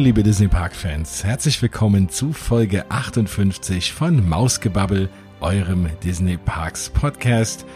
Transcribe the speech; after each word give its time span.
Liebe 0.00 0.22
Disney 0.22 0.48
Park 0.48 0.74
Fans, 0.74 1.24
herzlich 1.24 1.60
willkommen 1.60 2.08
zu 2.08 2.32
Folge 2.32 2.90
58 2.90 3.92
von 3.92 4.26
Mausgebabbel, 4.26 5.10
eurem 5.40 5.90
Disney 6.02 6.38
Parks 6.38 6.88
Podcast. 6.88 7.66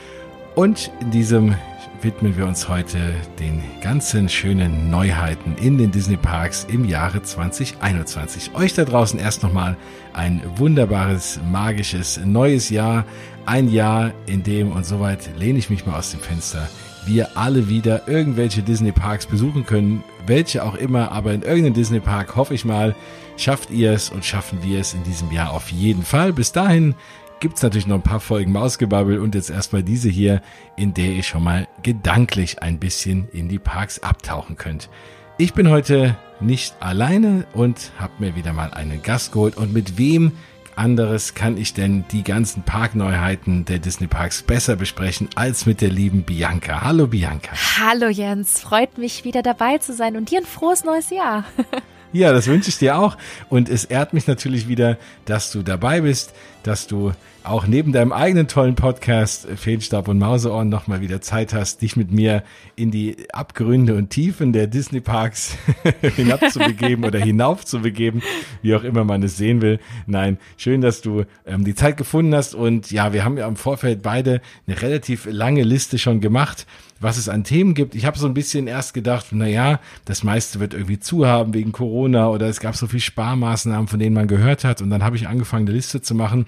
Und 0.54 0.90
in 1.02 1.10
diesem 1.10 1.54
widmen 2.00 2.34
wir 2.38 2.46
uns 2.46 2.66
heute 2.66 2.98
den 3.38 3.62
ganzen 3.82 4.30
schönen 4.30 4.88
Neuheiten 4.90 5.54
in 5.58 5.76
den 5.76 5.90
Disney 5.90 6.16
Parks 6.16 6.66
im 6.70 6.86
Jahre 6.86 7.22
2021. 7.22 8.54
Euch 8.54 8.72
da 8.72 8.86
draußen 8.86 9.20
erst 9.20 9.42
nochmal 9.42 9.76
ein 10.14 10.40
wunderbares, 10.56 11.40
magisches 11.52 12.18
neues 12.24 12.70
Jahr. 12.70 13.04
Ein 13.44 13.68
Jahr, 13.68 14.12
in 14.24 14.42
dem, 14.42 14.72
und 14.72 14.86
soweit 14.86 15.28
lehne 15.38 15.58
ich 15.58 15.68
mich 15.68 15.84
mal 15.84 15.98
aus 15.98 16.12
dem 16.12 16.20
Fenster, 16.20 16.70
wir 17.06 17.36
alle 17.36 17.68
wieder 17.68 18.08
irgendwelche 18.08 18.62
Disney 18.62 18.92
Parks 18.92 19.26
besuchen 19.26 19.66
können, 19.66 20.04
welche 20.26 20.64
auch 20.64 20.74
immer, 20.74 21.12
aber 21.12 21.32
in 21.32 21.42
irgendeinem 21.42 21.74
Disney 21.74 22.00
Park 22.00 22.36
hoffe 22.36 22.54
ich 22.54 22.64
mal, 22.64 22.94
schafft 23.36 23.70
ihr 23.70 23.92
es 23.92 24.10
und 24.10 24.24
schaffen 24.24 24.58
wir 24.62 24.80
es 24.80 24.94
in 24.94 25.02
diesem 25.04 25.30
Jahr 25.30 25.52
auf 25.52 25.70
jeden 25.70 26.02
Fall. 26.02 26.32
Bis 26.32 26.52
dahin 26.52 26.94
gibt's 27.40 27.62
natürlich 27.62 27.86
noch 27.86 27.96
ein 27.96 28.02
paar 28.02 28.20
Folgen 28.20 28.52
Mausgebabbel 28.52 29.18
und 29.18 29.34
jetzt 29.34 29.50
erstmal 29.50 29.82
diese 29.82 30.08
hier, 30.08 30.40
in 30.76 30.94
der 30.94 31.12
ihr 31.12 31.22
schon 31.22 31.44
mal 31.44 31.68
gedanklich 31.82 32.62
ein 32.62 32.78
bisschen 32.78 33.28
in 33.32 33.48
die 33.48 33.58
Parks 33.58 33.98
abtauchen 33.98 34.56
könnt. 34.56 34.88
Ich 35.36 35.52
bin 35.52 35.68
heute 35.68 36.16
nicht 36.40 36.76
alleine 36.80 37.46
und 37.52 37.92
habe 37.98 38.12
mir 38.18 38.36
wieder 38.36 38.52
mal 38.52 38.72
einen 38.72 39.02
Gast 39.02 39.32
geholt 39.32 39.56
und 39.56 39.72
mit 39.72 39.98
wem 39.98 40.32
anderes 40.76 41.34
kann 41.34 41.56
ich 41.56 41.74
denn 41.74 42.04
die 42.10 42.22
ganzen 42.22 42.62
Parkneuheiten 42.62 43.64
der 43.64 43.78
Disney 43.78 44.06
Parks 44.06 44.42
besser 44.42 44.76
besprechen 44.76 45.28
als 45.34 45.66
mit 45.66 45.80
der 45.80 45.90
lieben 45.90 46.22
Bianca. 46.22 46.82
Hallo 46.82 47.06
Bianca. 47.06 47.52
Hallo 47.78 48.08
Jens, 48.08 48.60
freut 48.60 48.98
mich 48.98 49.24
wieder 49.24 49.42
dabei 49.42 49.78
zu 49.78 49.92
sein 49.92 50.16
und 50.16 50.30
dir 50.30 50.40
ein 50.40 50.46
frohes 50.46 50.84
neues 50.84 51.10
Jahr. 51.10 51.44
Ja, 52.14 52.32
das 52.32 52.46
wünsche 52.46 52.68
ich 52.68 52.78
dir 52.78 52.96
auch. 52.96 53.18
Und 53.48 53.68
es 53.68 53.84
ehrt 53.84 54.14
mich 54.14 54.28
natürlich 54.28 54.68
wieder, 54.68 54.98
dass 55.24 55.50
du 55.50 55.64
dabei 55.64 56.02
bist, 56.02 56.32
dass 56.62 56.86
du 56.86 57.10
auch 57.44 57.66
neben 57.66 57.92
deinem 57.92 58.12
eigenen 58.12 58.48
tollen 58.48 58.74
Podcast 58.74 59.46
äh, 59.46 59.56
Fehlstab 59.56 60.08
und 60.08 60.18
Mauseohren 60.18 60.68
nochmal 60.68 61.00
wieder 61.00 61.20
Zeit 61.20 61.52
hast, 61.52 61.82
dich 61.82 61.96
mit 61.96 62.10
mir 62.10 62.42
in 62.74 62.90
die 62.90 63.16
Abgründe 63.32 63.94
und 63.94 64.10
Tiefen 64.10 64.52
der 64.52 64.66
Disney 64.66 65.00
Parks 65.00 65.56
hinabzubegeben 66.16 67.04
oder 67.04 67.18
hinaufzubegeben, 67.24 68.22
wie 68.62 68.74
auch 68.74 68.82
immer 68.82 69.04
man 69.04 69.22
es 69.22 69.36
sehen 69.36 69.60
will. 69.60 69.78
Nein, 70.06 70.38
schön, 70.56 70.80
dass 70.80 71.02
du 71.02 71.24
ähm, 71.46 71.64
die 71.64 71.74
Zeit 71.74 71.96
gefunden 71.98 72.34
hast 72.34 72.54
und 72.54 72.90
ja, 72.90 73.12
wir 73.12 73.24
haben 73.24 73.36
ja 73.36 73.46
im 73.46 73.56
Vorfeld 73.56 74.02
beide 74.02 74.40
eine 74.66 74.80
relativ 74.80 75.28
lange 75.30 75.62
Liste 75.62 75.98
schon 75.98 76.20
gemacht 76.20 76.66
was 77.00 77.18
es 77.18 77.28
an 77.28 77.44
Themen 77.44 77.74
gibt. 77.74 77.94
Ich 77.94 78.06
habe 78.06 78.18
so 78.18 78.26
ein 78.26 78.32
bisschen 78.32 78.66
erst 78.66 78.94
gedacht, 78.94 79.26
na 79.32 79.46
ja, 79.46 79.78
das 80.06 80.24
meiste 80.24 80.58
wird 80.58 80.72
irgendwie 80.72 80.98
zu 80.98 81.26
haben 81.26 81.52
wegen 81.52 81.70
Corona 81.70 82.28
oder 82.28 82.46
es 82.48 82.60
gab 82.60 82.76
so 82.76 82.86
viel 82.86 83.00
Sparmaßnahmen, 83.00 83.88
von 83.88 83.98
denen 83.98 84.14
man 84.14 84.26
gehört 84.26 84.64
hat. 84.64 84.80
Und 84.80 84.88
dann 84.88 85.04
habe 85.04 85.16
ich 85.16 85.28
angefangen, 85.28 85.66
eine 85.66 85.76
Liste 85.76 86.00
zu 86.00 86.14
machen. 86.14 86.46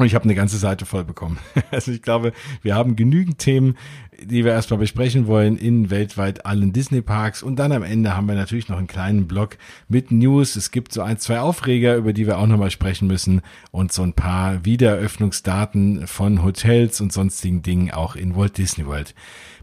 Und 0.00 0.06
ich 0.06 0.14
habe 0.14 0.24
eine 0.24 0.34
ganze 0.34 0.56
Seite 0.56 0.86
voll 0.86 1.04
bekommen. 1.04 1.36
Also 1.70 1.92
ich 1.92 2.00
glaube, 2.00 2.32
wir 2.62 2.74
haben 2.74 2.96
genügend 2.96 3.36
Themen, 3.38 3.76
die 4.18 4.46
wir 4.46 4.52
erstmal 4.52 4.80
besprechen 4.80 5.26
wollen 5.26 5.58
in 5.58 5.90
weltweit 5.90 6.46
allen 6.46 6.72
Disney-Parks. 6.72 7.42
Und 7.42 7.56
dann 7.56 7.70
am 7.70 7.82
Ende 7.82 8.16
haben 8.16 8.26
wir 8.26 8.34
natürlich 8.34 8.70
noch 8.70 8.78
einen 8.78 8.86
kleinen 8.86 9.28
Blog 9.28 9.58
mit 9.88 10.10
News. 10.10 10.56
Es 10.56 10.70
gibt 10.70 10.94
so 10.94 11.02
ein, 11.02 11.18
zwei 11.18 11.40
Aufreger, 11.40 11.96
über 11.96 12.14
die 12.14 12.26
wir 12.26 12.38
auch 12.38 12.46
nochmal 12.46 12.70
sprechen 12.70 13.08
müssen. 13.08 13.42
Und 13.72 13.92
so 13.92 14.02
ein 14.02 14.14
paar 14.14 14.64
Wiedereröffnungsdaten 14.64 16.06
von 16.06 16.42
Hotels 16.42 17.02
und 17.02 17.12
sonstigen 17.12 17.60
Dingen 17.60 17.90
auch 17.90 18.16
in 18.16 18.34
Walt 18.34 18.56
Disney 18.56 18.86
World. 18.86 19.14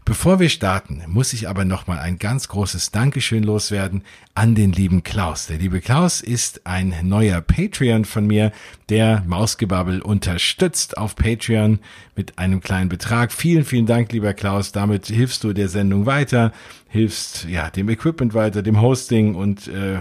Bevor 0.08 0.40
wir 0.40 0.48
starten, 0.48 1.02
muss 1.06 1.34
ich 1.34 1.50
aber 1.50 1.66
nochmal 1.66 1.98
ein 1.98 2.18
ganz 2.18 2.48
großes 2.48 2.92
Dankeschön 2.92 3.42
loswerden 3.42 4.04
an 4.34 4.54
den 4.54 4.72
lieben 4.72 5.02
Klaus. 5.02 5.48
Der 5.48 5.58
liebe 5.58 5.82
Klaus 5.82 6.22
ist 6.22 6.66
ein 6.66 6.94
neuer 7.02 7.42
Patreon 7.42 8.06
von 8.06 8.26
mir, 8.26 8.52
der 8.88 9.22
Mausgebabbel 9.26 10.00
unterstützt 10.00 10.96
auf 10.96 11.14
Patreon 11.14 11.80
mit 12.16 12.38
einem 12.38 12.62
kleinen 12.62 12.88
Betrag. 12.88 13.32
Vielen, 13.32 13.66
vielen 13.66 13.84
Dank, 13.84 14.10
lieber 14.10 14.32
Klaus. 14.32 14.72
Damit 14.72 15.08
hilfst 15.08 15.44
du 15.44 15.52
der 15.52 15.68
Sendung 15.68 16.06
weiter, 16.06 16.54
hilfst 16.88 17.44
ja 17.44 17.68
dem 17.68 17.90
Equipment 17.90 18.32
weiter, 18.32 18.62
dem 18.62 18.80
Hosting 18.80 19.34
und 19.34 19.68
äh, 19.68 19.98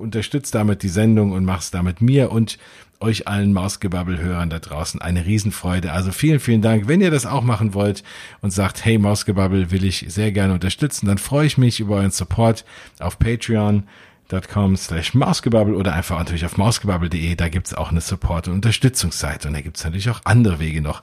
unterstützt 0.00 0.54
damit 0.54 0.84
die 0.84 0.88
Sendung 0.88 1.32
und 1.32 1.44
machst 1.44 1.74
damit 1.74 2.00
mir 2.00 2.30
und 2.30 2.58
euch 3.00 3.28
allen 3.28 3.52
Mausgebabbel-Hörern 3.52 4.50
da 4.50 4.58
draußen 4.58 5.00
eine 5.00 5.24
Riesenfreude. 5.24 5.92
Also 5.92 6.10
vielen, 6.12 6.40
vielen 6.40 6.62
Dank. 6.62 6.88
Wenn 6.88 7.00
ihr 7.00 7.10
das 7.10 7.26
auch 7.26 7.42
machen 7.42 7.74
wollt 7.74 8.02
und 8.40 8.50
sagt, 8.50 8.84
hey, 8.84 8.98
Mausgebabbel 8.98 9.70
will 9.70 9.84
ich 9.84 10.06
sehr 10.08 10.32
gerne 10.32 10.54
unterstützen, 10.54 11.06
dann 11.06 11.18
freue 11.18 11.46
ich 11.46 11.58
mich 11.58 11.80
über 11.80 11.96
euren 11.96 12.10
Support 12.10 12.64
auf 12.98 13.18
patreon.com 13.18 14.76
slash 14.76 15.14
mausgebabbel 15.14 15.74
oder 15.74 15.94
einfach 15.94 16.18
natürlich 16.18 16.44
auf 16.44 16.56
mausgebabbel.de. 16.56 17.36
Da 17.36 17.48
gibt's 17.48 17.72
auch 17.72 17.90
eine 17.90 18.00
Support- 18.00 18.48
und 18.48 18.54
Unterstützungsseite. 18.54 19.48
Und 19.48 19.54
da 19.54 19.60
gibt's 19.60 19.84
natürlich 19.84 20.10
auch 20.10 20.20
andere 20.24 20.58
Wege 20.58 20.82
noch 20.82 21.02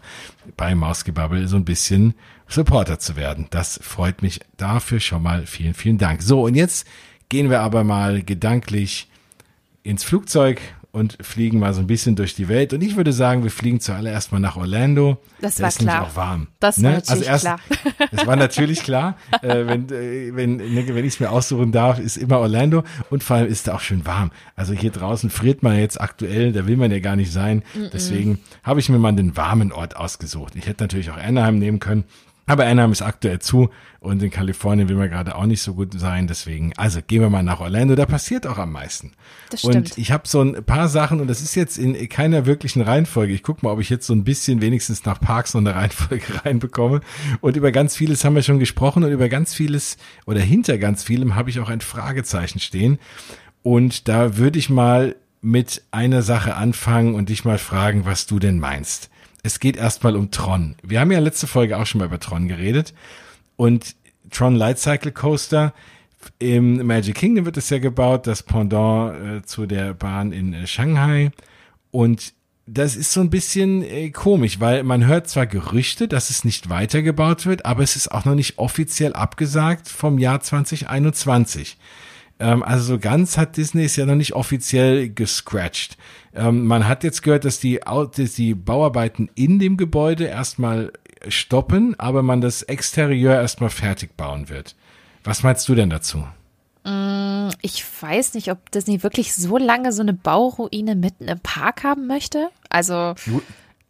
bei 0.58 0.76
Mausgebabbel 0.76 1.48
so 1.48 1.56
ein 1.56 1.66
bisschen 1.66 2.14
Supporter 2.48 3.00
zu 3.00 3.16
werden. 3.16 3.48
Das 3.52 3.80
freut 3.82 4.22
mich 4.22 4.42
dafür 4.58 5.00
schon 5.00 5.24
mal. 5.24 5.46
Vielen, 5.46 5.74
vielen 5.74 5.98
Dank. 5.98 6.22
So, 6.22 6.44
und 6.44 6.56
jetzt 6.56 6.86
gehen 7.30 7.50
wir 7.50 7.62
aber 7.62 7.84
mal 7.84 8.22
gedanklich 8.22 9.08
ins 9.84 10.04
Flugzeug 10.04 10.62
und 10.96 11.18
fliegen 11.22 11.60
mal 11.60 11.74
so 11.74 11.82
ein 11.82 11.88
bisschen 11.88 12.16
durch 12.16 12.36
die 12.36 12.48
Welt. 12.48 12.72
Und 12.72 12.82
ich 12.82 12.96
würde 12.96 13.12
sagen, 13.12 13.44
wir 13.44 13.52
fliegen 13.52 13.82
zuallererst 13.82 14.32
mal 14.32 14.40
nach 14.40 14.56
Orlando. 14.56 15.18
Das 15.42 15.62
war 15.62 15.70
klar. 15.70 16.04
Ist 16.04 16.12
auch 16.12 16.16
warm. 16.16 16.48
Das 16.62 16.82
war 16.82 16.90
ne? 16.90 16.96
natürlich 16.96 17.30
also 17.30 17.32
erst, 17.32 17.44
klar. 17.44 17.60
Das 18.12 18.26
war 18.26 18.36
natürlich 18.38 18.84
klar. 18.84 19.18
äh, 19.42 19.68
wenn 19.68 19.90
äh, 19.90 20.36
wenn, 20.36 20.56
ne, 20.56 20.88
wenn 20.88 21.04
ich 21.04 21.16
es 21.16 21.20
mir 21.20 21.32
aussuchen 21.32 21.74
darf, 21.74 22.00
ist 22.00 22.16
immer 22.16 22.40
Orlando. 22.40 22.86
Und 23.10 23.24
vor 23.26 23.36
allem 23.36 23.48
ist 23.48 23.68
da 23.68 23.76
auch 23.76 23.82
schön 23.82 24.06
warm. 24.06 24.32
Also 24.56 24.74
hier 24.74 24.92
draußen 24.92 25.30
friert 25.30 25.64
man 25.64 25.78
jetzt 25.78 26.00
aktuell, 26.00 26.54
da 26.54 26.66
will 26.66 26.78
man 26.78 26.92
ja 26.92 27.00
gar 27.00 27.18
nicht 27.18 27.32
sein. 27.32 27.64
Mm 27.74 27.80
-mm. 27.80 27.90
Deswegen 27.92 28.40
habe 28.64 28.80
ich 28.80 28.88
mir 28.88 28.98
mal 28.98 29.12
den 29.12 29.36
warmen 29.36 29.74
Ort 29.74 29.98
ausgesucht. 29.98 30.56
Ich 30.56 30.66
hätte 30.66 30.82
natürlich 30.82 31.12
auch 31.12 31.18
Anaheim 31.18 31.60
nehmen 31.60 31.80
können. 31.80 32.06
Aber 32.48 32.66
Anaheim 32.66 32.92
ist 32.92 33.02
aktuell 33.02 33.40
zu 33.40 33.72
und 34.00 34.22
in 34.22 34.30
Kalifornien 34.30 34.88
will 34.88 34.96
man 34.96 35.10
gerade 35.10 35.36
auch 35.36 35.48
nicht 35.48 35.64
so 35.64 35.74
gut 35.74 36.00
sein. 36.00 36.28
Deswegen, 36.28 36.74
also 36.78 37.00
gehen 37.06 37.22
wir 37.22 37.30
mal 37.32 37.42
nach 37.42 37.60
Orlando, 37.60 37.96
da 37.96 38.06
passiert 38.06 38.46
auch 38.46 38.60
am 38.60 38.72
meisten. 38.72 39.14
Das 39.50 39.62
stimmt. 39.62 39.76
Und 39.76 39.98
ich 39.98 40.12
habe 40.12 40.28
so 40.28 40.42
ein 40.42 40.64
paar 40.64 40.88
Sachen 40.88 41.22
und 41.22 41.28
das 41.28 41.42
ist 41.42 41.56
jetzt 41.56 41.80
in 41.80 42.08
keiner 42.08 42.46
wirklichen 42.46 42.82
Reihenfolge. 42.82 43.34
Ich 43.34 43.42
gucke 43.42 43.66
mal, 43.66 43.72
ob 43.72 43.80
ich 43.80 43.90
jetzt 43.90 44.06
so 44.06 44.14
ein 44.14 44.24
bisschen 44.24 44.62
wenigstens 44.62 45.06
nach 45.06 45.20
Parks 45.20 45.56
noch 45.56 45.62
eine 45.62 45.74
Reihenfolge 45.74 46.26
reinbekomme. 46.46 47.02
Und 47.42 47.58
über 47.58 47.72
ganz 47.72 47.96
vieles 47.96 48.24
haben 48.24 48.36
wir 48.36 48.44
schon 48.44 48.60
gesprochen 48.60 49.04
und 49.04 49.12
über 49.12 49.28
ganz 49.28 49.56
vieles 49.56 49.98
oder 50.28 50.42
hinter 50.42 50.78
ganz 50.78 51.04
vielem 51.04 51.34
habe 51.34 51.50
ich 51.50 51.60
auch 51.60 51.70
ein 51.70 51.82
Fragezeichen 51.82 52.60
stehen. 52.60 53.00
Und 53.64 54.08
da 54.08 54.38
würde 54.38 54.60
ich 54.60 54.70
mal 54.70 55.16
mit 55.42 55.82
einer 55.90 56.22
Sache 56.22 56.56
anfangen 56.56 57.16
und 57.16 57.30
dich 57.30 57.44
mal 57.44 57.58
fragen, 57.58 58.06
was 58.06 58.28
du 58.28 58.38
denn 58.38 58.60
meinst 58.60 59.10
es 59.46 59.60
geht 59.60 59.78
erstmal 59.78 60.16
um 60.16 60.32
Tron. 60.32 60.76
Wir 60.82 61.00
haben 61.00 61.12
ja 61.12 61.20
letzte 61.20 61.46
Folge 61.46 61.78
auch 61.78 61.86
schon 61.86 62.00
mal 62.00 62.06
über 62.06 62.20
Tron 62.20 62.48
geredet. 62.48 62.96
Und 63.56 63.96
Tron 64.32 64.56
Light 64.56 64.80
Cycle 64.80 65.12
Coaster 65.12 65.72
im 66.40 66.86
Magic 66.88 67.16
Kingdom 67.16 67.46
wird 67.46 67.58
es 67.58 67.70
ja 67.70 67.78
gebaut, 67.78 68.26
das 68.26 68.42
Pendant 68.42 69.16
äh, 69.16 69.46
zu 69.46 69.68
der 69.68 69.94
Bahn 69.94 70.32
in 70.32 70.54
äh, 70.54 70.66
Shanghai. 70.66 71.32
Und 71.92 72.34
das 72.66 72.96
ist 72.96 73.12
so 73.12 73.22
ein 73.22 73.30
bisschen 73.30 73.84
äh, 73.84 74.10
komisch, 74.10 74.60
weil 74.60 74.82
man 74.82 75.06
hört 75.06 75.30
zwar 75.30 75.46
Gerüchte, 75.46 76.08
dass 76.08 76.32
es 76.32 76.44
nicht 76.44 76.70
weitergebaut 76.70 77.46
wird, 77.46 77.68
aber 77.68 77.84
es 77.84 77.96
ist 77.96 78.12
auch 78.12 78.26
noch 78.26 78.34
nicht 78.34 78.58
offiziell 78.58 79.14
abgesagt 79.14 79.88
vom 79.88 80.18
Jahr 80.18 80.42
2021. 80.42 81.78
Ähm, 82.40 82.64
also 82.64 82.84
so 82.84 83.00
ganz 83.00 83.38
hat 83.38 83.58
Disney 83.58 83.86
es 83.86 83.96
ja 83.96 84.06
noch 84.06 84.16
nicht 84.16 84.34
offiziell 84.34 85.10
gescratcht. 85.10 85.98
Ähm, 86.34 86.66
man 86.66 86.88
hat 86.88 87.04
jetzt 87.04 87.24
gehört, 87.24 87.46
dass 87.46 87.60
die, 87.60 87.80
dass 87.80 88.34
die 88.34 88.54
Bauarbeiten 88.54 89.30
in 89.36 89.60
dem 89.60 89.78
Gebäude 89.78 90.26
erstmal 90.26 90.92
stoppen, 91.28 91.98
aber 91.98 92.24
man 92.24 92.42
das 92.42 92.62
Exterieur 92.64 93.36
erstmal 93.36 93.70
fertig 93.70 94.16
bauen 94.18 94.50
wird. 94.50 94.76
Was 95.24 95.44
meinst 95.44 95.68
du 95.68 95.76
denn 95.76 95.90
dazu? 95.90 96.26
Mm, 96.84 97.50
ich 97.62 97.84
weiß 98.02 98.36
nicht, 98.36 98.52
ob 98.52 98.70
Disney 98.72 99.02
wirklich 99.02 99.34
so 99.34 99.58
lange 99.58 99.92
so 99.92 100.02
eine 100.02 100.14
Bauruine 100.14 100.96
mitten 100.96 101.28
im 101.28 101.40
Park 101.40 101.84
haben 101.84 102.08
möchte. 102.08 102.50
Also. 102.70 103.16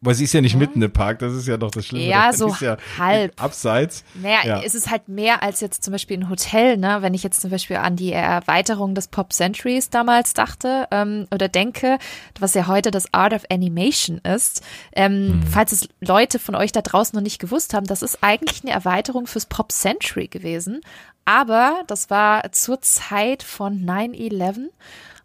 Weil 0.06 0.16
sie 0.16 0.24
ist 0.24 0.34
ja 0.34 0.42
nicht 0.42 0.54
ja. 0.54 0.60
mitten 0.60 0.82
im 0.82 0.92
Park, 0.92 1.20
das 1.20 1.34
ist 1.34 1.48
ja 1.48 1.58
doch 1.58 1.72
das 1.72 1.86
Schlimme. 1.86 2.06
Ja, 2.06 2.32
so 2.32 2.56
ja 2.60 2.78
halb. 2.98 3.42
Abseits. 3.42 4.04
Naja, 4.14 4.40
ja. 4.46 4.62
es 4.64 4.76
ist 4.76 4.90
halt 4.90 5.10
mehr 5.10 5.44
als 5.44 5.62
jetzt 5.62 5.84
zum 5.84 5.92
Beispiel 5.92 6.18
ein 6.18 6.30
Hotel, 6.30 6.78
ne? 6.78 6.98
Wenn 7.02 7.14
ich 7.14 7.24
jetzt 7.24 7.42
zum 7.42 7.50
Beispiel 7.50 7.78
an 7.78 7.96
die 7.96 8.12
Erweiterung 8.12 8.96
des 8.96 9.08
Pop 9.08 9.34
Centuries 9.34 9.90
damals 9.90 10.34
dachte 10.34 10.88
ähm, 10.92 11.28
oder 11.34 11.48
denke, 11.48 11.98
was 12.40 12.54
ja 12.54 12.68
heute 12.68 12.92
das 12.92 13.14
Art 13.14 13.34
of 13.34 13.44
Animation 13.50 14.20
ist. 14.20 14.62
Ähm, 14.94 15.42
hm. 15.42 15.44
Falls 15.44 15.72
es 15.72 15.90
Leute 16.00 16.40
von 16.40 16.56
euch 16.56 16.72
da 16.72 16.82
draußen 16.82 17.16
noch 17.16 17.24
nicht 17.24 17.40
gewusst 17.40 17.74
haben, 17.74 17.88
das 17.88 18.02
ist 18.02 18.20
eigentlich 18.22 18.64
eine 18.64 18.74
Erweiterung 18.74 19.28
fürs 19.28 19.48
Pop 19.48 19.72
Century 19.72 20.28
gewesen. 20.28 20.82
Aber 21.26 21.82
das 21.88 22.12
war 22.12 22.52
zur 22.52 22.82
Zeit 22.82 23.42
von 23.42 23.84
9-11 23.84 24.70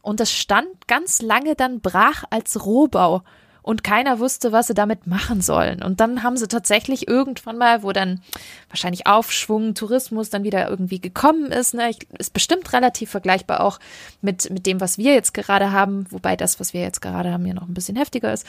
und 0.03 0.21
das 0.21 0.33
stand 0.33 0.89
ganz 0.89 1.21
lange 1.21 1.55
dann 1.55 1.81
brach 1.81 2.25
als 2.31 2.65
Rohbau. 2.65 3.23
Und 3.63 3.85
keiner 3.85 4.19
wusste, 4.19 4.53
was 4.53 4.67
sie 4.67 4.75
damit 4.75 5.07
machen 5.07 5.41
sollen. 5.41 5.83
Und 5.83 6.01
dann 6.01 6.23
haben 6.23 6.37
sie 6.37 6.49
tatsächlich 6.49 7.09
irgendwann 7.09 7.59
mal, 7.59 7.83
wo 7.83 7.93
dann 7.93 8.21
wahrscheinlich 8.69 9.07
Aufschwung, 9.07 9.75
Tourismus 9.75 10.31
dann 10.31 10.45
wieder 10.45 10.69
irgendwie 10.69 11.01
gekommen 11.01 11.53
ist, 11.53 11.75
ne, 11.75 11.91
ist 12.19 12.33
bestimmt 12.33 12.73
relativ 12.73 13.11
vergleichbar 13.11 13.61
auch 13.61 13.79
mit, 14.23 14.51
mit 14.51 14.67
dem, 14.67 14.81
was 14.81 14.99
wir 14.99 15.15
jetzt 15.15 15.35
gerade 15.35 15.73
haben, 15.73 16.07
wobei 16.11 16.37
das, 16.37 16.61
was 16.61 16.73
wir 16.73 16.81
jetzt 16.81 17.01
gerade 17.01 17.33
haben, 17.33 17.47
ja 17.47 17.55
noch 17.55 17.69
ein 17.69 17.75
bisschen 17.75 17.97
heftiger 17.97 18.33
ist. 18.33 18.47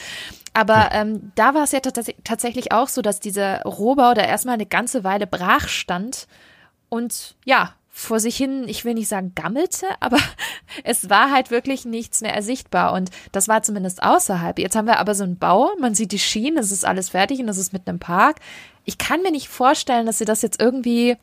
Aber 0.54 0.90
ähm, 0.92 1.32
da 1.36 1.54
war 1.54 1.64
es 1.64 1.72
ja 1.72 1.80
tatsächlich 1.80 2.72
auch 2.72 2.88
so, 2.88 3.02
dass 3.02 3.20
dieser 3.20 3.62
Rohbau 3.64 4.14
da 4.14 4.24
erstmal 4.24 4.56
eine 4.56 4.66
ganze 4.66 5.04
Weile 5.04 5.28
brach 5.28 5.68
stand 5.68 6.28
und 6.90 7.36
ja, 7.46 7.74
vor 8.02 8.20
sich 8.20 8.36
hin, 8.36 8.68
ich 8.68 8.86
will 8.86 8.94
nicht 8.94 9.08
sagen 9.08 9.34
gammelte, 9.36 9.86
aber 10.00 10.18
es 10.84 11.10
war 11.10 11.32
halt 11.32 11.52
wirklich 11.52 11.86
nichts 11.86 12.22
mehr 12.22 12.34
ersichtbar 12.34 12.94
und 12.94 13.10
das 13.32 13.48
war 13.48 13.64
zumindest 13.64 14.04
außerhalb. 14.04 14.60
Jetzt 14.60 14.76
haben 14.76 14.88
wir 14.88 15.00
aber 15.00 15.16
so 15.16 15.24
einen 15.24 15.38
Bau, 15.38 15.72
man 15.80 15.96
sieht 15.96 16.12
die 16.12 16.20
Schienen, 16.20 16.58
es 16.58 16.72
ist 16.72 16.86
alles 16.86 17.10
fertig 17.10 17.40
und 17.40 17.50
es 17.50 17.58
ist 17.58 17.74
mit 17.74 17.88
einem 17.88 18.00
Park. 18.00 18.38
Ich 18.86 18.98
kann 18.98 19.22
mir 19.22 19.32
nicht 19.32 19.48
vorstellen, 19.48 20.06
dass 20.06 20.18
sie 20.18 20.26
das 20.26 20.42
jetzt 20.42 20.62
irgendwie 20.62 21.18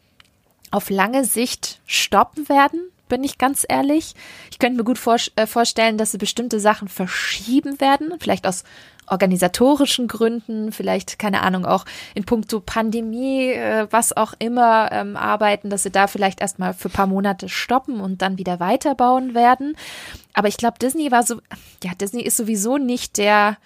auf 0.71 0.91
lange 0.91 1.25
Sicht 1.25 1.81
stoppen 1.87 2.49
werden, 2.49 2.81
bin 3.09 3.25
ich 3.25 3.39
ganz 3.39 3.65
ehrlich. 3.69 4.15
Ich 4.51 4.59
könnte 4.59 4.77
mir 4.77 4.85
gut 4.85 4.99
vor, 4.99 5.17
äh, 5.37 5.47
vorstellen, 5.47 5.99
dass 5.99 6.13
sie 6.13 6.19
bestimmte 6.19 6.61
Sachen 6.61 6.89
verschieben 6.89 7.81
werden, 7.81 8.13
vielleicht 8.21 8.47
aus 8.47 8.65
organisatorischen 9.11 10.09
Gründen, 10.09 10.73
vielleicht, 10.73 11.19
keine 11.19 11.43
Ahnung, 11.43 11.65
auch 11.65 11.85
in 12.15 12.25
puncto 12.25 12.61
Pandemie, 12.61 13.51
äh, 13.51 13.87
was 13.91 14.17
auch 14.17 14.35
immer, 14.39 14.91
ähm, 14.93 15.17
arbeiten, 15.17 15.71
dass 15.71 15.83
sie 15.83 15.91
da 15.91 16.07
vielleicht 16.07 16.41
erstmal 16.41 16.75
für 16.75 16.89
paar 16.89 17.07
Monate 17.07 17.49
stoppen 17.49 18.01
und 18.01 18.23
dann 18.23 18.39
wieder 18.39 18.61
weiterbauen 18.61 19.35
werden. 19.35 19.77
Aber 20.35 20.49
ich 20.49 20.57
glaube, 20.57 20.79
Disney 20.79 21.11
war 21.11 21.23
so, 21.23 21.41
ja, 21.83 21.93
Disney 21.95 22.23
ist 22.23 22.37
sowieso 22.37 22.79
nicht 22.79 23.19
der 23.19 23.57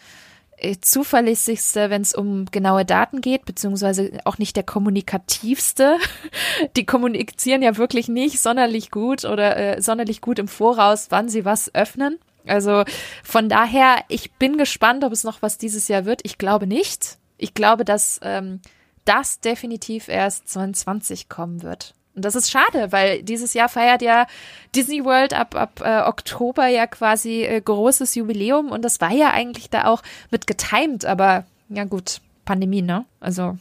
äh, 0.62 0.76
zuverlässigste, 0.80 1.90
wenn 1.90 2.02
es 2.02 2.14
um 2.14 2.46
genaue 2.46 2.84
Daten 2.84 3.20
geht, 3.20 3.44
beziehungsweise 3.44 4.12
auch 4.24 4.38
nicht 4.38 4.54
der 4.54 4.62
kommunikativste. 4.62 5.98
Die 6.76 6.86
kommunizieren 6.86 7.62
ja 7.62 7.76
wirklich 7.76 8.08
nicht 8.08 8.40
sonderlich 8.40 8.92
gut 8.92 9.24
oder 9.24 9.56
äh, 9.56 9.82
sonderlich 9.82 10.20
gut 10.20 10.38
im 10.38 10.46
Voraus, 10.46 11.08
wann 11.10 11.28
sie 11.28 11.44
was 11.44 11.74
öffnen. 11.74 12.18
Also 12.46 12.84
von 13.22 13.48
daher, 13.48 14.04
ich 14.08 14.32
bin 14.32 14.58
gespannt, 14.58 15.04
ob 15.04 15.12
es 15.12 15.24
noch 15.24 15.42
was 15.42 15.58
dieses 15.58 15.88
Jahr 15.88 16.04
wird. 16.04 16.20
Ich 16.24 16.38
glaube 16.38 16.66
nicht. 16.66 17.18
Ich 17.38 17.54
glaube, 17.54 17.84
dass 17.84 18.20
ähm, 18.22 18.60
das 19.04 19.40
definitiv 19.40 20.08
erst 20.08 20.48
2020 20.48 21.28
kommen 21.28 21.62
wird. 21.62 21.94
Und 22.14 22.24
das 22.24 22.34
ist 22.34 22.50
schade, 22.50 22.92
weil 22.92 23.22
dieses 23.22 23.54
Jahr 23.54 23.68
feiert 23.68 24.02
ja 24.02 24.26
Disney 24.74 25.04
World 25.04 25.32
ab, 25.32 25.54
ab 25.54 25.80
äh, 25.82 26.02
Oktober 26.02 26.66
ja 26.66 26.86
quasi 26.86 27.42
äh, 27.44 27.60
großes 27.60 28.14
Jubiläum 28.14 28.70
und 28.70 28.82
das 28.82 29.00
war 29.00 29.12
ja 29.12 29.30
eigentlich 29.30 29.70
da 29.70 29.86
auch 29.86 30.02
mit 30.30 30.46
getimed, 30.46 31.06
aber 31.06 31.46
ja 31.70 31.84
gut, 31.84 32.20
Pandemie, 32.44 32.82
ne? 32.82 33.06
Also. 33.20 33.56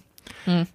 Hm. 0.46 0.68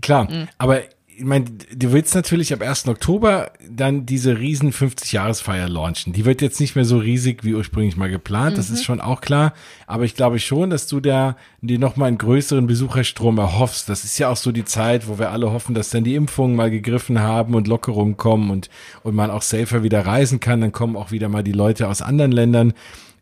Klar, 0.00 0.28
hm. 0.28 0.48
aber 0.58 0.82
ich 1.16 1.24
meine, 1.24 1.44
du 1.44 1.92
willst 1.92 2.14
natürlich 2.14 2.52
ab 2.52 2.62
1. 2.62 2.88
Oktober 2.88 3.52
dann 3.70 4.06
diese 4.06 4.38
riesen 4.38 4.72
50-Jahresfeier 4.72 5.68
launchen. 5.68 6.12
Die 6.12 6.24
wird 6.24 6.40
jetzt 6.40 6.58
nicht 6.58 6.74
mehr 6.74 6.84
so 6.84 6.98
riesig 6.98 7.44
wie 7.44 7.54
ursprünglich 7.54 7.96
mal 7.96 8.10
geplant, 8.10 8.52
mhm. 8.52 8.56
das 8.56 8.70
ist 8.70 8.80
mhm. 8.80 8.84
schon 8.84 9.00
auch 9.00 9.20
klar. 9.20 9.52
Aber 9.86 10.04
ich 10.04 10.14
glaube 10.14 10.38
schon, 10.38 10.70
dass 10.70 10.86
du 10.86 11.00
da 11.00 11.36
dir 11.60 11.78
nochmal 11.78 12.08
einen 12.08 12.18
größeren 12.18 12.66
Besucherstrom 12.66 13.38
erhoffst. 13.38 13.88
Das 13.88 14.04
ist 14.04 14.18
ja 14.18 14.28
auch 14.28 14.36
so 14.36 14.52
die 14.52 14.64
Zeit, 14.64 15.06
wo 15.06 15.18
wir 15.18 15.30
alle 15.30 15.52
hoffen, 15.52 15.74
dass 15.74 15.90
dann 15.90 16.04
die 16.04 16.14
Impfungen 16.14 16.56
mal 16.56 16.70
gegriffen 16.70 17.20
haben 17.20 17.54
und 17.54 17.68
Lockerungen 17.68 18.16
kommen 18.16 18.50
und, 18.50 18.70
und 19.02 19.14
man 19.14 19.30
auch 19.30 19.42
safer 19.42 19.82
wieder 19.82 20.06
reisen 20.06 20.40
kann. 20.40 20.60
Dann 20.60 20.72
kommen 20.72 20.96
auch 20.96 21.10
wieder 21.10 21.28
mal 21.28 21.44
die 21.44 21.52
Leute 21.52 21.88
aus 21.88 22.00
anderen 22.00 22.32
Ländern 22.32 22.72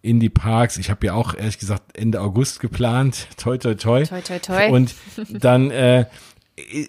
in 0.03 0.21
die 0.21 0.31
Parks. 0.31 0.79
Ich 0.79 0.91
habe 0.91 1.07
ja 1.07 1.15
auch 1.15 1.35
ehrlich 1.35 1.59
gesagt 1.59 1.97
Ende 1.97 2.21
August 2.21 2.61
geplant. 2.61 3.27
Toi, 3.37 3.59
toi, 3.59 3.75
toi. 3.75 4.05
Toi, 4.05 4.21
toi, 4.23 4.39
toi. 4.39 4.71
Und 4.71 4.95
dann 5.29 5.71
äh, 5.71 6.07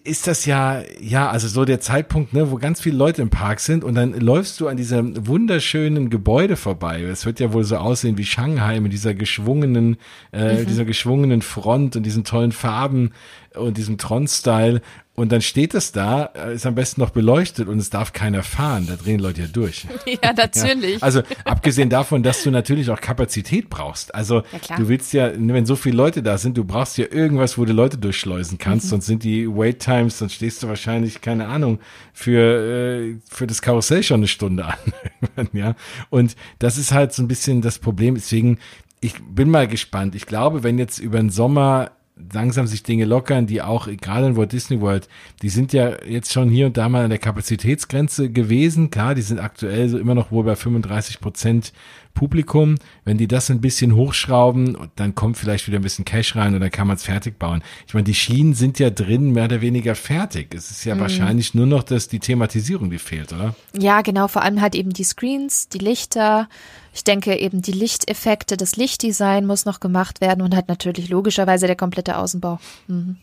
ist 0.03 0.27
das 0.27 0.45
ja, 0.45 0.81
ja, 1.00 1.29
also 1.29 1.47
so 1.47 1.65
der 1.65 1.79
Zeitpunkt, 1.79 2.33
ne, 2.33 2.51
wo 2.51 2.57
ganz 2.57 2.81
viele 2.81 2.97
Leute 2.97 3.21
im 3.21 3.29
Park 3.29 3.59
sind 3.59 3.83
und 3.83 3.95
dann 3.95 4.13
läufst 4.13 4.59
du 4.59 4.68
an 4.68 4.77
diesem 4.77 5.27
wunderschönen 5.27 6.09
Gebäude 6.09 6.56
vorbei. 6.56 7.01
Es 7.03 7.25
wird 7.25 7.39
ja 7.39 7.53
wohl 7.53 7.63
so 7.63 7.77
aussehen 7.77 8.18
wie 8.18 8.25
Shanghai 8.25 8.79
mit 8.79 8.94
dieser 8.94 9.13
geschwungenen, 9.13 9.97
äh, 10.31 10.62
mhm. 10.62 10.65
dieser 10.68 10.85
geschwungenen 10.85 11.41
Front 11.41 11.95
und 11.95 12.03
diesen 12.03 12.23
tollen 12.23 12.51
Farben 12.51 13.12
und 13.56 13.77
diesem 13.77 13.98
Tron-Style. 13.98 14.81
Und 15.13 15.31
dann 15.31 15.42
steht 15.42 15.74
es 15.74 15.92
da, 15.92 16.31
äh, 16.33 16.56
ist 16.56 16.65
am 16.65 16.74
besten 16.74 17.01
noch 17.01 17.09
beleuchtet 17.09 17.68
und 17.68 17.77
es 17.80 17.89
darf 17.89 18.13
keiner 18.13 18.44
fahren. 18.44 18.88
Da 18.88 18.95
drehen 18.95 19.19
Leute 19.19 19.42
ja 19.42 19.48
durch. 19.48 19.86
Ja, 20.24 20.33
natürlich. 20.33 20.95
Ja. 20.95 21.01
Also 21.01 21.21
abgesehen 21.44 21.89
davon, 21.89 22.24
dass 22.24 22.44
du 22.44 22.51
natürlich 22.51 22.89
auch 22.89 23.00
Kapazität 23.00 23.69
brauchst. 23.69 24.15
Also 24.15 24.44
ja, 24.69 24.77
du 24.77 24.88
willst 24.88 25.13
ja, 25.13 25.31
wenn 25.36 25.65
so 25.65 25.75
viele 25.75 25.98
Leute 25.98 26.24
da 26.24 26.38
sind, 26.38 26.57
du 26.57 26.63
brauchst 26.63 26.98
ja 26.98 27.06
irgendwas, 27.09 27.57
wo 27.57 27.65
du 27.65 27.74
Leute 27.74 27.98
durchschleusen 27.98 28.57
kannst. 28.57 28.86
Mhm. 28.86 28.89
Sonst 28.89 29.06
sind 29.06 29.24
die 29.24 29.48
Wait 29.48 29.80
Times, 29.80 30.18
dann 30.18 30.30
stehst 30.30 30.63
du 30.63 30.68
wahrscheinlich, 30.68 31.21
keine 31.21 31.48
Ahnung, 31.48 31.80
für, 32.13 33.12
äh, 33.12 33.18
für 33.30 33.48
das 33.48 33.62
Karussell 33.62 34.03
schon 34.03 34.21
eine 34.21 34.27
Stunde 34.27 34.65
an. 34.65 35.50
ja. 35.53 35.75
Und 36.09 36.36
das 36.59 36.77
ist 36.77 36.94
halt 36.94 37.13
so 37.13 37.21
ein 37.21 37.27
bisschen 37.27 37.62
das 37.62 37.80
Problem. 37.80 38.15
Deswegen, 38.15 38.59
ich 39.01 39.15
bin 39.24 39.50
mal 39.50 39.68
gespannt. 39.68 40.15
Ich 40.15 40.25
glaube, 40.25 40.63
wenn 40.63 40.77
jetzt 40.77 41.00
über 41.00 41.18
den 41.18 41.30
Sommer 41.30 41.92
langsam 42.34 42.68
sich 42.68 42.84
Dinge 42.84 43.06
lockern, 43.06 43.48
die 43.48 43.62
auch, 43.62 43.88
gerade 43.88 44.28
in 44.28 44.38
Walt 44.38 44.52
Disney 44.52 44.81
World, 44.81 45.08
die 45.42 45.50
sind 45.50 45.74
ja 45.74 46.04
jetzt 46.04 46.31
schon 46.31 46.50
hier 46.50 46.68
und 46.68 46.78
da 46.78 46.90
mal 46.90 47.04
an 47.04 47.10
der 47.10 47.19
Kapazitätsgrenze 47.19 48.30
gewesen. 48.30 48.90
Klar, 48.90 49.16
die 49.16 49.22
sind 49.22 49.40
aktuell 49.40 49.90
so 49.90 49.98
immer 49.98 50.16
noch 50.16 50.31
wohl 50.31 50.44
bei 50.44 50.56
35 50.56 51.19
Prozent 51.19 51.74
Publikum. 52.13 52.75
Wenn 53.06 53.18
die 53.18 53.28
das 53.28 53.50
ein 53.50 53.62
bisschen 53.62 53.96
hochschrauben, 53.96 54.78
dann 54.96 55.16
kommt 55.16 55.38
vielleicht 55.38 55.68
wieder 55.68 55.80
ein 55.80 55.84
bisschen 55.84 56.06
Cash 56.06 56.36
rein 56.36 56.54
und 56.54 56.62
dann 56.62 56.72
kann 56.72 56.88
man 56.88 56.96
es 56.96 57.04
fertig 57.04 57.40
bauen. 57.40 57.63
Ich 57.88 57.94
meine, 57.94 58.04
die 58.04 58.13
Schienen 58.13 58.54
sind 58.54 58.80
ja 58.80 58.90
drin 58.90 59.31
mehr 59.31 59.46
oder 59.46 59.62
weniger 59.62 59.96
fertig. 59.96 60.54
Es 60.54 60.72
ist 60.72 60.86
ja 60.86 60.96
mhm. 60.96 61.00
wahrscheinlich 61.02 61.54
nur 61.54 61.66
noch 61.66 61.84
dass 61.84 62.08
die 62.08 62.19
Thematisierung, 62.19 62.90
die 62.90 63.00
fehlt, 63.00 63.34
oder? 63.34 63.56
Ja, 63.78 64.02
genau. 64.02 64.28
Vor 64.28 64.42
allem 64.42 64.62
halt 64.62 64.75
eben 64.75 64.92
die 64.92 65.04
Screens, 65.04 65.69
die 65.69 65.80
Lichter. 65.80 66.48
Ich 66.94 67.04
denke 67.04 67.38
eben 67.38 67.62
die 67.62 67.72
Lichteffekte, 67.72 68.58
das 68.58 68.75
Lichtdesign 68.75 69.46
muss 69.46 69.66
noch 69.66 69.80
gemacht 69.80 70.22
werden 70.22 70.42
und 70.42 70.56
halt 70.56 70.68
natürlich 70.68 71.10
logischerweise 71.10 71.68
der 71.68 71.75
komplette 71.75 72.18
Außenbau. 72.18 72.60
Mhm. 72.88 73.18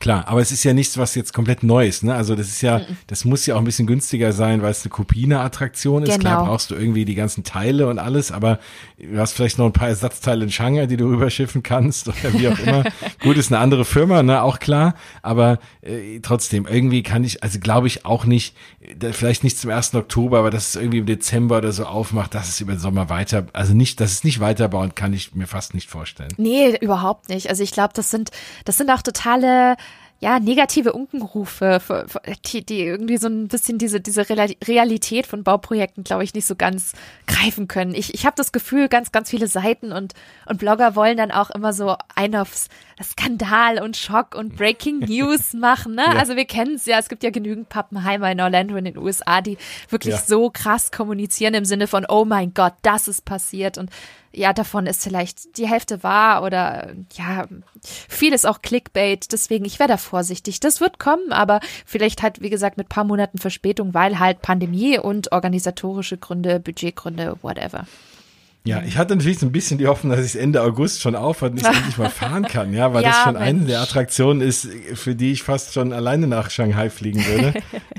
Klar, 0.00 0.26
aber 0.28 0.40
es 0.40 0.50
ist 0.50 0.64
ja 0.64 0.72
nichts, 0.72 0.96
was 0.96 1.14
jetzt 1.14 1.34
komplett 1.34 1.62
neu 1.62 1.86
ist. 1.86 2.02
Ne? 2.02 2.14
Also 2.14 2.34
das 2.34 2.48
ist 2.48 2.62
ja, 2.62 2.80
das 3.06 3.26
muss 3.26 3.44
ja 3.44 3.54
auch 3.54 3.58
ein 3.58 3.64
bisschen 3.64 3.86
günstiger 3.86 4.32
sein, 4.32 4.62
weil 4.62 4.70
es 4.70 4.82
eine 4.82 4.90
Kopie-Attraktion 4.90 6.04
ist. 6.04 6.08
Genau. 6.08 6.20
Klar 6.20 6.46
brauchst 6.46 6.70
du 6.70 6.74
irgendwie 6.74 7.04
die 7.04 7.14
ganzen 7.14 7.44
Teile 7.44 7.86
und 7.86 7.98
alles, 7.98 8.32
aber 8.32 8.60
du 8.98 9.18
hast 9.18 9.32
vielleicht 9.32 9.58
noch 9.58 9.66
ein 9.66 9.74
paar 9.74 9.88
Ersatzteile 9.88 10.42
in 10.42 10.50
Shanghai, 10.50 10.86
die 10.86 10.96
du 10.96 11.04
rüberschiffen 11.04 11.62
kannst 11.62 12.08
oder 12.08 12.32
wie 12.32 12.48
auch 12.48 12.58
immer. 12.58 12.84
Gut, 13.20 13.36
ist 13.36 13.52
eine 13.52 13.60
andere 13.60 13.84
Firma, 13.84 14.22
ne, 14.22 14.42
auch 14.42 14.58
klar. 14.58 14.94
Aber 15.20 15.58
äh, 15.82 16.20
trotzdem, 16.20 16.66
irgendwie 16.66 17.02
kann 17.02 17.22
ich, 17.22 17.42
also 17.42 17.58
glaube 17.58 17.86
ich 17.86 18.06
auch 18.06 18.24
nicht, 18.24 18.56
vielleicht 19.12 19.44
nicht 19.44 19.58
zum 19.58 19.70
1. 19.70 19.94
Oktober, 19.94 20.38
aber 20.38 20.50
dass 20.50 20.70
es 20.70 20.76
irgendwie 20.76 20.98
im 20.98 21.06
Dezember 21.06 21.58
oder 21.58 21.72
so 21.72 21.84
aufmacht, 21.84 22.34
dass 22.34 22.48
es 22.48 22.58
über 22.62 22.72
den 22.72 22.80
Sommer 22.80 23.10
weiter, 23.10 23.48
also 23.52 23.74
nicht, 23.74 24.00
dass 24.00 24.12
es 24.12 24.24
nicht 24.24 24.40
weiterbauen, 24.40 24.94
kann 24.94 25.12
ich 25.12 25.34
mir 25.34 25.46
fast 25.46 25.74
nicht 25.74 25.90
vorstellen. 25.90 26.32
Nee, 26.38 26.74
überhaupt 26.80 27.28
nicht. 27.28 27.50
Also 27.50 27.62
ich 27.62 27.72
glaube, 27.72 27.92
das 27.92 28.10
sind, 28.10 28.30
das 28.64 28.78
sind 28.78 28.88
auch 28.90 29.02
totale 29.02 29.76
ja, 30.22 30.38
negative 30.38 30.92
Unkenrufe, 30.92 31.80
die, 32.44 32.64
die 32.64 32.82
irgendwie 32.82 33.16
so 33.16 33.26
ein 33.26 33.48
bisschen 33.48 33.78
diese, 33.78 34.02
diese 34.02 34.28
Realität 34.28 35.26
von 35.26 35.44
Bauprojekten, 35.44 36.04
glaube 36.04 36.24
ich, 36.24 36.34
nicht 36.34 36.44
so 36.44 36.56
ganz 36.56 36.92
greifen 37.26 37.68
können. 37.68 37.94
Ich, 37.94 38.12
ich 38.12 38.26
habe 38.26 38.36
das 38.36 38.52
Gefühl, 38.52 38.88
ganz, 38.88 39.12
ganz 39.12 39.30
viele 39.30 39.46
Seiten 39.46 39.92
und, 39.92 40.12
und 40.44 40.58
Blogger 40.58 40.94
wollen 40.94 41.16
dann 41.16 41.30
auch 41.30 41.48
immer 41.48 41.72
so 41.72 41.96
ein 42.14 42.36
aufs 42.36 42.68
Skandal 43.02 43.82
und 43.82 43.96
Schock 43.96 44.34
und 44.34 44.56
Breaking 44.56 44.98
News 45.08 45.54
machen. 45.54 45.94
Ne? 45.94 46.04
Ja. 46.04 46.18
Also 46.18 46.36
wir 46.36 46.44
kennen 46.44 46.74
es 46.74 46.84
ja, 46.84 46.98
es 46.98 47.08
gibt 47.08 47.22
ja 47.22 47.30
genügend 47.30 47.70
Pappenheimer 47.70 48.30
in 48.30 48.42
Orlando 48.42 48.76
in 48.76 48.84
den 48.84 48.98
USA, 48.98 49.40
die 49.40 49.56
wirklich 49.88 50.16
ja. 50.16 50.20
so 50.20 50.50
krass 50.50 50.92
kommunizieren 50.92 51.54
im 51.54 51.64
Sinne 51.64 51.86
von, 51.86 52.04
oh 52.06 52.26
mein 52.26 52.52
Gott, 52.52 52.74
das 52.82 53.08
ist 53.08 53.24
passiert 53.24 53.78
und 53.78 53.90
ja, 54.32 54.52
davon 54.52 54.86
ist 54.86 55.02
vielleicht 55.02 55.58
die 55.58 55.68
Hälfte 55.68 56.02
wahr 56.02 56.42
oder 56.42 56.92
ja, 57.14 57.46
vieles 57.82 58.44
auch 58.44 58.62
Clickbait. 58.62 59.32
Deswegen, 59.32 59.64
ich 59.64 59.78
wäre 59.78 59.88
da 59.88 59.96
vorsichtig. 59.96 60.60
Das 60.60 60.80
wird 60.80 60.98
kommen, 60.98 61.32
aber 61.32 61.60
vielleicht 61.84 62.22
halt, 62.22 62.40
wie 62.40 62.50
gesagt, 62.50 62.76
mit 62.76 62.88
paar 62.88 63.04
Monaten 63.04 63.38
Verspätung, 63.38 63.94
weil 63.94 64.18
halt 64.18 64.42
Pandemie 64.42 64.98
und 64.98 65.32
organisatorische 65.32 66.18
Gründe, 66.18 66.60
Budgetgründe, 66.60 67.38
whatever. 67.42 67.86
Ja, 68.62 68.82
ich 68.82 68.98
hatte 68.98 69.16
natürlich 69.16 69.38
so 69.38 69.46
ein 69.46 69.52
bisschen 69.52 69.78
die 69.78 69.86
Hoffnung, 69.86 70.14
dass 70.14 70.24
ich 70.24 70.38
Ende 70.38 70.62
August 70.62 71.00
schon 71.00 71.16
aufhört 71.16 71.52
und 71.52 71.62
ich 71.62 71.66
endlich 71.76 71.96
mal 71.96 72.10
fahren 72.10 72.44
kann, 72.44 72.74
ja, 72.74 72.92
weil 72.92 73.02
ja, 73.02 73.08
das 73.08 73.22
schon 73.22 73.32
Mensch. 73.32 73.46
eine 73.46 73.64
der 73.64 73.80
Attraktionen 73.80 74.42
ist, 74.42 74.68
für 74.94 75.14
die 75.14 75.32
ich 75.32 75.42
fast 75.42 75.72
schon 75.72 75.94
alleine 75.94 76.26
nach 76.26 76.50
Shanghai 76.50 76.90
fliegen 76.90 77.24
würde. 77.24 77.54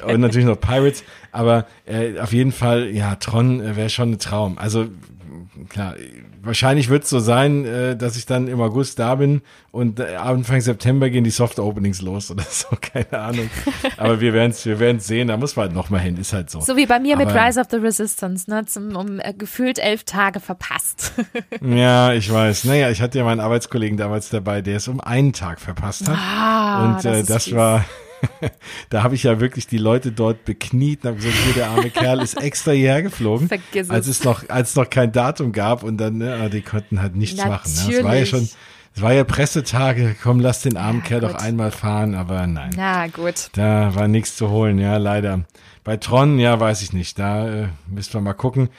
und 0.05 0.21
natürlich 0.21 0.45
noch 0.45 0.59
Pirates, 0.59 1.03
aber 1.31 1.65
äh, 1.85 2.19
auf 2.19 2.31
jeden 2.31 2.51
Fall, 2.51 2.91
ja, 2.91 3.15
Tron 3.15 3.59
äh, 3.59 3.75
wäre 3.75 3.89
schon 3.89 4.11
ein 4.11 4.19
Traum. 4.19 4.59
Also 4.59 4.88
klar, 5.70 5.96
wahrscheinlich 6.41 6.89
wird 6.89 7.03
es 7.03 7.10
so 7.10 7.20
sein, 7.20 7.65
äh, 7.65 7.96
dass 7.96 8.15
ich 8.15 8.25
dann 8.25 8.48
im 8.48 8.62
August 8.62 9.00
da 9.00 9.15
bin 9.15 9.41
und 9.72 10.00
äh, 10.00 10.15
Anfang 10.15 10.62
September 10.62 11.10
gehen 11.10 11.24
die 11.24 11.29
Soft 11.29 11.60
Openings 11.60 12.01
los 12.01 12.31
oder 12.31 12.43
so, 12.43 12.67
keine 12.81 13.20
Ahnung. 13.20 13.50
Aber 13.98 14.22
wir 14.22 14.34
werden 14.34 14.51
es 14.51 14.65
wir 14.65 14.79
werden's 14.79 15.08
sehen, 15.08 15.27
da 15.27 15.38
muss 15.38 15.55
man 15.55 15.67
halt 15.67 15.75
nochmal 15.75 16.01
hin, 16.01 16.17
ist 16.17 16.34
halt 16.34 16.50
so. 16.50 16.62
So 16.62 16.77
wie 16.77 16.86
bei 16.86 17.00
mir 17.00 17.15
Aber, 17.15 17.25
mit 17.25 17.36
Rise 17.36 17.60
of 17.60 17.67
the 17.70 17.77
Resistance, 17.77 18.50
ne, 18.50 18.65
zum, 18.65 18.96
um 18.96 19.20
äh, 19.20 19.34
gefühlt 19.34 19.79
elf 19.79 20.03
Tage 20.03 20.39
verpasst. 20.39 21.13
ja, 21.62 22.13
ich 22.13 22.31
weiß. 22.31 22.63
Naja, 22.65 22.89
ich 22.89 23.01
hatte 23.01 23.17
ja 23.17 23.25
meinen 23.25 23.41
Arbeitskollegen 23.41 23.98
damals 23.98 24.29
dabei, 24.29 24.62
der 24.62 24.77
es 24.77 24.88
um 24.88 25.01
einen 25.01 25.34
Tag 25.34 25.60
verpasst 25.60 26.08
hat. 26.08 26.17
Ah, 26.17 26.86
und 26.86 27.05
äh, 27.05 27.20
das, 27.20 27.25
das 27.25 27.51
war 27.53 27.86
da 28.90 29.04
habe 29.04 29.16
ich 29.16 29.24
ja 29.24 29.40
wirklich 29.40 29.68
die 29.68 29.78
Leute 29.78 30.12
dort 30.12 30.46
bekniet 30.46 31.04
und 31.04 31.12
habe 31.12 31.18
gesagt, 31.18 31.38
hier, 31.46 31.54
der 31.54 31.70
arme 31.70 31.90
Kerl 31.90 32.22
ist 32.22 32.42
extra 32.42 32.72
hierher 32.72 33.04
geflogen, 33.04 33.48
Vergiss 33.48 33.90
als 33.90 34.08
es 34.08 34.24
noch, 34.24 34.48
als 34.50 34.72
es 34.72 34.75
noch 34.75 34.90
kein 34.90 35.12
Datum 35.12 35.51
gab 35.51 35.84
und 35.84 35.98
dann, 35.98 36.18
ne, 36.18 36.50
die 36.50 36.62
konnten 36.62 37.01
halt 37.01 37.16
nichts 37.16 37.38
Natürlich. 37.38 37.58
machen. 37.58 37.90
Ne? 37.90 37.96
Das 37.96 38.04
war 38.04 38.16
ja 38.16 38.25
schon, 38.25 38.50
es 38.96 39.01
war 39.01 39.13
ja 39.13 39.24
Pressetage, 39.24 40.16
komm, 40.22 40.40
lass 40.40 40.62
den 40.62 40.78
armen 40.78 41.00
ja, 41.00 41.08
Kerl 41.08 41.22
gut. 41.22 41.30
doch 41.32 41.36
einmal 41.36 41.72
fahren, 41.72 42.16
aber 42.16 42.46
nein. 42.48 42.72
Na 42.75 43.08
gut. 43.08 43.50
Da 43.54 43.96
war 43.96 44.08
nichts 44.08 44.36
zu 44.36 44.50
holen, 44.50 44.80
ja, 44.80 44.98
leider. 44.98 45.46
Bei 45.84 45.98
Tron, 45.98 46.40
ja, 46.40 46.60
weiß 46.60 46.82
ich 46.82 46.94
nicht, 46.94 47.18
da 47.18 47.63
äh, 47.63 47.68
müssen 47.88 48.13
wir 48.13 48.22
mal 48.22 48.34
gucken. 48.34 48.70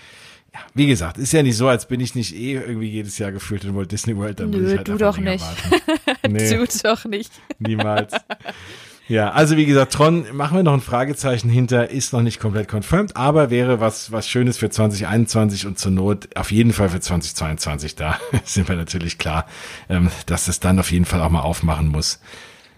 Ja, 0.55 0.61
wie 0.75 0.87
gesagt, 0.87 1.17
ist 1.17 1.33
ja 1.33 1.43
nicht 1.43 1.57
so, 1.57 1.67
als 1.67 1.87
bin 1.87 1.99
ich 2.01 2.15
nicht 2.15 2.35
eh 2.35 2.53
irgendwie 2.53 2.89
jedes 2.89 3.17
Jahr 3.17 3.33
gefühlt 3.33 3.65
in 3.65 3.75
Walt 3.75 3.91
Disney 3.91 4.15
World. 4.17 4.39
Dann 4.39 4.51
Nö, 4.51 4.77
halt 4.77 4.87
du 4.87 4.99
doch 4.99 5.17
nicht. 5.17 5.45
nee, 6.29 6.51
du 6.51 6.67
doch 6.83 7.05
nicht. 7.07 7.33
Niemals. 7.59 8.13
Ja, 9.13 9.33
also 9.33 9.59
wie 9.59 9.67
gesagt, 9.67 9.93
Tron, 9.93 10.25
machen 10.33 10.57
wir 10.57 10.63
noch 10.63 10.73
ein 10.73 10.81
Fragezeichen 10.81 11.51
hinter, 11.51 11.91
ist 11.91 12.15
noch 12.15 12.23
nicht 12.23 12.41
komplett 12.41 12.67
confirmed, 12.67 13.15
aber 13.15 13.51
wäre 13.51 13.79
was, 13.79 14.11
was 14.11 14.27
Schönes 14.27 14.57
für 14.57 14.71
2021 14.71 15.67
und 15.67 15.79
zur 15.79 15.93
Not 15.93 16.35
auf 16.35 16.51
jeden 16.51 16.73
Fall 16.73 16.89
für 16.89 16.99
2022 16.99 17.95
da. 17.95 18.19
Sind 18.45 18.71
wir 18.71 18.77
natürlich 18.77 19.19
klar, 19.19 19.45
ähm, 19.91 20.09
dass 20.25 20.49
es 20.49 20.61
dann 20.61 20.79
auf 20.79 20.91
jeden 20.91 21.05
Fall 21.05 21.21
auch 21.21 21.29
mal 21.29 21.43
aufmachen 21.43 21.89
muss. 21.89 22.21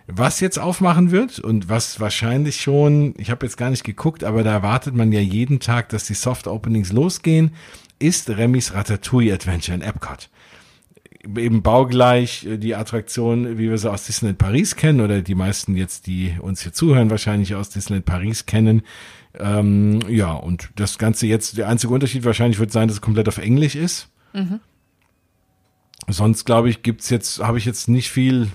Was 0.08 0.40
jetzt 0.40 0.58
aufmachen 0.58 1.12
wird 1.12 1.38
und 1.38 1.68
was 1.68 2.00
wahrscheinlich 2.00 2.60
schon, 2.60 3.14
ich 3.16 3.30
habe 3.30 3.46
jetzt 3.46 3.56
gar 3.56 3.70
nicht 3.70 3.84
geguckt, 3.84 4.24
aber 4.24 4.42
da 4.42 4.50
erwartet 4.50 4.96
man 4.96 5.12
ja 5.12 5.20
jeden 5.20 5.60
Tag, 5.60 5.90
dass 5.90 6.02
die 6.02 6.14
Soft 6.14 6.48
Openings 6.48 6.90
losgehen, 6.90 7.52
ist 8.00 8.28
Remy's 8.28 8.74
Ratatouille 8.74 9.32
Adventure 9.32 9.76
in 9.76 9.82
Epcot 9.82 10.28
eben 11.36 11.62
baugleich 11.62 12.46
äh, 12.46 12.58
die 12.58 12.74
Attraktion, 12.74 13.58
wie 13.58 13.70
wir 13.70 13.78
sie 13.78 13.90
aus 13.90 14.04
Disneyland 14.04 14.38
Paris 14.38 14.76
kennen, 14.76 15.00
oder 15.00 15.22
die 15.22 15.34
meisten 15.34 15.76
jetzt, 15.76 16.06
die 16.06 16.36
uns 16.40 16.62
hier 16.62 16.72
zuhören, 16.72 17.10
wahrscheinlich 17.10 17.54
aus 17.54 17.70
Disneyland 17.70 18.06
Paris 18.06 18.46
kennen. 18.46 18.82
Ähm, 19.38 20.00
ja, 20.08 20.32
und 20.32 20.70
das 20.76 20.98
Ganze 20.98 21.26
jetzt, 21.26 21.56
der 21.58 21.68
einzige 21.68 21.92
Unterschied 21.92 22.24
wahrscheinlich 22.24 22.58
wird 22.58 22.72
sein, 22.72 22.88
dass 22.88 22.96
es 22.96 23.00
komplett 23.00 23.28
auf 23.28 23.38
Englisch 23.38 23.74
ist. 23.74 24.08
Mhm. 24.32 24.60
Sonst, 26.08 26.44
glaube 26.44 26.68
ich, 26.68 26.82
gibt's 26.82 27.10
jetzt, 27.10 27.40
habe 27.40 27.58
ich 27.58 27.64
jetzt 27.64 27.88
nicht 27.88 28.10
viel 28.10 28.48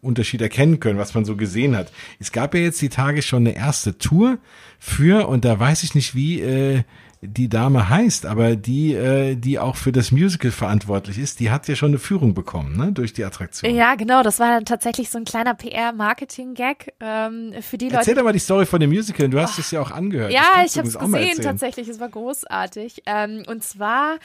Unterschied 0.00 0.40
erkennen 0.40 0.80
können, 0.80 0.98
was 0.98 1.14
man 1.14 1.24
so 1.24 1.36
gesehen 1.36 1.76
hat. 1.76 1.92
Es 2.18 2.32
gab 2.32 2.54
ja 2.54 2.60
jetzt 2.60 2.80
die 2.80 2.88
Tage 2.88 3.22
schon 3.22 3.46
eine 3.46 3.56
erste 3.56 3.98
Tour 3.98 4.38
für, 4.78 5.28
und 5.28 5.44
da 5.44 5.58
weiß 5.58 5.82
ich 5.82 5.94
nicht, 5.94 6.14
wie, 6.14 6.40
äh, 6.40 6.82
die 7.22 7.48
Dame 7.48 7.88
heißt, 7.88 8.26
aber 8.26 8.56
die, 8.56 8.92
äh, 8.92 9.36
die 9.36 9.58
auch 9.58 9.76
für 9.76 9.90
das 9.90 10.12
Musical 10.12 10.50
verantwortlich 10.50 11.18
ist, 11.18 11.40
die 11.40 11.50
hat 11.50 11.66
ja 11.66 11.74
schon 11.74 11.88
eine 11.88 11.98
Führung 11.98 12.34
bekommen, 12.34 12.76
ne, 12.76 12.92
durch 12.92 13.14
die 13.14 13.24
Attraktion. 13.24 13.74
Ja, 13.74 13.94
genau, 13.94 14.22
das 14.22 14.38
war 14.38 14.62
tatsächlich 14.64 15.08
so 15.08 15.18
ein 15.18 15.24
kleiner 15.24 15.54
PR-Marketing-Gag 15.54 16.94
ähm, 17.00 17.54
für 17.62 17.78
die 17.78 17.86
Leute. 17.86 17.98
Erzähl 17.98 18.14
doch 18.14 18.22
mal 18.22 18.34
die 18.34 18.38
Story 18.38 18.66
von 18.66 18.80
dem 18.80 18.90
Musical, 18.90 19.30
du 19.30 19.40
hast 19.40 19.58
oh. 19.58 19.60
es 19.60 19.70
ja 19.70 19.80
auch 19.80 19.90
angehört. 19.90 20.30
Ja, 20.30 20.62
ich 20.64 20.76
habe 20.76 20.88
es 20.88 20.98
gesehen, 20.98 21.42
tatsächlich, 21.42 21.88
es 21.88 21.98
war 22.00 22.10
großartig. 22.10 23.02
Ähm, 23.06 23.44
und 23.46 23.64
zwar 23.64 24.16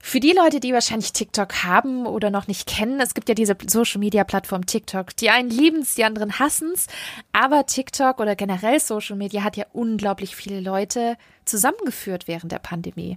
für 0.00 0.20
die 0.20 0.32
Leute, 0.32 0.60
die 0.60 0.72
wahrscheinlich 0.72 1.12
TikTok 1.12 1.64
haben 1.64 2.06
oder 2.06 2.30
noch 2.30 2.46
nicht 2.46 2.68
kennen, 2.68 3.00
es 3.00 3.14
gibt 3.14 3.28
ja 3.28 3.34
diese 3.34 3.56
Social-Media-Plattform 3.66 4.66
TikTok, 4.66 5.16
die 5.16 5.30
einen 5.30 5.50
lieben 5.50 5.80
es, 5.80 5.96
die 5.96 6.04
anderen 6.04 6.38
hassen 6.38 6.70
es, 6.74 6.86
aber 7.32 7.66
TikTok 7.66 8.20
oder 8.20 8.36
generell 8.36 8.78
Social 8.78 9.16
Media 9.16 9.42
hat 9.42 9.56
ja 9.56 9.64
unglaublich 9.72 10.36
viele 10.36 10.60
Leute 10.60 11.16
zusammengeführt 11.46 12.28
während 12.28 12.52
der 12.52 12.58
Pandemie. 12.58 13.16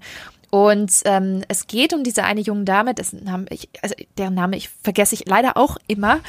Und 0.52 0.92
ähm, 1.06 1.44
es 1.48 1.68
geht 1.68 1.94
um 1.94 2.04
diese 2.04 2.24
eine 2.24 2.42
junge 2.42 2.64
Dame, 2.64 2.96
dessen 2.96 3.24
Name 3.24 3.46
ich, 3.50 3.70
also 3.82 3.94
deren 4.18 4.34
Name 4.34 4.58
ich 4.58 4.70
vergesse 4.70 5.14
ich 5.14 5.28
leider 5.28 5.58
auch 5.58 5.78
immer. 5.88 6.22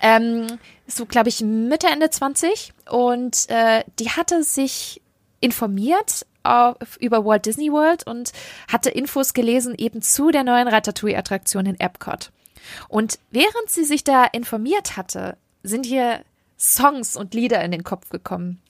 Ähm, 0.00 0.46
so, 0.86 1.04
glaube 1.04 1.28
ich, 1.28 1.42
Mitte, 1.42 1.88
Ende 1.88 2.08
20. 2.08 2.72
Und 2.90 3.48
äh, 3.50 3.84
die 3.98 4.10
hatte 4.10 4.42
sich 4.42 5.02
informiert 5.40 6.26
auf, 6.44 6.96
über 6.98 7.24
Walt 7.24 7.44
Disney 7.44 7.70
World 7.70 8.06
und 8.06 8.32
hatte 8.72 8.90
Infos 8.90 9.34
gelesen 9.34 9.74
eben 9.76 10.00
zu 10.00 10.30
der 10.30 10.44
neuen 10.44 10.68
Ratatouille-Attraktion 10.68 11.66
in 11.66 11.80
Epcot. 11.80 12.30
Und 12.88 13.18
während 13.30 13.68
sie 13.68 13.84
sich 13.84 14.02
da 14.02 14.24
informiert 14.24 14.96
hatte, 14.96 15.36
sind 15.62 15.84
hier 15.84 16.22
Songs 16.58 17.16
und 17.16 17.34
Lieder 17.34 17.62
in 17.62 17.70
den 17.70 17.84
Kopf 17.84 18.08
gekommen. 18.08 18.60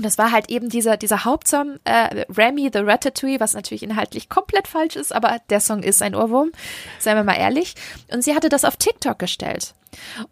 Und 0.00 0.06
das 0.06 0.16
war 0.16 0.32
halt 0.32 0.48
eben 0.48 0.70
dieser, 0.70 0.96
dieser 0.96 1.26
Hauptsong, 1.26 1.78
äh, 1.84 2.24
Remy 2.34 2.70
the 2.72 2.78
Ratatouille, 2.78 3.38
was 3.38 3.52
natürlich 3.52 3.82
inhaltlich 3.82 4.30
komplett 4.30 4.66
falsch 4.66 4.96
ist, 4.96 5.14
aber 5.14 5.42
der 5.50 5.60
Song 5.60 5.82
ist 5.82 6.00
ein 6.00 6.14
Ohrwurm, 6.14 6.52
seien 6.98 7.16
wir 7.18 7.22
mal 7.22 7.36
ehrlich. 7.36 7.74
Und 8.10 8.24
sie 8.24 8.34
hatte 8.34 8.48
das 8.48 8.64
auf 8.64 8.78
TikTok 8.78 9.18
gestellt. 9.18 9.74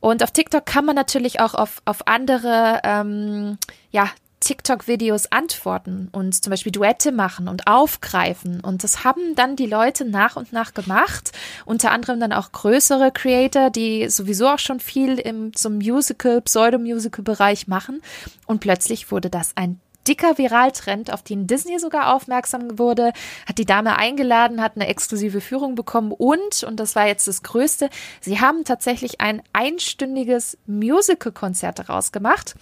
Und 0.01 0.23
auf 0.23 0.31
TikTok 0.31 0.65
kann 0.65 0.87
man 0.87 0.97
natürlich 0.97 1.41
auch 1.41 1.53
auf, 1.53 1.83
auf 1.85 2.07
andere, 2.07 2.81
ähm, 2.83 3.59
ja, 3.91 4.09
TikTok-Videos 4.41 5.33
antworten 5.33 6.09
und 6.13 6.43
zum 6.43 6.51
Beispiel 6.51 6.73
Duette 6.73 7.13
machen 7.13 7.49
und 7.49 7.67
aufgreifen. 7.67 8.61
Und 8.61 8.85
das 8.85 9.05
haben 9.05 9.35
dann 9.35 9.57
die 9.57 9.67
Leute 9.67 10.05
nach 10.05 10.37
und 10.37 10.53
nach 10.53 10.75
gemacht. 10.75 11.33
Unter 11.65 11.91
anderem 11.91 12.21
dann 12.21 12.33
auch 12.33 12.53
größere 12.53 13.11
Creator, 13.13 13.71
die 13.71 14.09
sowieso 14.09 14.49
auch 14.49 14.59
schon 14.59 14.81
viel 14.81 15.19
im 15.19 15.55
zum 15.55 15.79
Musical, 15.79 16.41
Pseudo-Musical-Bereich 16.41 17.67
machen. 17.67 18.01
Und 18.47 18.61
plötzlich 18.61 19.11
wurde 19.11 19.31
das 19.31 19.53
ein 19.57 19.81
dicker 20.07 20.39
Viraltrend, 20.39 21.13
auf 21.13 21.23
den 21.23 21.47
Disney 21.47 21.79
sogar 21.79 22.15
aufmerksam 22.15 22.79
wurde, 22.79 23.13
hat 23.47 23.59
die 23.59 23.67
Dame 23.67 23.99
eingeladen, 23.99 24.63
hat 24.63 24.77
eine 24.77 24.87
exklusive 24.87 25.43
Führung 25.43 25.75
bekommen 25.75 26.13
und, 26.13 26.65
und 26.65 26.81
das 26.81 26.97
war 26.97 27.07
jetzt 27.07 27.29
das 27.29 27.43
Größte, 27.43 27.91
sie 28.23 28.41
haben 28.41 28.65
tatsächlich 28.65 29.21
ein 29.21 29.43
einstündiges 29.53 30.57
Musical-Konzert 30.67 31.79
daraus 31.79 32.11
gemacht 32.11 32.55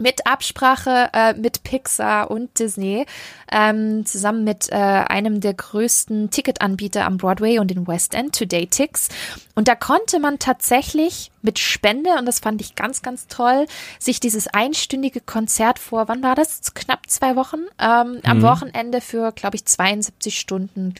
mit 0.00 0.26
Absprache 0.26 1.10
äh, 1.12 1.34
mit 1.34 1.62
Pixar 1.62 2.30
und 2.30 2.58
Disney, 2.58 3.06
ähm, 3.52 4.04
zusammen 4.06 4.44
mit 4.44 4.70
äh, 4.70 4.74
einem 4.74 5.40
der 5.40 5.54
größten 5.54 6.30
Ticketanbieter 6.30 7.04
am 7.04 7.18
Broadway 7.18 7.58
und 7.58 7.70
in 7.70 7.86
West 7.86 8.14
End, 8.14 8.34
Today 8.34 8.66
Tix. 8.66 9.08
Und 9.54 9.68
da 9.68 9.74
konnte 9.74 10.18
man 10.18 10.38
tatsächlich 10.38 11.30
mit 11.42 11.58
Spende, 11.58 12.10
und 12.18 12.26
das 12.26 12.40
fand 12.40 12.60
ich 12.60 12.74
ganz, 12.74 13.02
ganz 13.02 13.26
toll, 13.26 13.66
sich 13.98 14.20
dieses 14.20 14.48
einstündige 14.48 15.20
Konzert 15.20 15.78
vor, 15.78 16.08
wann 16.08 16.22
war 16.22 16.34
das? 16.34 16.74
Knapp 16.74 17.08
zwei 17.08 17.36
Wochen, 17.36 17.60
ähm, 17.78 18.12
mhm. 18.12 18.20
am 18.24 18.42
Wochenende 18.42 19.00
für, 19.00 19.32
glaube 19.32 19.56
ich, 19.56 19.66
72 19.66 20.38
Stunden 20.38 20.94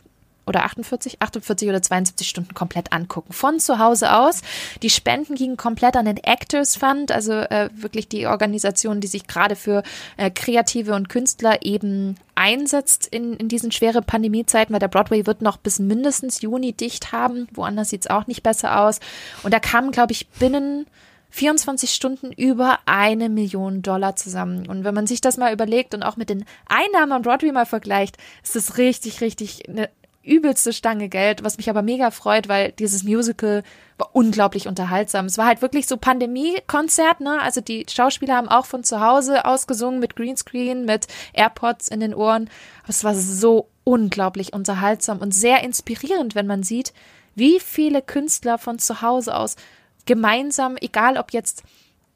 oder 0.47 0.65
48, 0.65 1.21
48 1.23 1.69
oder 1.69 1.83
72 1.83 2.29
Stunden 2.29 2.55
komplett 2.55 2.93
angucken. 2.93 3.33
Von 3.33 3.61
zu 3.61 3.79
Hause 3.79 4.13
aus. 4.13 4.43
Die 4.83 4.91
Spenden 4.91 5.35
gingen 5.35 5.57
komplett 5.57 5.97
an 5.97 6.07
den 6.07 6.17
Actors 6.17 6.77
Fund, 6.77 7.13
also 7.13 7.33
äh, 7.33 7.71
wirklich 7.75 8.09
die 8.09 8.27
Organisation, 8.27 9.01
die 9.01 9.07
sich 9.07 9.27
gerade 9.27 9.57
für 9.57 9.83
äh, 10.17 10.31
Kreative 10.31 10.95
und 10.95 11.09
Künstler 11.09 11.63
eben 11.63 12.17
einsetzt 12.35 13.07
in, 13.07 13.35
in 13.35 13.49
diesen 13.49 13.71
schweren 13.71 14.05
Pandemiezeiten, 14.05 14.73
weil 14.73 14.81
der 14.81 14.89
Broadway 14.89 15.27
wird 15.27 15.43
noch 15.43 15.59
bis 15.59 15.79
mindestens 15.79 16.41
Juni 16.41 16.73
dicht 16.73 17.13
haben. 17.13 17.47
Woanders 17.53 17.91
sieht 17.91 18.03
es 18.03 18.11
auch 18.11 18.27
nicht 18.27 18.43
besser 18.43 18.81
aus. 18.81 19.01
Und 19.43 19.53
da 19.53 19.61
kamen, 19.61 19.91
glaube 19.91 20.13
ich, 20.13 20.29
binnen 20.29 20.87
24 21.31 21.91
Stunden 21.91 22.33
über 22.33 22.81
eine 22.87 23.29
Million 23.29 23.83
Dollar 23.83 24.17
zusammen. 24.17 24.69
Und 24.69 24.85
wenn 24.85 24.95
man 24.95 25.07
sich 25.07 25.21
das 25.21 25.37
mal 25.37 25.53
überlegt 25.53 25.95
und 25.95 26.03
auch 26.03 26.17
mit 26.17 26.29
den 26.29 26.45
Einnahmen 26.67 27.13
am 27.13 27.23
Broadway 27.23 27.53
mal 27.53 27.67
vergleicht, 27.67 28.17
ist 28.43 28.57
das 28.57 28.79
richtig, 28.79 29.21
richtig 29.21 29.69
eine 29.69 29.89
übelste 30.23 30.73
Stange 30.73 31.09
Geld, 31.09 31.43
was 31.45 31.57
mich 31.57 31.71
aber 31.71 31.83
mega 31.83 32.11
freut, 32.11 32.49
weil 32.49 32.73
dieses 32.73 33.05
Musical 33.05 33.63
war 33.97 34.11
unglaublich 34.13 34.69
unterhaltsam. 34.69 35.27
Es 35.27 35.39
war 35.39 35.47
halt 35.47 35.63
wirklich 35.63 35.87
so 35.87 35.97
Pandemie-Konzert, 35.97 37.21
ne? 37.21 37.41
Also 37.41 37.61
die 37.61 37.87
Schauspieler 37.89 38.37
haben 38.37 38.49
auch 38.49 38.67
von 38.67 38.85
zu 38.85 39.01
Hause 39.01 39.45
ausgesungen 39.45 39.99
mit 39.99 40.17
Greenscreen, 40.17 40.85
mit 40.85 41.07
AirPods 41.33 41.89
in 41.89 42.01
den 42.01 42.15
Ohren. 42.15 42.51
Aber 42.83 42.91
es 42.91 43.05
war 43.05 43.15
so 43.15 43.69
unglaublich 43.85 44.53
unterhaltsam 44.53 45.19
und 45.19 45.33
sehr 45.33 45.63
inspirierend, 45.63 46.35
wenn 46.35 46.47
man 46.47 46.63
sieht, 46.63 46.93
wie 47.35 47.59
viele 47.59 48.03
Künstler 48.03 48.59
von 48.59 48.79
zu 48.79 49.01
Hause 49.03 49.35
aus 49.35 49.57
gemeinsam, 50.05 50.77
egal 50.81 51.17
ob 51.17 51.33
jetzt 51.33 51.63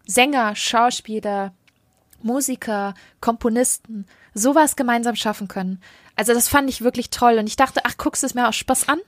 Sänger, 0.06 0.54
Schauspieler, 0.54 1.54
Musiker, 2.22 2.94
Komponisten, 3.20 4.06
sowas 4.34 4.76
gemeinsam 4.76 5.16
schaffen 5.16 5.48
können. 5.48 5.80
Also 6.16 6.32
das 6.32 6.48
fand 6.48 6.70
ich 6.70 6.82
wirklich 6.82 7.10
toll 7.10 7.38
und 7.38 7.48
ich 7.48 7.56
dachte, 7.56 7.80
ach, 7.84 7.96
guckst 7.96 8.22
du 8.22 8.26
es 8.26 8.34
mir 8.34 8.48
aus 8.48 8.56
Spaß 8.56 8.88
an? 8.88 9.00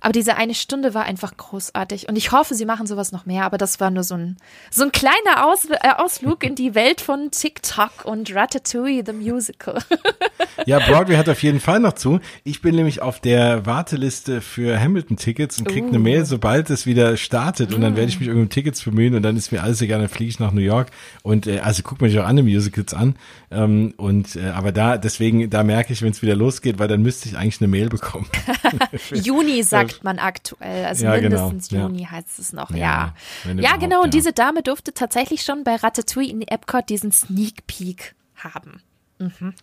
Aber 0.00 0.12
diese 0.12 0.36
eine 0.36 0.54
Stunde 0.54 0.94
war 0.94 1.04
einfach 1.04 1.36
großartig. 1.36 2.08
Und 2.08 2.16
ich 2.16 2.32
hoffe, 2.32 2.54
sie 2.54 2.64
machen 2.64 2.86
sowas 2.86 3.12
noch 3.12 3.26
mehr. 3.26 3.44
Aber 3.44 3.58
das 3.58 3.80
war 3.80 3.90
nur 3.90 4.02
so 4.02 4.14
ein, 4.14 4.36
so 4.70 4.84
ein 4.84 4.92
kleiner 4.92 5.46
Aus, 5.46 5.66
äh, 5.66 5.76
Ausflug 5.96 6.42
in 6.42 6.54
die 6.54 6.74
Welt 6.74 7.00
von 7.00 7.30
TikTok 7.30 8.04
und 8.04 8.34
Ratatouille, 8.34 9.02
the 9.04 9.12
Musical. 9.12 9.78
ja, 10.66 10.78
Broadway 10.78 11.16
hat 11.16 11.28
auf 11.28 11.42
jeden 11.42 11.60
Fall 11.60 11.80
noch 11.80 11.92
zu. 11.92 12.20
Ich 12.44 12.62
bin 12.62 12.76
nämlich 12.76 13.02
auf 13.02 13.20
der 13.20 13.66
Warteliste 13.66 14.40
für 14.40 14.80
Hamilton-Tickets 14.80 15.58
und 15.58 15.68
krieg 15.68 15.84
uh. 15.84 15.88
eine 15.88 15.98
Mail, 15.98 16.24
sobald 16.24 16.70
es 16.70 16.86
wieder 16.86 17.16
startet. 17.16 17.74
Und 17.74 17.82
dann 17.82 17.96
werde 17.96 18.08
ich 18.08 18.18
mich 18.18 18.28
irgendwie 18.28 18.44
um 18.44 18.50
Tickets 18.50 18.82
bemühen 18.82 19.14
und 19.14 19.22
dann 19.22 19.36
ist 19.36 19.52
mir 19.52 19.62
alles 19.62 19.82
egal, 19.82 20.00
dann 20.00 20.08
fliege 20.08 20.30
ich 20.30 20.38
nach 20.38 20.52
New 20.52 20.62
York. 20.62 20.88
Und 21.22 21.46
äh, 21.46 21.58
also 21.58 21.82
guck 21.82 22.00
mir 22.00 22.22
auch 22.22 22.26
andere 22.26 22.46
Musicals 22.46 22.94
an. 22.94 23.16
Ähm, 23.50 23.92
und 23.98 24.36
äh, 24.36 24.48
aber 24.48 24.72
da, 24.72 24.96
deswegen, 24.96 25.50
da 25.50 25.62
merke 25.62 25.92
ich, 25.92 26.00
wenn 26.00 26.12
es 26.12 26.22
wieder 26.22 26.36
losgeht, 26.36 26.78
weil 26.78 26.88
dann 26.88 27.02
müsste 27.02 27.28
ich 27.28 27.36
eigentlich 27.36 27.60
eine 27.60 27.68
Mail 27.68 27.90
bekommen. 27.90 28.26
Juni 29.12 29.62
sagt 29.62 29.89
man 30.02 30.18
aktuell. 30.18 30.84
Also 30.84 31.04
ja, 31.04 31.16
genau. 31.16 31.48
mindestens 31.48 31.68
genau. 31.68 31.88
Juni 31.88 32.02
ja. 32.02 32.10
heißt 32.10 32.38
es 32.38 32.52
noch, 32.52 32.70
ja. 32.70 33.14
Ja, 33.44 33.52
ja 33.54 33.76
genau. 33.76 34.02
Und 34.02 34.14
diese 34.14 34.32
Dame 34.32 34.62
durfte 34.62 34.92
tatsächlich 34.94 35.42
schon 35.42 35.64
bei 35.64 35.76
Ratatouille 35.76 36.30
in 36.30 36.42
Epcot 36.42 36.88
diesen 36.88 37.12
Sneak 37.12 37.66
Peek 37.66 38.14
haben. 38.36 38.82
Mhm. 39.18 39.54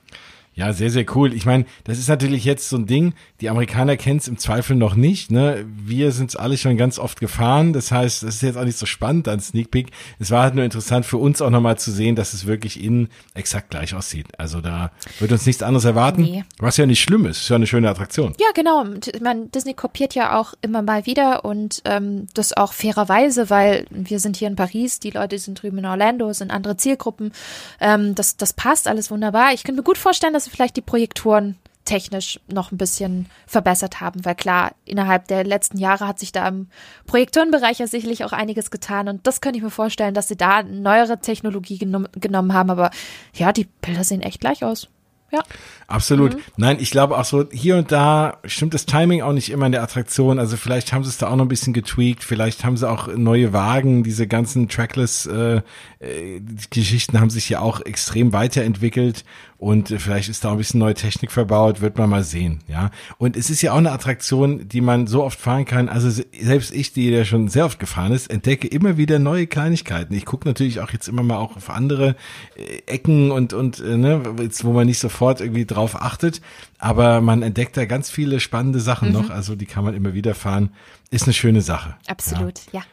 Ja, 0.57 0.73
sehr, 0.73 0.89
sehr 0.89 1.05
cool. 1.15 1.33
Ich 1.35 1.45
meine, 1.45 1.65
das 1.83 1.99
ist 1.99 2.09
natürlich 2.09 2.43
jetzt 2.43 2.67
so 2.67 2.77
ein 2.77 2.87
Ding, 2.87 3.13
die 3.41 3.49
Amerikaner 3.49 3.95
kennen 3.95 4.17
es 4.17 4.27
im 4.27 4.39
Zweifel 4.39 4.75
noch 4.75 4.95
nicht. 4.95 5.29
Ne? 5.29 5.63
Wir 5.67 6.11
sind 6.11 6.31
es 6.31 6.35
alle 6.35 6.57
schon 6.57 6.77
ganz 6.77 6.97
oft 6.97 7.19
gefahren. 7.19 7.73
Das 7.73 7.91
heißt, 7.91 8.23
es 8.23 8.35
ist 8.37 8.41
jetzt 8.41 8.57
auch 8.57 8.63
nicht 8.63 8.79
so 8.79 8.87
spannend 8.87 9.27
an 9.27 9.39
Sneak 9.39 9.69
Peek. 9.69 9.91
Es 10.17 10.31
war 10.31 10.41
halt 10.41 10.55
nur 10.55 10.63
interessant 10.63 11.05
für 11.05 11.17
uns 11.17 11.43
auch 11.43 11.51
nochmal 11.51 11.77
zu 11.77 11.91
sehen, 11.91 12.15
dass 12.15 12.33
es 12.33 12.47
wirklich 12.47 12.83
innen 12.83 13.09
exakt 13.35 13.69
gleich 13.69 13.93
aussieht. 13.93 14.29
Also 14.39 14.59
da 14.59 14.89
wird 15.19 15.31
uns 15.31 15.45
nichts 15.45 15.61
anderes 15.61 15.85
erwarten. 15.85 16.23
Nee. 16.23 16.43
Was 16.57 16.77
ja 16.77 16.87
nicht 16.87 17.01
schlimm 17.01 17.27
ist. 17.27 17.41
Ist 17.41 17.49
ja 17.49 17.55
eine 17.55 17.67
schöne 17.67 17.87
Attraktion. 17.87 18.33
Ja, 18.39 18.47
genau. 18.55 18.83
Ich 19.13 19.21
meine, 19.21 19.45
Disney 19.49 19.75
kopiert 19.75 20.15
ja 20.15 20.39
auch 20.39 20.55
immer 20.63 20.81
mal 20.81 21.05
wieder 21.05 21.45
und 21.45 21.83
ähm, 21.85 22.29
das 22.33 22.57
auch 22.57 22.73
fairerweise, 22.73 23.51
weil 23.51 23.85
wir 23.91 24.19
sind 24.19 24.37
hier 24.37 24.47
in 24.47 24.55
Paris, 24.55 24.99
die 24.99 25.11
Leute 25.11 25.37
sind 25.37 25.61
drüben 25.61 25.77
in 25.77 25.85
Orlando, 25.85 26.33
sind 26.33 26.49
andere 26.49 26.77
Zielgruppen. 26.77 27.31
Ähm, 27.79 28.15
das, 28.15 28.37
das 28.37 28.53
passt 28.53 28.87
alles 28.87 29.11
wunderbar. 29.11 29.53
Ich 29.53 29.63
könnte 29.63 29.81
mir 29.81 29.85
gut 29.85 29.99
vorstellen, 29.99 30.33
dass 30.33 30.46
sie 30.47 30.51
vielleicht 30.51 30.77
die 30.77 30.81
Projektoren 30.81 31.57
technisch 31.87 32.39
noch 32.51 32.71
ein 32.71 32.77
bisschen 32.77 33.27
verbessert 33.47 34.01
haben, 34.01 34.25
weil 34.25 34.35
klar, 34.35 34.73
innerhalb 34.85 35.27
der 35.29 35.43
letzten 35.43 35.77
Jahre 35.77 36.05
hat 36.05 36.19
sich 36.19 36.31
da 36.31 36.47
im 36.47 36.67
Projektorenbereich 37.07 37.79
ja 37.79 37.87
sicherlich 37.87 38.25
auch 38.25 38.33
einiges 38.33 38.69
getan 38.71 39.07
und 39.07 39.25
das 39.25 39.41
könnte 39.41 39.57
ich 39.57 39.63
mir 39.63 39.71
vorstellen, 39.71 40.13
dass 40.13 40.27
sie 40.27 40.35
da 40.35 40.63
neuere 40.63 41.19
Technologie 41.19 41.77
genom 41.77 42.07
genommen 42.11 42.53
haben, 42.53 42.69
aber 42.69 42.91
ja, 43.33 43.53
die 43.53 43.67
Bilder 43.81 44.03
sehen 44.03 44.21
echt 44.21 44.41
gleich 44.41 44.63
aus. 44.63 44.89
Ja. 45.31 45.43
Absolut. 45.87 46.35
Mhm. 46.35 46.41
Nein, 46.55 46.77
ich 46.79 46.91
glaube 46.91 47.17
auch 47.17 47.25
so, 47.25 47.45
hier 47.51 47.77
und 47.77 47.91
da 47.91 48.37
stimmt 48.45 48.73
das 48.73 48.85
Timing 48.85 49.21
auch 49.21 49.33
nicht 49.33 49.49
immer 49.51 49.65
in 49.65 49.73
der 49.73 49.83
Attraktion. 49.83 50.39
Also 50.39 50.55
vielleicht 50.55 50.93
haben 50.93 51.03
sie 51.03 51.09
es 51.09 51.17
da 51.17 51.27
auch 51.27 51.35
noch 51.35 51.45
ein 51.45 51.49
bisschen 51.49 51.73
getweakt, 51.73 52.23
vielleicht 52.23 52.63
haben 52.63 52.77
sie 52.77 52.89
auch 52.89 53.07
neue 53.13 53.51
Wagen, 53.51 54.03
diese 54.03 54.27
ganzen 54.27 54.69
Trackless-Geschichten 54.69 55.59
äh, 55.59 55.61
haben 55.99 57.29
sich 57.29 57.49
ja 57.49 57.59
auch 57.59 57.81
extrem 57.81 58.33
weiterentwickelt 58.33 59.25
und 59.57 59.89
äh, 59.89 59.97
vielleicht 59.97 60.29
ist 60.29 60.43
da 60.43 60.49
auch 60.49 60.51
ein 60.53 60.57
bisschen 60.59 60.79
neue 60.79 60.93
Technik 60.93 61.31
verbaut, 61.31 61.81
wird 61.81 61.97
man 61.97 62.09
mal 62.09 62.23
sehen, 62.23 62.59
ja. 62.67 62.91
Und 63.17 63.35
es 63.35 63.49
ist 63.49 63.61
ja 63.61 63.73
auch 63.73 63.77
eine 63.77 63.91
Attraktion, 63.91 64.67
die 64.67 64.81
man 64.81 65.07
so 65.07 65.23
oft 65.23 65.39
fahren 65.39 65.65
kann. 65.65 65.89
Also 65.89 66.09
selbst 66.39 66.71
ich, 66.71 66.93
die 66.93 67.09
ja 67.09 67.25
schon 67.25 67.47
sehr 67.47 67.65
oft 67.65 67.79
gefahren 67.79 68.11
ist, 68.11 68.29
entdecke 68.29 68.67
immer 68.67 68.97
wieder 68.97 69.17
neue 69.17 69.47
Kleinigkeiten. 69.47 70.13
Ich 70.13 70.25
gucke 70.25 70.47
natürlich 70.47 70.79
auch 70.79 70.91
jetzt 70.91 71.07
immer 71.07 71.23
mal 71.23 71.37
auch 71.37 71.55
auf 71.55 71.69
andere 71.69 72.15
äh, 72.55 72.81
Ecken 72.85 73.31
und 73.31 73.53
und 73.53 73.79
äh, 73.79 73.97
ne, 73.97 74.21
wo 74.61 74.73
man 74.73 74.85
nicht 74.85 74.99
sofort 74.99 75.41
irgendwie 75.41 75.65
drauf 75.65 75.99
achtet, 75.99 76.41
aber 76.77 77.21
man 77.21 77.41
entdeckt 77.41 77.75
da 77.77 77.85
ganz 77.85 78.11
viele 78.11 78.39
spannende 78.39 78.79
Sachen 78.79 79.09
mhm. 79.09 79.13
noch. 79.15 79.29
Also 79.31 79.55
die 79.55 79.65
kann 79.65 79.83
man 79.83 79.95
immer 79.95 80.13
wieder 80.13 80.35
fahren. 80.35 80.69
Ist 81.09 81.23
eine 81.23 81.33
schöne 81.33 81.61
Sache. 81.61 81.95
Absolut, 82.07 82.59
ja. 82.71 82.81
ja. 82.81 82.85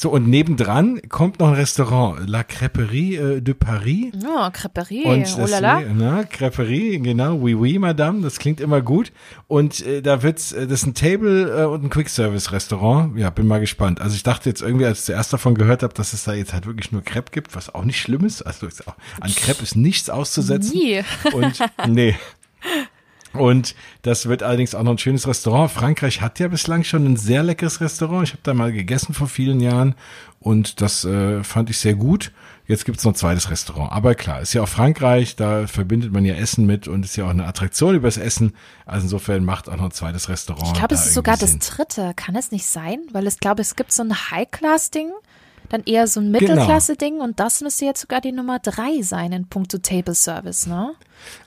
So, 0.00 0.10
und 0.10 0.28
nebendran 0.28 1.00
kommt 1.08 1.40
noch 1.40 1.48
ein 1.48 1.54
Restaurant, 1.54 2.20
La 2.28 2.42
Crêperie 2.42 3.16
äh, 3.16 3.40
de 3.40 3.52
Paris. 3.52 4.12
Oh, 4.24 4.48
Crêperie, 4.52 5.02
und 5.02 5.36
oh 5.40 5.46
la 5.50 5.58
la. 5.58 5.80
Na, 5.80 6.22
Crêperie, 6.22 7.00
genau, 7.00 7.34
oui, 7.34 7.52
oui, 7.54 7.80
Madame, 7.80 8.22
das 8.22 8.38
klingt 8.38 8.60
immer 8.60 8.80
gut. 8.80 9.10
Und 9.48 9.84
äh, 9.84 10.00
da 10.00 10.22
wird's, 10.22 10.52
äh, 10.52 10.68
das 10.68 10.82
ist 10.82 10.86
ein 10.86 10.94
Table 10.94 11.62
äh, 11.62 11.64
und 11.64 11.82
ein 11.82 11.90
Quick-Service-Restaurant. 11.90 13.18
Ja, 13.18 13.30
bin 13.30 13.48
mal 13.48 13.58
gespannt. 13.58 14.00
Also 14.00 14.14
ich 14.14 14.22
dachte 14.22 14.48
jetzt 14.48 14.62
irgendwie, 14.62 14.86
als 14.86 15.00
ich 15.00 15.06
zuerst 15.06 15.32
davon 15.32 15.56
gehört 15.56 15.82
habe, 15.82 15.94
dass 15.94 16.12
es 16.12 16.22
da 16.22 16.32
jetzt 16.32 16.52
halt 16.52 16.66
wirklich 16.66 16.92
nur 16.92 17.02
Crepe 17.02 17.32
gibt, 17.32 17.56
was 17.56 17.74
auch 17.74 17.82
nicht 17.82 17.98
schlimm 17.98 18.24
ist. 18.24 18.42
Also 18.42 18.68
ist 18.68 18.86
auch, 18.86 18.94
an 19.18 19.34
Crepe 19.34 19.64
ist 19.64 19.74
nichts 19.74 20.10
auszusetzen. 20.10 20.78
Nie. 20.78 21.02
Und 21.32 21.58
nee. 21.88 22.14
Und 23.38 23.74
das 24.02 24.26
wird 24.26 24.42
allerdings 24.42 24.74
auch 24.74 24.82
noch 24.82 24.92
ein 24.92 24.98
schönes 24.98 25.26
Restaurant. 25.26 25.70
Frankreich 25.70 26.20
hat 26.20 26.38
ja 26.38 26.48
bislang 26.48 26.84
schon 26.84 27.04
ein 27.06 27.16
sehr 27.16 27.42
leckeres 27.42 27.80
Restaurant. 27.80 28.28
Ich 28.28 28.32
habe 28.32 28.42
da 28.42 28.54
mal 28.54 28.72
gegessen 28.72 29.14
vor 29.14 29.28
vielen 29.28 29.60
Jahren 29.60 29.94
und 30.40 30.80
das 30.80 31.04
äh, 31.04 31.42
fand 31.42 31.70
ich 31.70 31.78
sehr 31.78 31.94
gut. 31.94 32.32
Jetzt 32.66 32.84
gibt's 32.84 33.02
noch 33.04 33.12
ein 33.12 33.16
zweites 33.16 33.50
Restaurant. 33.50 33.90
Aber 33.92 34.14
klar, 34.14 34.42
ist 34.42 34.52
ja 34.52 34.62
auch 34.62 34.68
Frankreich, 34.68 35.36
da 35.36 35.66
verbindet 35.66 36.12
man 36.12 36.24
ja 36.24 36.34
Essen 36.34 36.66
mit 36.66 36.86
und 36.86 37.04
ist 37.04 37.16
ja 37.16 37.24
auch 37.24 37.30
eine 37.30 37.46
Attraktion 37.46 37.94
übers 37.94 38.18
Essen. 38.18 38.54
Also 38.84 39.04
insofern 39.04 39.44
macht 39.44 39.68
auch 39.68 39.76
noch 39.76 39.86
ein 39.86 39.90
zweites 39.90 40.28
Restaurant. 40.28 40.68
Ich 40.68 40.78
glaube, 40.78 40.94
es 40.94 41.06
ist 41.06 41.14
sogar 41.14 41.36
Sinn. 41.38 41.58
das 41.58 41.70
dritte. 41.70 42.12
Kann 42.14 42.36
es 42.36 42.52
nicht 42.52 42.66
sein? 42.66 43.00
Weil 43.12 43.26
ich 43.26 43.40
glaube, 43.40 43.62
es 43.62 43.74
gibt 43.74 43.92
so 43.92 44.02
ein 44.02 44.14
High-Class-Ding 44.30 45.10
dann 45.68 45.82
eher 45.84 46.06
so 46.06 46.20
ein. 46.20 46.30
Mittelklasse-Ding 46.30 47.14
genau. 47.14 47.24
und 47.24 47.40
das 47.40 47.60
müsste 47.60 47.84
jetzt 47.84 48.00
sogar 48.00 48.20
die 48.20 48.32
Nummer 48.32 48.58
drei 48.58 49.02
sein 49.02 49.32
in 49.32 49.46
puncto 49.48 49.78
Table 49.78 50.14
Service, 50.14 50.66
ne? 50.66 50.94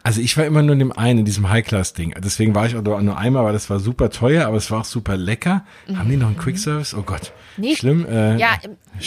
Also 0.04 0.22
ich 0.22 0.36
war 0.38 0.46
immer 0.46 0.62
nur 0.62 0.74
in 0.74 0.80
dem 0.80 0.92
einen, 0.92 1.20
in 1.20 1.26
diesem 1.26 1.50
High-Class-Ding. 1.50 2.16
Deswegen 2.24 2.56
war 2.56 2.66
ich 2.66 2.76
auch 2.76 2.82
nur 2.82 3.18
einmal, 3.18 3.46
weil 3.46 3.54
das 3.54 3.70
war 3.70 3.80
super 3.80 4.10
teuer, 4.10 4.46
aber 4.46 4.58
es 4.58 4.70
war 4.72 4.82
auch 4.82 4.86
super 4.86 5.16
lecker. 5.16 5.64
Mhm. 5.88 6.00
Haben 6.00 6.10
die 6.10 6.18
noch 6.18 6.28
einen 6.28 6.38
Quick-Service? 6.38 6.94
Oh 6.94 7.04
Gott. 7.04 7.32
Nee. 7.58 7.76
Schlimm. 7.76 8.06
Äh, 8.06 8.38
ja, 8.38 8.58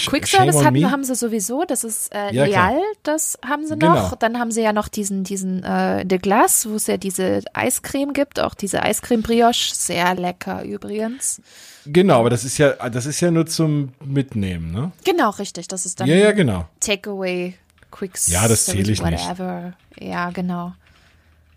Quick-Service 0.06 0.64
haben 0.64 1.04
sie 1.04 1.14
sowieso. 1.14 1.64
Das 1.64 1.84
ist 1.84 2.14
äh, 2.14 2.32
ja, 2.34 2.44
Leal, 2.44 2.80
das 3.02 3.38
haben 3.46 3.66
sie 3.66 3.76
noch. 3.76 4.10
Genau. 4.10 4.16
Dann 4.18 4.38
haben 4.38 4.50
sie 4.50 4.62
ja 4.62 4.72
noch 4.72 4.88
diesen, 4.88 5.24
diesen 5.24 5.62
äh, 5.64 6.04
De 6.06 6.18
Glace, 6.18 6.68
wo 6.68 6.76
es 6.76 6.86
ja 6.86 6.96
diese 6.96 7.42
Eiscreme 7.52 8.12
gibt. 8.12 8.40
Auch 8.40 8.54
diese 8.54 8.82
Eiscreme-Brioche. 8.82 9.74
Sehr 9.74 10.14
lecker 10.14 10.64
übrigens. 10.64 11.40
Genau, 11.86 12.20
aber 12.20 12.30
das 12.30 12.44
ist 12.44 12.58
ja, 12.58 12.70
das 12.88 13.06
ist 13.06 13.20
ja 13.20 13.30
nur 13.30 13.46
zum 13.46 13.92
Mitnehmen, 14.04 14.72
ne? 14.72 14.92
Genau, 15.04 15.30
richtig. 15.30 15.68
Das 15.68 15.86
ist 15.86 16.00
dann 16.00 16.08
ja, 16.08 16.16
ja, 16.16 16.32
genau. 16.32 16.68
Takeaway, 16.80 17.54
Quick 17.90 18.12
Ja, 18.28 18.48
das 18.48 18.66
zähle 18.66 18.92
ich 18.92 19.00
whatever. 19.00 19.74
nicht. 19.96 20.08
Ja, 20.10 20.30
genau. 20.30 20.74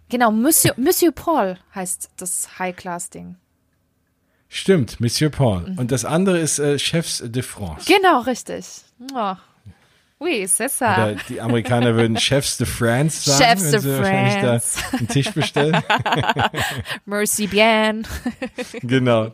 Genau, 0.09 0.31
Monsieur, 0.31 0.73
Monsieur 0.77 1.11
Paul 1.11 1.57
heißt 1.75 2.11
das 2.17 2.59
High-Class-Ding. 2.59 3.35
Stimmt, 4.49 4.99
Monsieur 4.99 5.29
Paul. 5.29 5.69
Mhm. 5.69 5.77
Und 5.77 5.91
das 5.91 6.05
andere 6.05 6.39
ist 6.39 6.59
äh, 6.59 6.79
Chefs 6.79 7.21
de 7.25 7.43
France. 7.43 7.85
Genau, 7.85 8.21
richtig. 8.21 8.65
Oh. 9.13 9.33
Oui, 10.19 10.45
c'est 10.47 10.69
ça. 10.69 10.93
Oder 10.93 11.15
die 11.29 11.39
Amerikaner 11.41 11.93
würden 11.95 12.17
Chefs 12.19 12.57
de 12.57 12.65
France 12.65 13.29
sagen, 13.29 13.59
Chefs 13.59 13.71
wenn 13.73 13.81
sie 13.81 13.89
France. 13.89 14.01
wahrscheinlich 14.01 14.91
da 14.91 14.97
einen 14.97 15.07
Tisch 15.09 15.31
bestellen. 15.31 15.83
Merci 17.05 17.47
bien. 17.47 18.07
genau. 18.81 19.33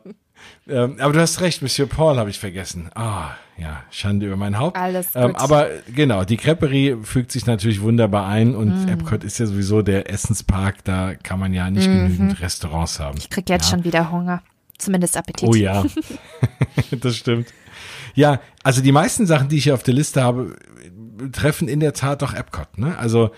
Ähm, 0.67 0.97
aber 0.99 1.13
du 1.13 1.19
hast 1.19 1.41
recht, 1.41 1.61
Monsieur 1.61 1.87
Paul 1.87 2.17
habe 2.17 2.29
ich 2.29 2.39
vergessen. 2.39 2.89
Ah, 2.95 3.31
ja, 3.57 3.83
Schande 3.91 4.25
über 4.27 4.37
mein 4.37 4.57
Haupt. 4.57 4.77
Alles 4.77 5.15
ähm, 5.15 5.21
gut. 5.21 5.31
Ähm, 5.31 5.35
aber 5.35 5.67
genau, 5.93 6.23
die 6.23 6.37
Creperie 6.37 6.97
fügt 7.03 7.31
sich 7.31 7.45
natürlich 7.45 7.81
wunderbar 7.81 8.27
ein 8.27 8.55
und 8.55 8.85
mm. 8.85 8.89
Epcot 8.89 9.23
ist 9.23 9.39
ja 9.39 9.45
sowieso 9.45 9.81
der 9.81 10.09
Essenspark, 10.09 10.83
da 10.83 11.15
kann 11.15 11.39
man 11.39 11.53
ja 11.53 11.69
nicht 11.69 11.87
mm 11.87 11.91
-hmm. 11.91 12.03
genügend 12.03 12.41
Restaurants 12.41 12.99
haben. 12.99 13.17
Ich 13.17 13.29
krieg 13.29 13.49
jetzt 13.49 13.65
ja. 13.65 13.77
schon 13.77 13.83
wieder 13.83 14.11
Hunger. 14.11 14.41
Zumindest 14.77 15.15
Appetit. 15.15 15.47
Oh 15.47 15.53
ja, 15.53 15.85
das 16.91 17.15
stimmt. 17.15 17.47
Ja, 18.15 18.41
also 18.63 18.81
die 18.81 18.91
meisten 18.91 19.25
Sachen, 19.25 19.49
die 19.49 19.57
ich 19.57 19.63
hier 19.63 19.73
auf 19.73 19.83
der 19.83 19.93
Liste 19.93 20.23
habe, 20.23 20.55
treffen 21.31 21.67
in 21.67 21.79
der 21.79 21.93
Tat 21.93 22.21
doch 22.21 22.33
Epcot. 22.33 22.77
Ne? 22.77 22.97
Also 22.97 23.31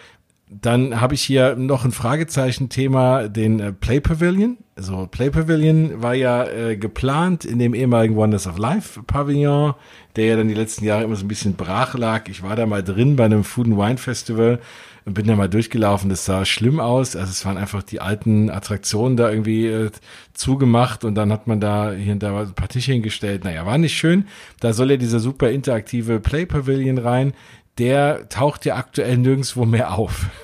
dann 0.47 1.01
habe 1.01 1.15
ich 1.15 1.23
hier 1.23 1.55
noch 1.55 1.86
ein 1.86 1.91
Fragezeichen-Thema, 1.91 3.29
den 3.29 3.60
äh, 3.60 3.73
Play 3.73 3.99
Pavilion. 3.99 4.58
Also 4.75 5.08
Play 5.10 5.31
Pavilion 5.31 6.03
war 6.03 6.13
ja 6.13 6.45
äh, 6.45 6.77
geplant 6.77 7.45
in 7.45 7.58
dem 7.58 7.73
ehemaligen 7.73 8.15
Wonders 8.15 8.45
of 8.45 8.58
Life 8.58 9.01
Pavillon, 9.03 9.73
der 10.15 10.25
ja 10.25 10.36
dann 10.36 10.47
die 10.47 10.53
letzten 10.53 10.86
Jahre 10.86 11.03
immer 11.03 11.15
so 11.15 11.25
ein 11.25 11.29
bisschen 11.29 11.55
brach 11.55 11.95
lag. 11.95 12.27
Ich 12.29 12.43
war 12.43 12.55
da 12.55 12.65
mal 12.67 12.84
drin 12.84 13.15
bei 13.15 13.25
einem 13.25 13.43
Food 13.43 13.67
and 13.67 13.77
Wine 13.77 13.97
Festival 13.97 14.60
und 15.05 15.13
bin 15.15 15.25
da 15.25 15.36
mal 15.36 15.49
durchgelaufen. 15.49 16.10
Das 16.10 16.25
sah 16.25 16.45
schlimm 16.45 16.79
aus. 16.79 17.15
Also 17.15 17.31
es 17.31 17.43
waren 17.45 17.58
einfach 17.58 17.81
die 17.81 18.01
alten 18.01 18.51
Attraktionen 18.51 19.17
da 19.17 19.31
irgendwie 19.31 19.65
äh, 19.65 19.89
zugemacht 20.34 21.05
und 21.05 21.15
dann 21.15 21.31
hat 21.31 21.47
man 21.47 21.60
da 21.60 21.91
hier 21.91 22.13
und 22.13 22.21
da 22.21 22.39
ein 22.39 22.53
paar 22.53 22.67
Tische 22.67 22.91
hingestellt. 22.91 23.43
Naja, 23.45 23.65
war 23.65 23.79
nicht 23.79 23.97
schön. 23.97 24.25
Da 24.60 24.73
soll 24.73 24.91
ja 24.91 24.97
dieser 24.97 25.19
super 25.19 25.49
interaktive 25.49 26.19
Play 26.19 26.45
Pavilion 26.45 26.99
rein 26.99 27.34
der 27.77 28.29
taucht 28.29 28.65
ja 28.65 28.75
aktuell 28.75 29.17
nirgendwo 29.17 29.65
mehr 29.65 29.93
auf. 29.93 30.27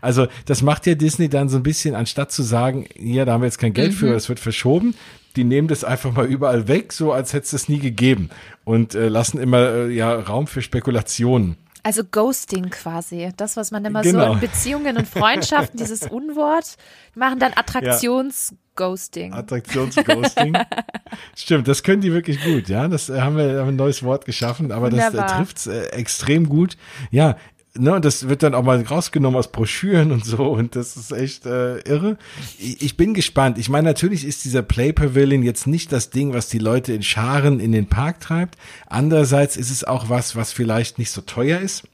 Also 0.00 0.28
das 0.46 0.62
macht 0.62 0.86
ja 0.86 0.94
Disney 0.94 1.28
dann 1.28 1.48
so 1.48 1.56
ein 1.56 1.62
bisschen, 1.64 1.96
anstatt 1.96 2.30
zu 2.30 2.42
sagen, 2.42 2.86
ja, 2.96 3.24
da 3.24 3.32
haben 3.32 3.40
wir 3.40 3.46
jetzt 3.46 3.58
kein 3.58 3.72
Geld 3.72 3.92
mhm. 3.92 3.96
für, 3.96 4.14
es 4.14 4.28
wird 4.28 4.38
verschoben, 4.38 4.94
die 5.34 5.44
nehmen 5.44 5.66
das 5.66 5.82
einfach 5.82 6.12
mal 6.12 6.26
überall 6.26 6.68
weg, 6.68 6.92
so 6.92 7.12
als 7.12 7.32
hätte 7.32 7.44
es 7.44 7.50
das 7.50 7.68
nie 7.68 7.78
gegeben 7.78 8.30
und 8.64 8.94
äh, 8.94 9.08
lassen 9.08 9.40
immer 9.40 9.70
äh, 9.70 9.90
ja 9.90 10.14
Raum 10.14 10.46
für 10.46 10.62
Spekulationen. 10.62 11.56
Also 11.84 12.02
Ghosting 12.04 12.70
quasi. 12.70 13.30
Das, 13.36 13.56
was 13.56 13.72
man 13.72 13.84
immer 13.84 14.02
genau. 14.02 14.26
so 14.26 14.32
in 14.34 14.40
Beziehungen 14.40 14.96
und 14.96 15.08
Freundschaften, 15.08 15.78
dieses 15.78 16.02
Unwort, 16.02 16.76
machen 17.14 17.40
dann 17.40 17.52
Attraktions-Ghosting. 17.54 19.32
Attraktions-Ghosting. 19.32 20.56
Stimmt, 21.36 21.66
das 21.66 21.82
können 21.82 22.00
die 22.00 22.12
wirklich 22.12 22.42
gut, 22.42 22.68
ja. 22.68 22.86
Das 22.86 23.08
äh, 23.08 23.20
haben 23.20 23.36
wir 23.36 23.60
haben 23.60 23.68
ein 23.68 23.76
neues 23.76 24.04
Wort 24.04 24.26
geschaffen, 24.26 24.70
aber 24.70 24.92
Wunderbar. 24.92 25.26
das 25.26 25.32
äh, 25.32 25.36
trifft 25.36 25.66
äh, 25.66 25.86
extrem 25.96 26.48
gut. 26.48 26.76
Ja, 27.10 27.36
ne, 27.76 28.00
das 28.00 28.28
wird 28.28 28.42
dann 28.42 28.54
auch 28.54 28.62
mal 28.62 28.80
rausgenommen 28.80 29.38
aus 29.38 29.50
Broschüren 29.50 30.12
und 30.12 30.24
so 30.24 30.52
und 30.52 30.76
das 30.76 30.96
ist 30.96 31.12
echt 31.12 31.46
äh, 31.46 31.78
irre. 31.80 32.18
Ich, 32.58 32.82
ich 32.82 32.96
bin 32.96 33.14
gespannt. 33.14 33.58
Ich 33.58 33.68
meine, 33.68 33.88
natürlich 33.88 34.24
ist 34.24 34.44
dieser 34.44 34.62
Play 34.62 34.92
Pavilion 34.92 35.42
jetzt 35.42 35.66
nicht 35.66 35.92
das 35.92 36.10
Ding, 36.10 36.32
was 36.32 36.48
die 36.48 36.58
Leute 36.58 36.92
in 36.92 37.02
Scharen 37.02 37.60
in 37.60 37.72
den 37.72 37.86
Park 37.86 38.20
treibt. 38.20 38.56
Andererseits 38.86 39.56
ist 39.56 39.70
es 39.70 39.84
auch 39.84 40.08
was, 40.08 40.36
was 40.36 40.52
vielleicht 40.52 40.98
nicht 40.98 41.10
so 41.10 41.20
teuer 41.20 41.60
ist 41.60 41.84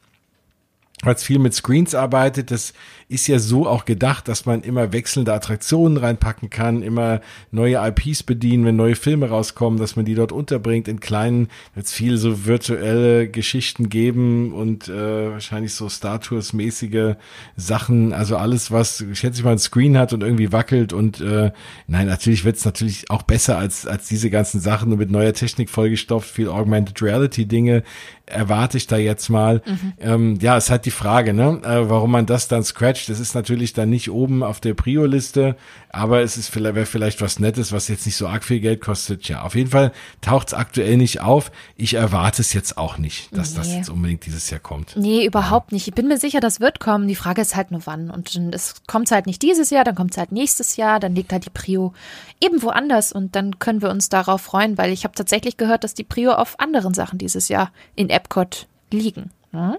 weil 1.02 1.14
es 1.14 1.22
viel 1.22 1.38
mit 1.38 1.54
Screens 1.54 1.94
arbeitet. 1.94 2.50
Das 2.50 2.72
ist 3.08 3.26
ja 3.26 3.38
so 3.38 3.66
auch 3.66 3.86
gedacht, 3.86 4.28
dass 4.28 4.44
man 4.44 4.60
immer 4.62 4.92
wechselnde 4.92 5.32
Attraktionen 5.32 5.96
reinpacken 5.96 6.50
kann, 6.50 6.82
immer 6.82 7.20
neue 7.50 7.76
IPs 7.76 8.22
bedienen, 8.22 8.66
wenn 8.66 8.76
neue 8.76 8.96
Filme 8.96 9.30
rauskommen, 9.30 9.78
dass 9.78 9.96
man 9.96 10.04
die 10.04 10.14
dort 10.14 10.30
unterbringt 10.30 10.88
in 10.88 11.00
kleinen, 11.00 11.48
wird 11.74 11.88
viel 11.88 12.18
so 12.18 12.44
virtuelle 12.44 13.28
Geschichten 13.28 13.88
geben 13.88 14.52
und 14.52 14.88
äh, 14.88 15.30
wahrscheinlich 15.30 15.72
so 15.72 15.88
Star 15.88 16.20
Tours 16.20 16.52
mäßige 16.52 17.14
Sachen, 17.56 18.12
also 18.12 18.36
alles, 18.36 18.70
was 18.70 19.02
schätze 19.14 19.38
ich 19.38 19.44
mal 19.44 19.52
ein 19.52 19.58
Screen 19.58 19.96
hat 19.96 20.12
und 20.12 20.22
irgendwie 20.22 20.52
wackelt 20.52 20.92
und 20.92 21.20
äh, 21.22 21.50
nein, 21.86 22.06
natürlich 22.08 22.44
wird 22.44 22.56
es 22.56 22.66
natürlich 22.66 23.08
auch 23.10 23.22
besser 23.22 23.56
als, 23.56 23.86
als 23.86 24.08
diese 24.08 24.28
ganzen 24.28 24.60
Sachen 24.60 24.92
und 24.92 24.98
mit 24.98 25.10
neuer 25.10 25.32
Technik 25.32 25.70
vollgestopft, 25.70 26.30
viel 26.30 26.48
Augmented 26.48 27.00
Reality 27.00 27.46
Dinge 27.46 27.84
erwarte 28.28 28.76
ich 28.76 28.86
da 28.86 28.96
jetzt 28.96 29.28
mal. 29.28 29.62
Mhm. 29.64 29.92
Ähm, 30.00 30.38
ja, 30.40 30.56
es 30.56 30.70
hat 30.70 30.84
die 30.84 30.90
Frage, 30.90 31.32
ne, 31.32 31.60
äh, 31.64 31.88
warum 31.88 32.10
man 32.10 32.26
das 32.26 32.48
dann 32.48 32.62
scratcht 32.62 32.97
Quatsch. 32.98 33.08
Das 33.08 33.20
ist 33.20 33.34
natürlich 33.34 33.72
dann 33.72 33.90
nicht 33.90 34.10
oben 34.10 34.42
auf 34.42 34.60
der 34.60 34.74
Prio-Liste, 34.74 35.56
aber 35.90 36.20
es 36.22 36.36
ist 36.36 36.48
vielleicht, 36.48 36.74
wäre 36.74 36.86
vielleicht 36.86 37.20
was 37.20 37.38
Nettes, 37.38 37.72
was 37.72 37.88
jetzt 37.88 38.06
nicht 38.06 38.16
so 38.16 38.28
arg 38.28 38.44
viel 38.44 38.60
Geld 38.60 38.80
kostet. 38.80 39.28
Ja, 39.28 39.42
auf 39.42 39.54
jeden 39.54 39.70
Fall 39.70 39.92
taucht 40.20 40.48
es 40.48 40.54
aktuell 40.54 40.96
nicht 40.96 41.20
auf. 41.20 41.50
Ich 41.76 41.94
erwarte 41.94 42.42
es 42.42 42.52
jetzt 42.52 42.76
auch 42.76 42.98
nicht, 42.98 43.36
dass 43.36 43.52
nee. 43.52 43.56
das 43.58 43.72
jetzt 43.72 43.90
unbedingt 43.90 44.26
dieses 44.26 44.50
Jahr 44.50 44.60
kommt. 44.60 44.96
Nee, 44.96 45.24
überhaupt 45.24 45.72
nicht. 45.72 45.88
Ich 45.88 45.94
bin 45.94 46.08
mir 46.08 46.18
sicher, 46.18 46.40
das 46.40 46.60
wird 46.60 46.80
kommen. 46.80 47.08
Die 47.08 47.14
Frage 47.14 47.40
ist 47.42 47.56
halt 47.56 47.70
nur 47.70 47.82
wann. 47.84 48.10
Und 48.10 48.34
es 48.52 48.74
kommt 48.86 49.10
halt 49.10 49.26
nicht 49.26 49.42
dieses 49.42 49.70
Jahr, 49.70 49.84
dann 49.84 49.94
kommt 49.94 50.12
es 50.12 50.18
halt 50.18 50.32
nächstes 50.32 50.76
Jahr, 50.76 51.00
dann 51.00 51.14
liegt 51.14 51.32
halt 51.32 51.46
die 51.46 51.50
Prio 51.50 51.92
eben 52.40 52.62
woanders 52.62 53.12
und 53.12 53.34
dann 53.34 53.58
können 53.58 53.82
wir 53.82 53.90
uns 53.90 54.08
darauf 54.08 54.42
freuen, 54.42 54.78
weil 54.78 54.92
ich 54.92 55.04
habe 55.04 55.14
tatsächlich 55.14 55.56
gehört, 55.56 55.84
dass 55.84 55.94
die 55.94 56.04
Prio 56.04 56.32
auf 56.32 56.60
anderen 56.60 56.94
Sachen 56.94 57.18
dieses 57.18 57.48
Jahr 57.48 57.72
in 57.94 58.10
Epcot 58.10 58.66
liegen. 58.90 59.30
Hm? 59.52 59.76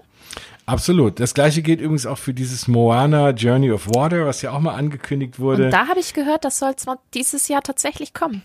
Absolut. 0.70 1.18
Das 1.18 1.34
gleiche 1.34 1.62
gilt 1.62 1.80
übrigens 1.80 2.06
auch 2.06 2.18
für 2.18 2.32
dieses 2.32 2.68
Moana 2.68 3.30
Journey 3.30 3.72
of 3.72 3.88
Water, 3.88 4.26
was 4.26 4.40
ja 4.42 4.52
auch 4.52 4.60
mal 4.60 4.74
angekündigt 4.74 5.40
wurde. 5.40 5.64
Und 5.64 5.70
da 5.72 5.88
habe 5.88 5.98
ich 5.98 6.14
gehört, 6.14 6.44
das 6.44 6.60
soll 6.60 6.74
dieses 7.12 7.48
Jahr 7.48 7.62
tatsächlich 7.62 8.14
kommen. 8.14 8.42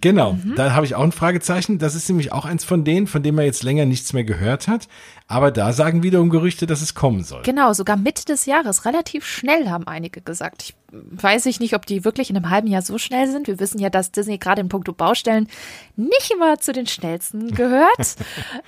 Genau, 0.00 0.34
mhm. 0.34 0.54
da 0.54 0.74
habe 0.74 0.84
ich 0.84 0.94
auch 0.94 1.02
ein 1.02 1.12
Fragezeichen. 1.12 1.78
Das 1.78 1.94
ist 1.94 2.08
nämlich 2.10 2.30
auch 2.30 2.44
eins 2.44 2.62
von 2.62 2.84
denen, 2.84 3.06
von 3.06 3.22
denen 3.22 3.36
man 3.36 3.46
jetzt 3.46 3.62
länger 3.62 3.86
nichts 3.86 4.12
mehr 4.12 4.24
gehört 4.24 4.68
hat. 4.68 4.86
Aber 5.28 5.50
da 5.50 5.72
sagen 5.72 6.02
wiederum 6.02 6.28
Gerüchte, 6.28 6.66
dass 6.66 6.82
es 6.82 6.94
kommen 6.94 7.24
soll. 7.24 7.42
Genau, 7.42 7.72
sogar 7.72 7.96
Mitte 7.96 8.26
des 8.26 8.44
Jahres. 8.44 8.84
Relativ 8.84 9.24
schnell 9.26 9.70
haben 9.70 9.86
einige 9.86 10.20
gesagt. 10.20 10.62
Ich 10.62 10.74
weiß 10.92 11.46
ich 11.46 11.58
nicht, 11.60 11.74
ob 11.74 11.86
die 11.86 12.04
wirklich 12.04 12.28
in 12.28 12.36
einem 12.36 12.50
halben 12.50 12.68
Jahr 12.68 12.82
so 12.82 12.98
schnell 12.98 13.30
sind. 13.30 13.46
Wir 13.46 13.60
wissen 13.60 13.78
ja, 13.78 13.88
dass 13.88 14.12
Disney 14.12 14.36
gerade 14.36 14.60
in 14.60 14.68
puncto 14.68 14.92
Baustellen 14.92 15.48
nicht 15.96 16.30
immer 16.30 16.58
zu 16.58 16.72
den 16.72 16.86
schnellsten 16.86 17.50
gehört. 17.54 18.16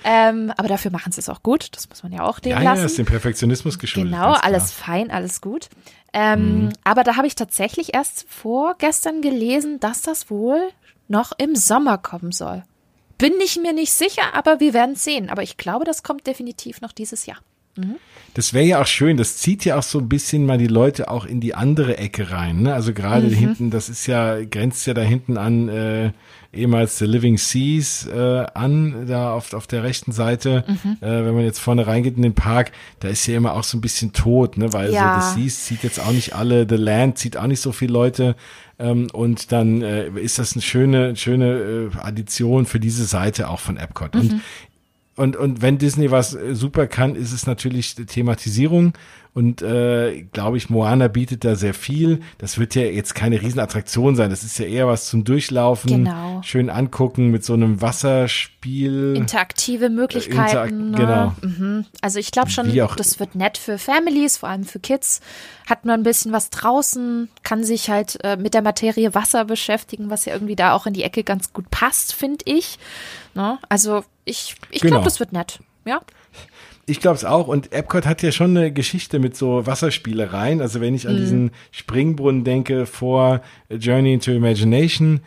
ähm, 0.03 0.51
aber 0.57 0.67
dafür 0.69 0.89
machen 0.89 1.11
sie 1.11 1.19
es 1.19 1.29
auch 1.29 1.43
gut. 1.43 1.69
Das 1.75 1.87
muss 1.87 2.01
man 2.01 2.11
ja 2.13 2.23
auch 2.23 2.39
denen 2.39 2.57
ja, 2.57 2.63
lassen. 2.63 2.81
Ja, 2.81 2.85
ist 2.87 2.97
dem 2.97 3.05
Perfektionismus 3.05 3.77
geschuldet. 3.77 4.11
Genau, 4.11 4.33
alles 4.33 4.71
fein, 4.71 5.11
alles 5.11 5.39
gut. 5.39 5.69
Ähm, 6.13 6.65
mhm. 6.65 6.69
Aber 6.83 7.03
da 7.03 7.15
habe 7.15 7.27
ich 7.27 7.35
tatsächlich 7.35 7.93
erst 7.93 8.25
vorgestern 8.27 9.21
gelesen, 9.21 9.79
dass 9.79 10.01
das 10.01 10.29
wohl 10.29 10.59
noch 11.11 11.31
im 11.37 11.55
Sommer 11.55 11.99
kommen 11.99 12.31
soll. 12.31 12.63
Bin 13.19 13.33
ich 13.43 13.57
mir 13.57 13.73
nicht 13.73 13.93
sicher, 13.93 14.33
aber 14.33 14.59
wir 14.59 14.73
werden 14.73 14.95
sehen. 14.95 15.29
Aber 15.29 15.43
ich 15.43 15.57
glaube, 15.57 15.85
das 15.85 16.01
kommt 16.01 16.25
definitiv 16.25 16.81
noch 16.81 16.91
dieses 16.91 17.27
Jahr. 17.27 17.37
Mhm. 17.75 17.97
Das 18.33 18.53
wäre 18.53 18.65
ja 18.65 18.81
auch 18.81 18.87
schön. 18.87 19.17
Das 19.17 19.37
zieht 19.37 19.63
ja 19.65 19.77
auch 19.77 19.83
so 19.83 19.99
ein 19.99 20.09
bisschen 20.09 20.45
mal 20.45 20.57
die 20.57 20.67
Leute 20.67 21.09
auch 21.09 21.25
in 21.25 21.39
die 21.39 21.53
andere 21.53 21.97
Ecke 21.97 22.31
rein. 22.31 22.63
Ne? 22.63 22.73
Also 22.73 22.93
gerade 22.93 23.27
mhm. 23.27 23.33
hinten, 23.33 23.69
das 23.69 23.89
ist 23.89 24.07
ja, 24.07 24.43
grenzt 24.43 24.87
ja 24.87 24.93
da 24.93 25.01
hinten 25.01 25.37
an 25.37 25.69
äh, 25.69 26.11
ehemals 26.53 26.97
The 26.97 27.05
Living 27.05 27.37
Seas 27.37 28.05
äh, 28.05 28.45
an, 28.53 29.07
da 29.07 29.33
auf, 29.33 29.53
auf 29.53 29.67
der 29.67 29.83
rechten 29.83 30.11
Seite. 30.11 30.63
Mhm. 30.67 30.97
Äh, 31.01 31.25
wenn 31.25 31.35
man 31.35 31.43
jetzt 31.43 31.59
vorne 31.59 31.87
reingeht 31.87 32.17
in 32.17 32.23
den 32.23 32.35
Park, 32.35 32.71
da 32.99 33.07
ist 33.07 33.25
ja 33.27 33.37
immer 33.37 33.53
auch 33.53 33.63
so 33.63 33.77
ein 33.77 33.81
bisschen 33.81 34.13
tot, 34.13 34.57
ne? 34.57 34.73
weil 34.73 34.91
ja. 34.91 35.21
so 35.21 35.35
The 35.35 35.41
Seas 35.43 35.65
zieht 35.65 35.83
jetzt 35.83 35.99
auch 35.99 36.11
nicht 36.11 36.35
alle, 36.35 36.67
The 36.67 36.75
Land 36.75 37.17
zieht 37.17 37.37
auch 37.37 37.47
nicht 37.47 37.61
so 37.61 37.71
viele 37.71 37.93
Leute. 37.93 38.35
Ähm, 38.79 39.07
und 39.13 39.51
dann 39.51 39.81
äh, 39.81 40.09
ist 40.09 40.39
das 40.39 40.53
eine 40.53 40.61
schöne, 40.61 41.15
schöne 41.15 41.89
äh, 41.93 41.97
Addition 41.99 42.65
für 42.65 42.79
diese 42.79 43.05
Seite 43.05 43.49
auch 43.49 43.59
von 43.59 43.77
Epcot. 43.77 44.15
Mhm. 44.15 44.21
Und 44.21 44.41
und, 45.21 45.35
und 45.35 45.61
wenn 45.61 45.77
Disney 45.77 46.09
was 46.09 46.33
äh, 46.33 46.55
super 46.55 46.87
kann, 46.87 47.15
ist 47.15 47.31
es 47.31 47.45
natürlich 47.45 47.93
Thematisierung. 47.93 48.93
Und 49.33 49.61
äh, 49.61 50.23
glaube 50.33 50.57
ich, 50.57 50.69
Moana 50.69 51.07
bietet 51.07 51.45
da 51.45 51.55
sehr 51.55 51.75
viel. 51.75 52.19
Das 52.39 52.57
wird 52.57 52.73
ja 52.75 52.81
jetzt 52.81 53.13
keine 53.15 53.41
Riesenattraktion 53.41 54.15
sein. 54.15 54.29
Das 54.31 54.43
ist 54.43 54.57
ja 54.57 54.65
eher 54.65 54.87
was 54.87 55.05
zum 55.05 55.23
Durchlaufen, 55.23 56.05
genau. 56.05 56.41
schön 56.43 56.69
angucken 56.69 57.29
mit 57.29 57.45
so 57.45 57.53
einem 57.53 57.81
Wasserspiel. 57.81 59.15
Interaktive 59.15 59.89
Möglichkeiten. 59.89 60.39
Interak 60.39 60.71
ne? 60.71 60.97
Genau. 60.97 61.35
Mhm. 61.41 61.85
Also 62.01 62.19
ich 62.19 62.31
glaube 62.31 62.49
schon, 62.49 62.75
das 62.97 63.19
wird 63.21 63.35
nett 63.35 63.57
für 63.57 63.77
Families, 63.77 64.37
vor 64.37 64.49
allem 64.49 64.65
für 64.65 64.79
Kids. 64.79 65.21
Hat 65.69 65.85
man 65.85 66.01
ein 66.01 66.03
bisschen 66.03 66.33
was 66.33 66.49
draußen, 66.49 67.29
kann 67.43 67.63
sich 67.63 67.89
halt 67.89 68.17
äh, 68.23 68.35
mit 68.35 68.53
der 68.53 68.63
Materie 68.63 69.13
Wasser 69.13 69.45
beschäftigen, 69.45 70.09
was 70.09 70.25
ja 70.25 70.33
irgendwie 70.33 70.57
da 70.57 70.73
auch 70.73 70.87
in 70.87 70.93
die 70.93 71.03
Ecke 71.03 71.23
ganz 71.23 71.53
gut 71.53 71.69
passt, 71.69 72.13
finde 72.13 72.43
ich. 72.45 72.79
Ne? 73.33 73.59
Also 73.69 74.03
ich, 74.25 74.55
ich 74.69 74.81
genau. 74.81 74.95
glaube, 74.95 75.05
das 75.05 75.19
wird 75.19 75.33
nett. 75.33 75.59
Ja. 75.85 76.01
Ich 76.85 76.99
glaube 76.99 77.15
es 77.15 77.25
auch. 77.25 77.47
Und 77.47 77.71
Epcot 77.71 78.05
hat 78.05 78.21
ja 78.21 78.31
schon 78.31 78.57
eine 78.57 78.71
Geschichte 78.71 79.19
mit 79.19 79.35
so 79.35 79.65
Wasserspielereien. 79.65 80.61
Also 80.61 80.81
wenn 80.81 80.95
ich 80.95 81.07
an 81.07 81.15
mhm. 81.15 81.19
diesen 81.19 81.51
Springbrunnen 81.71 82.43
denke 82.43 82.85
vor 82.85 83.41
Journey 83.69 84.13
into 84.13 84.31
Imagination, 84.31 85.21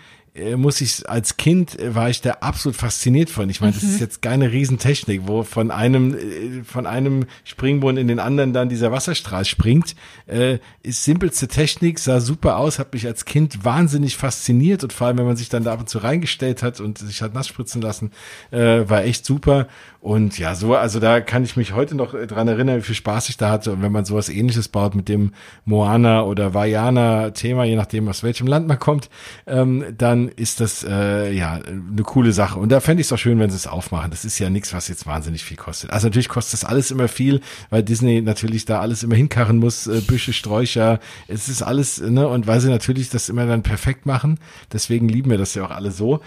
muss 0.57 0.81
ich 0.81 1.09
als 1.09 1.37
Kind 1.37 1.79
äh, 1.79 1.95
war 1.95 2.11
ich 2.11 2.21
da 2.21 2.33
absolut 2.41 2.77
fasziniert 2.77 3.31
von. 3.31 3.49
Ich 3.51 3.61
meine, 3.61 3.73
das 3.73 3.85
ist 3.85 3.95
mhm. 3.95 4.01
jetzt 4.01 4.21
keine 4.21 4.51
Riesentechnik, 4.51 5.23
wo 5.27 5.45
von 5.45 5.71
einem 5.71 6.15
äh, 6.15 6.65
von 6.65 6.87
einem 6.87 7.27
Springbrunnen 7.45 7.99
in 7.99 8.09
den 8.09 8.19
anderen 8.19 8.53
dann 8.53 8.69
dieser 8.69 8.91
Wasserstrahl 8.91 9.45
springt. 9.45 9.95
Äh, 10.27 10.59
ist 10.83 11.05
simpelste 11.05 11.47
Technik, 11.47 12.01
sah 12.01 12.21
super 12.21 12.57
aus, 12.57 12.81
hat 12.81 12.93
mich 12.95 13.07
als 13.07 13.25
Kind 13.25 13.65
wahnsinnig 13.65 14.17
fasziniert 14.17 14.83
und 14.83 14.93
vor 14.93 15.07
allem, 15.07 15.19
wenn 15.19 15.27
man 15.27 15.37
sich 15.37 15.51
dann 15.51 15.63
da 15.63 15.73
ab 15.73 15.81
und 15.81 15.89
zu 15.89 15.99
reingestellt 15.99 16.65
hat 16.65 16.81
und 16.81 16.99
sich 16.99 17.23
hat 17.23 17.33
nass 17.33 17.47
spritzen 17.47 17.81
lassen, 17.81 18.11
äh, 18.51 18.89
war 18.89 19.05
echt 19.05 19.25
super. 19.25 19.69
Und 20.01 20.39
ja, 20.39 20.55
so, 20.55 20.75
also 20.75 21.01
da 21.01 21.23
kann 21.23 21.45
ich 21.45 21.57
mich 21.57 21.73
heute 21.73 21.95
noch 21.95 22.13
dran 22.13 22.47
erinnern, 22.47 22.77
wie 22.77 22.83
viel 22.83 22.95
Spaß 22.95 23.31
ich 23.31 23.39
da 23.39 23.51
hatte. 23.51 23.73
Und 23.73 23.81
wenn 23.81 23.91
man 23.91 24.05
sowas 24.05 24.29
ähnliches 24.29 24.69
baut 24.69 24.95
mit 24.95 25.09
dem 25.09 25.33
Moana 25.65 26.25
oder 26.25 26.53
Vajana-Thema, 26.53 27.65
je 27.65 27.77
nachdem, 27.77 28.07
aus 28.09 28.23
welchem 28.23 28.47
Land 28.47 28.69
man 28.69 28.79
kommt, 28.79 29.09
ähm, 29.47 29.83
dann 29.97 30.24
ist 30.29 30.61
das 30.61 30.85
äh, 30.85 31.33
ja 31.33 31.55
eine 31.55 32.03
coole 32.03 32.33
Sache. 32.33 32.59
Und 32.59 32.71
da 32.71 32.81
fände 32.81 33.01
ich 33.01 33.09
es 33.09 33.13
auch 33.13 33.19
schön, 33.19 33.39
wenn 33.39 33.51
sie 33.51 33.57
es 33.57 33.67
aufmachen. 33.67 34.11
Das 34.11 34.25
ist 34.25 34.39
ja 34.39 34.51
nichts, 34.51 34.73
was 34.73 34.89
jetzt 34.89 35.07
wahnsinnig 35.07 35.45
viel 35.45 35.57
kostet. 35.57 35.91
Also 35.91 36.07
natürlich 36.09 36.29
kostet 36.29 36.55
das 36.55 36.65
alles 36.65 36.91
immer 36.91 37.09
viel, 37.09 37.41
weil 37.71 37.83
Disney 37.83 38.21
natürlich 38.21 38.65
da 38.65 38.81
alles 38.81 39.03
immer 39.03 39.15
hinkarren 39.15 39.59
muss, 39.59 39.87
äh, 39.87 40.01
Büsche, 40.01 40.33
Sträucher, 40.33 41.01
es 41.29 41.49
ist 41.49 41.63
alles, 41.63 42.01
ne, 42.01 42.29
und 42.29 42.47
weil 42.47 42.61
sie 42.61 42.71
natürlich 42.71 43.11
das 43.11 43.29
immer 43.29 43.47
dann 43.47 43.63
perfekt 43.63 44.07
machen. 44.07 44.39
Deswegen 44.73 45.09
lieben 45.09 45.31
wir 45.31 45.39
das 45.39 45.55
ja 45.55 45.65
auch 45.65 45.71
alle 45.71 45.91
so. 45.91 46.21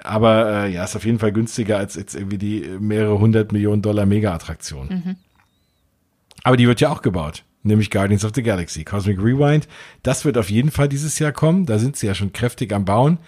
Aber 0.00 0.64
äh, 0.64 0.72
ja, 0.72 0.84
ist 0.84 0.96
auf 0.96 1.04
jeden 1.04 1.18
Fall 1.18 1.32
günstiger 1.32 1.76
als 1.76 1.96
jetzt 1.96 2.14
irgendwie 2.14 2.38
die 2.38 2.68
mehrere 2.78 3.18
hundert 3.18 3.52
Millionen 3.52 3.82
Dollar 3.82 4.06
Mega-Attraktion. 4.06 4.88
Mhm. 4.88 5.16
Aber 6.44 6.56
die 6.56 6.68
wird 6.68 6.80
ja 6.80 6.90
auch 6.90 7.02
gebaut, 7.02 7.44
nämlich 7.68 7.90
Guardians 7.90 8.24
of 8.24 8.32
the 8.34 8.42
Galaxy, 8.42 8.84
Cosmic 8.84 9.18
Rewind. 9.18 9.68
Das 10.02 10.24
wird 10.24 10.36
auf 10.36 10.50
jeden 10.50 10.70
Fall 10.70 10.88
dieses 10.88 11.18
Jahr 11.18 11.32
kommen. 11.32 11.66
Da 11.66 11.78
sind 11.78 11.96
sie 11.96 12.06
ja 12.06 12.14
schon 12.14 12.32
kräftig 12.32 12.72
am 12.72 12.84
Bauen 12.84 13.18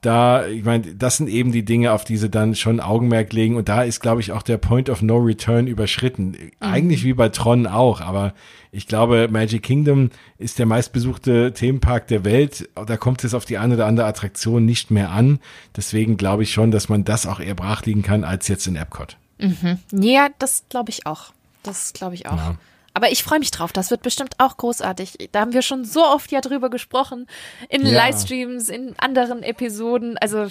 da, 0.00 0.46
ich 0.46 0.64
meine, 0.64 0.94
das 0.94 1.16
sind 1.16 1.28
eben 1.28 1.50
die 1.50 1.64
Dinge, 1.64 1.92
auf 1.92 2.04
die 2.04 2.16
sie 2.16 2.30
dann 2.30 2.54
schon 2.54 2.78
Augenmerk 2.78 3.32
legen. 3.32 3.56
Und 3.56 3.68
da 3.68 3.82
ist, 3.82 4.00
glaube 4.00 4.20
ich, 4.20 4.30
auch 4.30 4.42
der 4.42 4.56
Point 4.56 4.90
of 4.90 5.02
No 5.02 5.16
Return 5.16 5.66
überschritten. 5.66 6.28
Mhm. 6.28 6.50
Eigentlich 6.60 7.02
wie 7.02 7.14
bei 7.14 7.30
Tron 7.30 7.66
auch, 7.66 8.00
aber 8.00 8.32
ich 8.70 8.86
glaube, 8.86 9.28
Magic 9.28 9.62
Kingdom 9.62 10.10
ist 10.36 10.60
der 10.60 10.66
meistbesuchte 10.66 11.52
Themenpark 11.52 12.06
der 12.06 12.24
Welt. 12.24 12.68
Da 12.74 12.96
kommt 12.96 13.24
es 13.24 13.34
auf 13.34 13.44
die 13.44 13.58
eine 13.58 13.74
oder 13.74 13.86
andere 13.86 14.06
Attraktion 14.06 14.64
nicht 14.64 14.92
mehr 14.92 15.10
an. 15.10 15.40
Deswegen 15.76 16.16
glaube 16.16 16.44
ich 16.44 16.52
schon, 16.52 16.70
dass 16.70 16.88
man 16.88 17.04
das 17.04 17.26
auch 17.26 17.40
eher 17.40 17.54
brachliegen 17.54 18.02
kann 18.02 18.22
als 18.22 18.46
jetzt 18.46 18.68
in 18.68 18.76
Epcot. 18.76 19.16
Mhm. 19.38 19.78
Ja, 19.92 20.28
das 20.38 20.62
glaube 20.68 20.90
ich 20.90 21.06
auch. 21.06 21.32
Das 21.64 21.92
glaube 21.92 22.14
ich 22.14 22.26
auch. 22.26 22.36
Ja. 22.36 22.56
Aber 22.98 23.12
ich 23.12 23.22
freue 23.22 23.38
mich 23.38 23.52
drauf. 23.52 23.72
Das 23.72 23.92
wird 23.92 24.02
bestimmt 24.02 24.34
auch 24.38 24.56
großartig. 24.56 25.28
Da 25.30 25.38
haben 25.42 25.52
wir 25.52 25.62
schon 25.62 25.84
so 25.84 26.04
oft 26.04 26.32
ja 26.32 26.40
drüber 26.40 26.68
gesprochen. 26.68 27.28
In 27.68 27.86
ja. 27.86 27.92
Livestreams, 27.92 28.70
in 28.70 28.96
anderen 28.98 29.44
Episoden. 29.44 30.18
Also, 30.18 30.48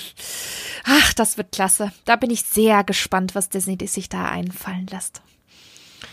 ach, 0.86 1.14
das 1.14 1.38
wird 1.38 1.52
klasse. 1.52 1.92
Da 2.06 2.16
bin 2.16 2.30
ich 2.30 2.44
sehr 2.44 2.86
gespannt, 2.86 3.36
was 3.36 3.50
Disney 3.50 3.78
sich 3.86 4.08
da 4.08 4.30
einfallen 4.30 4.88
lässt. 4.90 5.22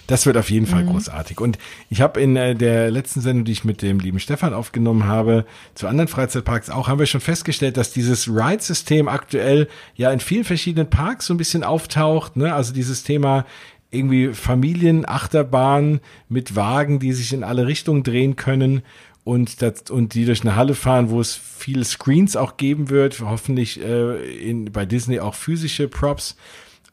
Das 0.09 0.27
wird 0.27 0.37
auf 0.37 0.51
jeden 0.51 0.66
Fall 0.66 0.83
mhm. 0.83 0.90
großartig. 0.90 1.40
Und 1.40 1.57
ich 1.88 2.01
habe 2.01 2.20
in 2.20 2.35
äh, 2.37 2.57
der 2.57 2.90
letzten 2.90 3.20
Sendung, 3.20 3.44
die 3.44 3.53
ich 3.53 3.64
mit 3.64 3.81
dem 3.81 4.01
lieben 4.01 4.18
Stefan 4.18 4.55
aufgenommen 4.55 5.07
habe, 5.07 5.47
zu 5.75 5.87
anderen 5.87 6.09
Freizeitparks 6.09 6.68
auch, 6.68 6.88
haben 6.88 6.99
wir 6.99 7.07
schon 7.07 7.20
festgestellt, 7.20 7.77
dass 7.77 7.92
dieses 7.92 8.29
Ride-System 8.29 9.09
aktuell 9.09 9.68
ja 9.94 10.11
in 10.11 10.20
vielen 10.20 10.44
verschiedenen 10.44 10.90
Parks 10.90 11.27
so 11.27 11.35
ein 11.35 11.38
bisschen 11.38 11.64
auftaucht. 11.64 12.37
Ne? 12.37 12.53
Also 12.53 12.75
dieses 12.75 13.05
Thema 13.05 13.47
irgendwie 13.95 14.33
Familienachterbahn 14.33 16.01
mit 16.29 16.57
Wagen, 16.57 16.99
die 16.99 17.13
sich 17.13 17.33
in 17.33 17.45
alle 17.45 17.67
Richtungen 17.67 18.03
drehen 18.03 18.37
können 18.37 18.83
und, 19.25 19.63
das, 19.63 19.91
und 19.91 20.15
die 20.15 20.27
durch 20.27 20.43
eine 20.43 20.57
Halle 20.57 20.75
fahren, 20.75 21.11
wo 21.11 21.21
es 21.21 21.35
viele 21.35 21.85
Screens 21.85 22.37
auch 22.37 22.57
geben 22.57 22.91
wird, 22.91 23.21
hoffentlich 23.21 23.83
äh, 23.83 24.51
in, 24.51 24.71
bei 24.71 24.85
Disney 24.85 25.19
auch 25.21 25.35
physische 25.35 25.89
Props. 25.89 26.37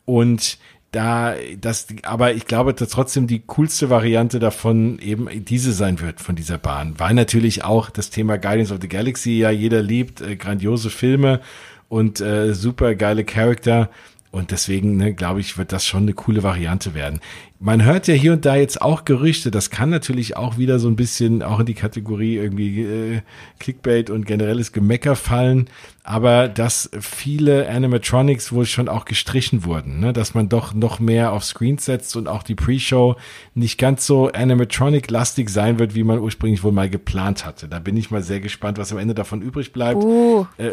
Und 0.06 0.58
da 0.92 1.36
das 1.60 1.88
aber 2.04 2.34
ich 2.34 2.46
glaube 2.46 2.74
dass 2.74 2.90
trotzdem 2.90 3.26
die 3.26 3.40
coolste 3.48 3.90
Variante 3.90 4.40
davon 4.40 5.00
eben 5.00 5.30
diese 5.46 5.72
sein 5.72 6.02
wird 6.02 6.20
von 6.20 6.36
dieser 6.36 6.58
Bahn 6.58 6.96
weil 7.00 7.14
natürlich 7.14 7.64
auch 7.64 7.90
das 7.90 8.10
Thema 8.10 8.38
Guardians 8.38 8.74
of 8.74 8.80
the 8.82 8.90
Galaxy 8.90 9.38
ja 9.38 9.52
jeder 9.52 9.82
liebt 9.82 10.20
äh, 10.20 10.36
grandiose 10.36 10.90
Filme 10.90 11.40
und 11.88 12.20
äh, 12.20 12.54
super 12.54 12.96
geile 12.96 13.24
Charakter 13.24 13.90
und 14.32 14.52
deswegen, 14.52 14.96
ne, 14.98 15.14
glaube 15.14 15.42
ich, 15.42 15.58
wird 15.58 15.72
das 15.72 15.86
schon 15.86 16.04
eine 16.04 16.14
coole 16.14 16.42
Variante 16.42 16.94
werden. 16.94 17.20
Man 17.64 17.86
hört 17.86 18.08
ja 18.08 18.16
hier 18.16 18.34
und 18.34 18.44
da 18.44 18.56
jetzt 18.56 18.82
auch 18.82 19.06
Gerüchte, 19.06 19.52
das 19.52 19.70
kann 19.70 19.92
natürlich 19.92 20.36
auch 20.36 20.58
wieder 20.58 20.80
so 20.80 20.88
ein 20.88 20.96
bisschen 20.96 21.44
auch 21.44 21.60
in 21.60 21.68
die 21.68 21.76
Kategorie 21.76 22.38
irgendwie 22.38 22.82
äh, 22.82 23.22
Clickbait 23.60 24.10
und 24.10 24.26
generelles 24.26 24.72
Gemecker 24.72 25.16
fallen, 25.16 25.70
aber 26.04 26.48
dass 26.48 26.90
viele 27.00 27.70
Animatronics 27.70 28.52
wohl 28.52 28.66
schon 28.66 28.90
auch 28.90 29.06
gestrichen 29.06 29.64
wurden, 29.64 30.00
ne? 30.00 30.12
dass 30.12 30.34
man 30.34 30.50
doch 30.50 30.74
noch 30.74 31.00
mehr 31.00 31.34
auf 31.34 31.44
Screens 31.44 31.86
setzt 31.86 32.16
und 32.16 32.28
auch 32.28 32.42
die 32.42 32.56
Pre-Show 32.56 33.16
nicht 33.54 33.78
ganz 33.78 34.08
so 34.08 34.32
Animatronic-lastig 34.32 35.48
sein 35.50 35.78
wird, 35.78 35.94
wie 35.94 36.04
man 36.04 36.18
ursprünglich 36.18 36.64
wohl 36.64 36.72
mal 36.72 36.90
geplant 36.90 37.46
hatte. 37.46 37.68
Da 37.68 37.78
bin 37.78 37.96
ich 37.96 38.10
mal 38.10 38.24
sehr 38.24 38.40
gespannt, 38.40 38.80
was 38.80 38.92
am 38.92 38.98
Ende 38.98 39.14
davon 39.14 39.44
übrig 39.44 39.72
bleibt. 39.72 40.04
Uh. 40.04 40.48
Äh, 40.58 40.72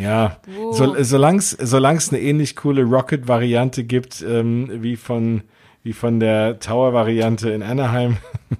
ja, 0.00 0.36
uh. 0.56 0.72
so, 0.74 0.94
solange 1.02 1.38
es 1.40 2.12
eine 2.12 2.20
ähnlich 2.20 2.54
coole 2.54 2.84
Rocket-Variante 2.84 3.82
gibt, 3.82 4.22
ähm, 4.22 4.70
wie 4.80 4.94
von 4.94 5.42
wie 5.82 5.92
von 5.92 6.20
der 6.20 6.58
Tower-Variante 6.60 7.50
in 7.50 7.62
Anaheim. 7.62 8.18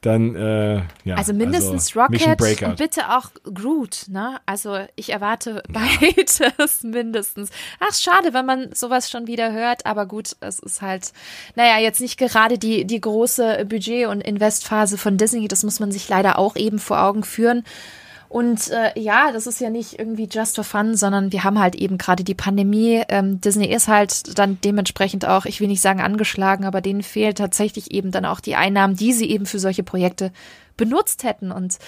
Dann, 0.00 0.34
äh, 0.34 0.76
ja. 1.04 1.16
Also 1.16 1.34
mindestens 1.34 1.94
also 1.94 2.00
Rocket 2.00 2.62
und 2.62 2.76
bitte 2.78 3.10
auch 3.10 3.26
Groot, 3.44 4.06
ne? 4.08 4.38
Also 4.46 4.78
ich 4.96 5.12
erwarte 5.12 5.62
beides 5.68 6.82
mindestens. 6.82 7.50
Ach, 7.80 7.94
schade, 7.94 8.32
wenn 8.32 8.46
man 8.46 8.72
sowas 8.72 9.10
schon 9.10 9.26
wieder 9.26 9.52
hört, 9.52 9.84
aber 9.84 10.06
gut, 10.06 10.36
es 10.40 10.58
ist 10.58 10.80
halt, 10.80 11.12
naja, 11.54 11.78
jetzt 11.78 12.00
nicht 12.00 12.18
gerade 12.18 12.56
die, 12.56 12.86
die 12.86 13.00
große 13.00 13.66
Budget- 13.68 14.06
und 14.06 14.22
Investphase 14.22 14.96
von 14.96 15.18
Disney, 15.18 15.48
das 15.48 15.64
muss 15.64 15.80
man 15.80 15.92
sich 15.92 16.08
leider 16.08 16.38
auch 16.38 16.56
eben 16.56 16.78
vor 16.78 17.02
Augen 17.02 17.22
führen. 17.22 17.64
Und 18.30 18.70
äh, 18.70 18.96
ja, 18.96 19.32
das 19.32 19.48
ist 19.48 19.60
ja 19.60 19.70
nicht 19.70 19.98
irgendwie 19.98 20.28
just 20.30 20.54
for 20.54 20.62
fun, 20.62 20.94
sondern 20.94 21.32
wir 21.32 21.42
haben 21.42 21.58
halt 21.58 21.74
eben 21.74 21.98
gerade 21.98 22.22
die 22.22 22.36
Pandemie. 22.36 23.02
Ähm, 23.08 23.40
Disney 23.40 23.66
ist 23.66 23.88
halt 23.88 24.38
dann 24.38 24.60
dementsprechend 24.62 25.26
auch, 25.26 25.46
ich 25.46 25.60
will 25.60 25.66
nicht 25.66 25.80
sagen 25.80 26.00
angeschlagen, 26.00 26.64
aber 26.64 26.80
denen 26.80 27.02
fehlt 27.02 27.38
tatsächlich 27.38 27.90
eben 27.90 28.12
dann 28.12 28.24
auch 28.24 28.38
die 28.38 28.54
Einnahmen, 28.54 28.94
die 28.94 29.12
sie 29.12 29.28
eben 29.28 29.46
für 29.46 29.58
solche 29.58 29.82
Projekte 29.82 30.30
benutzt 30.76 31.24
hätten. 31.24 31.50
Und 31.50 31.78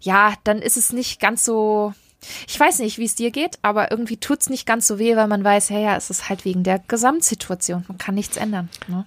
ja, 0.00 0.32
dann 0.44 0.62
ist 0.62 0.78
es 0.78 0.90
nicht 0.94 1.20
ganz 1.20 1.44
so. 1.44 1.92
Ich 2.48 2.58
weiß 2.58 2.78
nicht, 2.78 2.96
wie 2.96 3.04
es 3.04 3.14
dir 3.14 3.30
geht, 3.30 3.58
aber 3.60 3.90
irgendwie 3.90 4.16
tut's 4.16 4.48
nicht 4.48 4.64
ganz 4.64 4.86
so 4.86 4.98
weh, 4.98 5.16
weil 5.16 5.28
man 5.28 5.44
weiß, 5.44 5.68
hey, 5.68 5.84
ja, 5.84 5.96
es 5.96 6.08
ist 6.08 6.30
halt 6.30 6.46
wegen 6.46 6.62
der 6.62 6.78
Gesamtsituation. 6.78 7.84
Man 7.88 7.98
kann 7.98 8.14
nichts 8.14 8.38
ändern. 8.38 8.70
Ne? 8.88 9.04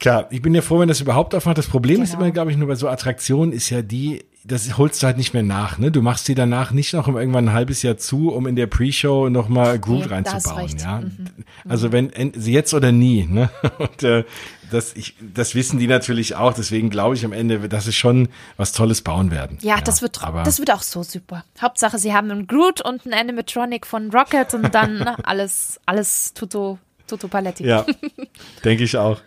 Klar, 0.00 0.28
ich 0.30 0.40
bin 0.40 0.54
ja 0.54 0.62
froh, 0.62 0.78
wenn 0.78 0.88
das 0.88 1.02
überhaupt 1.02 1.34
aufmacht. 1.34 1.58
Das 1.58 1.66
Problem 1.66 1.96
genau. 1.96 2.04
ist 2.04 2.14
immer, 2.14 2.30
glaube 2.30 2.52
ich, 2.52 2.56
nur 2.56 2.68
bei 2.68 2.74
so 2.74 2.88
Attraktionen 2.88 3.52
ist 3.52 3.68
ja 3.68 3.82
die, 3.82 4.24
das 4.46 4.78
holst 4.78 5.02
du 5.02 5.06
halt 5.06 5.16
nicht 5.16 5.34
mehr 5.34 5.42
nach. 5.42 5.78
Ne? 5.78 5.90
Du 5.90 6.02
machst 6.02 6.26
sie 6.26 6.34
danach 6.34 6.70
nicht 6.70 6.92
noch 6.92 7.08
irgendwann 7.08 7.48
ein 7.48 7.54
halbes 7.54 7.82
Jahr 7.82 7.96
zu, 7.96 8.32
um 8.32 8.46
in 8.46 8.56
der 8.56 8.66
Pre-Show 8.66 9.28
nochmal 9.28 9.78
Groot 9.78 10.06
ja, 10.06 10.12
reinzubauen. 10.12 10.76
Ja? 10.78 11.00
Mhm. 11.00 11.28
Also 11.68 11.92
wenn 11.92 12.12
jetzt 12.36 12.72
oder 12.72 12.92
nie. 12.92 13.26
Ne? 13.28 13.50
Und 13.78 14.02
äh, 14.02 14.24
das, 14.70 14.94
ich, 14.94 15.14
das 15.20 15.54
wissen 15.54 15.78
die 15.78 15.86
natürlich 15.86 16.34
auch. 16.34 16.54
Deswegen 16.54 16.90
glaube 16.90 17.14
ich 17.14 17.24
am 17.24 17.32
Ende, 17.32 17.68
dass 17.68 17.84
sie 17.84 17.92
schon 17.92 18.28
was 18.56 18.72
Tolles 18.72 19.02
bauen 19.02 19.30
werden. 19.30 19.58
Ja, 19.62 19.76
ja 19.76 19.82
das 19.82 20.02
wird 20.02 20.22
aber 20.22 20.42
das 20.42 20.58
wird 20.58 20.70
auch 20.70 20.82
so 20.82 21.02
super. 21.02 21.44
Hauptsache, 21.60 21.98
sie 21.98 22.14
haben 22.14 22.30
einen 22.30 22.46
Groot 22.46 22.80
und 22.80 23.04
einen 23.04 23.14
Animatronic 23.14 23.86
von 23.86 24.10
Rocket 24.10 24.54
und 24.54 24.74
dann 24.74 25.02
alles 25.24 25.80
alles 25.86 26.34
Tuto 26.34 26.78
Tuto 27.06 27.28
Paletti. 27.28 27.64
Ja, 27.64 27.86
denke 28.64 28.84
ich 28.84 28.96
auch. 28.96 29.20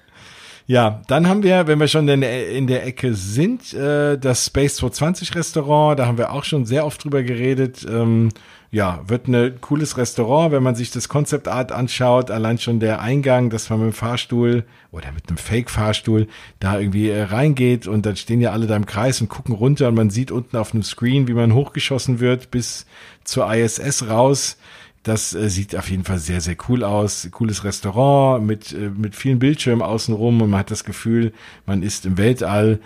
Ja, 0.70 1.02
dann 1.08 1.28
haben 1.28 1.42
wir, 1.42 1.66
wenn 1.66 1.80
wir 1.80 1.88
schon 1.88 2.08
in 2.08 2.22
der, 2.22 2.52
in 2.52 2.68
der 2.68 2.86
Ecke 2.86 3.16
sind, 3.16 3.74
äh, 3.74 4.20
das 4.20 4.46
Space 4.46 4.76
220 4.76 5.34
Restaurant. 5.34 5.98
Da 5.98 6.06
haben 6.06 6.20
wir 6.20 6.32
auch 6.32 6.44
schon 6.44 6.68
sehr 6.68 6.86
oft 6.86 7.04
drüber 7.04 7.24
geredet. 7.24 7.88
Ähm, 7.90 8.30
ja, 8.70 9.02
wird 9.08 9.28
ein 9.28 9.60
cooles 9.62 9.98
Restaurant, 9.98 10.52
wenn 10.52 10.62
man 10.62 10.76
sich 10.76 10.92
das 10.92 11.10
Concept 11.10 11.48
Art 11.48 11.72
anschaut. 11.72 12.30
Allein 12.30 12.60
schon 12.60 12.80
der 12.80 13.02
Eingang, 13.02 13.50
dass 13.50 13.72
man 13.72 13.80
mit 13.80 13.88
dem 13.88 13.94
Fahrstuhl 13.94 14.64
oder 14.92 15.12
mit 15.12 15.28
einem 15.28 15.40
Fake-Fahrstuhl 15.40 16.28
da 16.60 16.78
irgendwie 16.78 17.10
äh, 17.10 17.24
reingeht 17.24 17.88
und 17.88 18.06
dann 18.06 18.16
stehen 18.16 18.40
ja 18.40 18.52
alle 18.52 18.68
da 18.68 18.76
im 18.76 18.86
Kreis 18.86 19.22
und 19.22 19.28
gucken 19.28 19.56
runter 19.56 19.88
und 19.88 19.96
man 19.96 20.12
sieht 20.12 20.30
unten 20.30 20.56
auf 20.56 20.76
einem 20.76 20.84
Screen, 20.84 21.28
wie 21.28 21.34
man 21.34 21.56
hochgeschossen 21.56 22.20
wird 22.20 22.52
bis 22.52 22.86
zur 23.24 23.52
ISS 23.52 24.08
raus. 24.08 24.60
Das 25.04 25.34
äh, 25.34 25.50
sieht 25.50 25.76
auf 25.76 25.90
jeden 25.90 26.04
Fall 26.04 26.20
sehr, 26.20 26.42
sehr 26.42 26.56
cool 26.68 26.84
aus. 26.84 27.28
Cooles 27.32 27.64
Restaurant 27.64 28.46
mit, 28.46 28.74
äh, 28.74 28.90
mit 28.90 29.16
vielen 29.16 29.40
Bildschirmen 29.40 29.82
außenrum 29.82 30.42
und 30.42 30.50
man 30.50 30.60
hat 30.60 30.72
das 30.72 30.84
Gefühl, 30.84 31.34
man 31.66 31.84
ist 31.84 32.06
im 32.06 32.18
Weltall. 32.18 32.80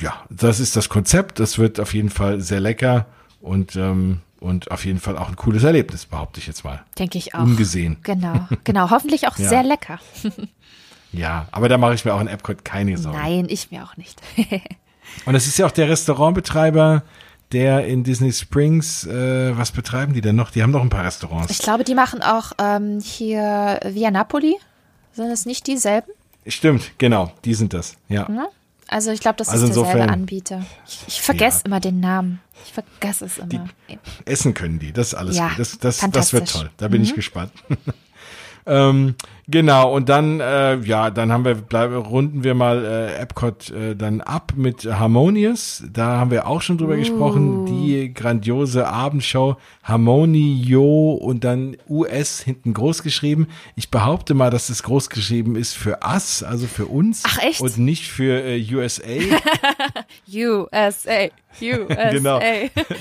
Ja, 0.00 0.24
das 0.30 0.58
ist 0.58 0.74
das 0.74 0.88
Konzept. 0.88 1.38
Das 1.38 1.58
wird 1.58 1.78
auf 1.80 1.94
jeden 1.94 2.10
Fall 2.10 2.40
sehr 2.40 2.60
lecker 2.60 3.06
und, 3.42 3.76
ähm, 3.76 4.20
und 4.40 4.70
auf 4.70 4.84
jeden 4.84 4.98
Fall 5.00 5.18
auch 5.18 5.28
ein 5.28 5.36
cooles 5.36 5.64
Erlebnis, 5.64 6.06
behaupte 6.06 6.40
ich 6.40 6.46
jetzt 6.46 6.64
mal. 6.64 6.82
Denke 6.98 7.18
ich 7.18 7.34
auch. 7.34 7.42
Ungesehen. 7.42 7.98
Genau, 8.02 8.48
genau. 8.64 8.90
Hoffentlich 8.90 9.28
auch 9.28 9.36
ja. 9.38 9.48
sehr 9.48 9.62
lecker. 9.62 9.98
ja, 11.12 11.46
aber 11.52 11.68
da 11.68 11.76
mache 11.76 11.94
ich 11.94 12.04
mir 12.04 12.14
auch 12.14 12.20
in 12.20 12.28
Epcot 12.28 12.64
keine 12.64 12.96
Sorgen. 12.96 13.18
Nein, 13.18 13.46
ich 13.48 13.70
mir 13.70 13.84
auch 13.84 13.96
nicht. 13.96 14.20
und 15.26 15.34
es 15.34 15.46
ist 15.46 15.58
ja 15.58 15.66
auch 15.66 15.72
der 15.72 15.88
Restaurantbetreiber, 15.88 17.02
der 17.52 17.86
in 17.86 18.04
Disney 18.04 18.32
Springs, 18.32 19.06
äh, 19.06 19.56
was 19.56 19.72
betreiben 19.72 20.12
die 20.14 20.20
denn 20.20 20.36
noch? 20.36 20.50
Die 20.50 20.62
haben 20.62 20.70
noch 20.70 20.82
ein 20.82 20.90
paar 20.90 21.04
Restaurants. 21.04 21.50
Ich 21.50 21.58
glaube, 21.58 21.84
die 21.84 21.94
machen 21.94 22.22
auch 22.22 22.52
ähm, 22.58 23.00
hier 23.00 23.80
Via 23.84 24.10
Napoli. 24.10 24.56
Sind 25.12 25.30
es 25.30 25.46
nicht 25.46 25.66
dieselben? 25.66 26.10
Stimmt, 26.46 26.92
genau, 26.98 27.32
die 27.44 27.54
sind 27.54 27.74
das, 27.74 27.96
ja. 28.08 28.28
Mhm. 28.28 28.46
Also 28.88 29.10
ich 29.10 29.20
glaube, 29.20 29.36
das 29.36 29.48
also 29.48 29.64
ist 29.64 29.74
derselbe 29.74 29.90
insofern, 29.98 30.10
Anbieter. 30.10 30.64
Ich, 30.86 30.98
ich 31.06 31.22
vergesse 31.22 31.60
ja. 31.60 31.66
immer 31.66 31.80
den 31.80 32.00
Namen. 32.00 32.40
Ich 32.64 32.72
vergesse 32.72 33.24
es 33.24 33.38
immer. 33.38 33.68
Die 33.88 33.98
essen 34.24 34.54
können 34.54 34.78
die, 34.78 34.92
das 34.92 35.08
ist 35.08 35.14
alles 35.14 35.36
ja, 35.36 35.48
gut. 35.48 35.58
Das, 35.58 35.78
das, 35.78 35.98
das 36.10 36.32
wird 36.32 36.50
toll. 36.50 36.70
Da 36.76 36.88
bin 36.88 37.00
mhm. 37.00 37.06
ich 37.06 37.14
gespannt. 37.14 37.52
Ähm, 38.64 39.16
genau, 39.48 39.92
und 39.92 40.08
dann, 40.08 40.40
äh, 40.40 40.76
ja, 40.76 41.10
dann 41.10 41.32
haben 41.32 41.44
wir, 41.44 41.54
bleiben, 41.54 41.96
runden 41.96 42.44
wir 42.44 42.54
mal 42.54 42.84
äh, 42.84 43.14
Epcot 43.16 43.70
äh, 43.70 43.94
dann 43.94 44.20
ab 44.20 44.52
mit 44.56 44.84
Harmonious. 44.84 45.84
Da 45.92 46.18
haben 46.18 46.30
wir 46.30 46.46
auch 46.46 46.62
schon 46.62 46.78
drüber 46.78 46.94
uh. 46.94 46.98
gesprochen. 46.98 47.66
Die 47.66 48.12
grandiose 48.12 48.86
Abendshow 48.86 49.56
Harmonio 49.82 51.12
und 51.12 51.42
dann 51.42 51.76
US 51.88 52.40
hinten 52.40 52.72
groß 52.72 53.02
geschrieben. 53.02 53.48
Ich 53.74 53.90
behaupte 53.90 54.34
mal, 54.34 54.50
dass 54.50 54.68
es 54.68 54.84
groß 54.84 55.10
geschrieben 55.10 55.56
ist 55.56 55.74
für 55.74 55.98
us, 56.06 56.42
also 56.42 56.66
für 56.66 56.86
uns. 56.86 57.22
Ach 57.26 57.38
echt? 57.42 57.60
Und 57.60 57.78
nicht 57.78 58.06
für 58.06 58.44
äh, 58.44 58.74
USA. 58.74 59.02
USA. 60.32 61.28
USA. 61.60 62.10
genau. 62.10 62.40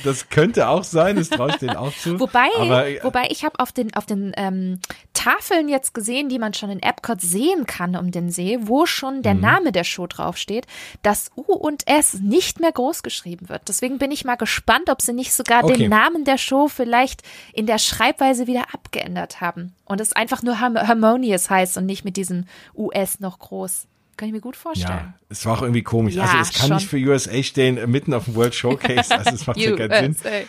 Das 0.03 0.29
könnte 0.29 0.67
auch 0.67 0.83
sein, 0.83 1.15
das 1.15 1.29
traue 1.29 1.51
ich 1.51 1.57
denen 1.57 1.77
auch 1.77 1.95
zu. 1.95 2.19
Wobei, 2.19 2.49
Aber, 2.57 2.87
äh, 2.87 2.99
wobei 3.03 3.27
ich 3.29 3.45
habe 3.45 3.59
auf 3.59 3.71
den, 3.71 3.93
auf 3.93 4.05
den 4.05 4.33
ähm, 4.35 4.79
Tafeln 5.13 5.69
jetzt 5.69 5.93
gesehen, 5.93 6.29
die 6.31 6.39
man 6.39 6.53
schon 6.53 6.69
in 6.69 6.81
Epcot 6.81 7.21
sehen 7.21 7.65
kann 7.65 7.95
um 7.95 8.11
den 8.11 8.31
See, 8.31 8.57
wo 8.61 8.85
schon 8.85 9.21
der 9.21 9.35
mhm. 9.35 9.41
Name 9.41 9.71
der 9.71 9.83
Show 9.83 10.07
draufsteht, 10.07 10.65
dass 11.03 11.29
U 11.35 11.41
und 11.53 11.87
S 11.87 12.15
nicht 12.15 12.59
mehr 12.59 12.71
groß 12.71 13.03
geschrieben 13.03 13.49
wird. 13.49 13.63
Deswegen 13.67 13.97
bin 13.97 14.11
ich 14.11 14.23
mal 14.23 14.35
gespannt, 14.35 14.89
ob 14.89 15.01
sie 15.01 15.13
nicht 15.13 15.33
sogar 15.33 15.63
okay. 15.63 15.77
den 15.77 15.89
Namen 15.89 16.23
der 16.23 16.37
Show 16.37 16.69
vielleicht 16.69 17.21
in 17.53 17.67
der 17.67 17.77
Schreibweise 17.77 18.47
wieder 18.47 18.73
abgeändert 18.73 19.41
haben 19.41 19.75
und 19.85 19.99
es 19.99 20.13
einfach 20.13 20.41
nur 20.41 20.59
Harmonious 20.59 21.49
heißt 21.49 21.77
und 21.77 21.85
nicht 21.85 22.05
mit 22.05 22.15
diesem 22.15 22.45
US 22.75 23.19
noch 23.19 23.39
groß. 23.39 23.87
Kann 24.15 24.27
ich 24.27 24.33
mir 24.33 24.41
gut 24.41 24.55
vorstellen. 24.55 24.89
Ja, 24.89 25.13
es 25.29 25.45
war 25.45 25.57
auch 25.57 25.61
irgendwie 25.61 25.83
komisch. 25.83 26.15
Ja, 26.15 26.23
also 26.23 26.37
es 26.37 26.53
kann 26.53 26.67
schon. 26.67 26.77
nicht 26.77 26.87
für 26.87 26.97
USA 26.97 27.41
stehen, 27.43 27.89
mitten 27.89 28.13
auf 28.13 28.25
dem 28.25 28.35
World 28.35 28.55
Showcase. 28.55 29.09
Also 29.17 29.31
es 29.31 29.47
macht 29.47 29.57
ja 29.57 29.75
keinen 29.75 30.13
Sinn. 30.13 30.45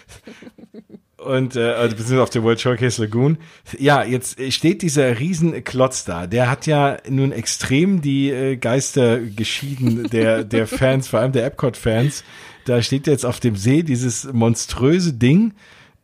Und 1.25 1.57
äh, 1.57 1.61
also 1.61 1.97
beziehungsweise 1.97 2.23
auf 2.23 2.31
der 2.31 2.43
World 2.43 2.61
Showcase 2.61 3.03
Lagoon. 3.03 3.39
Ja, 3.79 4.05
jetzt 4.05 4.41
steht 4.53 4.83
dieser 4.83 5.19
Riesenklotz 5.19 6.05
da. 6.05 6.27
Der 6.27 6.51
hat 6.51 6.67
ja 6.67 6.99
nun 7.09 7.33
extrem 7.33 8.03
die 8.03 8.31
äh, 8.31 8.57
Geister 8.57 9.21
geschieden 9.21 10.09
der, 10.11 10.45
der 10.45 10.67
Fans, 10.67 11.09
vor 11.09 11.21
allem 11.21 11.33
der 11.33 11.47
Epcot-Fans. 11.47 12.25
Da 12.65 12.83
steht 12.83 13.07
jetzt 13.07 13.27
auf 13.27 13.41
dem 13.41 13.57
See 13.57 13.83
dieses 13.83 14.33
monströse 14.33 15.13
Ding 15.13 15.55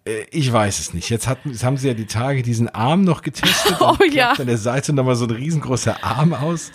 äh, 0.04 0.24
ich 0.30 0.52
weiß 0.52 0.78
es 0.78 0.94
nicht. 0.94 1.10
Jetzt, 1.10 1.28
hat, 1.28 1.38
jetzt 1.44 1.64
haben 1.64 1.76
sie 1.76 1.88
ja 1.88 1.94
die 1.94 2.06
Tage 2.06 2.42
diesen 2.42 2.68
Arm 2.68 3.02
noch 3.02 3.22
getestet. 3.22 3.76
Oh 3.80 3.96
ja. 4.10 4.32
An 4.32 4.46
der 4.46 4.58
Seite 4.58 4.92
nochmal 4.92 5.16
so 5.16 5.24
ein 5.24 5.30
riesengroßer 5.30 6.02
Arm 6.02 6.32
aus 6.32 6.72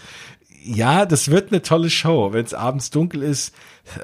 ja, 0.63 1.05
das 1.05 1.29
wird 1.29 1.51
eine 1.51 1.61
tolle 1.61 1.89
Show. 1.89 2.33
Wenn 2.33 2.45
es 2.45 2.53
abends 2.53 2.89
dunkel 2.89 3.21
ist, 3.21 3.53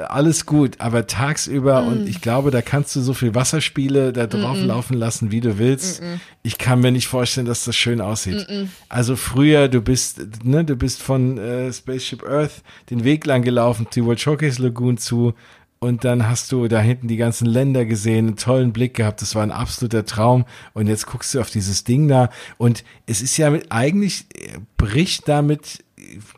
alles 0.08 0.46
gut. 0.46 0.80
Aber 0.80 1.08
tagsüber, 1.08 1.82
mm. 1.82 1.88
und 1.88 2.10
ich 2.10 2.22
glaube, 2.22 2.52
da 2.52 2.62
kannst 2.62 2.96
du 2.96 3.02
so 3.02 3.14
viel 3.14 3.34
Wasserspiele 3.34 4.12
da 4.12 4.28
drauf 4.28 4.58
mm 4.58 4.62
-mm. 4.62 4.66
laufen 4.66 4.98
lassen, 4.98 5.32
wie 5.32 5.42
du 5.42 5.58
willst. 5.58 6.02
Ich 6.44 6.58
kann 6.58 6.82
mir 6.82 6.92
nicht 6.92 7.08
vorstellen, 7.08 7.48
dass 7.48 7.64
das 7.64 7.76
schön 7.76 8.02
aussieht. 8.02 8.46
Also 8.90 9.16
früher, 9.16 9.68
du 9.68 9.82
bist, 9.82 10.22
ne, 10.44 10.66
du 10.66 10.76
bist 10.76 11.02
von 11.02 11.38
äh, 11.38 11.72
Spaceship 11.72 12.24
Earth 12.24 12.64
den 12.90 13.04
Weg 13.04 13.26
lang 13.26 13.42
gelaufen, 13.42 13.88
die 13.94 14.04
World 14.04 14.20
Showcase 14.20 14.62
Lagoon 14.62 14.98
zu. 14.98 15.34
Und 15.82 16.04
dann 16.04 16.28
hast 16.28 16.52
du 16.52 16.68
da 16.68 16.82
hinten 16.82 17.08
die 17.08 17.16
ganzen 17.16 17.46
Länder 17.46 17.86
gesehen, 17.86 18.28
einen 18.28 18.36
tollen 18.36 18.74
Blick 18.74 18.96
gehabt. 18.96 19.22
Das 19.22 19.34
war 19.34 19.44
ein 19.44 19.52
absoluter 19.52 20.06
Traum. 20.06 20.44
Und 20.74 20.88
jetzt 20.88 21.06
guckst 21.06 21.34
du 21.34 21.40
auf 21.40 21.50
dieses 21.50 21.86
Ding 21.86 22.10
da. 22.10 22.30
Und 22.58 22.84
es 23.06 23.22
ist 23.22 23.38
ja 23.38 23.50
mit, 23.50 23.72
eigentlich 23.72 24.26
äh, 24.36 24.58
bricht 24.76 25.30
damit 25.30 25.86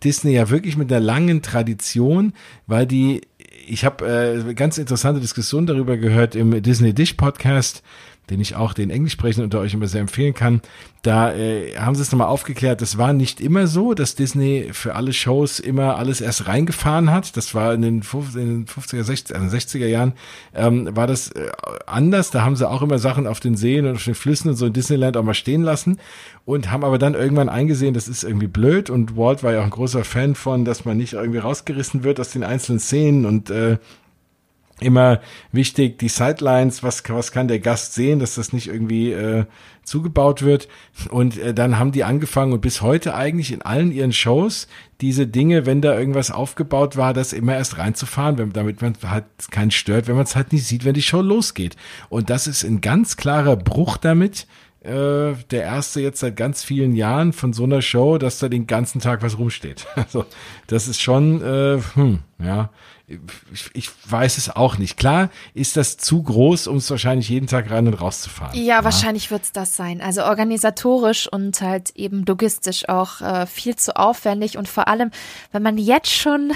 Disney 0.04 0.34
ja 0.34 0.50
wirklich 0.50 0.78
mit 0.78 0.92
einer 0.92 1.02
langen 1.02 1.42
Tradition, 1.42 2.34
weil 2.68 2.86
die, 2.86 3.22
ich 3.68 3.86
habe 3.86 4.44
äh, 4.50 4.54
ganz 4.54 4.78
interessante 4.78 5.22
Diskussionen 5.22 5.68
darüber 5.68 5.98
gehört 5.98 6.36
im 6.36 6.62
Disney 6.62 6.94
Dish 6.94 7.14
Podcast 7.14 7.84
den 8.32 8.42
ich 8.42 8.56
auch 8.56 8.74
den 8.74 8.90
Englischsprechenden 8.90 9.44
unter 9.44 9.60
euch 9.60 9.74
immer 9.74 9.88
sehr 9.88 10.02
empfehlen 10.02 10.34
kann. 10.34 10.62
Da 11.04 11.34
äh, 11.34 11.76
haben 11.78 11.96
sie 11.96 12.04
es 12.04 12.12
nochmal 12.12 12.28
aufgeklärt, 12.28 12.82
das 12.82 12.98
war 12.98 13.12
nicht 13.12 13.42
immer 13.42 13.68
so, 13.68 13.94
dass 13.94 14.16
Disney 14.16 14.70
für 14.72 14.96
alle 14.96 15.14
Shows 15.14 15.60
immer 15.60 15.98
alles 15.98 16.22
erst 16.22 16.48
reingefahren 16.48 17.12
hat. 17.12 17.36
Das 17.36 17.54
war 17.56 17.74
in 17.74 17.82
den, 17.82 18.04
50, 18.04 18.42
in 18.42 18.48
den 18.48 18.66
50er, 18.66 19.04
60er, 19.04 19.34
also 19.34 19.56
60er 19.58 19.88
Jahren, 19.88 20.14
ähm, 20.56 20.96
war 20.96 21.08
das 21.08 21.32
äh, 21.32 21.50
anders. 21.88 22.32
Da 22.32 22.44
haben 22.44 22.56
sie 22.56 22.70
auch 22.70 22.82
immer 22.82 23.00
Sachen 23.00 23.28
auf 23.28 23.40
den 23.40 23.58
Seen 23.58 23.86
und 23.86 23.96
auf 23.96 24.04
den 24.04 24.16
Flüssen 24.16 24.50
und 24.50 24.56
so 24.56 24.68
in 24.68 24.74
Disneyland 24.74 25.18
auch 25.18 25.24
mal 25.24 25.34
stehen 25.34 25.64
lassen 25.64 25.98
und 26.46 26.72
haben 26.72 26.84
aber 26.84 26.98
dann 26.98 27.16
irgendwann 27.16 27.50
eingesehen, 27.50 27.94
das 27.94 28.08
ist 28.08 28.24
irgendwie 28.24 28.48
blöd 28.48 28.90
und 28.90 29.18
Walt 29.18 29.44
war 29.44 29.54
ja 29.54 29.60
auch 29.60 29.66
ein 29.66 29.70
großer 29.72 30.04
Fan 30.04 30.36
von, 30.36 30.66
dass 30.66 30.86
man 30.86 30.98
nicht 30.98 31.14
irgendwie 31.14 31.40
rausgerissen 31.40 32.04
wird 32.04 32.20
aus 32.20 32.30
den 32.30 32.44
einzelnen 32.44 32.80
Szenen 32.80 33.26
und 33.26 33.50
äh, 33.50 33.78
immer 34.82 35.22
wichtig, 35.52 36.00
die 36.00 36.10
Sidelines, 36.10 36.84
was, 36.84 37.04
was 37.08 37.32
kann 37.32 37.48
der 37.48 37.60
Gast 37.60 37.94
sehen, 37.94 38.20
dass 38.20 38.36
das 38.36 38.52
nicht 38.52 38.68
irgendwie 38.68 39.12
äh, 39.12 39.46
zugebaut 39.84 40.42
wird. 40.42 40.68
Und 41.10 41.38
äh, 41.38 41.54
dann 41.54 41.80
haben 41.80 41.92
die 41.92 42.04
angefangen 42.04 42.54
und 42.54 42.62
bis 42.62 42.82
heute 42.82 43.16
eigentlich 43.16 43.52
in 43.52 43.62
allen 43.62 43.92
ihren 43.92 44.14
Shows 44.14 44.68
diese 45.00 45.28
Dinge, 45.28 45.66
wenn 45.66 45.82
da 45.82 45.98
irgendwas 45.98 46.32
aufgebaut 46.32 46.98
war, 46.98 47.14
das 47.14 47.34
immer 47.34 47.56
erst 47.56 47.78
reinzufahren, 47.78 48.38
wenn, 48.38 48.54
damit 48.54 48.82
man 48.82 48.96
halt 49.04 49.26
keinen 49.50 49.72
stört, 49.72 50.08
wenn 50.08 50.16
man 50.16 50.26
es 50.26 50.36
halt 50.36 50.52
nicht 50.52 50.66
sieht, 50.66 50.86
wenn 50.86 50.94
die 50.94 51.02
Show 51.02 51.22
losgeht. 51.22 51.76
Und 52.10 52.30
das 52.30 52.48
ist 52.48 52.64
ein 52.64 52.82
ganz 52.82 53.18
klarer 53.18 53.56
Bruch 53.56 53.98
damit, 53.98 54.48
äh, 54.84 55.36
der 55.52 55.64
erste 55.64 56.02
jetzt 56.02 56.22
seit 56.22 56.36
ganz 56.36 56.64
vielen 56.64 56.96
Jahren 56.96 57.34
von 57.34 57.54
so 57.54 57.66
einer 57.66 57.84
Show, 57.84 58.18
dass 58.18 58.40
da 58.40 58.50
den 58.50 58.66
ganzen 58.66 59.00
Tag 59.00 59.22
was 59.22 59.38
rumsteht. 59.38 59.88
Also 59.96 60.26
das 60.68 60.88
ist 60.88 61.02
schon, 61.02 61.42
äh, 61.42 61.80
hm, 61.94 62.20
ja, 62.44 62.72
ich, 63.74 63.90
weiß 64.10 64.38
es 64.38 64.50
auch 64.50 64.78
nicht. 64.78 64.98
Klar 64.98 65.30
ist 65.54 65.78
das 65.78 65.98
zu 65.98 66.24
groß, 66.24 66.68
um 66.68 66.78
es 66.78 66.90
wahrscheinlich 66.90 67.30
jeden 67.30 67.48
Tag 67.48 67.70
rein 67.70 67.88
und 67.88 67.94
raus 67.96 68.22
zu 68.22 68.30
fahren. 68.30 68.56
Ja, 68.56 68.62
ja. 68.62 68.84
wahrscheinlich 68.84 69.32
wird 69.32 69.44
es 69.44 69.52
das 69.52 69.76
sein. 69.76 70.02
Also 70.02 70.24
organisatorisch 70.24 71.28
und 71.28 71.62
halt 71.62 71.92
eben 71.96 72.26
logistisch 72.26 72.88
auch 72.90 73.22
äh, 73.22 73.46
viel 73.46 73.76
zu 73.76 73.96
aufwendig 73.96 74.58
und 74.58 74.68
vor 74.68 74.88
allem, 74.88 75.12
wenn 75.52 75.64
man 75.64 75.78
jetzt 75.78 76.12
schon 76.12 76.52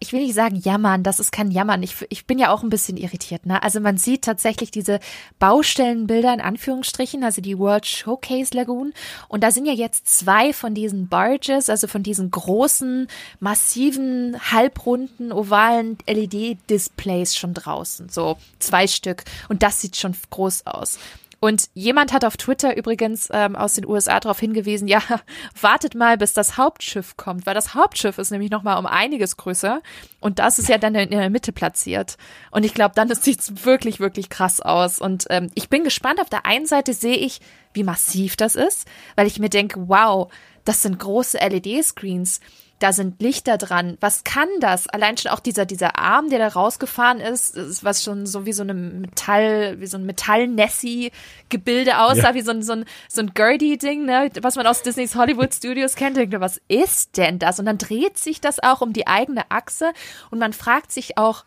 ich 0.00 0.12
will 0.12 0.20
nicht 0.20 0.34
sagen 0.34 0.56
jammern, 0.56 1.02
das 1.02 1.18
ist 1.18 1.32
kein 1.32 1.50
Jammern. 1.50 1.82
Ich, 1.82 1.96
ich 2.08 2.26
bin 2.26 2.38
ja 2.38 2.52
auch 2.52 2.62
ein 2.62 2.68
bisschen 2.68 2.96
irritiert. 2.96 3.46
Ne? 3.46 3.62
Also 3.62 3.80
man 3.80 3.98
sieht 3.98 4.22
tatsächlich 4.22 4.70
diese 4.70 5.00
Baustellenbilder 5.38 6.32
in 6.32 6.40
Anführungsstrichen, 6.40 7.24
also 7.24 7.42
die 7.42 7.58
World 7.58 7.86
Showcase 7.86 8.56
Lagoon. 8.56 8.92
Und 9.28 9.42
da 9.42 9.50
sind 9.50 9.66
ja 9.66 9.72
jetzt 9.72 10.06
zwei 10.06 10.52
von 10.52 10.74
diesen 10.74 11.08
Barges, 11.08 11.68
also 11.68 11.88
von 11.88 12.02
diesen 12.02 12.30
großen, 12.30 13.08
massiven, 13.40 14.38
halbrunden, 14.52 15.32
ovalen 15.32 15.98
LED-Displays 16.06 17.36
schon 17.36 17.54
draußen. 17.54 18.08
So 18.08 18.38
zwei 18.60 18.86
Stück. 18.86 19.24
Und 19.48 19.62
das 19.62 19.80
sieht 19.80 19.96
schon 19.96 20.14
groß 20.30 20.66
aus. 20.66 20.98
Und 21.40 21.68
jemand 21.74 22.12
hat 22.12 22.24
auf 22.24 22.36
Twitter 22.36 22.76
übrigens 22.76 23.28
ähm, 23.32 23.54
aus 23.54 23.74
den 23.74 23.86
USA 23.86 24.18
darauf 24.18 24.40
hingewiesen, 24.40 24.88
ja, 24.88 25.00
wartet 25.60 25.94
mal, 25.94 26.18
bis 26.18 26.32
das 26.32 26.56
Hauptschiff 26.56 27.16
kommt, 27.16 27.46
weil 27.46 27.54
das 27.54 27.74
Hauptschiff 27.74 28.18
ist 28.18 28.30
nämlich 28.30 28.50
noch 28.50 28.64
mal 28.64 28.76
um 28.76 28.86
einiges 28.86 29.36
größer 29.36 29.80
und 30.20 30.40
das 30.40 30.58
ist 30.58 30.68
ja 30.68 30.78
dann 30.78 30.96
in 30.96 31.10
der 31.10 31.30
Mitte 31.30 31.52
platziert. 31.52 32.16
Und 32.50 32.64
ich 32.64 32.74
glaube, 32.74 32.94
dann 32.96 33.14
sieht's 33.14 33.64
wirklich, 33.64 34.00
wirklich 34.00 34.28
krass 34.30 34.60
aus. 34.60 34.98
Und 34.98 35.26
ähm, 35.30 35.50
ich 35.54 35.68
bin 35.68 35.84
gespannt. 35.84 36.20
Auf 36.20 36.30
der 36.30 36.46
einen 36.46 36.66
Seite 36.66 36.92
sehe 36.92 37.16
ich, 37.16 37.40
wie 37.72 37.84
massiv 37.84 38.36
das 38.36 38.56
ist, 38.56 38.86
weil 39.14 39.26
ich 39.26 39.38
mir 39.38 39.50
denke, 39.50 39.88
wow, 39.88 40.32
das 40.64 40.82
sind 40.82 40.98
große 40.98 41.38
LED-Screens 41.38 42.40
da 42.78 42.92
sind 42.92 43.20
Lichter 43.20 43.58
dran. 43.58 43.96
Was 44.00 44.22
kann 44.22 44.48
das? 44.60 44.86
Allein 44.88 45.16
schon 45.16 45.32
auch 45.32 45.40
dieser, 45.40 45.66
dieser 45.66 45.98
Arm, 45.98 46.30
der 46.30 46.38
da 46.38 46.48
rausgefahren 46.48 47.20
ist, 47.20 47.56
ist 47.56 47.82
was 47.82 48.04
schon 48.04 48.24
so 48.26 48.46
wie 48.46 48.52
so 48.52 48.62
eine 48.62 48.74
Metall, 48.74 49.80
wie 49.80 49.86
so 49.86 49.98
ein 49.98 50.06
Metall-Nessie-Gebilde 50.06 51.98
aussah, 51.98 52.28
ja. 52.28 52.34
wie 52.34 52.42
so 52.42 52.52
ein, 52.52 52.62
so 52.62 52.74
ein, 52.74 52.84
so 53.08 53.20
ein 53.20 53.34
Gertie-Ding, 53.34 54.04
ne, 54.04 54.30
was 54.42 54.54
man 54.54 54.66
aus 54.66 54.82
Disneys 54.82 55.16
Hollywood 55.16 55.52
Studios 55.52 55.96
kennt. 55.96 56.16
Ich 56.16 56.22
denke, 56.22 56.40
was 56.40 56.60
ist 56.68 57.16
denn 57.16 57.38
das? 57.40 57.58
Und 57.58 57.66
dann 57.66 57.78
dreht 57.78 58.16
sich 58.16 58.40
das 58.40 58.62
auch 58.62 58.80
um 58.80 58.92
die 58.92 59.06
eigene 59.06 59.50
Achse 59.50 59.92
und 60.30 60.38
man 60.38 60.52
fragt 60.52 60.92
sich 60.92 61.18
auch, 61.18 61.44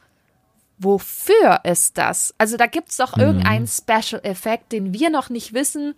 wofür 0.78 1.62
ist 1.64 1.98
das? 1.98 2.34
Also 2.38 2.58
da 2.58 2.66
gibt's 2.66 2.98
doch 2.98 3.16
mhm. 3.16 3.22
irgendeinen 3.22 3.68
Special 3.68 4.22
Effekt, 4.24 4.72
den 4.72 4.94
wir 4.94 5.10
noch 5.10 5.30
nicht 5.30 5.54
wissen, 5.54 5.94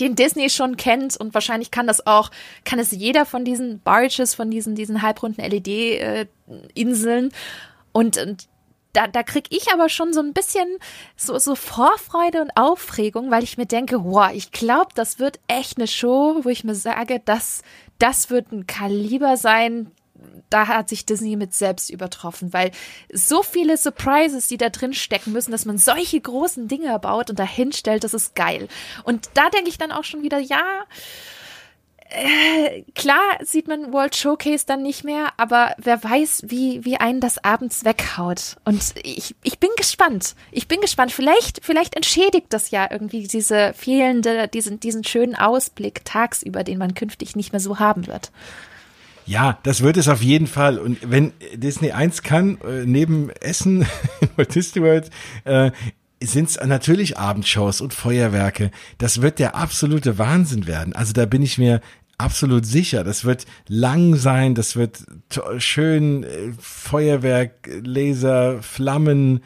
den 0.00 0.16
Disney 0.16 0.50
schon 0.50 0.76
kennt 0.76 1.16
und 1.16 1.34
wahrscheinlich 1.34 1.70
kann 1.70 1.86
das 1.86 2.06
auch, 2.06 2.30
kann 2.64 2.78
es 2.78 2.92
jeder 2.92 3.26
von 3.26 3.44
diesen 3.44 3.80
Barges, 3.80 4.34
von 4.34 4.50
diesen, 4.50 4.74
diesen 4.74 5.02
halbrunden 5.02 5.44
LED-Inseln. 5.44 7.32
Und, 7.92 8.16
und 8.18 8.48
da, 8.92 9.06
da 9.06 9.22
krieg 9.22 9.46
ich 9.50 9.72
aber 9.72 9.88
schon 9.88 10.12
so 10.12 10.20
ein 10.20 10.32
bisschen 10.32 10.68
so, 11.16 11.38
so 11.38 11.54
Vorfreude 11.54 12.42
und 12.42 12.56
Aufregung, 12.56 13.30
weil 13.30 13.42
ich 13.42 13.56
mir 13.56 13.66
denke, 13.66 14.04
wow, 14.04 14.30
ich 14.32 14.50
glaube, 14.50 14.90
das 14.94 15.18
wird 15.18 15.40
echt 15.48 15.78
eine 15.78 15.86
Show, 15.86 16.40
wo 16.42 16.48
ich 16.48 16.64
mir 16.64 16.74
sage, 16.74 17.20
das, 17.24 17.62
das 17.98 18.30
wird 18.30 18.52
ein 18.52 18.66
Kaliber 18.66 19.36
sein, 19.36 19.90
da 20.50 20.68
hat 20.68 20.88
sich 20.88 21.06
Disney 21.06 21.36
mit 21.36 21.54
selbst 21.54 21.90
übertroffen, 21.90 22.52
weil 22.52 22.70
so 23.12 23.42
viele 23.42 23.76
Surprises, 23.76 24.48
die 24.48 24.58
da 24.58 24.68
drin 24.68 24.94
stecken 24.94 25.32
müssen, 25.32 25.52
dass 25.52 25.64
man 25.64 25.78
solche 25.78 26.20
großen 26.20 26.68
Dinge 26.68 26.98
baut 26.98 27.30
und 27.30 27.38
dahin 27.38 27.72
stellt, 27.72 28.04
das 28.04 28.14
ist 28.14 28.34
geil. 28.34 28.68
Und 29.04 29.30
da 29.34 29.50
denke 29.50 29.70
ich 29.70 29.78
dann 29.78 29.92
auch 29.92 30.04
schon 30.04 30.22
wieder, 30.22 30.38
ja, 30.38 30.84
äh, 32.12 32.82
klar 32.94 33.38
sieht 33.40 33.68
man 33.68 33.92
World 33.92 34.14
Showcase 34.14 34.66
dann 34.66 34.82
nicht 34.82 35.02
mehr, 35.02 35.32
aber 35.38 35.74
wer 35.78 36.02
weiß, 36.02 36.44
wie, 36.46 36.84
wie 36.84 36.98
einen 36.98 37.20
das 37.20 37.42
abends 37.42 37.84
weghaut. 37.84 38.56
Und 38.64 38.94
ich, 39.02 39.34
ich 39.42 39.58
bin 39.58 39.70
gespannt. 39.76 40.34
Ich 40.50 40.68
bin 40.68 40.80
gespannt. 40.80 41.12
Vielleicht, 41.12 41.64
vielleicht 41.64 41.96
entschädigt 41.96 42.48
das 42.50 42.70
ja 42.70 42.88
irgendwie 42.90 43.26
diese 43.26 43.72
fehlende, 43.72 44.48
diesen, 44.48 44.78
diesen 44.78 45.04
schönen 45.04 45.34
Ausblick 45.34 46.04
tagsüber, 46.04 46.64
den 46.64 46.78
man 46.78 46.94
künftig 46.94 47.34
nicht 47.34 47.52
mehr 47.52 47.60
so 47.60 47.78
haben 47.78 48.06
wird. 48.06 48.30
Ja, 49.26 49.58
das 49.62 49.82
wird 49.82 49.96
es 49.96 50.08
auf 50.08 50.22
jeden 50.22 50.46
Fall. 50.46 50.78
Und 50.78 50.98
wenn 51.08 51.32
Disney 51.54 51.92
eins 51.92 52.22
kann, 52.22 52.58
äh, 52.62 52.84
neben 52.84 53.30
Essen 53.30 53.82
in 54.20 54.28
Walt 54.36 54.54
Disney 54.54 54.82
World, 54.82 55.10
äh, 55.44 55.70
sind 56.22 56.50
es 56.50 56.60
natürlich 56.64 57.18
Abendshows 57.18 57.80
und 57.80 57.94
Feuerwerke. 57.94 58.70
Das 58.98 59.22
wird 59.22 59.38
der 59.38 59.56
absolute 59.56 60.18
Wahnsinn 60.18 60.66
werden. 60.66 60.94
Also 60.94 61.12
da 61.12 61.26
bin 61.26 61.42
ich 61.42 61.58
mir 61.58 61.80
absolut 62.18 62.64
sicher. 62.64 63.04
Das 63.04 63.24
wird 63.24 63.46
lang 63.68 64.16
sein, 64.16 64.54
das 64.54 64.76
wird 64.76 65.04
schön 65.58 66.24
äh, 66.24 66.52
Feuerwerk, 66.58 67.68
Laser, 67.82 68.62
Flammen, 68.62 69.42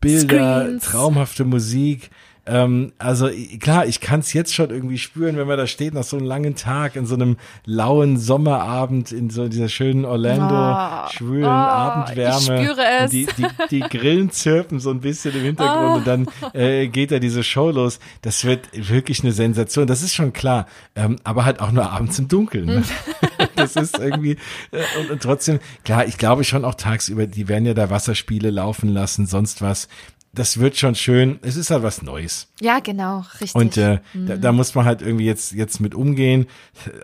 Bilder, 0.00 0.64
Screens. 0.64 0.84
traumhafte 0.84 1.44
Musik. 1.44 2.10
Ähm, 2.48 2.92
also 2.98 3.28
klar, 3.60 3.86
ich 3.86 4.00
kann 4.00 4.20
es 4.20 4.32
jetzt 4.32 4.54
schon 4.54 4.70
irgendwie 4.70 4.98
spüren, 4.98 5.36
wenn 5.36 5.48
man 5.48 5.58
da 5.58 5.66
steht 5.66 5.94
nach 5.94 6.04
so 6.04 6.16
einem 6.16 6.26
langen 6.26 6.54
Tag 6.54 6.94
in 6.94 7.04
so 7.04 7.16
einem 7.16 7.36
lauen 7.64 8.16
Sommerabend 8.18 9.10
in 9.10 9.30
so 9.30 9.48
dieser 9.48 9.68
schönen 9.68 10.04
Orlando 10.04 10.54
oh, 10.54 11.10
schwülen 11.10 11.44
oh, 11.44 11.48
Abendwärme. 11.48 12.38
Ich 12.38 12.44
spüre 12.44 12.82
es. 13.00 13.10
Die, 13.10 13.26
die, 13.36 13.46
die 13.70 13.80
Grillen 13.80 14.30
zirpen 14.30 14.78
so 14.78 14.90
ein 14.90 15.00
bisschen 15.00 15.34
im 15.34 15.42
Hintergrund 15.42 15.90
oh. 15.90 15.96
und 15.96 16.06
dann 16.06 16.26
äh, 16.52 16.86
geht 16.86 17.10
da 17.10 17.18
diese 17.18 17.42
Show 17.42 17.70
los. 17.70 17.98
Das 18.22 18.44
wird 18.44 18.68
wirklich 18.72 19.24
eine 19.24 19.32
Sensation. 19.32 19.88
Das 19.88 20.02
ist 20.02 20.14
schon 20.14 20.32
klar. 20.32 20.66
Ähm, 20.94 21.16
aber 21.24 21.44
halt 21.44 21.58
auch 21.58 21.72
nur 21.72 21.90
abends 21.90 22.16
im 22.20 22.28
Dunkeln. 22.28 22.66
Ne? 22.66 22.84
das 23.56 23.74
ist 23.74 23.98
irgendwie 23.98 24.36
äh, 24.70 25.00
und, 25.00 25.10
und 25.10 25.22
trotzdem 25.22 25.58
klar. 25.84 26.06
Ich 26.06 26.16
glaube 26.16 26.44
schon 26.44 26.64
auch 26.64 26.76
tagsüber. 26.76 27.26
Die 27.26 27.48
werden 27.48 27.66
ja 27.66 27.74
da 27.74 27.90
Wasserspiele 27.90 28.50
laufen 28.50 28.88
lassen, 28.88 29.26
sonst 29.26 29.62
was 29.62 29.88
das 30.36 30.58
wird 30.60 30.76
schon 30.76 30.94
schön. 30.94 31.38
Es 31.42 31.56
ist 31.56 31.70
halt 31.70 31.82
was 31.82 32.02
Neues. 32.02 32.48
Ja, 32.60 32.78
genau, 32.80 33.24
richtig. 33.40 33.54
Und 33.54 33.76
äh, 33.76 34.00
mhm. 34.12 34.26
da, 34.26 34.36
da 34.36 34.52
muss 34.52 34.74
man 34.74 34.84
halt 34.84 35.02
irgendwie 35.02 35.24
jetzt, 35.24 35.52
jetzt 35.52 35.80
mit 35.80 35.94
umgehen. 35.94 36.46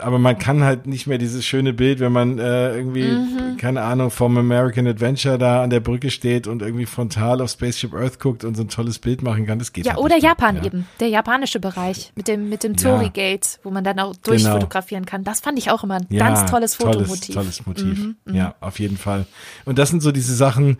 Aber 0.01 0.18
man 0.18 0.39
kann 0.39 0.62
halt 0.62 0.87
nicht 0.87 1.07
mehr 1.07 1.18
dieses 1.18 1.45
schöne 1.45 1.72
Bild, 1.72 1.99
wenn 2.01 2.12
man 2.12 2.39
äh, 2.39 2.76
irgendwie, 2.76 3.05
mhm. 3.05 3.57
keine 3.57 3.83
Ahnung, 3.83 4.11
vom 4.11 4.37
American 4.37 4.87
Adventure 4.87 5.39
da 5.39 5.62
an 5.62 5.70
der 5.70 5.80
Brücke 5.80 6.11
steht 6.11 6.47
und 6.47 6.62
irgendwie 6.62 6.87
frontal 6.87 7.41
auf 7.41 7.51
Spaceship 7.51 7.95
Earth 7.95 8.20
guckt 8.20 8.45
und 8.45 8.55
so 8.55 8.62
ein 8.62 8.68
tolles 8.68 8.99
Bild 8.99 9.22
machen 9.22 9.47
kann. 9.47 9.59
Das 9.59 9.72
geht 9.72 9.87
Ja, 9.87 9.95
halt 9.95 10.03
oder 10.05 10.18
Japan 10.18 10.57
ja. 10.57 10.64
eben, 10.64 10.87
der 11.01 11.09
japanische 11.09 11.59
Bereich 11.59 12.12
mit 12.14 12.28
dem, 12.28 12.51
mit 12.51 12.62
dem 12.64 12.76
Tori 12.76 13.09
Gate, 13.11 13.59
wo 13.62 13.70
man 13.70 13.83
dann 13.83 13.99
auch 13.99 14.12
Genau. 14.12 14.20
durchfotografieren 14.24 15.07
kann. 15.07 15.24
Das 15.24 15.41
fand 15.41 15.59
ich 15.59 15.70
auch 15.70 15.83
immer 15.85 15.95
ein 15.97 16.07
Ja, 16.11 16.28
ganz 16.28 16.51
tolles 16.51 16.74
Fotomotiv. 16.74 17.35
Tolles, 17.35 17.62
tolles 17.64 17.66
Motiv. 17.66 17.99
Mhm, 18.26 18.35
ja, 18.35 18.55
auf 18.61 18.78
jeden 18.78 18.99
Fall. 18.99 19.26
Und 19.64 19.78
das 19.78 19.89
sind 19.89 20.03
so 20.03 20.12
diese 20.12 20.35
Sachen, 20.35 20.76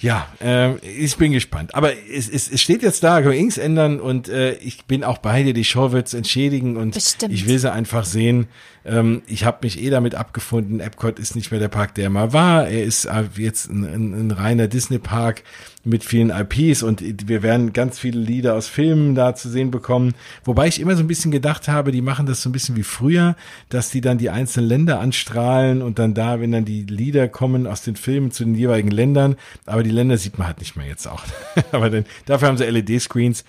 ja, 0.00 0.26
äh, 0.40 0.76
ich 0.78 1.16
bin 1.16 1.32
gespannt. 1.32 1.74
Aber 1.74 1.92
es, 1.92 2.28
es, 2.28 2.50
es 2.50 2.60
steht 2.60 2.82
jetzt 2.82 3.02
da, 3.04 3.20
können 3.20 3.34
wir 3.34 3.42
nichts 3.42 3.58
ändern 3.58 4.00
und 4.00 4.28
äh, 4.28 4.54
ich 4.54 4.84
bin 4.86 5.04
auch 5.04 5.18
bei 5.18 5.42
dir, 5.42 5.52
die 5.52 5.64
Show 5.64 5.92
wird's 5.92 6.14
entschädigen 6.14 6.76
und 6.76 6.94
Bestimmt. 6.94 7.32
ich 7.32 7.46
will 7.46 7.58
sie 7.58 7.70
einfach 7.70 8.04
sehen. 8.04 8.48
Ähm, 8.84 9.22
ich 9.26 9.44
habe 9.44 9.58
mich 9.62 9.82
eh 9.82 9.90
damit 9.90 10.14
abgefunden, 10.14 10.80
Epcot 10.80 11.18
ist 11.18 11.36
nicht 11.36 11.50
mehr 11.50 11.60
der 11.60 11.68
Park, 11.68 11.94
der 11.94 12.04
er 12.04 12.10
mal 12.10 12.32
war. 12.32 12.68
Er 12.68 12.84
ist 12.84 13.04
äh, 13.04 13.24
jetzt 13.36 13.70
ein, 13.70 13.84
ein, 13.84 14.12
ein 14.14 14.30
reiner 14.30 14.68
Disney-Park 14.68 15.42
mit 15.84 16.04
vielen 16.04 16.30
IPs 16.30 16.82
und 16.82 17.02
wir 17.28 17.42
werden 17.42 17.72
ganz 17.72 17.98
viele 17.98 18.20
Lieder 18.20 18.54
aus 18.54 18.68
Filmen 18.68 19.14
da 19.14 19.34
zu 19.34 19.48
sehen 19.48 19.70
bekommen. 19.70 20.14
Wobei 20.44 20.68
ich 20.68 20.80
immer 20.80 20.94
so 20.94 21.02
ein 21.02 21.08
bisschen 21.08 21.30
gedacht 21.30 21.68
habe, 21.68 21.90
die 21.90 22.02
machen 22.02 22.26
das 22.26 22.42
so 22.42 22.50
ein 22.50 22.52
bisschen 22.52 22.76
wie 22.76 22.82
früher, 22.82 23.34
dass 23.70 23.90
die 23.90 24.02
dann 24.02 24.18
die 24.18 24.30
einzelnen 24.30 24.68
Länder 24.68 25.00
anstrahlen 25.00 25.80
und 25.80 25.98
dann 25.98 26.12
da, 26.12 26.40
wenn 26.40 26.52
dann 26.52 26.66
die 26.66 26.82
Lieder 26.82 27.28
kommen 27.28 27.66
aus 27.66 27.82
den 27.82 27.96
Filmen 27.96 28.30
zu 28.30 28.44
den 28.44 28.54
jeweiligen 28.54 28.90
Ländern, 28.90 29.36
aber 29.64 29.82
die 29.82 29.90
Länder 29.90 30.18
sieht 30.18 30.38
man 30.38 30.46
halt 30.46 30.60
nicht 30.60 30.76
mehr 30.76 30.86
jetzt 30.86 31.06
auch. 31.06 31.24
aber 31.72 31.88
dann, 31.88 32.04
dafür 32.26 32.48
haben 32.48 32.58
sie 32.58 32.64
LED-Screens. 32.64 33.44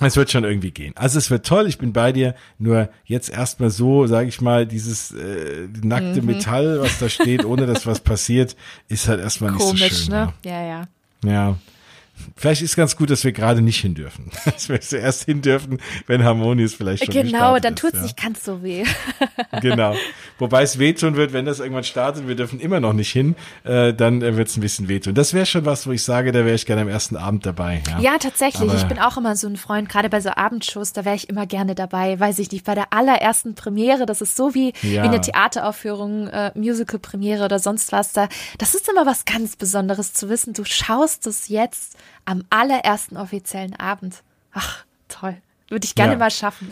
Es 0.00 0.16
wird 0.16 0.30
schon 0.30 0.44
irgendwie 0.44 0.70
gehen. 0.70 0.94
Also 0.96 1.18
es 1.18 1.30
wird 1.30 1.46
toll, 1.46 1.66
ich 1.66 1.78
bin 1.78 1.92
bei 1.92 2.12
dir. 2.12 2.34
Nur 2.58 2.88
jetzt 3.04 3.28
erstmal 3.28 3.70
so, 3.70 4.06
sage 4.06 4.28
ich 4.28 4.40
mal, 4.40 4.66
dieses 4.66 5.12
äh, 5.12 5.68
nackte 5.82 6.22
Metall, 6.22 6.80
was 6.80 6.98
da 6.98 7.08
steht, 7.08 7.44
ohne 7.44 7.66
dass 7.66 7.86
was 7.86 8.00
passiert, 8.00 8.56
ist 8.88 9.08
halt 9.08 9.20
erstmal 9.20 9.52
nicht 9.52 9.60
Komisch, 9.60 9.90
so 9.90 10.04
schön. 10.06 10.14
ne? 10.14 10.32
Ja, 10.44 10.62
ja. 10.62 10.88
Ja. 11.24 11.56
Vielleicht 12.36 12.62
ist 12.62 12.76
ganz 12.76 12.96
gut, 12.96 13.10
dass 13.10 13.24
wir 13.24 13.32
gerade 13.32 13.60
nicht 13.62 13.80
hin 13.80 13.94
dürfen. 13.94 14.30
Dass 14.44 14.68
wir 14.68 14.80
zuerst 14.80 15.24
hin 15.24 15.42
dürfen, 15.42 15.78
wenn 16.06 16.24
Harmonious 16.24 16.74
vielleicht 16.74 17.04
schon 17.04 17.12
Genau, 17.14 17.58
dann 17.58 17.74
ist, 17.74 17.80
tut's 17.80 17.96
ja. 17.96 18.02
nicht 18.02 18.20
ganz 18.22 18.44
so 18.44 18.62
weh. 18.62 18.84
Genau. 19.60 19.94
Wobei 20.38 20.62
es 20.62 20.78
wehtun 20.78 21.16
wird, 21.16 21.32
wenn 21.32 21.44
das 21.44 21.58
irgendwann 21.60 21.84
startet, 21.84 22.28
wir 22.28 22.34
dürfen 22.36 22.60
immer 22.60 22.78
noch 22.80 22.92
nicht 22.92 23.10
hin, 23.10 23.34
äh, 23.64 23.92
dann 23.92 24.22
äh, 24.22 24.36
wird 24.36 24.48
es 24.48 24.56
ein 24.56 24.60
bisschen 24.60 24.88
wehtun. 24.88 25.14
Das 25.14 25.34
wäre 25.34 25.44
schon 25.44 25.64
was, 25.66 25.86
wo 25.86 25.92
ich 25.92 26.02
sage, 26.04 26.30
da 26.32 26.44
wäre 26.44 26.54
ich 26.54 26.66
gerne 26.66 26.82
am 26.82 26.88
ersten 26.88 27.16
Abend 27.16 27.44
dabei. 27.46 27.82
Ja, 27.88 28.00
Ja, 28.00 28.18
tatsächlich. 28.18 28.70
Aber- 28.70 28.78
ich 28.78 28.84
bin 28.86 28.98
auch 28.98 29.16
immer 29.16 29.34
so 29.36 29.48
ein 29.48 29.56
Freund, 29.56 29.88
gerade 29.88 30.08
bei 30.08 30.20
so 30.20 30.30
Abendshows, 30.30 30.92
da 30.92 31.04
wäre 31.04 31.16
ich 31.16 31.28
immer 31.28 31.46
gerne 31.46 31.74
dabei. 31.74 32.18
Weiß 32.18 32.38
ich 32.38 32.50
nicht, 32.52 32.64
bei 32.64 32.74
der 32.74 32.92
allerersten 32.92 33.54
Premiere, 33.54 34.06
das 34.06 34.20
ist 34.22 34.36
so 34.36 34.54
wie, 34.54 34.72
Ja. 34.82 35.02
wie 35.02 35.08
eine 35.08 35.20
Theateraufführung, 35.20 36.28
äh, 36.28 36.52
Musical-Premiere 36.54 37.44
oder 37.44 37.58
sonst 37.58 37.92
was 37.92 38.12
da. 38.12 38.28
Das 38.58 38.74
ist 38.74 38.88
immer 38.88 39.04
was 39.06 39.24
ganz 39.24 39.56
Besonderes 39.56 40.12
zu 40.12 40.28
wissen. 40.28 40.52
Du 40.54 40.64
schaust 40.64 41.26
es 41.26 41.48
jetzt 41.48 41.96
am 42.30 42.44
allerersten 42.50 43.16
offiziellen 43.16 43.74
Abend. 43.74 44.22
Ach, 44.52 44.84
toll. 45.08 45.36
Würde 45.68 45.84
ich 45.84 45.94
gerne 45.94 46.12
Ja. 46.14 46.18
mal 46.18 46.30
schaffen. 46.30 46.70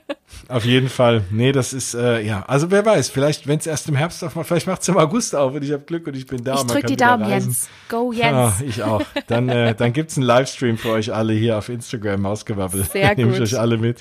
Auf 0.48 0.64
jeden 0.64 0.88
Fall. 0.88 1.22
Nee, 1.30 1.52
das 1.52 1.72
ist, 1.74 1.94
äh, 1.94 2.20
ja, 2.22 2.42
also 2.46 2.70
wer 2.70 2.84
weiß, 2.84 3.10
vielleicht, 3.10 3.46
wenn 3.46 3.58
es 3.58 3.66
erst 3.66 3.88
im 3.88 3.96
Herbst 3.96 4.22
aufmacht, 4.24 4.46
vielleicht 4.48 4.66
macht 4.66 4.80
es 4.82 4.88
im 4.88 4.96
August 4.96 5.34
auf 5.34 5.52
und 5.54 5.62
ich 5.62 5.72
habe 5.72 5.82
Glück 5.84 6.06
und 6.06 6.16
ich 6.16 6.26
bin 6.26 6.42
da. 6.44 6.54
ich 6.54 6.60
und 6.60 6.66
man 6.68 6.74
drück 6.74 6.82
kann 6.84 6.90
die 6.90 6.96
Daumen. 6.96 7.28
Jens. 7.28 7.68
Go, 7.90 8.12
Ja, 8.12 8.48
Jens. 8.48 8.60
ich 8.62 8.82
auch. 8.82 9.02
Dann, 9.26 9.48
äh, 9.50 9.74
dann 9.74 9.92
gibt's 9.92 10.16
einen 10.16 10.24
Livestream 10.26 10.78
für 10.78 10.90
euch 10.92 11.12
alle 11.12 11.34
hier 11.34 11.58
auf 11.58 11.68
Instagram, 11.68 12.22
Mausgewabbel. 12.22 12.84
Sehr 12.84 13.14
Nehme 13.16 13.32
ich 13.32 13.38
gut. 13.38 13.46
euch 13.48 13.58
alle 13.58 13.76
mit. 13.76 14.00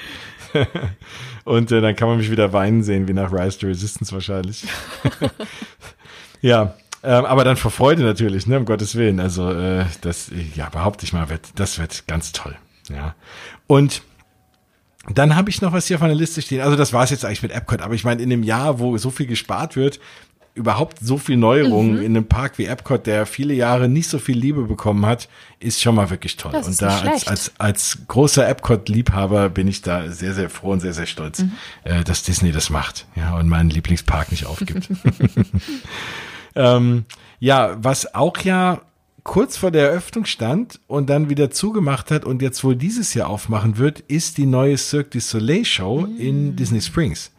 Und 1.44 1.72
äh, 1.74 1.82
dann 1.82 1.96
kann 1.98 2.08
man 2.08 2.18
mich 2.18 2.32
wieder 2.32 2.52
weinen 2.54 2.84
sehen, 2.84 3.08
wie 3.10 3.14
nach 3.14 3.32
Rise 3.34 3.58
to 3.60 3.68
Resistance 3.68 4.14
wahrscheinlich. 4.14 4.66
ja, 6.42 6.74
ähm, 7.04 7.26
aber 7.26 7.44
dann 7.44 7.58
vor 7.58 7.72
Freude 7.72 8.04
natürlich, 8.04 8.48
ne, 8.48 8.58
um 8.60 8.66
Gottes 8.66 8.96
Willen. 8.96 9.20
Also 9.20 9.52
äh, 9.52 9.86
das, 10.02 10.32
ja, 10.56 10.70
behaupte 10.70 11.06
ich 11.06 11.14
mal, 11.14 11.30
wird, 11.30 11.48
das 11.56 11.80
wird 11.80 12.08
ganz 12.08 12.32
toll. 12.32 12.56
Ja. 12.90 13.16
Und 13.68 14.02
dann 15.10 15.36
habe 15.36 15.50
ich 15.50 15.62
noch 15.62 15.72
was 15.74 15.88
hier 15.88 15.96
auf 15.98 16.02
meiner 16.02 16.16
Liste 16.16 16.42
stehen. 16.42 16.62
Also 16.62 16.76
das 16.76 16.92
war 16.94 17.04
es 17.04 17.10
jetzt 17.12 17.24
eigentlich 17.24 17.44
mit 17.44 17.52
Epcot, 17.54 17.82
aber 17.82 17.94
ich 17.94 18.04
meine, 18.04 18.22
in 18.22 18.32
einem 18.32 18.44
Jahr, 18.44 18.80
wo 18.80 18.98
so 18.98 19.10
viel 19.10 19.26
gespart 19.26 19.76
wird, 19.76 20.00
überhaupt 20.54 20.98
so 21.00 21.18
viel 21.20 21.38
Neuerungen 21.38 21.98
Mhm. 21.98 22.00
in 22.02 22.06
einem 22.18 22.28
Park 22.28 22.58
wie 22.58 22.66
Epcot, 22.66 23.06
der 23.06 23.28
viele 23.28 23.54
Jahre 23.54 23.88
nicht 23.88 24.10
so 24.10 24.18
viel 24.18 24.36
Liebe 24.38 24.64
bekommen 24.64 25.06
hat, 25.06 25.30
ist 25.60 25.82
schon 25.82 25.94
mal 25.94 26.10
wirklich 26.10 26.36
toll. 26.36 26.52
Das 26.52 26.66
und 26.66 26.72
ist 26.72 26.82
da 26.82 27.00
als, 27.02 27.28
als, 27.28 27.52
als 27.60 28.00
großer 28.08 28.50
Epcot-Liebhaber 28.50 29.50
bin 29.50 29.68
ich 29.68 29.84
da 29.84 30.10
sehr, 30.10 30.34
sehr 30.34 30.50
froh 30.50 30.72
und 30.72 30.80
sehr, 30.80 30.94
sehr 30.94 31.06
stolz, 31.06 31.40
Mhm. 31.40 31.52
äh, 31.84 32.04
dass 32.04 32.24
Disney 32.24 32.52
das 32.52 32.72
macht, 32.72 33.06
ja, 33.16 33.36
und 33.38 33.48
meinen 33.48 33.70
Lieblingspark 33.70 34.32
nicht 34.32 34.46
aufgibt. 34.48 34.90
ähm, 36.56 37.06
ja, 37.40 37.78
was 37.82 38.14
auch 38.16 38.38
ja 38.40 38.82
kurz 39.24 39.58
vor 39.58 39.72
der 39.72 39.90
Eröffnung 39.90 40.26
stand 40.26 40.80
und 40.88 41.10
dann 41.10 41.30
wieder 41.30 41.52
zugemacht 41.52 42.12
hat 42.12 42.24
und 42.24 42.42
jetzt 42.42 42.64
wohl 42.64 42.76
dieses 42.76 43.14
Jahr 43.14 43.30
aufmachen 43.30 43.78
wird, 43.78 44.00
ist 44.00 44.38
die 44.38 44.46
neue 44.46 44.78
Cirque 44.78 45.12
du 45.12 45.20
Soleil 45.20 45.66
Show 45.66 46.08
in 46.18 46.56
Disney 46.56 46.82
Springs. 46.82 47.32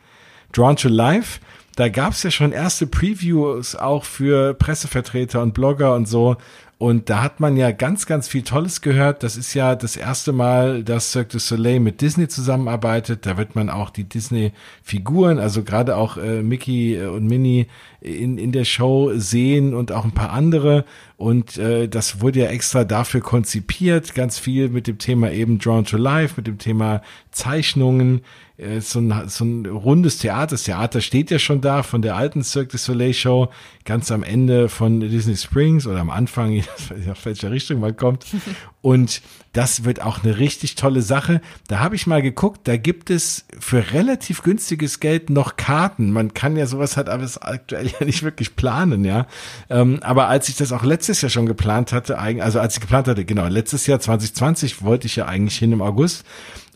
Drawn 0.53 0.77
to 0.77 0.89
Life, 0.89 1.41
da 1.77 1.89
gab 1.89 2.13
es 2.13 2.23
ja 2.23 2.31
schon 2.31 2.53
erste 2.53 2.87
Previews 2.87 3.75
auch 3.75 4.05
für 4.05 4.53
Pressevertreter 4.55 5.41
und 5.41 5.55
Blogger 5.55 5.95
und 5.95 6.07
so. 6.07 6.37
Und 6.79 7.11
da 7.11 7.25
hat 7.25 7.41
man 7.41 7.57
ja 7.57 7.73
ganz, 7.73 8.07
ganz 8.07 8.29
viel 8.29 8.43
Tolles 8.43 8.81
gehört. 8.83 9.25
Das 9.25 9.37
ist 9.37 9.53
ja 9.53 9.75
das 9.75 9.97
erste 9.97 10.33
Mal, 10.33 10.85
dass 10.85 11.11
Cirque 11.11 11.33
du 11.33 11.41
Soleil 11.41 11.81
mit 11.81 12.01
Disney 12.01 12.29
zusammenarbeitet. 12.29 13.27
Da 13.27 13.37
wird 13.37 13.57
man 13.57 13.69
auch 13.69 13.91
die 13.91 14.05
Disney-Figuren, 14.05 15.41
also 15.41 15.65
gerade 15.65 15.97
auch 15.97 16.19
äh, 16.19 16.41
Mickey 16.41 16.95
äh, 16.95 17.07
und 17.07 17.27
Minnie 17.27 17.67
in, 18.01 18.39
in 18.39 18.53
der 18.53 18.65
Show 18.65 19.11
sehen 19.17 19.75
und 19.75 19.91
auch 19.91 20.05
ein 20.05 20.13
paar 20.13 20.31
andere. 20.31 20.85
Und 21.17 21.59
äh, 21.59 21.89
das 21.89 22.21
wurde 22.21 22.41
ja 22.41 22.47
extra 22.47 22.85
dafür 22.85 23.23
konzipiert. 23.23 24.15
Ganz 24.15 24.39
viel 24.39 24.69
mit 24.69 24.87
dem 24.87 24.99
Thema 24.99 25.33
eben 25.33 25.59
Drawn 25.59 25.85
to 25.85 25.97
Life, 25.97 26.35
mit 26.37 26.47
dem 26.47 26.59
Thema 26.59 27.03
Zeichnungen. 27.33 28.21
Äh, 28.59 28.81
so 28.81 28.99
ein, 28.99 29.29
so 29.29 29.45
ein 29.45 29.67
rundes 29.67 30.19
Theater. 30.19 30.49
Das 30.49 30.65
Theater 30.65 31.01
steht 31.01 31.31
ja 31.31 31.39
schon 31.39 31.61
da 31.61 31.83
von 31.83 32.03
der 32.03 32.17
alten 32.17 32.43
Cirque 32.43 32.73
du 32.73 32.79
Soleil 32.79 33.15
Show, 33.15 33.49
ganz 33.85 34.11
am 34.11 34.23
Ende 34.23 34.69
von 34.69 35.01
Disney 35.01 35.37
Springs 35.37 35.87
oder 35.87 36.01
am 36.01 36.11
Anfang, 36.11 36.63
auf 37.11 37.25
welcher 37.25 37.51
Richtung 37.51 37.81
man 37.81 37.97
kommt. 37.97 38.27
Und 38.81 39.23
das 39.53 39.85
wird 39.85 40.03
auch 40.03 40.23
eine 40.23 40.39
richtig 40.39 40.77
tolle 40.77 41.03
Sache. 41.03 41.41
Da 41.67 41.81
habe 41.81 41.97
ich 41.97 42.07
mal 42.07 42.23
geguckt, 42.23 42.61
da 42.65 42.77
gibt 42.77 43.11
es 43.11 43.45
für 43.59 43.93
relativ 43.93 44.43
günstiges 44.43 45.01
Geld 45.01 45.31
noch 45.31 45.57
Karten. 45.57 46.13
Man 46.13 46.33
kann 46.33 46.57
ja 46.57 46.67
sowas 46.67 46.97
halt 46.97 47.09
alles 47.09 47.39
aktuell 47.39 47.89
ja 47.89 48.07
nicht 48.07 48.23
wirklich 48.23 48.57
planen, 48.57 49.05
ja. 49.05 49.27
Ähm, 49.69 49.99
aber 50.03 50.29
als 50.29 50.49
ich 50.49 50.57
das 50.57 50.73
auch 50.73 50.85
letztes 50.85 51.23
Jahr 51.23 51.31
schon 51.31 51.47
geplant 51.47 51.93
hatte, 51.93 52.19
also 52.19 52.61
als 52.61 52.75
ich 52.75 52.81
geplant 52.81 53.09
hatte, 53.09 53.25
genau, 53.25 53.47
letztes 53.49 53.87
Jahr 53.87 54.01
2020 54.01 54.83
wollte 54.83 55.07
ich 55.07 55.17
ja 55.17 55.27
eigentlich 55.27 55.59
hin 55.59 55.73
im 55.73 55.83
August. 55.83 56.25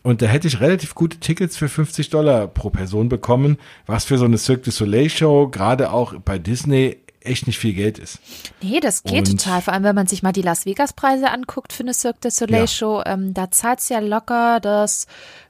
Und 0.03 0.21
da 0.21 0.25
hätte 0.25 0.47
ich 0.47 0.59
relativ 0.59 0.95
gute 0.95 1.17
Tickets 1.17 1.55
für 1.57 1.69
50 1.69 2.09
Dollar 2.09 2.47
pro 2.47 2.69
Person 2.69 3.07
bekommen, 3.09 3.57
was 3.85 4.03
für 4.05 4.17
so 4.17 4.25
eine 4.25 4.37
Cirque 4.37 4.63
du 4.63 4.71
Soleil 4.71 5.09
Show, 5.09 5.47
gerade 5.47 5.91
auch 5.91 6.13
bei 6.19 6.37
Disney, 6.37 6.97
echt 7.21 7.47
nicht 7.47 7.57
viel 7.57 7.73
Geld 7.73 7.99
ist. 7.99 8.19
Nee, 8.61 8.81
das 8.81 9.03
geht 9.03 9.29
Und- 9.29 9.41
total. 9.41 9.61
Vor 9.61 9.73
allem, 9.73 9.83
wenn 9.83 9.95
man 9.95 10.07
sich 10.07 10.21
mal 10.23 10.33
die 10.33 10.41
Las 10.41 10.65
Vegas-Preise 10.65 11.31
anguckt 11.31 11.71
für 11.71 11.83
eine 11.83 11.93
Cirque 11.93 12.19
du 12.19 12.27
Ja. 12.27 12.31
Soleil-Show, 12.31 13.03
ähm, 13.05 13.33
da 13.33 13.49
zahlt's 13.49 13.87
ja 13.87 13.99
locker 13.99 14.59
das 14.59 15.07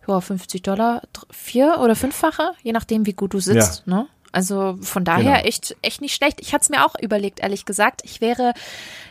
ja, 0.07 0.19
50 0.21 0.61
Dollar, 0.61 1.01
vier- 1.31 1.79
oder 1.81 1.95
fünffache, 1.95 2.51
je 2.61 2.73
nachdem, 2.73 3.07
wie 3.07 3.13
gut 3.13 3.33
du 3.33 3.39
sitzt. 3.39 3.87
Ne? 3.87 4.05
Also 4.33 4.77
von 4.81 5.05
daher 5.05 5.37
Genau. 5.37 5.45
echt, 5.47 5.75
echt 5.81 6.01
nicht 6.01 6.15
schlecht. 6.15 6.41
Ich 6.41 6.53
hatte 6.53 6.63
es 6.63 6.69
mir 6.69 6.85
auch 6.85 6.95
überlegt, 6.99 7.39
ehrlich 7.39 7.65
gesagt. 7.65 8.01
Ich 8.03 8.19
wäre, 8.19 8.53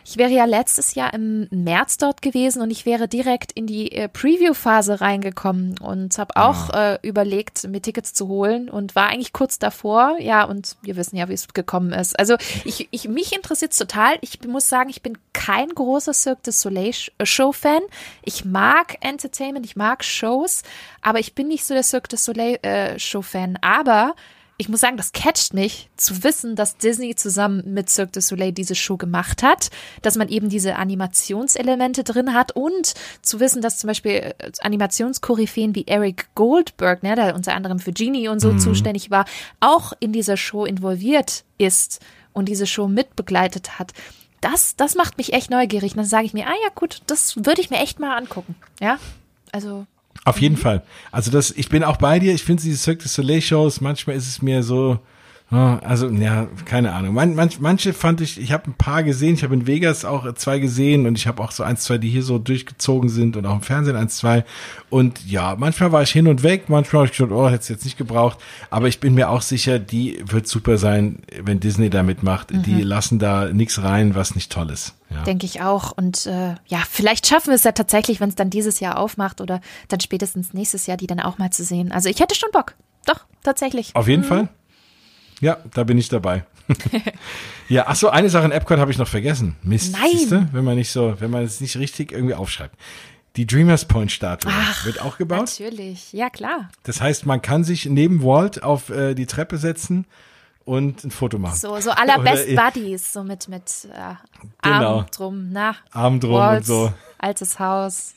ich 0.05 0.17
wäre 0.17 0.31
ja 0.31 0.45
letztes 0.45 0.95
Jahr 0.95 1.13
im 1.13 1.47
März 1.49 1.97
dort 1.97 2.21
gewesen 2.21 2.61
und 2.61 2.69
ich 2.69 2.85
wäre 2.85 3.07
direkt 3.07 3.53
in 3.53 3.65
die 3.65 3.91
äh, 3.93 4.09
Preview-Phase 4.09 5.01
reingekommen 5.01 5.79
und 5.79 6.17
habe 6.17 6.35
auch 6.35 6.69
äh, 6.71 6.99
überlegt, 7.01 7.67
mir 7.67 7.81
Tickets 7.81 8.13
zu 8.13 8.27
holen 8.27 8.69
und 8.69 8.95
war 8.95 9.07
eigentlich 9.07 9.33
kurz 9.33 9.59
davor. 9.59 10.17
Ja, 10.19 10.43
und 10.43 10.75
wir 10.81 10.95
wissen 10.97 11.15
ja, 11.15 11.29
wie 11.29 11.33
es 11.33 11.47
gekommen 11.53 11.93
ist. 11.93 12.19
Also 12.19 12.35
ich, 12.65 12.89
ich 12.91 13.07
mich 13.07 13.33
interessiert 13.33 13.77
total. 13.77 14.17
Ich 14.21 14.45
muss 14.45 14.67
sagen, 14.67 14.89
ich 14.89 15.01
bin 15.01 15.17
kein 15.31 15.69
großer 15.69 16.13
Cirque 16.13 16.43
du 16.43 16.51
Soleil 16.51 16.93
äh, 17.17 17.25
Show-Fan. 17.25 17.81
Ich 18.23 18.43
mag 18.43 18.97
Entertainment, 18.99 19.65
ich 19.65 19.77
mag 19.77 20.03
Shows, 20.03 20.63
aber 21.01 21.19
ich 21.19 21.33
bin 21.33 21.47
nicht 21.47 21.65
so 21.65 21.73
der 21.73 21.83
Cirque 21.83 22.09
du 22.09 22.17
Soleil 22.17 22.59
äh, 22.61 22.99
Show-Fan. 22.99 23.57
Aber 23.61 24.15
ich 24.63 24.69
muss 24.69 24.79
sagen, 24.79 24.95
das 24.95 25.11
catcht 25.11 25.53
mich, 25.53 25.89
zu 25.97 26.23
wissen, 26.23 26.55
dass 26.55 26.77
Disney 26.77 27.15
zusammen 27.15 27.73
mit 27.73 27.89
Cirque 27.89 28.13
du 28.13 28.21
Soleil 28.21 28.53
diese 28.53 28.75
Show 28.75 28.95
gemacht 28.95 29.43
hat, 29.43 29.71
dass 30.01 30.15
man 30.15 30.29
eben 30.29 30.47
diese 30.47 30.77
Animationselemente 30.77 32.05
drin 32.05 32.33
hat 32.33 32.53
und 32.53 32.93
zu 33.21 33.41
wissen, 33.41 33.61
dass 33.61 33.77
zum 33.77 33.89
Beispiel 33.89 34.11
äh, 34.11 34.33
Animationskoryphäen 34.61 35.75
wie 35.75 35.85
Eric 35.85 36.33
Goldberg, 36.33 37.03
ne, 37.03 37.13
der 37.15 37.35
unter 37.35 37.55
anderem 37.55 37.79
für 37.79 37.91
Genie 37.91 38.29
und 38.29 38.39
so 38.39 38.57
zuständig 38.57 39.11
war, 39.11 39.25
auch 39.59 39.91
in 39.99 40.13
dieser 40.13 40.37
Show 40.37 40.63
involviert 40.63 41.43
ist 41.57 41.99
und 42.31 42.47
diese 42.47 42.65
Show 42.65 42.87
mitbegleitet 42.87 43.79
hat. 43.79 43.91
das, 44.39 44.77
das 44.77 44.95
macht 44.95 45.17
mich 45.17 45.33
echt 45.33 45.51
neugierig. 45.51 45.95
dann 45.95 46.05
sage 46.05 46.25
ich 46.25 46.33
mir, 46.33 46.47
ah 46.47 46.55
ja, 46.63 46.69
gut, 46.73 47.01
das 47.07 47.35
würde 47.45 47.59
ich 47.59 47.69
mir 47.69 47.79
echt 47.79 47.99
mal 47.99 48.15
angucken. 48.15 48.55
Ja, 48.79 48.97
also. 49.51 49.85
Auf 50.25 50.39
jeden 50.39 50.55
mhm. 50.55 50.59
Fall. 50.59 50.83
Also 51.11 51.31
das, 51.31 51.51
ich 51.51 51.69
bin 51.69 51.83
auch 51.83 51.97
bei 51.97 52.19
dir. 52.19 52.33
Ich 52.33 52.43
finde 52.43 52.63
diese 52.63 52.77
Cirque 52.77 53.03
du 53.03 53.09
Soleil 53.09 53.41
Shows, 53.41 53.81
manchmal 53.81 54.15
ist 54.15 54.27
es 54.27 54.41
mir 54.41 54.63
so, 54.63 54.99
also, 55.57 56.09
ja, 56.09 56.47
keine 56.65 56.93
Ahnung. 56.93 57.13
Man, 57.13 57.35
manch, 57.35 57.59
manche 57.59 57.93
fand 57.93 58.21
ich, 58.21 58.39
ich 58.39 58.51
habe 58.51 58.69
ein 58.69 58.73
paar 58.73 59.03
gesehen. 59.03 59.33
Ich 59.35 59.43
habe 59.43 59.53
in 59.53 59.67
Vegas 59.67 60.05
auch 60.05 60.31
zwei 60.35 60.59
gesehen 60.59 61.05
und 61.05 61.17
ich 61.17 61.27
habe 61.27 61.43
auch 61.43 61.51
so 61.51 61.63
eins, 61.63 61.81
zwei, 61.83 61.97
die 61.97 62.09
hier 62.09 62.23
so 62.23 62.39
durchgezogen 62.39 63.09
sind 63.09 63.35
und 63.35 63.45
auch 63.45 63.55
im 63.55 63.61
Fernsehen 63.61 63.95
eins, 63.95 64.17
zwei. 64.17 64.45
Und 64.89 65.25
ja, 65.25 65.55
manchmal 65.57 65.91
war 65.91 66.01
ich 66.01 66.11
hin 66.11 66.27
und 66.27 66.43
weg, 66.43 66.69
manchmal 66.69 67.01
habe 67.01 67.11
ich 67.11 67.17
gedacht, 67.17 67.33
oh, 67.33 67.47
hätte 67.47 67.61
es 67.61 67.69
jetzt 67.69 67.83
nicht 67.83 67.97
gebraucht. 67.97 68.39
Aber 68.69 68.87
ich 68.87 68.99
bin 68.99 69.13
mir 69.13 69.29
auch 69.29 69.41
sicher, 69.41 69.79
die 69.79 70.23
wird 70.25 70.47
super 70.47 70.77
sein, 70.77 71.19
wenn 71.41 71.59
Disney 71.59 71.89
da 71.89 72.03
mitmacht. 72.03 72.51
Mhm. 72.51 72.63
Die 72.63 72.81
lassen 72.81 73.19
da 73.19 73.51
nichts 73.51 73.83
rein, 73.83 74.15
was 74.15 74.35
nicht 74.35 74.51
toll 74.51 74.69
ist. 74.69 74.95
Ja. 75.09 75.23
Denke 75.23 75.45
ich 75.45 75.61
auch. 75.61 75.91
Und 75.91 76.25
äh, 76.25 76.55
ja, 76.67 76.79
vielleicht 76.89 77.27
schaffen 77.27 77.49
wir 77.49 77.55
es 77.55 77.63
ja 77.63 77.73
tatsächlich, 77.73 78.19
wenn 78.19 78.29
es 78.29 78.35
dann 78.35 78.49
dieses 78.49 78.79
Jahr 78.79 78.97
aufmacht 78.97 79.41
oder 79.41 79.61
dann 79.89 79.99
spätestens 79.99 80.53
nächstes 80.53 80.87
Jahr, 80.87 80.97
die 80.97 81.07
dann 81.07 81.19
auch 81.19 81.37
mal 81.37 81.51
zu 81.51 81.63
sehen. 81.63 81.91
Also 81.91 82.09
ich 82.09 82.19
hätte 82.19 82.35
schon 82.35 82.49
Bock. 82.51 82.75
Doch, 83.05 83.25
tatsächlich. 83.43 83.95
Auf 83.95 84.07
jeden 84.07 84.23
mhm. 84.23 84.27
Fall. 84.27 84.49
Ja, 85.41 85.57
da 85.73 85.83
bin 85.83 85.97
ich 85.97 86.09
dabei. 86.09 86.45
ja, 87.69 87.85
ach 87.87 87.95
so, 87.95 88.09
eine 88.09 88.29
Sache 88.29 88.45
in 88.45 88.51
Epcot 88.51 88.79
habe 88.79 88.91
ich 88.91 88.97
noch 88.97 89.07
vergessen. 89.07 89.55
Mist, 89.63 89.93
Nein. 89.93 90.11
Siehste, 90.11 90.47
wenn 90.51 90.63
man 90.63 90.75
nicht 90.75 90.91
so, 90.91 91.15
wenn 91.19 91.31
man 91.31 91.43
es 91.43 91.61
nicht 91.61 91.77
richtig 91.77 92.11
irgendwie 92.11 92.35
aufschreibt. 92.35 92.75
Die 93.35 93.47
Dreamers 93.47 93.85
Point 93.85 94.11
Statue 94.11 94.51
Ach, 94.53 94.85
wird 94.85 95.01
auch 95.01 95.17
gebaut. 95.17 95.49
Natürlich, 95.59 96.13
ja 96.13 96.29
klar. 96.29 96.69
Das 96.83 97.01
heißt, 97.01 97.25
man 97.25 97.41
kann 97.41 97.63
sich 97.63 97.85
neben 97.85 98.23
Walt 98.23 98.61
auf 98.61 98.89
äh, 98.89 99.15
die 99.15 99.25
Treppe 99.25 99.57
setzen 99.57 100.05
und 100.65 101.03
ein 101.03 101.11
Foto 101.11 101.39
machen. 101.39 101.57
So, 101.57 101.79
so 101.79 101.91
aller 101.91 102.19
Best 102.19 102.55
Buddies, 102.55 103.11
so 103.11 103.23
mit, 103.23 103.47
mit 103.49 103.87
äh, 103.91 104.13
genau. 104.61 104.99
Arm 104.99 105.05
drum, 105.11 105.49
na. 105.51 105.75
Arm 105.91 106.19
drum 106.19 106.33
Walt, 106.33 106.59
und 106.59 106.65
so. 106.65 106.93
Altes 107.17 107.59
Haus. 107.59 108.13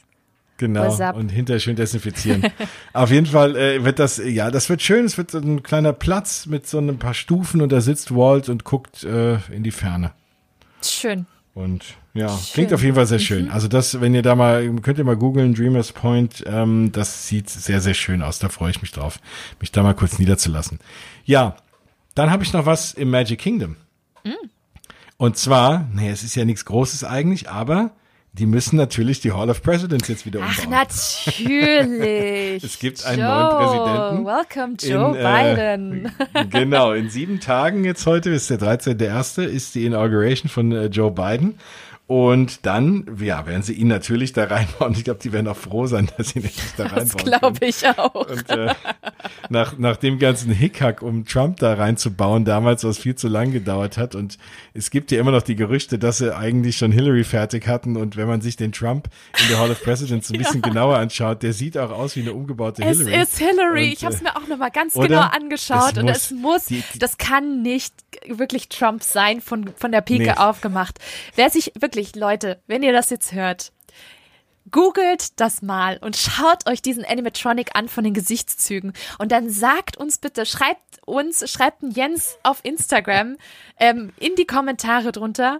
Genau, 0.58 1.12
und 1.12 1.30
hinterher 1.30 1.60
schön 1.60 1.76
desinfizieren. 1.76 2.42
Auf 2.94 3.10
jeden 3.10 3.26
Fall 3.26 3.56
äh, 3.56 3.84
wird 3.84 3.98
das, 3.98 4.16
ja, 4.16 4.50
das 4.50 4.70
wird 4.70 4.80
schön. 4.80 5.04
Es 5.04 5.18
wird 5.18 5.30
so 5.30 5.38
ein 5.38 5.62
kleiner 5.62 5.92
Platz 5.92 6.46
mit 6.46 6.66
so 6.66 6.78
ein 6.78 6.98
paar 6.98 7.12
Stufen 7.12 7.60
und 7.60 7.72
da 7.72 7.82
sitzt 7.82 8.14
Walt 8.14 8.48
und 8.48 8.64
guckt 8.64 9.04
äh, 9.04 9.34
in 9.52 9.62
die 9.62 9.70
Ferne. 9.70 10.12
Schön. 10.82 11.26
Und 11.52 11.84
ja, 12.14 12.28
schön. 12.28 12.52
klingt 12.54 12.72
auf 12.72 12.82
jeden 12.82 12.94
Fall 12.94 13.06
sehr 13.06 13.18
schön. 13.18 13.46
Mhm. 13.46 13.50
Also 13.50 13.68
das, 13.68 14.00
wenn 14.00 14.14
ihr 14.14 14.22
da 14.22 14.34
mal, 14.34 14.66
könnt 14.82 14.98
ihr 14.98 15.04
mal 15.04 15.16
googeln, 15.16 15.54
Dreamers 15.54 15.92
Point, 15.92 16.44
ähm, 16.46 16.90
das 16.92 17.28
sieht 17.28 17.50
sehr, 17.50 17.80
sehr 17.80 17.94
schön 17.94 18.22
aus. 18.22 18.38
Da 18.38 18.48
freue 18.48 18.70
ich 18.70 18.80
mich 18.80 18.92
drauf, 18.92 19.18
mich 19.60 19.72
da 19.72 19.82
mal 19.82 19.94
kurz 19.94 20.18
niederzulassen. 20.18 20.78
Ja, 21.24 21.56
dann 22.14 22.30
habe 22.30 22.44
ich 22.44 22.52
noch 22.52 22.64
was 22.64 22.94
im 22.94 23.10
Magic 23.10 23.38
Kingdom. 23.38 23.76
Mhm. 24.24 24.50
Und 25.18 25.36
zwar, 25.36 25.88
nee, 25.92 26.10
es 26.10 26.22
ist 26.22 26.34
ja 26.34 26.44
nichts 26.44 26.64
Großes 26.64 27.04
eigentlich, 27.04 27.50
aber 27.50 27.92
die 28.38 28.46
müssen 28.46 28.76
natürlich 28.76 29.20
die 29.20 29.32
Hall 29.32 29.48
of 29.48 29.62
Presidents 29.62 30.08
jetzt 30.08 30.26
wieder 30.26 30.40
umbauen. 30.40 30.56
Ach, 30.60 30.68
natürlich. 30.68 32.62
es 32.64 32.78
gibt 32.78 33.04
einen 33.06 33.20
Joe, 33.20 33.28
neuen 33.28 33.56
Präsidenten. 33.56 34.26
Welcome, 34.26 34.74
Joe 34.78 35.16
in, 35.16 35.24
äh, 35.24 35.54
Biden. 35.54 36.50
genau, 36.50 36.92
in 36.92 37.08
sieben 37.08 37.40
Tagen 37.40 37.84
jetzt 37.84 38.04
heute, 38.06 38.30
ist 38.30 38.50
der 38.50 38.58
13.1., 38.58 39.42
ist 39.44 39.74
die 39.74 39.86
Inauguration 39.86 40.50
von 40.50 40.70
äh, 40.72 40.86
Joe 40.86 41.10
Biden. 41.10 41.58
Und 42.08 42.66
dann, 42.66 43.04
ja, 43.20 43.46
werden 43.46 43.62
sie 43.62 43.72
ihn 43.72 43.88
natürlich 43.88 44.32
da 44.32 44.44
reinbauen. 44.44 44.92
Ich 44.92 45.02
glaube, 45.02 45.18
die 45.20 45.32
werden 45.32 45.48
auch 45.48 45.56
froh 45.56 45.88
sein, 45.88 46.08
dass 46.16 46.28
sie 46.28 46.38
ihn 46.38 46.44
nicht 46.44 46.60
da 46.76 46.86
reinbauen. 46.86 47.08
Das 47.08 47.40
glaube 47.40 47.66
ich 47.66 47.88
auch. 47.88 48.14
Und 48.14 48.48
äh, 48.48 48.74
nach, 49.48 49.76
nach 49.76 49.96
dem 49.96 50.20
ganzen 50.20 50.52
Hickhack, 50.52 51.02
um 51.02 51.24
Trump 51.24 51.56
da 51.58 51.74
reinzubauen, 51.74 52.44
damals, 52.44 52.84
was 52.84 52.98
viel 52.98 53.16
zu 53.16 53.26
lang 53.26 53.50
gedauert 53.50 53.98
hat. 53.98 54.14
Und 54.14 54.38
es 54.72 54.90
gibt 54.90 55.10
ja 55.10 55.18
immer 55.18 55.32
noch 55.32 55.42
die 55.42 55.56
Gerüchte, 55.56 55.98
dass 55.98 56.18
sie 56.18 56.36
eigentlich 56.36 56.76
schon 56.76 56.92
Hillary 56.92 57.24
fertig 57.24 57.66
hatten. 57.66 57.96
Und 57.96 58.16
wenn 58.16 58.28
man 58.28 58.40
sich 58.40 58.54
den 58.54 58.70
Trump 58.70 59.08
in 59.42 59.48
der 59.48 59.58
Hall 59.58 59.72
of 59.72 59.82
Presidents 59.82 60.30
ein 60.30 60.38
bisschen 60.38 60.62
ja. 60.62 60.68
genauer 60.68 60.98
anschaut, 60.98 61.42
der 61.42 61.52
sieht 61.52 61.76
auch 61.76 61.90
aus 61.90 62.14
wie 62.14 62.20
eine 62.20 62.34
umgebaute 62.34 62.84
es 62.84 62.98
Hillary. 62.98 63.14
Es 63.14 63.32
ist 63.32 63.38
Hillary. 63.38 63.86
Und, 63.88 63.92
ich 63.94 64.04
habe 64.04 64.14
es 64.14 64.22
mir 64.22 64.36
auch 64.36 64.46
nochmal 64.46 64.70
ganz 64.70 64.94
genau 64.94 65.22
angeschaut. 65.22 65.94
Es 65.94 65.98
und 65.98 66.08
es 66.08 66.30
muss, 66.30 66.66
die, 66.66 66.84
die, 66.94 67.00
das 67.00 67.18
kann 67.18 67.62
nicht 67.62 67.94
wirklich 68.28 68.68
Trump 68.68 69.02
sein, 69.02 69.40
von, 69.40 69.70
von 69.76 69.90
der 69.90 70.02
Pike 70.02 70.22
nee. 70.22 70.30
aufgemacht. 70.30 71.00
Wer 71.34 71.50
sich 71.50 71.72
wirklich 71.78 71.95
wirklich, 71.96 72.14
Leute, 72.14 72.60
wenn 72.66 72.82
ihr 72.82 72.92
das 72.92 73.08
jetzt 73.08 73.32
hört, 73.32 73.72
googelt 74.70 75.40
das 75.40 75.62
mal 75.62 75.96
und 76.02 76.16
schaut 76.16 76.68
euch 76.68 76.82
diesen 76.82 77.04
Animatronic 77.06 77.70
an 77.74 77.88
von 77.88 78.04
den 78.04 78.12
Gesichtszügen 78.12 78.92
und 79.18 79.32
dann 79.32 79.48
sagt 79.48 79.96
uns 79.96 80.18
bitte, 80.18 80.44
schreibt 80.44 81.00
uns, 81.06 81.50
schreibt 81.50 81.82
Jens 81.82 82.36
auf 82.42 82.60
Instagram 82.64 83.38
ähm, 83.80 84.12
in 84.18 84.34
die 84.34 84.44
Kommentare 84.44 85.12
drunter, 85.12 85.58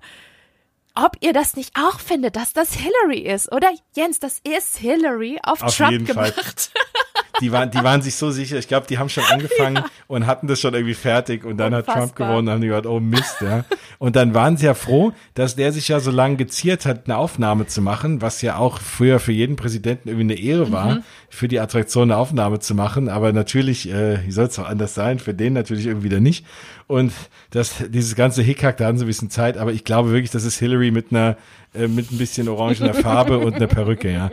ob 0.95 1.17
ihr 1.21 1.33
das 1.33 1.57
nicht 1.57 1.75
auch 1.79 2.01
findet, 2.01 2.37
dass 2.37 2.53
das 2.53 2.75
Hillary 2.75 3.21
ist, 3.21 3.51
oder? 3.51 3.71
Jens, 3.95 4.19
das 4.19 4.41
ist 4.41 4.77
Hillary 4.77 5.39
auf, 5.43 5.63
auf 5.63 5.75
Trump 5.75 6.07
gemacht. 6.07 6.71
Die 7.41 7.53
waren, 7.53 7.71
die 7.71 7.83
waren 7.83 8.03
sich 8.03 8.15
so 8.15 8.31
sicher. 8.31 8.59
Ich 8.59 8.69
glaube, 8.69 8.87
die 8.87 8.99
haben 8.99 9.09
schon 9.09 9.25
angefangen 9.31 9.77
ja. 9.77 9.85
und 10.07 10.27
hatten 10.27 10.47
das 10.47 10.61
schon 10.61 10.75
irgendwie 10.75 10.95
fertig 10.95 11.45
und 11.45 11.59
dann 11.59 11.75
Unfassbar. 11.75 11.95
hat 11.95 12.01
Trump 12.01 12.17
gewonnen 12.17 12.49
und 12.49 12.51
haben 12.51 12.61
die 12.61 12.69
gesagt, 12.69 12.87
oh 12.87 13.01
Mist, 13.01 13.41
ja. 13.41 13.65
Und 13.99 14.17
dann 14.17 14.35
waren 14.35 14.57
sie 14.57 14.67
ja 14.67 14.75
froh, 14.75 15.13
dass 15.35 15.57
der 15.57 15.73
sich 15.73 15.89
ja 15.89 16.01
so 16.01 16.11
lange 16.11 16.37
geziert 16.37 16.87
hat, 16.87 17.07
eine 17.07 17.17
Aufnahme 17.17 17.67
zu 17.67 17.81
machen, 17.81 18.21
was 18.23 18.43
ja 18.43 18.57
auch 18.57 18.79
früher 18.79 19.21
für 19.21 19.33
jeden 19.33 19.57
Präsidenten 19.57 20.09
irgendwie 20.09 20.35
eine 20.35 20.41
Ehre 20.41 20.73
war, 20.73 20.97
mhm. 20.97 21.03
für 21.29 21.49
die 21.49 21.61
Attraktion 21.61 22.11
eine 22.11 22.21
Aufnahme 22.21 22.59
zu 22.59 22.75
machen. 22.75 23.09
Aber 23.09 23.33
natürlich, 23.33 23.91
äh, 23.91 24.25
wie 24.25 24.33
soll 24.33 24.47
es 24.47 24.59
auch 24.59 24.69
anders 24.69 24.95
sein, 24.95 25.19
für 25.19 25.35
den 25.35 25.55
natürlich 25.55 25.87
irgendwie 25.87 26.07
wieder 26.07 26.21
nicht. 26.21 26.45
Und 26.87 27.13
das, 27.51 27.75
dieses 27.89 28.15
ganze 28.15 28.43
Hickhack, 28.43 28.77
da 28.77 28.87
hatten 28.87 28.99
sie 28.99 29.05
ein 29.05 29.09
bisschen 29.09 29.31
Zeit, 29.31 29.57
aber 29.57 29.73
ich 29.73 29.85
glaube 29.85 30.11
wirklich, 30.11 30.31
das 30.31 30.45
ist 30.45 30.59
Hillary 30.59 30.91
mit 30.91 31.11
einer 31.11 31.37
äh, 31.75 31.89
mit 31.89 32.11
ein 32.11 32.19
bisschen 32.19 32.49
orangener 32.49 32.95
Farbe 32.95 33.39
und 33.39 33.55
einer 33.55 33.67
Perücke, 33.67 34.13
ja. 34.13 34.31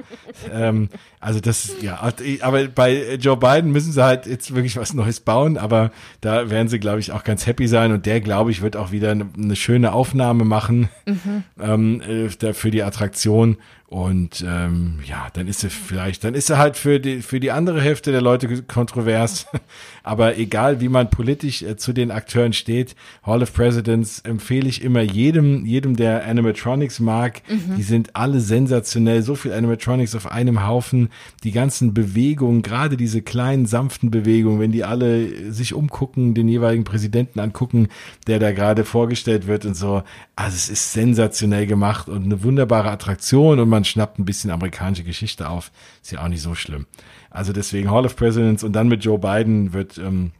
Ähm, 0.51 0.89
also 1.19 1.39
das, 1.39 1.73
ja, 1.81 1.99
aber 2.41 2.67
bei 2.67 3.15
Joe 3.15 3.37
Biden 3.37 3.71
müssen 3.71 3.91
sie 3.91 4.03
halt 4.03 4.25
jetzt 4.25 4.53
wirklich 4.53 4.77
was 4.77 4.93
Neues 4.93 5.19
bauen, 5.19 5.57
aber 5.57 5.91
da 6.21 6.49
werden 6.49 6.67
sie, 6.67 6.79
glaube 6.79 6.99
ich, 6.99 7.11
auch 7.11 7.23
ganz 7.23 7.45
happy 7.45 7.67
sein 7.67 7.91
und 7.91 8.05
der, 8.05 8.21
glaube 8.21 8.51
ich, 8.51 8.61
wird 8.61 8.75
auch 8.75 8.91
wieder 8.91 9.11
eine, 9.11 9.27
eine 9.37 9.55
schöne 9.55 9.93
Aufnahme 9.93 10.43
machen 10.43 10.89
mhm. 11.05 11.43
ähm, 11.61 12.01
äh, 12.01 12.53
für 12.53 12.71
die 12.71 12.83
Attraktion 12.83 13.57
und 13.93 14.43
ähm, 14.43 14.95
ja, 15.05 15.27
dann 15.33 15.45
ist 15.45 15.63
er 15.63 15.69
vielleicht, 15.69 16.23
dann 16.23 16.33
ist 16.33 16.49
er 16.49 16.57
halt 16.57 16.77
für 16.77 16.99
die 16.99 17.21
für 17.21 17.39
die 17.39 17.51
andere 17.51 17.79
Hälfte 17.79 18.11
der 18.11 18.21
Leute 18.21 18.63
kontrovers. 18.63 19.45
Aber 20.03 20.39
egal, 20.39 20.81
wie 20.81 20.89
man 20.89 21.11
politisch 21.11 21.61
äh, 21.61 21.77
zu 21.77 21.93
den 21.93 22.09
Akteuren 22.09 22.53
steht, 22.53 22.95
Hall 23.21 23.43
of 23.43 23.53
Presidents 23.53 24.19
empfehle 24.21 24.67
ich 24.67 24.81
immer 24.81 25.01
jedem, 25.01 25.63
jedem, 25.63 25.95
der 25.95 26.25
Animatronics 26.25 27.01
mag. 27.01 27.43
Mhm. 27.47 27.75
Die 27.77 27.83
sind 27.83 28.15
alle 28.15 28.39
sensationell. 28.39 29.21
So 29.21 29.35
viel 29.35 29.53
Animatronics 29.53 30.15
auf 30.15 30.31
einem 30.31 30.65
Haufen. 30.65 31.09
Die 31.43 31.51
ganzen 31.51 31.93
Bewegungen, 31.93 32.63
gerade 32.63 32.97
diese 32.97 33.21
kleinen 33.21 33.67
sanften 33.67 34.09
Bewegungen, 34.09 34.59
wenn 34.59 34.71
die 34.71 34.83
alle 34.83 35.51
sich 35.51 35.75
umgucken, 35.75 36.33
den 36.33 36.47
jeweiligen 36.47 36.83
Präsidenten 36.83 37.39
angucken, 37.39 37.89
der 38.25 38.39
da 38.39 38.53
gerade 38.53 38.85
vorgestellt 38.85 39.45
wird 39.45 39.67
und 39.67 39.75
so. 39.75 40.01
Also 40.35 40.55
es 40.55 40.67
ist 40.67 40.93
sensationell 40.93 41.67
gemacht 41.67 42.09
und 42.09 42.23
eine 42.23 42.41
wunderbare 42.41 42.89
Attraktion 42.89 43.59
und 43.59 43.69
man 43.69 43.82
man 43.83 43.85
schnappt 43.85 44.17
ein 44.17 44.25
bisschen 44.25 44.49
amerikanische 44.49 45.03
Geschichte 45.03 45.49
auf. 45.49 45.71
Ist 46.01 46.11
ja 46.13 46.23
auch 46.23 46.29
nicht 46.29 46.41
so 46.41 46.55
schlimm. 46.55 46.85
Also 47.29 47.51
deswegen 47.51 47.91
Hall 47.91 48.05
of 48.05 48.15
Presidents 48.15 48.63
und 48.63 48.73
dann 48.73 48.87
mit 48.87 49.03
Joe 49.03 49.19
Biden 49.19 49.73
wird 49.73 49.97
ähm, 49.97 50.31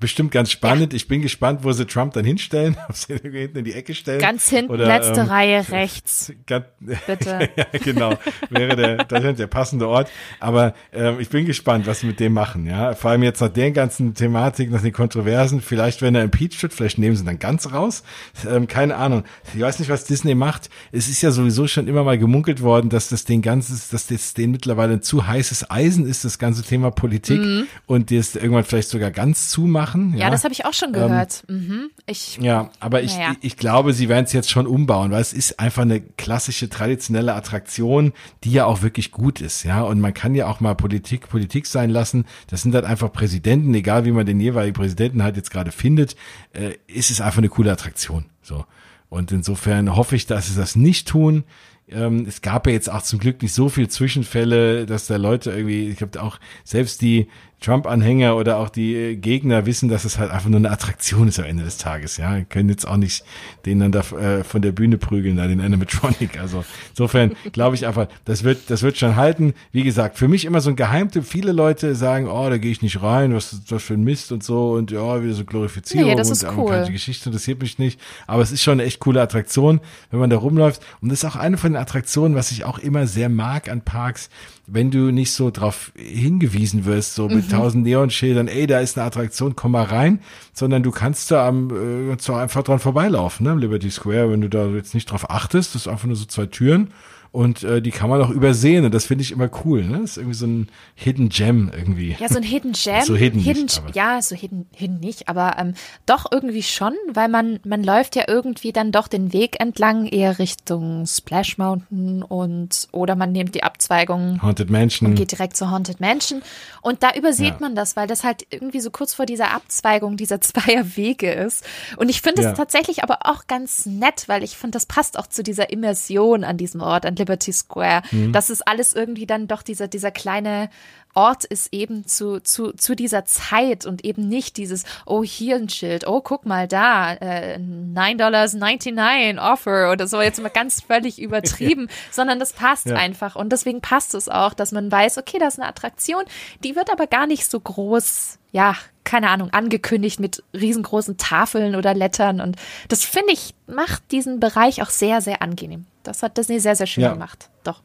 Bestimmt 0.00 0.32
ganz 0.32 0.50
spannend. 0.50 0.92
Ja. 0.92 0.96
Ich 0.96 1.06
bin 1.06 1.22
gespannt, 1.22 1.60
wo 1.62 1.72
sie 1.72 1.86
Trump 1.86 2.12
dann 2.14 2.24
hinstellen. 2.24 2.76
Ob 2.88 2.96
sie 2.96 3.14
hinten 3.14 3.58
in 3.58 3.64
die 3.64 3.72
Ecke 3.72 3.94
stellen. 3.94 4.20
Ganz 4.20 4.48
hinten, 4.48 4.72
oder, 4.72 4.86
letzte 4.86 5.20
ähm, 5.20 5.26
Reihe 5.28 5.68
rechts. 5.70 6.32
Ganz, 6.46 6.64
Bitte. 7.06 7.48
ja, 7.56 7.66
genau. 7.72 8.18
Wäre 8.50 8.76
der, 8.76 8.96
das 9.04 9.36
der 9.36 9.46
passende 9.46 9.88
Ort. 9.88 10.10
Aber 10.40 10.74
ähm, 10.92 11.20
ich 11.20 11.28
bin 11.28 11.46
gespannt, 11.46 11.86
was 11.86 12.00
sie 12.00 12.06
mit 12.06 12.18
dem 12.18 12.32
machen. 12.32 12.66
Ja, 12.66 12.94
Vor 12.94 13.12
allem 13.12 13.22
jetzt 13.22 13.40
nach 13.40 13.48
der 13.48 13.70
ganzen 13.70 14.14
Thematik, 14.14 14.70
nach 14.70 14.82
den 14.82 14.92
Kontroversen. 14.92 15.60
Vielleicht, 15.60 16.02
wenn 16.02 16.14
er 16.14 16.24
impeached 16.24 16.60
wird, 16.62 16.72
vielleicht 16.72 16.98
nehmen 16.98 17.14
sie 17.14 17.22
ihn 17.22 17.26
dann 17.26 17.38
ganz 17.38 17.72
raus. 17.72 18.02
Ähm, 18.48 18.66
keine 18.66 18.96
Ahnung. 18.96 19.24
Ich 19.54 19.60
weiß 19.60 19.78
nicht, 19.78 19.88
was 19.88 20.04
Disney 20.04 20.34
macht. 20.34 20.68
Es 20.90 21.08
ist 21.08 21.22
ja 21.22 21.30
sowieso 21.30 21.68
schon 21.68 21.86
immer 21.86 22.02
mal 22.02 22.18
gemunkelt 22.18 22.62
worden, 22.62 22.90
dass 22.90 23.08
das 23.08 23.24
den 23.24 23.42
ganzes, 23.42 23.90
dass 23.90 24.08
das 24.08 24.34
den 24.34 24.50
mittlerweile 24.50 24.94
ein 24.94 25.02
zu 25.02 25.26
heißes 25.26 25.70
Eisen 25.70 26.06
ist, 26.06 26.24
das 26.24 26.38
ganze 26.38 26.62
Thema 26.62 26.90
Politik. 26.90 27.40
Mhm. 27.40 27.66
Und 27.86 28.10
das 28.10 28.34
irgendwann 28.34 28.64
vielleicht 28.64 28.88
sogar 28.88 29.10
ganz 29.10 29.50
zumachen. 29.52 30.12
Ja, 30.12 30.24
ja 30.24 30.30
das 30.30 30.44
habe 30.44 30.52
ich 30.52 30.64
auch 30.64 30.72
schon 30.72 30.92
gehört. 30.92 31.44
Ähm, 31.48 31.68
mhm. 31.68 31.90
ich, 32.06 32.38
ja, 32.38 32.70
aber 32.80 33.02
ich, 33.02 33.16
ja. 33.16 33.36
ich 33.42 33.56
glaube, 33.56 33.92
sie 33.92 34.08
werden 34.08 34.24
es 34.24 34.32
jetzt 34.32 34.50
schon 34.50 34.66
umbauen, 34.66 35.10
weil 35.10 35.20
es 35.20 35.32
ist 35.32 35.60
einfach 35.60 35.82
eine 35.82 36.00
klassische, 36.00 36.70
traditionelle 36.70 37.34
Attraktion, 37.34 38.12
die 38.44 38.52
ja 38.52 38.64
auch 38.64 38.82
wirklich 38.82 39.12
gut 39.12 39.40
ist. 39.40 39.62
Ja, 39.62 39.82
und 39.82 40.00
man 40.00 40.14
kann 40.14 40.34
ja 40.34 40.46
auch 40.46 40.60
mal 40.60 40.74
Politik 40.74 41.28
Politik 41.28 41.66
sein 41.66 41.90
lassen. 41.90 42.24
Das 42.48 42.62
sind 42.62 42.74
halt 42.74 42.86
einfach 42.86 43.12
Präsidenten, 43.12 43.74
egal 43.74 44.04
wie 44.04 44.12
man 44.12 44.26
den 44.26 44.40
jeweiligen 44.40 44.74
Präsidenten 44.74 45.22
halt 45.22 45.36
jetzt 45.36 45.50
gerade 45.50 45.70
findet, 45.70 46.16
äh, 46.52 46.72
ist 46.86 47.10
es 47.10 47.20
einfach 47.20 47.38
eine 47.38 47.50
coole 47.50 47.70
Attraktion. 47.70 48.24
So. 48.40 48.64
Und 49.10 49.30
insofern 49.30 49.94
hoffe 49.94 50.16
ich, 50.16 50.26
dass 50.26 50.48
sie 50.48 50.56
das 50.58 50.74
nicht 50.74 51.06
tun. 51.06 51.44
Ähm, 51.88 52.24
es 52.26 52.40
gab 52.40 52.66
ja 52.66 52.72
jetzt 52.72 52.90
auch 52.90 53.02
zum 53.02 53.18
Glück 53.18 53.42
nicht 53.42 53.52
so 53.52 53.68
viel 53.68 53.88
Zwischenfälle, 53.88 54.86
dass 54.86 55.06
da 55.06 55.16
Leute 55.16 55.50
irgendwie, 55.50 55.88
ich 55.88 55.98
glaube 55.98 56.22
auch 56.22 56.38
selbst 56.64 57.02
die 57.02 57.28
Trump-Anhänger 57.62 58.36
oder 58.36 58.58
auch 58.58 58.68
die 58.68 58.94
äh, 58.94 59.16
Gegner 59.16 59.66
wissen, 59.66 59.88
dass 59.88 60.04
es 60.04 60.18
halt 60.18 60.30
einfach 60.30 60.48
nur 60.48 60.58
eine 60.58 60.70
Attraktion 60.70 61.28
ist 61.28 61.38
am 61.38 61.46
Ende 61.46 61.64
des 61.64 61.78
Tages. 61.78 62.16
Ja, 62.16 62.40
können 62.42 62.68
jetzt 62.68 62.86
auch 62.86 62.96
nicht 62.96 63.24
den 63.64 63.78
dann 63.78 63.92
da 63.92 64.00
äh, 64.00 64.44
von 64.44 64.62
der 64.62 64.72
Bühne 64.72 64.98
prügeln, 64.98 65.36
da 65.36 65.46
den 65.46 65.60
Animatronic. 65.60 66.38
Also 66.38 66.64
insofern 66.90 67.32
glaube 67.52 67.76
ich 67.76 67.86
einfach, 67.86 68.08
das 68.24 68.44
wird, 68.44 68.68
das 68.68 68.82
wird 68.82 68.98
schon 68.98 69.16
halten. 69.16 69.54
Wie 69.70 69.84
gesagt, 69.84 70.18
für 70.18 70.28
mich 70.28 70.44
immer 70.44 70.60
so 70.60 70.70
ein 70.70 70.76
Geheimtipp. 70.76 71.24
Viele 71.24 71.52
Leute 71.52 71.94
sagen, 71.94 72.28
oh, 72.28 72.50
da 72.50 72.58
gehe 72.58 72.72
ich 72.72 72.82
nicht 72.82 73.02
rein, 73.02 73.34
was 73.34 73.52
ist 73.52 73.70
das 73.70 73.82
für 73.82 73.94
ein 73.94 74.04
Mist 74.04 74.32
und 74.32 74.42
so 74.42 74.72
und 74.72 74.90
ja, 74.90 75.22
wieder 75.22 75.34
so 75.34 75.44
Glorifizierung 75.44 76.10
nee, 76.10 76.16
das 76.16 76.30
ist 76.30 76.44
und 76.44 76.58
cool. 76.58 76.84
die 76.86 76.92
Geschichte 76.92 77.28
interessiert 77.28 77.62
mich 77.62 77.78
nicht. 77.78 78.00
Aber 78.26 78.42
es 78.42 78.52
ist 78.52 78.62
schon 78.62 78.72
eine 78.72 78.84
echt 78.84 79.00
coole 79.00 79.20
Attraktion, 79.20 79.80
wenn 80.10 80.20
man 80.20 80.30
da 80.30 80.36
rumläuft. 80.36 80.82
Und 81.00 81.10
das 81.10 81.22
ist 81.22 81.24
auch 81.24 81.36
eine 81.36 81.56
von 81.56 81.72
den 81.72 81.80
Attraktionen, 81.80 82.36
was 82.36 82.50
ich 82.50 82.64
auch 82.64 82.78
immer 82.78 83.06
sehr 83.06 83.28
mag 83.28 83.70
an 83.70 83.82
Parks 83.82 84.28
wenn 84.66 84.90
du 84.90 85.10
nicht 85.10 85.32
so 85.32 85.50
drauf 85.50 85.92
hingewiesen 85.96 86.84
wirst, 86.84 87.14
so 87.14 87.28
mit 87.28 87.46
mhm. 87.46 87.51
Tausend 87.52 87.84
Neonschildern, 87.84 88.48
ey, 88.48 88.66
da 88.66 88.80
ist 88.80 88.96
eine 88.96 89.06
Attraktion, 89.06 89.56
komm 89.56 89.72
mal 89.72 89.84
rein, 89.84 90.20
sondern 90.52 90.82
du 90.82 90.90
kannst 90.90 91.30
da 91.30 91.46
am, 91.46 92.10
äh, 92.12 92.16
zwar 92.18 92.42
einfach 92.42 92.62
dran 92.62 92.78
vorbeilaufen, 92.78 93.46
ne, 93.46 93.54
Liberty 93.54 93.90
Square, 93.90 94.30
wenn 94.30 94.40
du 94.40 94.48
da 94.48 94.66
jetzt 94.66 94.94
nicht 94.94 95.10
drauf 95.10 95.30
achtest, 95.30 95.74
das 95.74 95.82
ist 95.82 95.88
einfach 95.88 96.06
nur 96.06 96.16
so 96.16 96.24
zwei 96.24 96.46
Türen 96.46 96.88
und 97.32 97.64
äh, 97.64 97.80
die 97.80 97.90
kann 97.90 98.10
man 98.10 98.20
auch 98.20 98.28
übersehen 98.28 98.84
und 98.84 98.92
das 98.92 99.06
finde 99.06 99.22
ich 99.22 99.32
immer 99.32 99.48
cool. 99.64 99.82
Ne? 99.82 100.00
Das 100.02 100.12
ist 100.12 100.16
irgendwie 100.18 100.36
so 100.36 100.46
ein 100.46 100.68
Hidden 100.94 101.30
Gem 101.30 101.72
irgendwie. 101.74 102.14
Ja, 102.20 102.28
so 102.28 102.36
ein 102.36 102.42
Hidden 102.42 102.72
Gem. 102.84 103.02
so 103.04 103.16
hidden, 103.16 103.40
hidden 103.40 103.62
nicht, 103.62 103.82
ja, 103.94 104.20
so 104.20 104.36
hidden, 104.36 104.66
hidden 104.76 105.00
nicht, 105.00 105.28
aber 105.28 105.56
ähm, 105.58 105.72
doch 106.04 106.26
irgendwie 106.30 106.62
schon, 106.62 106.92
weil 107.12 107.28
man 107.28 107.58
man 107.64 107.82
läuft 107.82 108.16
ja 108.16 108.24
irgendwie 108.28 108.72
dann 108.72 108.92
doch 108.92 109.08
den 109.08 109.32
Weg 109.32 109.58
entlang 109.60 110.06
eher 110.06 110.38
Richtung 110.38 111.06
Splash 111.06 111.56
Mountain 111.56 112.22
und 112.22 112.88
oder 112.92 113.16
man 113.16 113.32
nimmt 113.32 113.54
die 113.54 113.62
Abzweigung 113.62 114.42
Haunted 114.42 114.68
Mansion 114.68 115.08
und 115.08 115.14
geht 115.14 115.32
direkt 115.32 115.56
zur 115.56 115.70
Haunted 115.70 116.00
Mansion 116.00 116.42
und 116.82 117.02
da 117.02 117.14
übersieht 117.14 117.54
ja. 117.54 117.60
man 117.60 117.74
das, 117.74 117.96
weil 117.96 118.06
das 118.06 118.24
halt 118.24 118.46
irgendwie 118.50 118.80
so 118.80 118.90
kurz 118.90 119.14
vor 119.14 119.24
dieser 119.24 119.52
Abzweigung 119.52 120.18
dieser 120.18 120.40
zweier 120.42 120.96
Wege 120.96 121.32
ist 121.32 121.64
und 121.96 122.10
ich 122.10 122.20
finde 122.20 122.42
es 122.42 122.48
ja. 122.48 122.52
tatsächlich 122.52 123.02
aber 123.02 123.20
auch 123.22 123.46
ganz 123.46 123.86
nett, 123.86 124.24
weil 124.26 124.42
ich 124.42 124.58
finde, 124.58 124.76
das 124.76 124.84
passt 124.84 125.18
auch 125.18 125.26
zu 125.26 125.42
dieser 125.42 125.70
Immersion 125.70 126.44
an 126.44 126.58
diesem 126.58 126.82
Ort, 126.82 127.06
an 127.06 127.14
Liberty 127.22 127.52
Square. 127.52 128.02
Mhm. 128.10 128.32
Das 128.32 128.50
ist 128.50 128.66
alles 128.66 128.92
irgendwie 128.92 129.26
dann 129.26 129.46
doch 129.46 129.62
dieser, 129.62 129.88
dieser 129.88 130.10
kleine 130.10 130.68
Ort 131.14 131.44
ist 131.44 131.72
eben 131.72 132.06
zu, 132.06 132.40
zu, 132.40 132.72
zu 132.72 132.94
dieser 132.96 133.26
Zeit 133.26 133.84
und 133.84 134.04
eben 134.04 134.28
nicht 134.28 134.56
dieses, 134.56 134.84
oh, 135.04 135.22
hier 135.22 135.56
ein 135.56 135.68
Schild, 135.68 136.06
oh, 136.06 136.22
guck 136.22 136.46
mal 136.46 136.66
da, 136.66 137.12
äh, 137.12 137.58
$9.99 137.58 139.38
Offer 139.38 139.92
oder 139.92 140.06
so, 140.06 140.22
jetzt 140.22 140.40
mal 140.40 140.48
ganz 140.48 140.80
völlig 140.80 141.18
übertrieben, 141.20 141.88
sondern 142.10 142.38
das 142.38 142.54
passt 142.54 142.86
ja. 142.86 142.96
einfach 142.96 143.36
und 143.36 143.52
deswegen 143.52 143.82
passt 143.82 144.14
es 144.14 144.30
auch, 144.30 144.54
dass 144.54 144.72
man 144.72 144.90
weiß, 144.90 145.18
okay, 145.18 145.38
das 145.38 145.54
ist 145.54 145.60
eine 145.60 145.68
Attraktion, 145.68 146.24
die 146.64 146.76
wird 146.76 146.90
aber 146.90 147.06
gar 147.06 147.26
nicht 147.26 147.44
so 147.44 147.60
groß, 147.60 148.38
ja, 148.52 148.74
keine 149.04 149.30
Ahnung, 149.30 149.50
angekündigt 149.50 150.20
mit 150.20 150.42
riesengroßen 150.54 151.16
Tafeln 151.16 151.74
oder 151.74 151.94
Lettern 151.94 152.40
und 152.40 152.56
das 152.88 153.04
finde 153.04 153.32
ich, 153.32 153.54
macht 153.66 154.10
diesen 154.10 154.40
Bereich 154.40 154.82
auch 154.82 154.90
sehr, 154.90 155.20
sehr 155.20 155.42
angenehm. 155.42 155.86
Das 156.02 156.22
hat 156.22 156.36
Disney 156.36 156.60
sehr, 156.60 156.76
sehr 156.76 156.86
schön 156.86 157.04
ja. 157.04 157.12
gemacht. 157.12 157.48
Doch. 157.64 157.82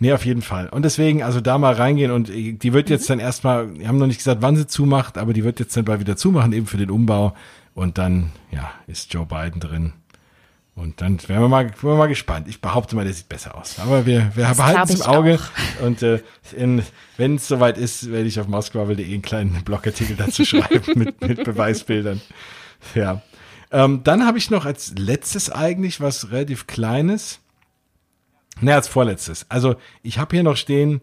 Nee, 0.00 0.12
auf 0.12 0.24
jeden 0.24 0.42
Fall. 0.42 0.68
Und 0.70 0.82
deswegen, 0.82 1.22
also 1.22 1.40
da 1.40 1.58
mal 1.58 1.74
reingehen 1.74 2.10
und 2.10 2.28
die 2.28 2.72
wird 2.72 2.88
jetzt 2.88 3.08
mhm. 3.08 3.14
dann 3.14 3.20
erstmal, 3.20 3.78
wir 3.78 3.86
haben 3.86 3.98
noch 3.98 4.06
nicht 4.06 4.18
gesagt, 4.18 4.40
wann 4.40 4.56
sie 4.56 4.66
zumacht, 4.66 5.18
aber 5.18 5.34
die 5.34 5.44
wird 5.44 5.60
jetzt 5.60 5.76
dann 5.76 5.84
bald 5.84 6.00
wieder 6.00 6.16
zumachen, 6.16 6.52
eben 6.52 6.66
für 6.66 6.78
den 6.78 6.90
Umbau. 6.90 7.34
Und 7.74 7.98
dann, 7.98 8.32
ja, 8.50 8.72
ist 8.86 9.12
Joe 9.12 9.26
Biden 9.26 9.60
drin. 9.60 9.92
Und 10.80 11.02
dann 11.02 11.18
wären 11.28 11.42
wir 11.42 11.48
mal, 11.48 11.66
wären 11.66 11.82
wir 11.82 11.94
mal 11.94 12.06
gespannt. 12.06 12.48
Ich 12.48 12.62
behaupte 12.62 12.96
mal, 12.96 13.04
der 13.04 13.12
sieht 13.12 13.28
besser 13.28 13.54
aus. 13.54 13.78
Aber 13.80 14.06
wir, 14.06 14.32
wir 14.34 14.46
behalten 14.46 14.80
es 14.84 15.00
im 15.00 15.02
Auge. 15.02 15.34
Auch. 15.34 15.82
Und 15.84 16.02
äh, 16.02 16.20
wenn 17.18 17.34
es 17.34 17.48
soweit 17.48 17.76
ist, 17.76 18.10
werde 18.10 18.26
ich 18.26 18.40
auf 18.40 18.48
moskwa.de 18.48 19.04
einen 19.04 19.20
kleinen 19.20 19.62
Blogartikel 19.62 20.16
dazu 20.16 20.42
schreiben 20.46 20.82
mit, 20.98 21.20
mit 21.20 21.44
Beweisbildern. 21.44 22.22
Ja. 22.94 23.20
Ähm, 23.70 24.00
dann 24.04 24.24
habe 24.24 24.38
ich 24.38 24.50
noch 24.50 24.64
als 24.64 24.94
letztes 24.96 25.50
eigentlich 25.50 26.00
was 26.00 26.30
relativ 26.30 26.66
Kleines. 26.66 27.40
Ne, 28.62 28.74
als 28.74 28.88
vorletztes. 28.88 29.44
Also 29.50 29.76
ich 30.02 30.18
habe 30.18 30.34
hier 30.34 30.42
noch 30.42 30.56
stehen 30.56 31.02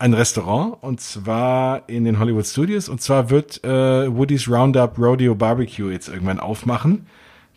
ein 0.00 0.12
Restaurant 0.12 0.82
und 0.82 1.00
zwar 1.00 1.88
in 1.88 2.04
den 2.04 2.18
Hollywood 2.18 2.46
Studios 2.46 2.88
und 2.88 3.00
zwar 3.00 3.30
wird 3.30 3.62
äh, 3.62 4.12
Woody's 4.12 4.48
Roundup 4.48 4.98
Rodeo 4.98 5.36
Barbecue 5.36 5.92
jetzt 5.92 6.08
irgendwann 6.08 6.40
aufmachen. 6.40 7.06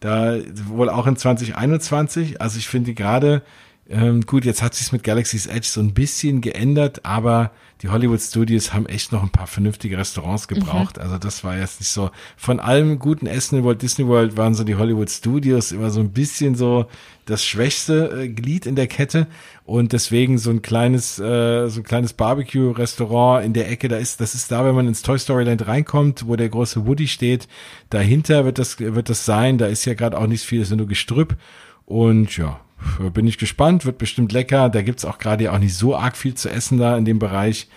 Da 0.05 0.37
wohl 0.67 0.89
auch 0.89 1.07
in 1.07 1.17
2021. 1.17 2.39
Also 2.39 2.59
ich 2.59 2.67
finde 2.67 2.93
gerade 2.93 3.41
ähm, 3.87 4.21
gut, 4.21 4.45
jetzt 4.45 4.63
hat 4.63 4.73
sich's 4.73 4.91
mit 4.91 5.03
Galaxy's 5.03 5.45
Edge 5.45 5.67
so 5.67 5.79
ein 5.79 5.93
bisschen 5.93 6.41
geändert, 6.41 7.05
aber 7.05 7.51
die 7.83 7.89
Hollywood 7.89 8.19
Studios 8.19 8.73
haben 8.73 8.87
echt 8.87 9.11
noch 9.11 9.21
ein 9.21 9.29
paar 9.29 9.45
vernünftige 9.45 9.95
Restaurants 9.95 10.47
gebraucht. 10.47 10.97
Mhm. 10.97 11.03
Also 11.03 11.17
das 11.19 11.43
war 11.43 11.55
jetzt 11.55 11.81
nicht 11.81 11.89
so. 11.89 12.09
Von 12.35 12.59
allem 12.59 12.97
guten 12.97 13.27
Essen 13.27 13.59
in 13.59 13.63
Walt 13.63 13.83
Disney 13.83 14.07
World 14.07 14.37
waren 14.37 14.55
so 14.55 14.63
die 14.63 14.73
Hollywood 14.73 15.11
Studios 15.11 15.71
immer 15.71 15.91
so 15.91 15.99
ein 15.99 16.11
bisschen 16.11 16.55
so 16.55 16.87
das 17.25 17.45
schwächste 17.45 18.23
äh, 18.23 18.27
Glied 18.27 18.65
in 18.65 18.75
der 18.75 18.87
Kette 18.87 19.27
und 19.65 19.93
deswegen 19.93 20.39
so 20.39 20.49
ein 20.49 20.63
kleines 20.63 21.19
äh, 21.19 21.69
so 21.69 21.81
ein 21.81 21.83
kleines 21.83 22.13
Barbecue 22.13 22.71
Restaurant 22.71 23.45
in 23.45 23.53
der 23.53 23.69
Ecke 23.69 23.87
da 23.87 23.97
ist 23.97 24.19
das 24.19 24.35
ist 24.35 24.51
da 24.51 24.65
wenn 24.65 24.75
man 24.75 24.87
ins 24.87 25.01
Toy 25.01 25.17
Story 25.17 25.43
Land 25.43 25.67
reinkommt 25.67 26.27
wo 26.27 26.35
der 26.35 26.49
große 26.49 26.85
Woody 26.85 27.07
steht 27.07 27.47
dahinter 27.89 28.45
wird 28.45 28.59
das 28.59 28.79
wird 28.79 29.09
das 29.09 29.25
sein 29.25 29.57
da 29.57 29.65
ist 29.65 29.85
ja 29.85 29.95
gerade 29.95 30.17
auch 30.17 30.27
nicht 30.27 30.43
viel 30.43 30.61
ist 30.61 30.71
nur 30.71 30.87
Gestrüpp 30.87 31.35
und 31.85 32.37
ja 32.37 32.59
bin 33.13 33.27
ich 33.27 33.37
gespannt, 33.37 33.85
wird 33.85 33.97
bestimmt 33.97 34.31
lecker. 34.31 34.69
Da 34.69 34.81
gibt's 34.81 35.05
auch 35.05 35.17
gerade 35.17 35.45
ja 35.45 35.53
auch 35.53 35.59
nicht 35.59 35.75
so 35.75 35.95
arg 35.95 36.17
viel 36.17 36.35
zu 36.35 36.49
essen 36.49 36.77
da 36.77 36.97
in 36.97 37.05
dem 37.05 37.19
Bereich. 37.19 37.67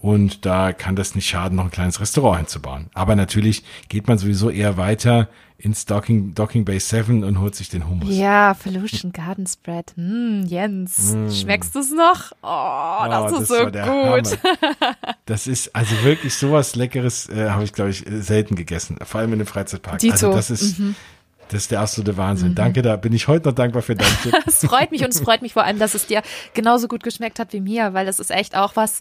Und 0.00 0.46
da 0.46 0.72
kann 0.72 0.96
das 0.96 1.14
nicht 1.14 1.28
schaden, 1.28 1.56
noch 1.56 1.64
ein 1.64 1.70
kleines 1.70 2.00
Restaurant 2.00 2.38
hinzubauen. 2.38 2.88
Aber 2.94 3.16
natürlich 3.16 3.64
geht 3.88 4.08
man 4.08 4.16
sowieso 4.16 4.48
eher 4.48 4.78
weiter 4.78 5.28
ins 5.60 5.84
Docking, 5.84 6.34
Docking 6.34 6.64
Bay 6.64 6.80
7 6.80 7.22
und 7.22 7.38
holt 7.38 7.54
sich 7.54 7.68
den 7.68 7.86
Hummus. 7.86 8.16
Ja, 8.16 8.54
Felution 8.54 9.12
Garden 9.12 9.46
Spread. 9.46 9.92
Mm, 9.96 10.44
Jens, 10.46 11.14
mm. 11.14 11.30
schmeckst 11.30 11.74
du 11.74 11.80
es 11.80 11.90
noch? 11.90 12.32
Oh, 12.42 13.06
das 13.08 13.32
oh, 13.32 13.36
ist 13.36 13.50
das 13.50 13.58
so 13.58 13.64
gut. 13.66 14.38
das 15.26 15.46
ist 15.46 15.76
also 15.76 16.02
wirklich 16.02 16.34
sowas 16.34 16.76
Leckeres, 16.76 17.28
äh, 17.28 17.50
habe 17.50 17.64
ich, 17.64 17.74
glaube 17.74 17.90
ich, 17.90 18.04
selten 18.08 18.56
gegessen. 18.56 18.96
Vor 19.04 19.20
allem 19.20 19.34
in 19.34 19.40
dem 19.40 19.46
Freizeitpark. 19.46 19.98
Dito. 19.98 20.12
Also 20.14 20.32
das 20.32 20.50
ist, 20.50 20.78
mhm. 20.78 20.96
Das 21.50 21.62
ist 21.62 21.70
der 21.70 21.80
absolute 21.80 22.16
Wahnsinn. 22.16 22.50
Mhm. 22.50 22.54
Danke, 22.54 22.82
da 22.82 22.96
bin 22.96 23.12
ich 23.12 23.28
heute 23.28 23.48
noch 23.48 23.54
dankbar 23.54 23.82
für 23.82 23.94
deinen 23.94 24.16
Tipp. 24.22 24.34
Es 24.46 24.64
freut 24.66 24.90
mich 24.90 25.02
und 25.02 25.10
es 25.10 25.20
freut 25.20 25.42
mich 25.42 25.52
vor 25.52 25.64
allem, 25.64 25.78
dass 25.78 25.94
es 25.94 26.06
dir 26.06 26.22
genauso 26.54 26.88
gut 26.88 27.02
geschmeckt 27.02 27.38
hat 27.38 27.52
wie 27.52 27.60
mir, 27.60 27.92
weil 27.94 28.06
das 28.06 28.20
ist 28.20 28.30
echt 28.30 28.56
auch 28.56 28.76
was, 28.76 29.00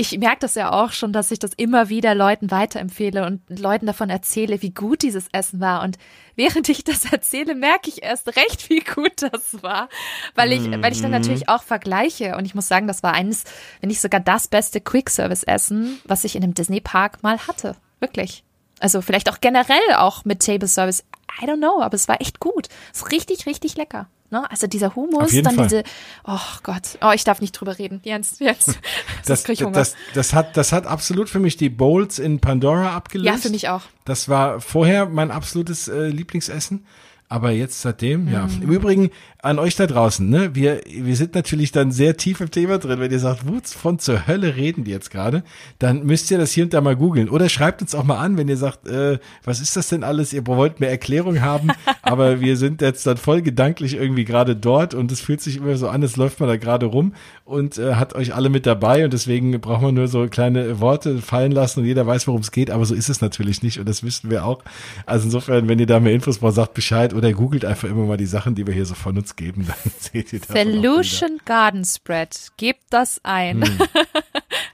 ich 0.00 0.16
merke 0.16 0.38
das 0.38 0.54
ja 0.54 0.70
auch 0.70 0.92
schon, 0.92 1.12
dass 1.12 1.32
ich 1.32 1.40
das 1.40 1.50
immer 1.56 1.88
wieder 1.88 2.14
Leuten 2.14 2.52
weiterempfehle 2.52 3.26
und 3.26 3.42
Leuten 3.48 3.86
davon 3.86 4.10
erzähle, 4.10 4.62
wie 4.62 4.70
gut 4.70 5.02
dieses 5.02 5.26
Essen 5.32 5.58
war. 5.58 5.82
Und 5.82 5.98
während 6.36 6.68
ich 6.68 6.84
das 6.84 7.04
erzähle, 7.12 7.56
merke 7.56 7.90
ich 7.90 8.04
erst 8.04 8.28
recht, 8.28 8.70
wie 8.70 8.78
gut 8.78 9.22
das 9.32 9.60
war, 9.60 9.88
weil 10.36 10.52
ich, 10.52 10.70
weil 10.70 10.92
ich 10.92 11.00
dann 11.00 11.10
mhm. 11.10 11.16
natürlich 11.16 11.48
auch 11.48 11.64
vergleiche. 11.64 12.36
Und 12.36 12.44
ich 12.44 12.54
muss 12.54 12.68
sagen, 12.68 12.86
das 12.86 13.02
war 13.02 13.12
eines, 13.12 13.42
wenn 13.80 13.88
nicht 13.88 14.00
sogar 14.00 14.20
das 14.20 14.46
beste 14.46 14.80
Quick-Service-Essen, 14.80 15.98
was 16.04 16.22
ich 16.22 16.36
in 16.36 16.44
einem 16.44 16.54
Disney-Park 16.54 17.24
mal 17.24 17.48
hatte. 17.48 17.74
Wirklich. 17.98 18.44
Also 18.78 19.02
vielleicht 19.02 19.28
auch 19.30 19.40
generell 19.40 19.94
auch 19.96 20.24
mit 20.24 20.40
Table 20.40 20.68
Service. 20.68 21.04
I 21.40 21.46
don't 21.46 21.58
know, 21.58 21.80
aber 21.80 21.94
es 21.94 22.08
war 22.08 22.20
echt 22.20 22.40
gut. 22.40 22.68
Es 22.92 23.02
ist 23.02 23.12
richtig, 23.12 23.46
richtig 23.46 23.76
lecker. 23.76 24.08
Ne? 24.30 24.50
Also 24.50 24.66
dieser 24.66 24.94
Humus, 24.94 25.32
dann 25.42 25.54
Fall. 25.54 25.68
diese, 25.68 25.84
oh 26.24 26.38
Gott, 26.62 26.98
oh, 27.00 27.12
ich 27.14 27.24
darf 27.24 27.40
nicht 27.40 27.52
drüber 27.52 27.78
reden. 27.78 28.00
Jetzt, 28.04 28.40
jetzt. 28.40 28.68
Das, 29.26 29.42
das, 29.42 29.58
das, 29.58 29.94
das, 30.14 30.32
hat, 30.32 30.56
das 30.56 30.72
hat 30.72 30.86
absolut 30.86 31.28
für 31.28 31.38
mich 31.38 31.58
die 31.58 31.68
Bowls 31.68 32.18
in 32.18 32.40
Pandora 32.40 32.96
abgelöst. 32.96 33.26
Ja, 33.26 33.36
für 33.36 33.50
mich 33.50 33.68
auch. 33.68 33.82
Das 34.06 34.30
war 34.30 34.62
vorher 34.62 35.06
mein 35.06 35.30
absolutes 35.30 35.88
äh, 35.88 36.08
Lieblingsessen. 36.08 36.86
Aber 37.30 37.50
jetzt 37.50 37.82
seitdem, 37.82 38.28
ja. 38.28 38.46
Mhm. 38.46 38.62
Im 38.62 38.70
Übrigen 38.70 39.10
an 39.40 39.58
euch 39.58 39.76
da 39.76 39.86
draußen, 39.86 40.28
ne? 40.28 40.54
Wir, 40.54 40.80
wir 40.86 41.14
sind 41.14 41.34
natürlich 41.34 41.70
dann 41.70 41.92
sehr 41.92 42.16
tief 42.16 42.40
im 42.40 42.50
Thema 42.50 42.78
drin. 42.78 42.98
Wenn 43.00 43.12
ihr 43.12 43.18
sagt, 43.18 43.42
von 43.66 43.98
zur 43.98 44.26
Hölle 44.26 44.56
reden 44.56 44.84
die 44.84 44.90
jetzt 44.90 45.10
gerade, 45.10 45.44
dann 45.78 46.04
müsst 46.04 46.30
ihr 46.30 46.38
das 46.38 46.52
hier 46.52 46.64
und 46.64 46.74
da 46.74 46.80
mal 46.80 46.96
googeln. 46.96 47.28
Oder 47.28 47.48
schreibt 47.48 47.82
uns 47.82 47.94
auch 47.94 48.02
mal 48.02 48.18
an, 48.18 48.36
wenn 48.36 48.48
ihr 48.48 48.56
sagt, 48.56 48.88
äh, 48.88 49.18
was 49.44 49.60
ist 49.60 49.76
das 49.76 49.88
denn 49.88 50.04
alles? 50.04 50.32
Ihr 50.32 50.46
wollt 50.46 50.80
mehr 50.80 50.90
Erklärung 50.90 51.40
haben, 51.40 51.68
aber 52.02 52.40
wir 52.40 52.56
sind 52.56 52.80
jetzt 52.80 53.06
dann 53.06 53.18
voll 53.18 53.42
gedanklich 53.42 53.94
irgendwie 53.94 54.24
gerade 54.24 54.56
dort 54.56 54.94
und 54.94 55.12
es 55.12 55.20
fühlt 55.20 55.40
sich 55.42 55.58
immer 55.58 55.76
so 55.76 55.88
an, 55.88 56.02
als 56.02 56.16
läuft 56.16 56.40
man 56.40 56.48
da 56.48 56.56
gerade 56.56 56.86
rum 56.86 57.12
und 57.44 57.78
äh, 57.78 57.94
hat 57.94 58.14
euch 58.14 58.34
alle 58.34 58.48
mit 58.48 58.66
dabei 58.66 59.04
und 59.04 59.12
deswegen 59.12 59.60
braucht 59.60 59.82
man 59.82 59.94
nur 59.94 60.08
so 60.08 60.26
kleine 60.28 60.80
Worte 60.80 61.18
fallen 61.18 61.52
lassen 61.52 61.80
und 61.80 61.86
jeder 61.86 62.06
weiß, 62.06 62.26
worum 62.26 62.40
es 62.40 62.50
geht, 62.50 62.70
aber 62.70 62.86
so 62.86 62.94
ist 62.94 63.08
es 63.08 63.20
natürlich 63.20 63.62
nicht 63.62 63.78
und 63.78 63.88
das 63.88 64.02
wissen 64.02 64.30
wir 64.30 64.44
auch. 64.44 64.62
Also 65.06 65.26
insofern, 65.26 65.68
wenn 65.68 65.78
ihr 65.78 65.86
da 65.86 66.00
mehr 66.00 66.12
Infos 66.12 66.38
braucht, 66.38 66.56
sagt 66.56 66.74
Bescheid 66.74 67.14
oder 67.18 67.32
googelt 67.32 67.64
einfach 67.64 67.88
immer 67.88 68.04
mal 68.04 68.16
die 68.16 68.26
Sachen, 68.26 68.54
die 68.54 68.66
wir 68.66 68.72
hier 68.72 68.86
so 68.86 68.94
von 68.94 69.18
uns 69.18 69.36
geben, 69.36 69.66
dann 69.66 69.92
seht 69.98 70.32
ihr 70.32 70.40
das. 70.40 70.48
Solution 70.48 71.40
Garden 71.44 71.84
Spread, 71.84 72.52
gebt 72.56 72.84
das 72.90 73.20
ein. 73.24 73.62
Hm. 73.62 73.78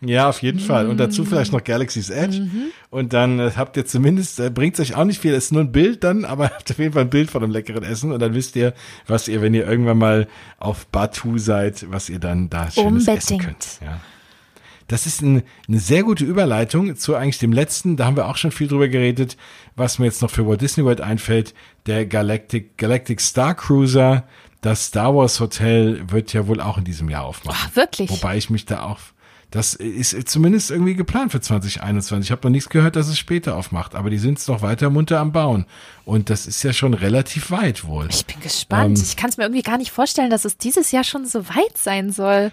Ja, 0.01 0.29
auf 0.29 0.43
jeden 0.43 0.61
Fall. 0.61 0.89
Und 0.89 0.99
dazu 0.99 1.25
vielleicht 1.25 1.53
noch 1.53 1.65
Galaxy's 1.65 2.11
Edge. 2.11 2.41
Mhm. 2.41 2.73
Und 2.91 3.13
dann 3.13 3.39
äh, 3.39 3.53
habt 3.57 3.77
ihr 3.77 3.87
zumindest, 3.87 4.39
äh, 4.39 4.51
bringt 4.51 4.79
euch 4.79 4.95
auch 4.95 5.05
nicht 5.05 5.21
viel, 5.21 5.33
es 5.33 5.47
ist 5.47 5.53
nur 5.53 5.63
ein 5.63 5.73
Bild 5.73 6.05
dann, 6.05 6.25
aber 6.27 6.45
habt 6.51 6.71
auf 6.71 6.79
jeden 6.79 6.93
Fall 6.93 7.03
ein 7.03 7.11
Bild 7.11 7.31
von 7.31 7.43
einem 7.43 7.53
leckeren 7.53 7.83
Essen. 7.83 8.13
Und 8.13 8.21
dann 8.21 8.35
wisst 8.35 8.57
ihr, 8.57 8.75
was 9.07 9.29
ihr, 9.29 9.43
wenn 9.43 9.55
ihr 9.55 9.67
irgendwann 9.67 9.99
mal 9.99 10.29
auf 10.59 10.87
Batu 10.87 11.39
seid, 11.39 11.91
was 11.91 12.11
ihr 12.11 12.19
dann 12.19 12.51
da 12.51 12.71
schönes 12.71 13.09
Unbedingt. 13.09 13.19
essen 13.19 13.39
könnt. 13.39 13.79
Ja. 13.83 14.01
Das 14.89 15.07
ist 15.07 15.23
ein, 15.23 15.43
eine 15.69 15.79
sehr 15.79 16.03
gute 16.03 16.25
Überleitung 16.25 16.97
zu 16.97 17.15
eigentlich 17.15 17.39
dem 17.39 17.53
letzten, 17.53 17.97
da 17.97 18.07
haben 18.07 18.17
wir 18.17 18.29
auch 18.29 18.37
schon 18.37 18.51
viel 18.51 18.69
drüber 18.69 18.89
geredet, 18.89 19.37
was 19.77 19.99
mir 19.99 20.07
jetzt 20.07 20.23
noch 20.23 20.31
für 20.31 20.47
Walt 20.47 20.61
Disney 20.61 20.85
World 20.85 21.01
einfällt, 21.01 21.55
der 21.87 22.07
Galactic, 22.07 22.77
Galactic 22.77 23.21
Star 23.21 23.55
Cruiser, 23.55 24.25
das 24.61 24.87
Star 24.87 25.15
Wars 25.15 25.41
Hotel 25.41 26.03
wird 26.11 26.33
ja 26.33 26.47
wohl 26.47 26.61
auch 26.61 26.79
in 26.79 26.85
diesem 26.85 27.11
Jahr 27.11 27.25
aufmachen. 27.25 27.61
Ach, 27.63 27.77
wirklich? 27.77 28.11
Wobei 28.11 28.37
ich 28.37 28.51
mich 28.51 28.65
da 28.65 28.83
auch 28.83 28.99
das 29.55 29.75
ist 29.75 30.29
zumindest 30.29 30.73
irgendwie 30.73 30.97
geplant 30.97 31.31
für 31.31 31.41
2021. 31.41 32.27
Ich 32.27 32.33
habe 32.33 32.43
noch 32.43 32.51
nichts 32.51 32.69
gehört, 32.69 32.97
dass 32.97 33.07
es 33.07 33.17
später 33.17 33.55
aufmacht, 33.55 33.95
aber 33.95 34.11
die 34.11 34.19
sind 34.19 34.39
es 34.39 34.49
noch 34.49 34.63
weiter 34.63 34.91
munter 34.91 35.21
am 35.21 35.31
Bauen. 35.31 35.67
Und 36.05 36.29
das 36.29 36.47
ist 36.47 36.63
ja 36.63 36.75
schon 36.75 36.93
relativ 36.93 37.51
weit 37.51 37.87
wohl. 37.87 38.09
Ich 38.11 38.27
bin 38.27 38.39
gespannt. 38.41 38.99
Ähm, 38.99 39.05
ich 39.05 39.17
kann 39.17 39.31
es 39.31 39.39
mir 39.39 39.45
irgendwie 39.45 39.63
gar 39.63 39.79
nicht 39.79 39.91
vorstellen, 39.91 40.29
dass 40.29 40.45
es 40.45 40.59
dieses 40.59 40.93
Jahr 40.93 41.05
schon 41.05 41.25
so 41.25 41.49
weit 41.49 41.79
sein 41.79 42.13
soll. 42.13 42.53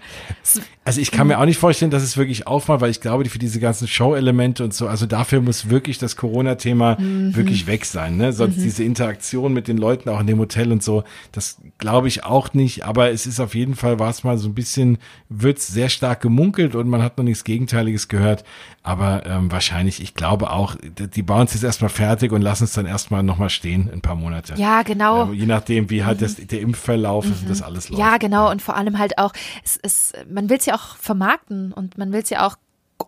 Also 0.84 1.00
ich 1.02 1.10
kann 1.10 1.26
mir 1.26 1.38
auch 1.38 1.44
nicht 1.44 1.58
vorstellen, 1.58 1.90
dass 1.90 2.02
es 2.02 2.16
wirklich 2.16 2.46
aufmacht, 2.46 2.80
weil 2.80 2.90
ich 2.90 3.02
glaube, 3.02 3.28
für 3.28 3.38
diese 3.38 3.60
ganzen 3.60 3.86
Show-Elemente 3.86 4.64
und 4.64 4.72
so, 4.72 4.88
also 4.88 5.04
dafür 5.04 5.42
muss 5.42 5.68
wirklich 5.68 5.98
das 5.98 6.16
Corona-Thema 6.16 6.98
mhm. 6.98 7.36
wirklich 7.36 7.66
weg 7.66 7.84
sein. 7.84 8.16
Ne? 8.16 8.32
Sonst 8.32 8.56
mhm. 8.56 8.62
diese 8.62 8.84
Interaktion 8.84 9.52
mit 9.52 9.68
den 9.68 9.76
Leuten 9.76 10.08
auch 10.08 10.20
in 10.20 10.26
dem 10.26 10.38
Hotel 10.38 10.72
und 10.72 10.82
so, 10.82 11.04
das 11.30 11.58
glaube 11.76 12.08
ich 12.08 12.24
auch 12.24 12.54
nicht. 12.54 12.86
Aber 12.86 13.10
es 13.10 13.26
ist 13.26 13.38
auf 13.38 13.54
jeden 13.54 13.76
Fall, 13.76 13.98
war 13.98 14.08
es 14.08 14.24
mal 14.24 14.38
so 14.38 14.48
ein 14.48 14.54
bisschen, 14.54 14.96
wird 15.28 15.60
sehr 15.60 15.90
stark 15.90 16.22
gemunkelt 16.22 16.74
und 16.74 16.88
man 16.88 17.02
hat 17.02 17.18
noch 17.18 17.24
nichts 17.24 17.44
Gegenteiliges 17.44 18.08
gehört. 18.08 18.44
Aber 18.84 19.24
ähm, 19.26 19.52
wahrscheinlich, 19.52 20.02
ich 20.02 20.14
glaube 20.14 20.50
auch, 20.50 20.74
die 20.82 21.22
bauen 21.22 21.44
es 21.44 21.54
jetzt 21.54 21.62
erstmal 21.62 21.88
fertig 21.88 22.32
und 22.32 22.42
lassen 22.42 22.64
es 22.64 22.72
dann 22.72 22.86
erstmal 22.86 23.22
nochmal 23.22 23.48
stehen, 23.48 23.88
ein 23.92 24.00
paar 24.00 24.16
Monate. 24.16 24.54
Ja, 24.56 24.82
genau. 24.82 25.24
Ähm, 25.24 25.34
je 25.34 25.46
nachdem, 25.46 25.88
wie 25.88 26.04
halt 26.04 26.20
mhm. 26.20 26.24
das, 26.24 26.34
der 26.34 26.60
Impfverlauf 26.60 27.24
mhm. 27.26 27.46
das 27.46 27.62
alles 27.62 27.90
läuft. 27.90 28.00
Ja, 28.00 28.16
genau. 28.16 28.50
Und 28.50 28.60
vor 28.60 28.76
allem 28.76 28.98
halt 28.98 29.18
auch, 29.18 29.32
es, 29.62 29.78
es, 29.82 30.12
man 30.28 30.50
will 30.50 30.56
es 30.58 30.66
ja 30.66 30.74
auch 30.74 30.96
vermarkten 30.96 31.72
und 31.72 31.96
man 31.96 32.12
will 32.12 32.22
es 32.22 32.30
ja 32.30 32.44
auch 32.44 32.56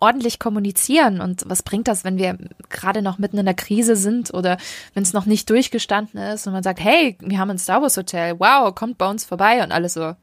ordentlich 0.00 0.38
kommunizieren. 0.38 1.20
Und 1.20 1.42
was 1.46 1.62
bringt 1.62 1.88
das, 1.88 2.04
wenn 2.04 2.18
wir 2.18 2.38
gerade 2.68 3.02
noch 3.02 3.18
mitten 3.18 3.38
in 3.38 3.44
der 3.44 3.54
Krise 3.54 3.96
sind 3.96 4.32
oder 4.32 4.58
wenn 4.94 5.02
es 5.02 5.12
noch 5.12 5.26
nicht 5.26 5.50
durchgestanden 5.50 6.20
ist 6.20 6.46
und 6.46 6.52
man 6.52 6.62
sagt, 6.62 6.80
hey, 6.80 7.16
wir 7.20 7.38
haben 7.38 7.50
ein 7.50 7.58
Star 7.58 7.82
Wars 7.82 7.96
Hotel, 7.96 8.38
wow, 8.38 8.72
kommt 8.74 8.98
bei 8.98 9.08
uns 9.08 9.24
vorbei 9.24 9.62
und 9.62 9.72
alles 9.72 9.94
so, 9.94 10.14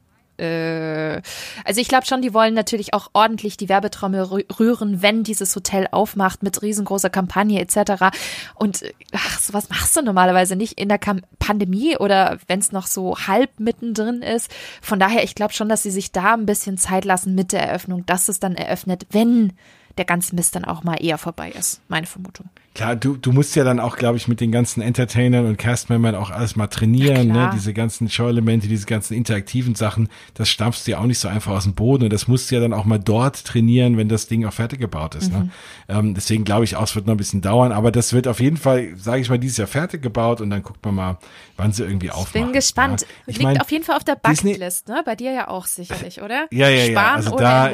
äh, 0.42 1.22
also 1.64 1.80
ich 1.80 1.88
glaube 1.88 2.06
schon, 2.06 2.20
die 2.20 2.34
wollen 2.34 2.54
natürlich 2.54 2.94
auch 2.94 3.10
ordentlich 3.12 3.56
die 3.56 3.68
Werbetrommel 3.68 4.44
rühren, 4.58 5.02
wenn 5.02 5.22
dieses 5.22 5.54
Hotel 5.54 5.86
aufmacht 5.90 6.42
mit 6.42 6.62
riesengroßer 6.62 7.10
Kampagne 7.10 7.60
etc. 7.60 8.14
Und 8.54 8.82
ach, 9.12 9.38
sowas 9.38 9.68
machst 9.68 9.96
du 9.96 10.02
normalerweise 10.02 10.56
nicht 10.56 10.80
in 10.80 10.88
der 10.88 10.98
Kam 10.98 11.22
Pandemie 11.38 11.96
oder 11.96 12.38
wenn 12.48 12.58
es 12.58 12.72
noch 12.72 12.86
so 12.86 13.16
halb 13.16 13.58
mittendrin 13.58 14.22
ist. 14.22 14.50
Von 14.80 14.98
daher, 14.98 15.22
ich 15.24 15.34
glaube 15.34 15.52
schon, 15.52 15.68
dass 15.68 15.82
sie 15.82 15.90
sich 15.90 16.12
da 16.12 16.34
ein 16.34 16.46
bisschen 16.46 16.78
Zeit 16.78 17.04
lassen 17.04 17.34
mit 17.34 17.52
der 17.52 17.62
Eröffnung, 17.62 18.04
dass 18.06 18.28
es 18.28 18.40
dann 18.40 18.56
eröffnet, 18.56 19.06
wenn 19.10 19.52
der 19.98 20.04
ganze 20.04 20.34
Mist 20.34 20.56
dann 20.56 20.64
auch 20.64 20.84
mal 20.84 21.02
eher 21.02 21.18
vorbei 21.18 21.50
ist. 21.50 21.82
Meine 21.88 22.06
Vermutung. 22.06 22.48
Klar, 22.74 22.96
du, 22.96 23.18
du 23.18 23.32
musst 23.32 23.54
ja 23.54 23.64
dann 23.64 23.78
auch, 23.78 23.96
glaube 23.96 24.16
ich, 24.16 24.28
mit 24.28 24.40
den 24.40 24.50
ganzen 24.50 24.80
Entertainern 24.80 25.44
und 25.44 25.58
Castmembern 25.58 26.14
auch 26.14 26.30
alles 26.30 26.56
mal 26.56 26.68
trainieren, 26.68 27.28
ne? 27.28 27.50
Diese 27.52 27.74
ganzen 27.74 28.08
Show-Elemente, 28.08 28.66
diese 28.66 28.86
ganzen 28.86 29.12
interaktiven 29.12 29.74
Sachen, 29.74 30.08
das 30.32 30.48
stampfst 30.48 30.86
du 30.86 30.92
ja 30.92 30.98
auch 30.98 31.04
nicht 31.04 31.18
so 31.18 31.28
einfach 31.28 31.52
aus 31.52 31.64
dem 31.64 31.74
Boden 31.74 32.04
und 32.04 32.12
das 32.12 32.28
musst 32.28 32.50
du 32.50 32.54
ja 32.54 32.62
dann 32.62 32.72
auch 32.72 32.86
mal 32.86 32.98
dort 32.98 33.44
trainieren, 33.44 33.98
wenn 33.98 34.08
das 34.08 34.26
Ding 34.26 34.46
auch 34.46 34.54
fertig 34.54 34.80
gebaut 34.80 35.14
ist. 35.14 35.30
Ne? 35.30 35.38
Mhm. 35.38 35.44
Ne? 35.44 35.50
Ähm, 35.88 36.14
deswegen 36.14 36.44
glaube 36.44 36.64
ich 36.64 36.76
auch, 36.76 36.84
es 36.84 36.94
wird 36.94 37.06
noch 37.06 37.14
ein 37.14 37.18
bisschen 37.18 37.42
dauern, 37.42 37.72
aber 37.72 37.92
das 37.92 38.14
wird 38.14 38.26
auf 38.26 38.40
jeden 38.40 38.56
Fall, 38.56 38.96
sage 38.96 39.20
ich 39.20 39.28
mal, 39.28 39.38
dieses 39.38 39.58
Jahr 39.58 39.68
fertig 39.68 40.00
gebaut 40.00 40.40
und 40.40 40.48
dann 40.48 40.62
guckt 40.62 40.82
man 40.84 40.94
mal, 40.94 41.18
wann 41.56 41.72
sie 41.72 41.84
irgendwie 41.84 42.10
aufmachen. 42.10 42.40
Ich 42.40 42.44
bin 42.44 42.52
gespannt. 42.52 43.02
Ja. 43.02 43.06
Ich 43.26 43.36
Liegt 43.36 43.44
mein, 43.44 43.60
auf 43.60 43.70
jeden 43.70 43.84
Fall 43.84 43.96
auf 43.96 44.04
der 44.04 44.16
Bucketlist, 44.16 44.88
ne? 44.88 45.02
Bei 45.04 45.14
dir 45.14 45.32
ja 45.32 45.48
auch 45.48 45.66
sicherlich, 45.66 46.22
oder? 46.22 46.46
Ja, 46.52 46.68
ja, 46.68 46.84
ja. 46.84 46.90
Sparen 46.92 47.16
also 47.16 47.36
da, 47.36 47.70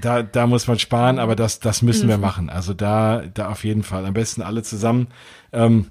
da, 0.00 0.22
da 0.22 0.46
muss 0.46 0.66
man 0.66 0.78
sparen, 0.78 1.18
aber 1.18 1.36
das, 1.36 1.58
das 1.58 1.82
müssen 1.82 2.06
mhm. 2.06 2.10
wir 2.10 2.18
machen. 2.18 2.50
Also 2.50 2.74
da, 2.74 3.22
da 3.32 3.48
auf 3.48 3.64
jeden 3.64 3.82
Fall. 3.82 4.04
Am 4.04 4.14
besten 4.14 4.29
alle 4.38 4.62
zusammen. 4.62 5.08
Ähm, 5.52 5.86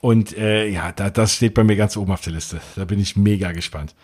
und 0.00 0.36
äh, 0.36 0.68
ja, 0.68 0.92
da, 0.92 1.10
das 1.10 1.34
steht 1.34 1.54
bei 1.54 1.64
mir 1.64 1.76
ganz 1.76 1.96
oben 1.96 2.12
auf 2.12 2.20
der 2.20 2.32
Liste. 2.32 2.60
Da 2.76 2.84
bin 2.84 3.00
ich 3.00 3.16
mega 3.16 3.52
gespannt. 3.52 3.94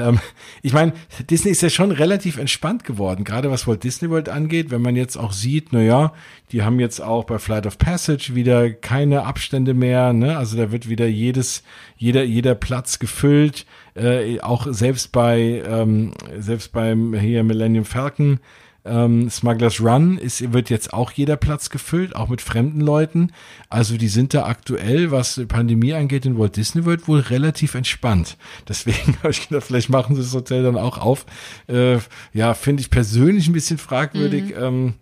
Ähm, 0.00 0.18
ich 0.62 0.72
meine, 0.72 0.92
Disney 1.30 1.52
ist 1.52 1.62
ja 1.62 1.70
schon 1.70 1.92
relativ 1.92 2.38
entspannt 2.38 2.84
geworden, 2.84 3.24
gerade 3.24 3.50
was 3.50 3.66
Walt 3.66 3.84
Disney 3.84 4.10
World 4.10 4.28
angeht, 4.28 4.70
wenn 4.70 4.82
man 4.82 4.96
jetzt 4.96 5.16
auch 5.16 5.32
sieht, 5.32 5.68
na 5.72 5.80
ja, 5.80 6.12
die 6.52 6.62
haben 6.62 6.80
jetzt 6.80 7.00
auch 7.00 7.24
bei 7.24 7.38
Flight 7.38 7.66
of 7.66 7.78
Passage 7.78 8.34
wieder 8.34 8.70
keine 8.70 9.24
Abstände 9.24 9.74
mehr, 9.74 10.12
ne? 10.12 10.36
Also 10.36 10.56
da 10.56 10.72
wird 10.72 10.88
wieder 10.88 11.06
jedes, 11.06 11.62
jeder, 11.96 12.24
jeder 12.24 12.54
Platz 12.54 12.98
gefüllt, 12.98 13.66
äh, 13.94 14.40
auch 14.40 14.66
selbst 14.70 15.12
bei, 15.12 15.62
ähm, 15.66 16.12
selbst 16.38 16.72
beim 16.72 17.14
hier 17.14 17.44
Millennium 17.44 17.84
Falcon 17.84 18.40
ähm, 18.86 19.28
Smugglers 19.30 19.80
Run 19.80 20.18
ist, 20.18 20.52
wird 20.52 20.70
jetzt 20.70 20.92
auch 20.92 21.10
jeder 21.12 21.36
Platz 21.36 21.70
gefüllt, 21.70 22.14
auch 22.14 22.28
mit 22.28 22.40
fremden 22.40 22.80
Leuten. 22.80 23.32
Also 23.68 23.96
die 23.96 24.08
sind 24.08 24.34
da 24.34 24.44
aktuell, 24.46 25.10
was 25.10 25.40
Pandemie 25.48 25.94
angeht, 25.94 26.26
in 26.26 26.38
Walt 26.38 26.56
Disney 26.56 26.84
World 26.84 27.08
wohl 27.08 27.20
relativ 27.20 27.74
entspannt. 27.74 28.36
Deswegen 28.68 29.16
habe 29.22 29.30
ich 29.30 29.48
gedacht, 29.48 29.66
vielleicht 29.66 29.90
machen 29.90 30.16
sie 30.16 30.22
das 30.22 30.34
Hotel 30.34 30.62
dann 30.62 30.76
auch 30.76 30.98
auf. 30.98 31.26
Äh, 31.68 31.98
ja, 32.32 32.54
finde 32.54 32.80
ich 32.80 32.90
persönlich 32.90 33.48
ein 33.48 33.52
bisschen 33.52 33.78
fragwürdig. 33.78 34.56
Mhm. 34.56 34.62
Ähm, 34.62 34.94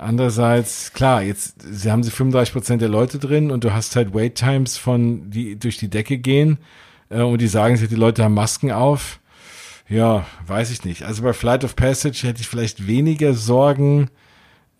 Andererseits, 0.00 0.92
klar, 0.92 1.22
jetzt 1.22 1.56
sie 1.60 1.90
haben 1.90 2.04
sie 2.04 2.12
35 2.12 2.52
Prozent 2.52 2.80
der 2.80 2.88
Leute 2.88 3.18
drin 3.18 3.50
und 3.50 3.64
du 3.64 3.72
hast 3.72 3.96
halt 3.96 4.14
Wait 4.14 4.36
Times 4.36 4.76
von 4.76 5.28
die 5.28 5.58
durch 5.58 5.76
die 5.76 5.88
Decke 5.88 6.18
gehen 6.18 6.58
äh, 7.10 7.20
und 7.20 7.40
die 7.40 7.48
sagen 7.48 7.76
die 7.76 7.94
Leute 7.96 8.22
haben 8.22 8.34
Masken 8.34 8.70
auf. 8.70 9.17
Ja, 9.88 10.26
weiß 10.46 10.70
ich 10.70 10.84
nicht. 10.84 11.04
Also 11.04 11.22
bei 11.22 11.32
Flight 11.32 11.64
of 11.64 11.76
Passage 11.76 12.26
hätte 12.26 12.40
ich 12.40 12.48
vielleicht 12.48 12.86
weniger 12.86 13.34
Sorgen 13.34 14.10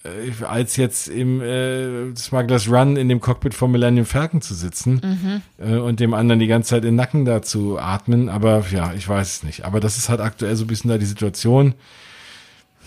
äh, 0.05 0.45
als 0.45 0.77
jetzt 0.77 1.09
im 1.09 1.41
äh, 1.41 2.15
Smugglers 2.15 2.71
Run 2.71 2.97
in 2.97 3.09
dem 3.09 3.21
Cockpit 3.21 3.55
von 3.55 3.71
Millennium 3.71 4.07
Falcon 4.07 4.41
zu 4.41 4.55
sitzen 4.55 5.01
mhm. 5.03 5.43
äh, 5.65 5.79
und 5.79 6.01
dem 6.01 6.15
anderen 6.15 6.39
die 6.39 6.47
ganze 6.47 6.71
Zeit 6.71 6.85
in 6.85 6.91
den 6.91 6.97
Nacken 6.97 7.25
da 7.25 7.43
zu 7.43 7.79
atmen. 7.79 8.29
Aber 8.29 8.65
ja, 8.71 8.93
ich 8.93 9.09
weiß 9.09 9.37
es 9.37 9.43
nicht. 9.43 9.65
Aber 9.65 9.81
das 9.81 9.97
ist 9.97 10.09
halt 10.09 10.21
aktuell 10.21 10.57
so 10.57 10.65
ein 10.65 10.69
bisschen 10.69 10.91
da 10.91 10.99
die 10.99 11.07
Situation 11.07 11.75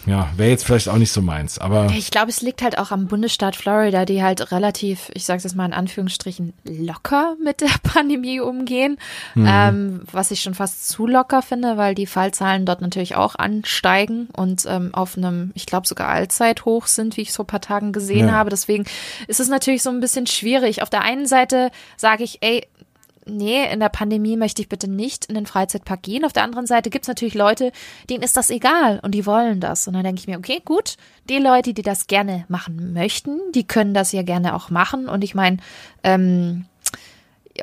ja, 0.06 0.30
wäre 0.36 0.49
jetzt 0.49 0.66
vielleicht 0.66 0.89
auch 0.89 0.97
nicht 0.97 1.12
so 1.12 1.22
meins, 1.22 1.60
aber. 1.60 1.88
Ich 1.95 2.12
glaube, 2.12 2.30
es 2.30 2.41
liegt 2.41 2.62
halt 2.62 2.78
auch 2.78 2.91
am 2.91 3.08
Bundesstaat 3.08 3.56
Florida, 3.56 4.06
die 4.06 4.24
halt 4.24 4.52
relativ, 4.52 5.12
ich 5.14 5.26
sage 5.26 5.41
es 5.45 5.56
mal 5.56 5.66
in 5.66 5.74
Anführungsstrichen, 5.74 6.54
locker 6.64 7.36
mit 7.43 7.62
der 7.62 7.70
Pandemie 7.84 8.39
umgehen. 8.39 8.97
Mhm. 9.36 9.47
Ähm, 9.47 10.02
was 10.12 10.32
ich 10.32 10.41
schon 10.41 10.56
fast 10.56 10.89
zu 10.89 11.06
locker 11.06 11.41
finde, 11.41 11.78
weil 11.78 11.95
die 11.95 12.08
Fallzahlen 12.08 12.66
dort 12.66 12.82
natürlich 12.82 13.16
auch 13.16 13.36
ansteigen 13.36 14.28
und 14.34 14.66
ähm, 14.68 14.93
auf 14.93 15.18
einem, 15.18 15.52
ich 15.54 15.66
glaube, 15.66 15.88
sogar 15.88 16.10
Allzeithoch 16.10 16.88
sind, 16.88 17.18
wie 17.18 17.22
ich 17.22 17.34
so 17.34 17.43
ein 17.43 17.47
paar 17.47 17.62
Tagen 17.62 17.91
gesehen 17.91 18.28
ja. 18.28 18.34
habe. 18.34 18.49
Deswegen 18.49 18.86
ist 19.28 19.39
es 19.39 19.49
natürlich 19.49 19.84
so 19.84 19.89
ein 19.89 19.99
bisschen 19.99 20.28
schwierig. 20.28 20.82
Auf 20.82 20.89
der 20.89 21.02
einen 21.02 21.28
Seite 21.28 21.70
sage 21.97 22.24
ich, 22.24 22.39
ey, 22.41 22.68
nee, 23.26 23.72
in 23.72 23.80
der 23.80 23.89
Pandemie 23.89 24.38
möchte 24.38 24.61
ich 24.61 24.69
bitte 24.69 24.89
nicht 24.89 25.26
in 25.26 25.36
den 25.36 25.45
Freizeitpark 25.45 26.01
gehen. 26.03 26.26
Auf 26.26 26.34
der 26.34 26.43
anderen 26.43 26.67
Seite 26.67 26.89
gibt 26.89 27.05
es 27.05 27.09
natürlich 27.09 27.34
Leute, 27.34 27.72
denen 28.09 28.24
ist 28.24 28.38
das 28.38 28.49
egal 28.49 28.99
und 29.03 29.11
die 29.11 29.26
wollen 29.26 29.59
das. 29.59 29.88
Und 29.88 29.93
dann 29.93 30.03
denke 30.03 30.19
ich 30.19 30.28
mir, 30.28 30.38
okay, 30.38 30.61
gut, 30.63 30.97
die 31.30 31.38
Leute, 31.38 31.74
die 31.74 31.82
das 31.82 32.07
gerne 32.07 32.45
machen 32.47 32.93
möchten, 32.93 33.39
die 33.53 33.65
können 33.65 33.93
das 33.93 34.11
ja 34.11 34.24
gerne 34.24 34.55
auch 34.55 34.69
machen. 34.69 35.07
Und 35.07 35.24
ich 35.24 35.36
meine, 35.36 35.57
ähm, 36.03 36.65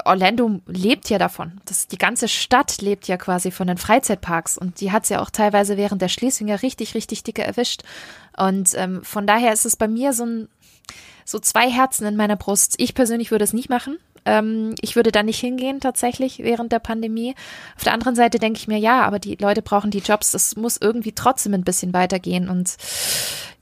Orlando 0.05 0.61
lebt 0.67 1.09
ja 1.11 1.19
davon. 1.19 1.61
Das, 1.65 1.89
die 1.89 1.99
ganze 1.99 2.29
Stadt 2.29 2.81
lebt 2.81 3.09
ja 3.09 3.17
quasi 3.17 3.51
von 3.51 3.67
den 3.67 3.79
Freizeitparks 3.79 4.59
und 4.59 4.81
die 4.81 4.93
hat 4.93 5.05
es 5.05 5.09
ja 5.09 5.21
auch 5.21 5.31
teilweise 5.31 5.77
während 5.77 6.03
der 6.03 6.09
Schließung 6.09 6.49
ja 6.49 6.57
richtig, 6.57 6.95
richtig 6.95 7.23
dicke 7.23 7.43
erwischt. 7.43 7.83
Und 8.37 8.75
ähm, 8.75 9.03
von 9.03 9.27
daher 9.27 9.53
ist 9.53 9.65
es 9.65 9.77
bei 9.77 9.89
mir 9.89 10.13
so 10.13 10.25
ein 10.25 10.49
so 11.25 11.39
zwei 11.39 11.71
Herzen 11.71 12.07
in 12.07 12.17
meiner 12.17 12.37
Brust. 12.37 12.77
Ich 12.79 12.95
persönlich 12.95 13.31
würde 13.31 13.45
es 13.45 13.53
nicht 13.53 13.69
machen. 13.69 13.99
Ähm, 14.29 14.75
ich 14.83 14.95
würde 14.95 15.11
da 15.11 15.23
nicht 15.23 15.41
hingehen 15.41 15.81
tatsächlich 15.81 16.41
während 16.41 16.71
der 16.71 16.81
Pandemie. 16.81 17.35
Auf 17.77 17.85
der 17.85 17.95
anderen 17.95 18.15
Seite 18.15 18.39
denke 18.39 18.59
ich 18.59 18.69
mir, 18.69 18.79
ja, 18.79 19.03
aber 19.03 19.19
die 19.19 19.37
Leute 19.37 19.63
brauchen 19.63 19.91
die 19.91 19.99
Jobs. 20.01 20.33
Das 20.33 20.55
muss 20.57 20.77
irgendwie 20.79 21.13
trotzdem 21.13 21.55
ein 21.55 21.65
bisschen 21.65 21.95
weitergehen. 21.95 22.51
Und 22.51 22.77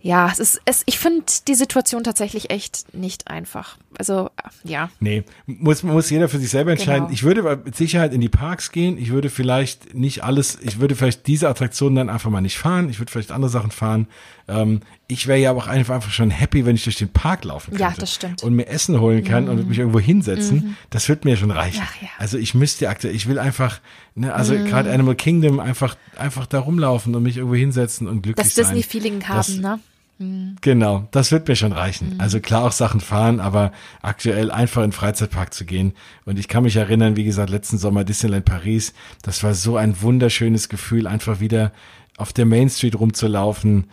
ja, 0.07 0.31
es 0.31 0.39
ist, 0.39 0.61
es, 0.67 0.85
ich 0.87 1.01
finde 1.01 1.25
die 1.49 1.57
Situation 1.57 2.05
tatsächlich 2.05 2.51
echt 2.51 2.95
nicht 2.95 3.27
einfach. 3.27 3.77
Also, 3.99 4.31
ja. 4.63 4.89
Nee, 5.01 5.25
muss, 5.47 5.83
muss 5.83 6.11
jeder 6.11 6.29
für 6.29 6.39
sich 6.39 6.51
selber 6.51 6.71
entscheiden. 6.71 7.09
Genau. 7.09 7.13
Ich 7.13 7.25
würde 7.25 7.43
mit 7.65 7.75
Sicherheit 7.75 8.13
in 8.13 8.21
die 8.21 8.29
Parks 8.29 8.71
gehen. 8.71 8.99
Ich 8.99 9.11
würde 9.11 9.31
vielleicht 9.31 9.95
nicht 9.95 10.23
alles, 10.23 10.59
ich 10.63 10.79
würde 10.79 10.95
vielleicht 10.95 11.27
diese 11.27 11.49
Attraktionen 11.49 11.97
dann 11.97 12.09
einfach 12.09 12.31
mal 12.31 12.41
nicht 12.41 12.57
fahren. 12.57 12.89
Ich 12.89 13.01
würde 13.01 13.11
vielleicht 13.11 13.33
andere 13.33 13.51
Sachen 13.51 13.73
fahren. 13.73 14.07
Ähm, 14.47 14.81
ich 15.09 15.27
wäre 15.27 15.41
ja 15.41 15.51
aber 15.51 15.59
auch 15.59 15.67
einfach 15.67 16.09
schon 16.09 16.31
happy, 16.31 16.65
wenn 16.65 16.77
ich 16.77 16.85
durch 16.85 16.99
den 16.99 17.09
Park 17.09 17.45
laufen 17.45 17.71
könnte. 17.71 17.83
Ja, 17.83 17.95
das 17.99 18.15
stimmt. 18.15 18.45
Und 18.45 18.55
mir 18.55 18.69
Essen 18.69 19.01
holen 19.01 19.25
kann 19.25 19.45
mhm. 19.45 19.51
und 19.51 19.69
mich 19.69 19.79
irgendwo 19.79 19.99
hinsetzen. 19.99 20.57
Mhm. 20.59 20.77
Das 20.91 21.09
wird 21.09 21.25
mir 21.25 21.37
schon 21.37 21.51
reichen. 21.51 21.83
Ach, 21.85 22.01
ja. 22.01 22.09
Also 22.19 22.39
ich 22.39 22.55
müsste 22.55 22.89
aktuell, 22.89 23.13
ich 23.13 23.27
will 23.27 23.41
einfach, 23.41 23.81
ne, 24.15 24.33
also 24.33 24.55
mhm. 24.55 24.67
gerade 24.67 24.93
Animal 24.93 25.17
Kingdom 25.17 25.59
einfach, 25.59 25.97
einfach 26.17 26.47
da 26.47 26.61
rumlaufen 26.61 27.13
und 27.17 27.25
mich 27.25 27.39
irgendwo 27.39 27.57
hinsetzen 27.57 28.07
und 28.07 28.23
glücklich 28.23 28.47
das 28.47 28.55
sein. 28.55 28.67
Das 28.67 28.73
Disney-Feeling 28.73 29.27
haben, 29.27 29.37
das, 29.37 29.57
ne? 29.57 29.81
Mhm. 30.19 30.57
Genau, 30.61 31.09
das 31.11 31.33
wird 31.33 31.47
mir 31.49 31.57
schon 31.57 31.73
reichen. 31.73 32.14
Mhm. 32.14 32.21
Also 32.21 32.41
klar 32.41 32.64
auch 32.64 32.73
Sachen 32.73 33.01
fahren, 33.01 33.41
aber 33.41 33.73
aktuell 34.03 34.51
einfach 34.51 34.83
in 34.83 34.91
den 34.91 34.97
Freizeitpark 34.97 35.53
zu 35.53 35.64
gehen. 35.64 35.93
Und 36.25 36.39
ich 36.39 36.49
kann 36.49 36.62
mich 36.62 36.77
erinnern, 36.77 37.17
wie 37.17 37.25
gesagt, 37.25 37.51
letzten 37.51 37.79
Sommer 37.79 38.05
Disneyland 38.05 38.45
Paris, 38.45 38.95
das 39.23 39.43
war 39.43 39.55
so 39.55 39.77
ein 39.77 40.01
wunderschönes 40.01 40.69
Gefühl, 40.69 41.07
einfach 41.07 41.41
wieder 41.41 41.73
auf 42.17 42.33
der 42.33 42.47
Main 42.47 42.71
Street 42.71 42.99
rumzulaufen, 42.99 43.87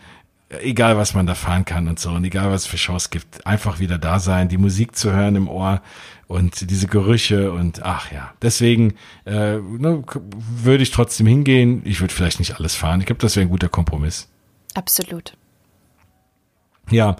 egal 0.62 0.96
was 0.96 1.14
man 1.14 1.26
da 1.26 1.34
fahren 1.34 1.64
kann 1.64 1.88
und 1.88 1.98
so 1.98 2.10
und 2.10 2.24
egal 2.24 2.50
was 2.50 2.62
es 2.62 2.66
für 2.66 2.78
Shows 2.78 3.10
gibt, 3.10 3.46
einfach 3.46 3.80
wieder 3.80 3.98
da 3.98 4.18
sein, 4.18 4.48
die 4.48 4.56
Musik 4.56 4.96
zu 4.96 5.12
hören 5.12 5.36
im 5.36 5.48
Ohr 5.48 5.82
und 6.26 6.70
diese 6.70 6.86
Gerüche 6.86 7.52
und 7.52 7.82
ach 7.82 8.12
ja, 8.12 8.32
deswegen 8.40 8.94
äh, 9.26 9.56
ne, 9.58 10.02
würde 10.62 10.82
ich 10.82 10.90
trotzdem 10.90 11.26
hingehen. 11.26 11.82
Ich 11.84 12.00
würde 12.00 12.14
vielleicht 12.14 12.38
nicht 12.38 12.56
alles 12.56 12.74
fahren. 12.74 13.00
Ich 13.00 13.06
glaube, 13.06 13.20
das 13.20 13.36
wäre 13.36 13.46
ein 13.46 13.50
guter 13.50 13.68
Kompromiss. 13.68 14.28
Absolut. 14.74 15.36
Ja, 16.90 17.16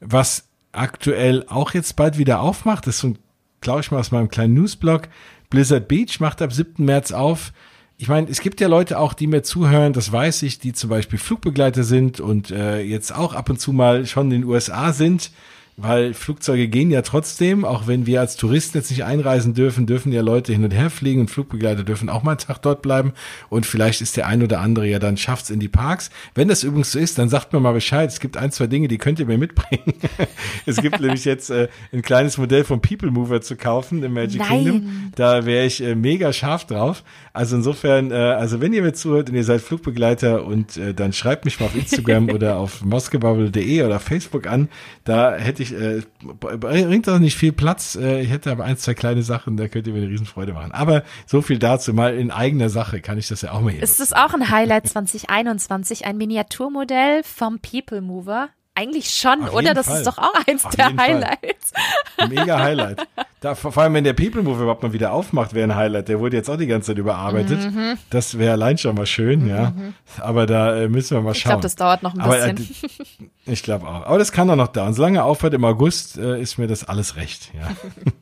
was 0.00 0.48
aktuell 0.72 1.44
auch 1.48 1.74
jetzt 1.74 1.96
bald 1.96 2.18
wieder 2.18 2.40
aufmacht, 2.40 2.86
ist 2.86 3.00
so 3.00 3.08
ein, 3.08 3.18
glaube 3.60 3.80
ich 3.80 3.90
mal 3.90 3.98
aus 3.98 4.12
meinem 4.12 4.28
kleinen 4.28 4.54
Newsblog, 4.54 5.08
Blizzard 5.50 5.88
Beach 5.88 6.20
macht 6.20 6.42
ab 6.42 6.52
7. 6.52 6.84
März 6.84 7.12
auf 7.12 7.52
ich 8.00 8.06
meine, 8.06 8.30
es 8.30 8.40
gibt 8.40 8.60
ja 8.60 8.68
Leute 8.68 8.96
auch, 8.98 9.12
die 9.12 9.26
mir 9.26 9.42
zuhören, 9.42 9.92
das 9.92 10.12
weiß 10.12 10.44
ich, 10.44 10.60
die 10.60 10.72
zum 10.72 10.88
Beispiel 10.88 11.18
Flugbegleiter 11.18 11.82
sind 11.82 12.20
und 12.20 12.52
äh, 12.52 12.80
jetzt 12.80 13.12
auch 13.12 13.34
ab 13.34 13.50
und 13.50 13.60
zu 13.60 13.72
mal 13.72 14.06
schon 14.06 14.30
in 14.30 14.42
den 14.42 14.44
USA 14.44 14.92
sind 14.92 15.32
weil 15.80 16.12
Flugzeuge 16.12 16.66
gehen 16.66 16.90
ja 16.90 17.02
trotzdem, 17.02 17.64
auch 17.64 17.86
wenn 17.86 18.04
wir 18.04 18.20
als 18.20 18.36
Touristen 18.36 18.78
jetzt 18.78 18.90
nicht 18.90 19.04
einreisen 19.04 19.54
dürfen, 19.54 19.86
dürfen 19.86 20.10
ja 20.10 20.22
Leute 20.22 20.52
hin 20.52 20.64
und 20.64 20.72
her 20.72 20.90
fliegen 20.90 21.20
und 21.20 21.30
Flugbegleiter 21.30 21.84
dürfen 21.84 22.08
auch 22.08 22.24
mal 22.24 22.32
einen 22.32 22.38
Tag 22.38 22.60
dort 22.62 22.82
bleiben 22.82 23.12
und 23.48 23.64
vielleicht 23.64 24.00
ist 24.00 24.16
der 24.16 24.26
ein 24.26 24.42
oder 24.42 24.60
andere 24.60 24.88
ja 24.88 24.98
dann 24.98 25.16
schafft's 25.16 25.50
in 25.50 25.60
die 25.60 25.68
Parks. 25.68 26.10
Wenn 26.34 26.48
das 26.48 26.64
übrigens 26.64 26.90
so 26.90 26.98
ist, 26.98 27.16
dann 27.18 27.28
sagt 27.28 27.52
mir 27.52 27.60
mal 27.60 27.72
Bescheid. 27.72 28.10
Es 28.10 28.18
gibt 28.18 28.36
ein, 28.36 28.50
zwei 28.50 28.66
Dinge, 28.66 28.88
die 28.88 28.98
könnt 28.98 29.20
ihr 29.20 29.26
mir 29.26 29.38
mitbringen. 29.38 29.94
es 30.66 30.78
gibt 30.78 31.00
nämlich 31.00 31.24
jetzt 31.24 31.50
äh, 31.50 31.68
ein 31.92 32.02
kleines 32.02 32.38
Modell 32.38 32.64
vom 32.64 32.80
People 32.80 33.12
Mover 33.12 33.40
zu 33.40 33.54
kaufen 33.54 34.02
im 34.02 34.14
Magic 34.14 34.40
Nein. 34.40 34.48
Kingdom. 34.48 35.12
Da 35.14 35.46
wäre 35.46 35.64
ich 35.64 35.80
äh, 35.80 35.94
mega 35.94 36.32
scharf 36.32 36.64
drauf. 36.64 37.04
Also 37.32 37.54
insofern, 37.54 38.10
äh, 38.10 38.14
also 38.14 38.60
wenn 38.60 38.72
ihr 38.72 38.82
mir 38.82 38.94
zuhört 38.94 39.30
und 39.30 39.36
ihr 39.36 39.44
seid 39.44 39.60
Flugbegleiter 39.60 40.44
und 40.44 40.76
äh, 40.76 40.92
dann 40.92 41.12
schreibt 41.12 41.44
mich 41.44 41.60
mal 41.60 41.66
auf 41.66 41.76
Instagram 41.76 42.28
oder 42.34 42.56
auf 42.56 42.84
moskebubble.de 42.84 43.82
oder 43.84 44.00
Facebook 44.00 44.48
an, 44.48 44.68
da 45.04 45.36
hätte 45.36 45.62
ich 45.62 45.67
ich, 45.70 45.80
äh, 45.80 46.02
bringt 46.56 47.08
auch 47.08 47.18
nicht 47.18 47.36
viel 47.36 47.52
Platz. 47.52 47.96
Äh, 47.96 48.22
ich 48.22 48.30
hätte 48.30 48.50
aber 48.50 48.64
ein, 48.64 48.76
zwei 48.76 48.94
kleine 48.94 49.22
Sachen, 49.22 49.56
da 49.56 49.68
könnt 49.68 49.86
ihr 49.86 49.92
mir 49.92 50.00
eine 50.00 50.08
Riesenfreude 50.08 50.52
machen. 50.52 50.72
Aber 50.72 51.02
so 51.26 51.42
viel 51.42 51.58
dazu, 51.58 51.92
mal 51.94 52.14
in 52.16 52.30
eigener 52.30 52.70
Sache 52.70 53.00
kann 53.00 53.18
ich 53.18 53.28
das 53.28 53.42
ja 53.42 53.52
auch 53.52 53.60
mal 53.60 53.72
hier. 53.72 53.82
Ist 53.82 54.00
das 54.00 54.12
auch 54.12 54.34
ein 54.34 54.50
Highlight 54.50 54.88
2021, 54.88 56.06
ein 56.06 56.16
Miniaturmodell 56.16 57.22
vom 57.22 57.58
People 57.60 58.00
Mover? 58.00 58.48
Eigentlich 58.74 59.10
schon, 59.10 59.48
oder? 59.48 59.74
Das 59.74 59.86
Fall. 59.86 59.98
ist 59.98 60.06
doch 60.06 60.18
auch 60.18 60.34
eins 60.46 60.64
Auf 60.64 60.76
der 60.76 60.96
Highlights. 60.96 61.72
Fall. 62.16 62.28
Mega 62.28 62.60
Highlight. 62.60 63.06
Da, 63.40 63.54
vor 63.54 63.76
allem, 63.78 63.94
wenn 63.94 64.02
der 64.02 64.14
People 64.14 64.42
Move 64.42 64.62
überhaupt 64.62 64.82
mal 64.82 64.92
wieder 64.92 65.12
aufmacht, 65.12 65.54
wäre 65.54 65.70
ein 65.70 65.76
Highlight. 65.76 66.08
Der 66.08 66.18
wurde 66.18 66.36
jetzt 66.36 66.50
auch 66.50 66.56
die 66.56 66.66
ganze 66.66 66.88
Zeit 66.88 66.98
überarbeitet. 66.98 67.72
Mhm. 67.72 67.96
Das 68.10 68.36
wäre 68.36 68.52
allein 68.52 68.78
schon 68.78 68.96
mal 68.96 69.06
schön, 69.06 69.44
mhm. 69.44 69.48
ja. 69.48 69.72
Aber 70.18 70.46
da 70.46 70.76
äh, 70.76 70.88
müssen 70.88 71.16
wir 71.16 71.22
mal 71.22 71.34
schauen. 71.34 71.36
Ich 71.36 71.44
glaube, 71.44 71.62
das 71.62 71.76
dauert 71.76 72.02
noch 72.02 72.14
ein 72.14 72.20
Aber, 72.20 72.52
bisschen. 72.52 72.90
Äh, 73.46 73.52
ich 73.52 73.62
glaube 73.62 73.86
auch. 73.86 74.06
Aber 74.06 74.18
das 74.18 74.32
kann 74.32 74.48
doch 74.48 74.56
noch 74.56 74.68
da. 74.68 74.88
Und 74.88 74.94
solange 74.94 75.18
er 75.18 75.24
aufhört 75.24 75.54
im 75.54 75.64
August, 75.64 76.18
äh, 76.18 76.40
ist 76.40 76.58
mir 76.58 76.66
das 76.66 76.82
alles 76.88 77.14
recht, 77.14 77.52
ja. 77.54 77.68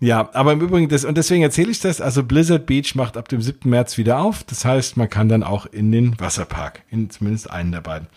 Ja, 0.00 0.28
aber 0.34 0.52
im 0.52 0.60
Übrigen, 0.60 0.88
das, 0.90 1.06
und 1.06 1.16
deswegen 1.16 1.42
erzähle 1.42 1.70
ich 1.70 1.80
das, 1.80 2.02
also 2.02 2.24
Blizzard 2.24 2.66
Beach 2.66 2.94
macht 2.94 3.16
ab 3.16 3.28
dem 3.28 3.40
7. 3.40 3.70
März 3.70 3.96
wieder 3.96 4.18
auf. 4.18 4.44
Das 4.44 4.64
heißt, 4.64 4.98
man 4.98 5.08
kann 5.08 5.30
dann 5.30 5.42
auch 5.42 5.64
in 5.64 5.92
den 5.92 6.20
Wasserpark, 6.20 6.82
in 6.90 7.08
zumindest 7.08 7.50
einen 7.50 7.72
der 7.72 7.80
beiden. 7.80 8.08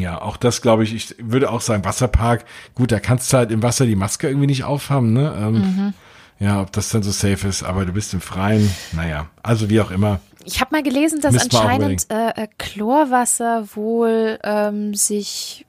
Ja, 0.00 0.20
auch 0.20 0.36
das 0.36 0.62
glaube 0.62 0.82
ich, 0.82 0.94
ich 0.94 1.14
würde 1.18 1.50
auch 1.50 1.60
sagen, 1.60 1.84
Wasserpark, 1.84 2.44
gut, 2.74 2.90
da 2.90 3.00
kannst 3.00 3.32
du 3.32 3.36
halt 3.36 3.50
im 3.50 3.62
Wasser 3.62 3.86
die 3.86 3.96
Maske 3.96 4.28
irgendwie 4.28 4.46
nicht 4.46 4.64
aufhaben, 4.64 5.12
ne? 5.12 5.34
Ähm, 5.38 5.54
mhm. 5.54 5.94
Ja, 6.38 6.62
ob 6.62 6.72
das 6.72 6.88
dann 6.88 7.02
so 7.02 7.10
safe 7.10 7.46
ist, 7.46 7.62
aber 7.62 7.84
du 7.84 7.92
bist 7.92 8.14
im 8.14 8.22
Freien, 8.22 8.74
naja, 8.92 9.26
also 9.42 9.68
wie 9.68 9.80
auch 9.80 9.90
immer. 9.90 10.20
Ich 10.44 10.60
habe 10.60 10.74
mal 10.74 10.82
gelesen, 10.82 11.20
dass 11.20 11.36
anscheinend 11.36 12.06
äh, 12.08 12.48
Chlorwasser 12.56 13.68
wohl 13.74 14.38
ähm, 14.42 14.94
sich 14.94 15.66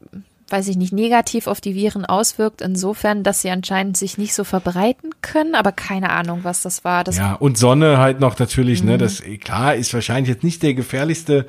weiß 0.52 0.68
ich 0.68 0.78
nicht, 0.78 0.94
negativ 0.94 1.48
auf 1.48 1.62
die 1.62 1.76
Viren 1.76 2.06
auswirkt, 2.06 2.62
insofern, 2.62 3.24
dass 3.24 3.42
sie 3.42 3.50
anscheinend 3.50 3.98
sich 3.98 4.18
nicht 4.18 4.34
so 4.34 4.44
verbreiten 4.44 5.12
können, 5.22 5.56
aber 5.56 5.72
keine 5.72 6.10
Ahnung, 6.10 6.40
was 6.44 6.62
das 6.62 6.84
war. 6.84 7.04
Das 7.04 7.18
ja, 7.18 7.34
und 7.34 7.58
Sonne 7.58 7.98
halt 7.98 8.20
noch 8.20 8.38
natürlich, 8.38 8.84
ne, 8.84 8.92
mhm. 8.92 8.92
ne, 8.92 8.98
das, 8.98 9.24
klar, 9.40 9.76
ist 9.76 9.94
wahrscheinlich 9.94 10.30
jetzt 10.30 10.44
nicht 10.44 10.64
der 10.64 10.74
gefährlichste 10.74 11.46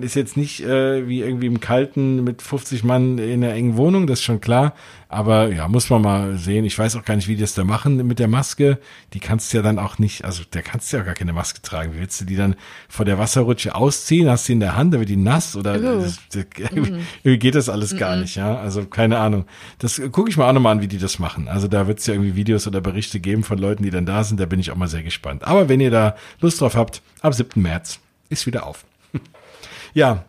ist 0.00 0.14
jetzt 0.14 0.36
nicht 0.36 0.62
äh, 0.62 1.06
wie 1.08 1.20
irgendwie 1.20 1.46
im 1.46 1.60
Kalten 1.60 2.24
mit 2.24 2.40
50 2.40 2.84
Mann 2.84 3.18
in 3.18 3.44
einer 3.44 3.52
engen 3.52 3.76
Wohnung, 3.76 4.06
das 4.06 4.20
ist 4.20 4.24
schon 4.24 4.40
klar. 4.40 4.72
Aber 5.14 5.52
ja, 5.52 5.68
muss 5.68 5.90
man 5.90 6.02
mal 6.02 6.36
sehen. 6.38 6.64
Ich 6.64 6.76
weiß 6.76 6.96
auch 6.96 7.04
gar 7.04 7.14
nicht, 7.14 7.28
wie 7.28 7.36
die 7.36 7.42
das 7.42 7.54
da 7.54 7.62
machen 7.62 8.04
mit 8.04 8.18
der 8.18 8.26
Maske. 8.26 8.78
Die 9.12 9.20
kannst 9.20 9.52
du 9.52 9.58
ja 9.58 9.62
dann 9.62 9.78
auch 9.78 9.98
nicht, 9.98 10.24
also 10.24 10.42
der 10.52 10.62
kannst 10.62 10.92
du 10.92 10.96
ja 10.96 11.04
gar 11.04 11.14
keine 11.14 11.32
Maske 11.32 11.62
tragen. 11.62 11.94
Wie 11.94 12.00
willst 12.00 12.20
du 12.20 12.24
die 12.24 12.34
dann 12.34 12.56
vor 12.88 13.04
der 13.04 13.16
Wasserrutsche 13.16 13.76
ausziehen? 13.76 14.28
Hast 14.28 14.48
du 14.48 14.54
in 14.54 14.60
der 14.60 14.76
Hand, 14.76 14.92
da 14.92 14.98
wird 14.98 15.08
die 15.08 15.16
nass 15.16 15.54
oder 15.54 15.78
das, 15.78 16.18
das, 16.32 16.46
mhm. 16.72 17.38
geht 17.38 17.54
das 17.54 17.68
alles 17.68 17.92
mhm. 17.92 17.98
gar 17.98 18.16
nicht, 18.16 18.34
ja? 18.34 18.56
Also 18.58 18.86
keine 18.86 19.18
Ahnung. 19.18 19.46
Das 19.78 20.02
gucke 20.10 20.30
ich 20.30 20.36
mal 20.36 20.48
auch 20.48 20.52
nochmal 20.52 20.72
an, 20.72 20.82
wie 20.82 20.88
die 20.88 20.98
das 20.98 21.20
machen. 21.20 21.46
Also 21.46 21.68
da 21.68 21.86
wird 21.86 22.00
es 22.00 22.06
ja 22.06 22.14
irgendwie 22.14 22.34
Videos 22.34 22.66
oder 22.66 22.80
Berichte 22.80 23.20
geben 23.20 23.44
von 23.44 23.58
Leuten, 23.58 23.84
die 23.84 23.90
dann 23.90 24.06
da 24.06 24.24
sind. 24.24 24.40
Da 24.40 24.46
bin 24.46 24.58
ich 24.58 24.72
auch 24.72 24.76
mal 24.76 24.88
sehr 24.88 25.04
gespannt. 25.04 25.44
Aber 25.44 25.68
wenn 25.68 25.80
ihr 25.80 25.92
da 25.92 26.16
Lust 26.40 26.60
drauf 26.60 26.74
habt, 26.74 27.02
ab 27.20 27.34
7. 27.34 27.62
März 27.62 28.00
ist 28.30 28.46
wieder 28.46 28.66
auf. 28.66 28.84
Ja, 29.96 30.24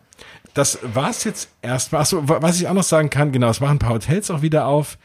das 0.56 0.78
war's 0.82 1.24
jetzt 1.24 1.50
erstmal. 1.60 2.00
Achso, 2.00 2.22
was 2.24 2.58
ich 2.58 2.66
auch 2.66 2.72
noch 2.72 2.82
sagen 2.82 3.10
kann, 3.10 3.30
genau, 3.30 3.50
es 3.50 3.60
machen 3.60 3.76
ein 3.76 3.78
paar 3.78 3.94
Hotels 3.94 4.30
auch 4.30 4.40
wieder 4.40 4.66
auf. 4.66 4.96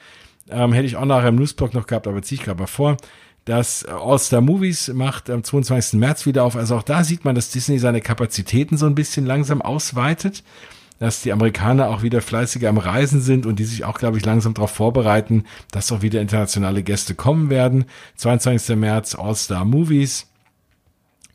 Ähm, 0.50 0.72
hätte 0.72 0.86
ich 0.86 0.96
auch 0.96 1.06
nachher 1.06 1.28
im 1.28 1.36
Newsblog 1.36 1.74
noch 1.74 1.88
gehabt, 1.88 2.08
aber 2.08 2.22
ziehe 2.22 2.40
ich 2.40 2.46
gerade 2.46 2.60
mal 2.60 2.68
vor. 2.68 2.96
Das 3.44 3.84
All-Star 3.86 4.40
Movies 4.40 4.88
macht 4.94 5.30
am 5.30 5.44
22. 5.44 6.00
März 6.00 6.26
wieder 6.26 6.46
auf. 6.46 6.56
Also 6.56 6.78
auch 6.78 6.84
da 6.84 7.04
sieht 7.04 7.26
man, 7.26 7.36
dass 7.36 7.50
Disney 7.50 7.80
seine 7.80 8.00
Kapazitäten 8.00 8.78
so 8.78 8.86
ein 8.86 8.96
bisschen 8.96 9.26
langsam 9.26 9.62
ausweitet. 9.62 10.44
Dass 11.00 11.22
die 11.22 11.34
Amerikaner 11.34 11.90
auch 11.90 12.02
wieder 12.02 12.22
fleißiger 12.22 12.70
am 12.70 12.78
Reisen 12.78 13.22
sind 13.22 13.46
und 13.46 13.58
die 13.58 13.66
sich 13.66 13.84
auch, 13.84 13.98
glaube 13.98 14.20
ich, 14.20 14.26
langsam 14.26 14.54
darauf 14.54 14.72
vorbereiten, 14.72 15.46
dass 15.72 15.92
auch 15.92 16.02
wieder 16.02 16.22
internationale 16.22 16.82
Gäste 16.82 17.14
kommen 17.14 17.50
werden. 17.50 17.86
22. 18.16 18.78
März 18.78 19.16
All-Star 19.16 19.66
Movies. 19.66 20.28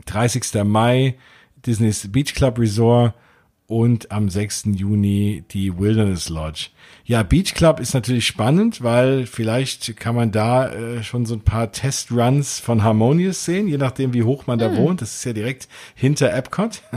30. 0.07 0.64
Mai 0.64 1.17
Disneys 1.67 2.11
Beach 2.11 2.35
Club 2.35 2.59
Resort 2.59 3.12
und 3.67 4.11
am 4.12 4.29
6. 4.29 4.64
Juni 4.75 5.45
die 5.51 5.77
Wilderness 5.79 6.29
Lodge. 6.29 6.69
Ja, 7.09 7.22
Beach 7.22 7.54
Club 7.54 7.78
ist 7.78 7.94
natürlich 7.94 8.26
spannend, 8.26 8.82
weil 8.82 9.26
vielleicht 9.26 9.96
kann 9.96 10.16
man 10.16 10.32
da 10.32 10.68
äh, 10.72 11.04
schon 11.04 11.24
so 11.24 11.34
ein 11.34 11.42
paar 11.42 11.70
Testruns 11.70 12.59
von 12.59 12.82
Harmonious 12.82 13.44
sehen, 13.44 13.68
je 13.68 13.76
nachdem, 13.76 14.12
wie 14.12 14.24
hoch 14.24 14.48
man 14.48 14.59
da 14.59 14.70
hm. 14.70 14.76
wohnt. 14.76 15.02
Das 15.02 15.14
ist 15.14 15.24
ja 15.24 15.32
direkt 15.32 15.68
hinter 15.94 16.32
Epcot. 16.34 16.82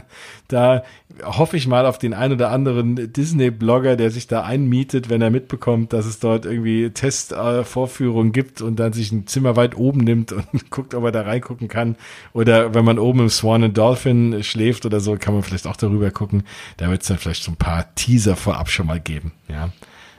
Da 0.48 0.82
hoffe 1.24 1.58
ich 1.58 1.68
mal 1.68 1.86
auf 1.86 2.00
den 2.00 2.16
ein 2.16 2.32
oder 2.32 2.50
anderen 2.50 3.14
Disney-Blogger, 3.14 3.96
der 3.96 4.10
sich 4.10 4.26
da 4.26 4.42
einmietet, 4.42 5.08
wenn 5.08 5.22
er 5.22 5.30
mitbekommt, 5.30 5.94
dass 5.94 6.08
es 6.08 6.18
dort 6.18 6.48
irgendwie 6.48 6.90
Testvorführungen 6.90 8.30
äh, 8.30 8.32
gibt 8.32 8.64
und 8.64 8.78
dann 8.80 8.94
sich 8.94 9.12
ein 9.12 9.28
Zimmer 9.28 9.56
weit 9.56 9.78
oben 9.78 10.00
nimmt 10.00 10.32
und 10.32 10.48
guckt, 10.72 10.96
ob 10.96 11.04
er 11.04 11.12
da 11.12 11.22
reingucken 11.22 11.68
kann. 11.68 11.98
Oder 12.34 12.74
wenn 12.74 12.84
man 12.84 12.98
oben 12.98 13.20
im 13.20 13.30
Swan 13.30 13.64
and 13.64 13.78
Dolphin 13.78 14.42
schläft 14.42 14.88
oder 14.88 15.02
so, 15.02 15.18
kann 15.18 15.36
man 15.36 15.44
vielleicht 15.44 15.68
auch 15.68 15.78
darüber 15.78 16.10
gucken. 16.10 16.42
Da 16.78 16.90
wird 16.90 17.04
es 17.04 17.08
dann 17.10 17.20
vielleicht 17.20 17.44
so 17.44 17.52
ein 17.52 17.58
paar 17.58 17.94
Teaser 17.94 18.36
vorab 18.36 18.72
schon 18.72 18.88
mal 18.88 19.00
geben. 19.00 19.34
Ja. 19.48 19.70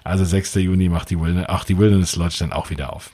Also 0.05 0.25
6. 0.25 0.57
Juni 0.57 0.89
macht 0.89 1.11
die 1.11 1.21
Wilderness, 1.21 1.47
ach, 1.49 1.65
die 1.65 1.79
Wilderness 1.79 2.17
Lodge 2.17 2.37
dann 2.41 2.53
auch 2.53 2.71
wieder 2.71 2.93
auf. 2.93 3.11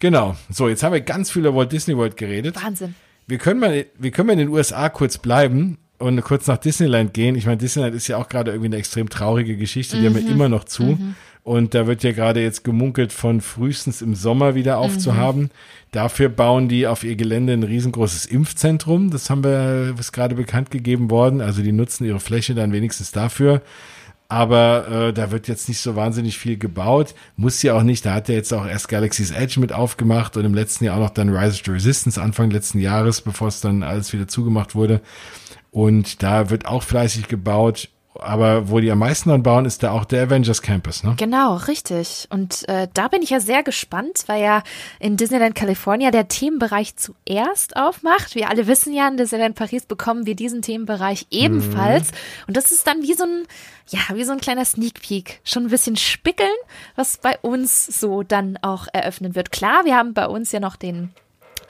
Genau. 0.00 0.36
So, 0.48 0.68
jetzt 0.68 0.82
haben 0.82 0.92
wir 0.92 1.00
ganz 1.00 1.30
viel 1.30 1.42
über 1.42 1.54
Walt 1.54 1.72
Disney 1.72 1.96
World 1.96 2.16
geredet. 2.16 2.62
Wahnsinn. 2.62 2.94
Wir 3.26 3.38
können 3.38 3.60
mal, 3.60 3.86
wir 3.98 4.10
können 4.10 4.28
mal 4.28 4.32
in 4.34 4.38
den 4.38 4.48
USA 4.48 4.88
kurz 4.88 5.18
bleiben 5.18 5.78
und 5.98 6.20
kurz 6.22 6.46
nach 6.46 6.58
Disneyland 6.58 7.12
gehen. 7.12 7.34
Ich 7.34 7.46
meine, 7.46 7.58
Disneyland 7.58 7.94
ist 7.94 8.06
ja 8.06 8.16
auch 8.16 8.28
gerade 8.28 8.52
irgendwie 8.52 8.68
eine 8.68 8.76
extrem 8.76 9.08
traurige 9.08 9.56
Geschichte. 9.56 9.96
Die 9.96 10.02
mhm. 10.02 10.14
haben 10.14 10.16
ja 10.16 10.22
mhm. 10.22 10.32
immer 10.32 10.48
noch 10.48 10.64
zu. 10.64 10.84
Mhm. 10.84 11.14
Und 11.42 11.74
da 11.74 11.86
wird 11.86 12.02
ja 12.02 12.12
gerade 12.12 12.42
jetzt 12.42 12.62
gemunkelt, 12.62 13.12
von 13.12 13.40
frühestens 13.40 14.02
im 14.02 14.14
Sommer 14.14 14.54
wieder 14.54 14.78
aufzuhaben. 14.78 15.42
Mhm. 15.42 15.50
Dafür 15.92 16.28
bauen 16.28 16.68
die 16.68 16.86
auf 16.86 17.04
ihr 17.04 17.16
Gelände 17.16 17.54
ein 17.54 17.62
riesengroßes 17.62 18.26
Impfzentrum. 18.26 19.10
Das 19.10 19.30
haben 19.30 19.42
wir, 19.42 19.94
ist 19.98 20.12
gerade 20.12 20.34
bekannt 20.34 20.70
gegeben 20.70 21.10
worden. 21.10 21.40
Also 21.40 21.62
die 21.62 21.72
nutzen 21.72 22.04
ihre 22.04 22.20
Fläche 22.20 22.54
dann 22.54 22.72
wenigstens 22.72 23.12
dafür 23.12 23.62
aber 24.28 24.88
äh, 24.88 25.12
da 25.12 25.30
wird 25.30 25.48
jetzt 25.48 25.68
nicht 25.68 25.80
so 25.80 25.96
wahnsinnig 25.96 26.38
viel 26.38 26.58
gebaut. 26.58 27.14
Muss 27.36 27.62
ja 27.62 27.74
auch 27.74 27.82
nicht. 27.82 28.04
Da 28.04 28.12
hat 28.12 28.28
er 28.28 28.34
jetzt 28.34 28.52
auch 28.52 28.66
erst 28.66 28.88
Galaxy's 28.88 29.30
Edge 29.30 29.58
mit 29.58 29.72
aufgemacht 29.72 30.36
und 30.36 30.44
im 30.44 30.52
letzten 30.52 30.84
Jahr 30.84 30.96
auch 30.96 31.00
noch 31.00 31.10
dann 31.10 31.30
Rise 31.34 31.54
of 31.54 31.62
the 31.64 31.70
Resistance 31.70 32.20
Anfang 32.20 32.50
letzten 32.50 32.78
Jahres, 32.78 33.22
bevor 33.22 33.48
es 33.48 33.60
dann 33.60 33.82
alles 33.82 34.12
wieder 34.12 34.28
zugemacht 34.28 34.74
wurde. 34.74 35.00
Und 35.70 36.22
da 36.22 36.50
wird 36.50 36.66
auch 36.66 36.82
fleißig 36.82 37.28
gebaut 37.28 37.88
aber 38.18 38.68
wo 38.68 38.80
die 38.80 38.90
am 38.90 38.98
meisten 38.98 39.30
dann 39.30 39.42
bauen, 39.42 39.64
ist 39.64 39.82
da 39.82 39.92
auch 39.92 40.04
der 40.04 40.24
Avengers 40.24 40.62
Campus, 40.62 41.04
ne? 41.04 41.14
Genau, 41.16 41.56
richtig. 41.56 42.26
Und 42.30 42.68
äh, 42.68 42.88
da 42.92 43.08
bin 43.08 43.22
ich 43.22 43.30
ja 43.30 43.40
sehr 43.40 43.62
gespannt, 43.62 44.24
weil 44.26 44.42
ja 44.42 44.62
in 44.98 45.16
Disneyland 45.16 45.54
California 45.54 46.10
der 46.10 46.28
Themenbereich 46.28 46.96
zuerst 46.96 47.76
aufmacht. 47.76 48.34
Wir 48.34 48.48
alle 48.48 48.66
wissen 48.66 48.92
ja, 48.92 49.08
in 49.08 49.16
Disneyland 49.16 49.54
Paris 49.54 49.86
bekommen 49.86 50.26
wir 50.26 50.34
diesen 50.34 50.62
Themenbereich 50.62 51.26
ebenfalls. 51.30 52.10
Mhm. 52.10 52.16
Und 52.48 52.56
das 52.56 52.70
ist 52.70 52.86
dann 52.86 53.02
wie 53.02 53.14
so 53.14 53.24
ein, 53.24 53.46
ja, 53.88 54.00
wie 54.14 54.24
so 54.24 54.32
ein 54.32 54.40
kleiner 54.40 54.64
Sneak 54.64 55.00
Peek. 55.00 55.40
Schon 55.44 55.64
ein 55.64 55.70
bisschen 55.70 55.96
spickeln, 55.96 56.48
was 56.96 57.18
bei 57.18 57.38
uns 57.42 57.86
so 57.86 58.22
dann 58.22 58.58
auch 58.62 58.86
eröffnen 58.92 59.34
wird. 59.34 59.52
Klar, 59.52 59.84
wir 59.84 59.96
haben 59.96 60.14
bei 60.14 60.26
uns 60.26 60.52
ja 60.52 60.60
noch 60.60 60.76
den 60.76 61.10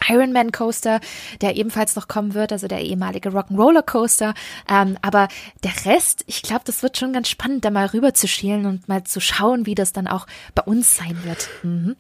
Ironman 0.09 0.53
Coaster, 0.53 1.01
der 1.41 1.57
ebenfalls 1.57 1.97
noch 1.97 2.09
kommen 2.09 2.35
wird, 2.35 2.53
also 2.53 2.69
der 2.69 2.81
ehemalige 2.81 3.31
Rock'n'Roller 3.31 3.83
Coaster. 3.83 4.35
Ähm, 4.69 4.97
aber 5.03 5.29
der 5.63 5.73
Rest, 5.85 6.25
ich 6.27 6.43
glaube, 6.43 6.63
das 6.65 6.83
wird 6.83 6.97
schon 6.97 7.13
ganz 7.13 7.29
spannend, 7.29 7.65
da 7.65 7.71
mal 7.71 7.87
rüber 7.87 8.15
zu 8.15 8.29
schielen 8.29 8.67
und 8.67 8.89
mal 8.89 9.05
zu 9.05 9.21
schauen, 9.21 9.67
wie 9.67 9.75
das 9.75 9.93
dann 9.93 10.07
auch 10.07 10.27
bei 10.55 10.63
uns 10.63 10.97
sein 10.97 11.19
wird. 11.25 11.49
Mhm. 11.63 11.97